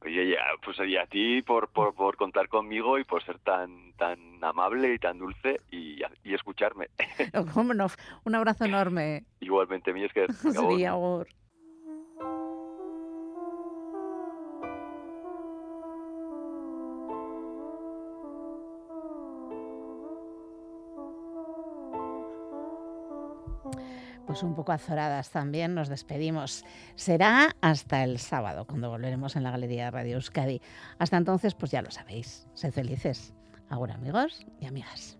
Oye, 0.00 0.32
ya, 0.32 0.40
pues 0.62 0.76
y 0.86 0.96
a 0.98 1.06
ti 1.06 1.40
por, 1.40 1.70
por, 1.70 1.94
por 1.94 2.16
contar 2.16 2.48
conmigo 2.48 2.98
y 2.98 3.04
por 3.04 3.24
ser 3.24 3.38
tan 3.38 3.94
tan 3.94 4.18
amable 4.44 4.92
y 4.92 4.98
tan 4.98 5.18
dulce 5.18 5.60
y, 5.70 6.02
y 6.22 6.34
escucharme. 6.34 6.88
¿Cómo 7.54 7.72
no? 7.72 7.86
Un 8.24 8.34
abrazo 8.34 8.66
enorme. 8.66 9.24
Igualmente, 9.40 9.94
mi 9.94 10.04
es 10.04 10.12
que... 10.12 10.26
Pues 24.34 24.42
un 24.42 24.56
poco 24.56 24.72
azoradas 24.72 25.30
también 25.30 25.76
nos 25.76 25.88
despedimos. 25.88 26.64
Será 26.96 27.54
hasta 27.60 28.02
el 28.02 28.18
sábado, 28.18 28.66
cuando 28.66 28.90
volveremos 28.90 29.36
en 29.36 29.44
la 29.44 29.52
Galería 29.52 29.84
de 29.84 29.90
Radio 29.92 30.16
Euskadi. 30.16 30.60
Hasta 30.98 31.18
entonces, 31.18 31.54
pues 31.54 31.70
ya 31.70 31.82
lo 31.82 31.92
sabéis. 31.92 32.48
Sed 32.52 32.72
felices. 32.72 33.32
Ahora, 33.68 33.94
amigos 33.94 34.44
y 34.58 34.66
amigas. 34.66 35.18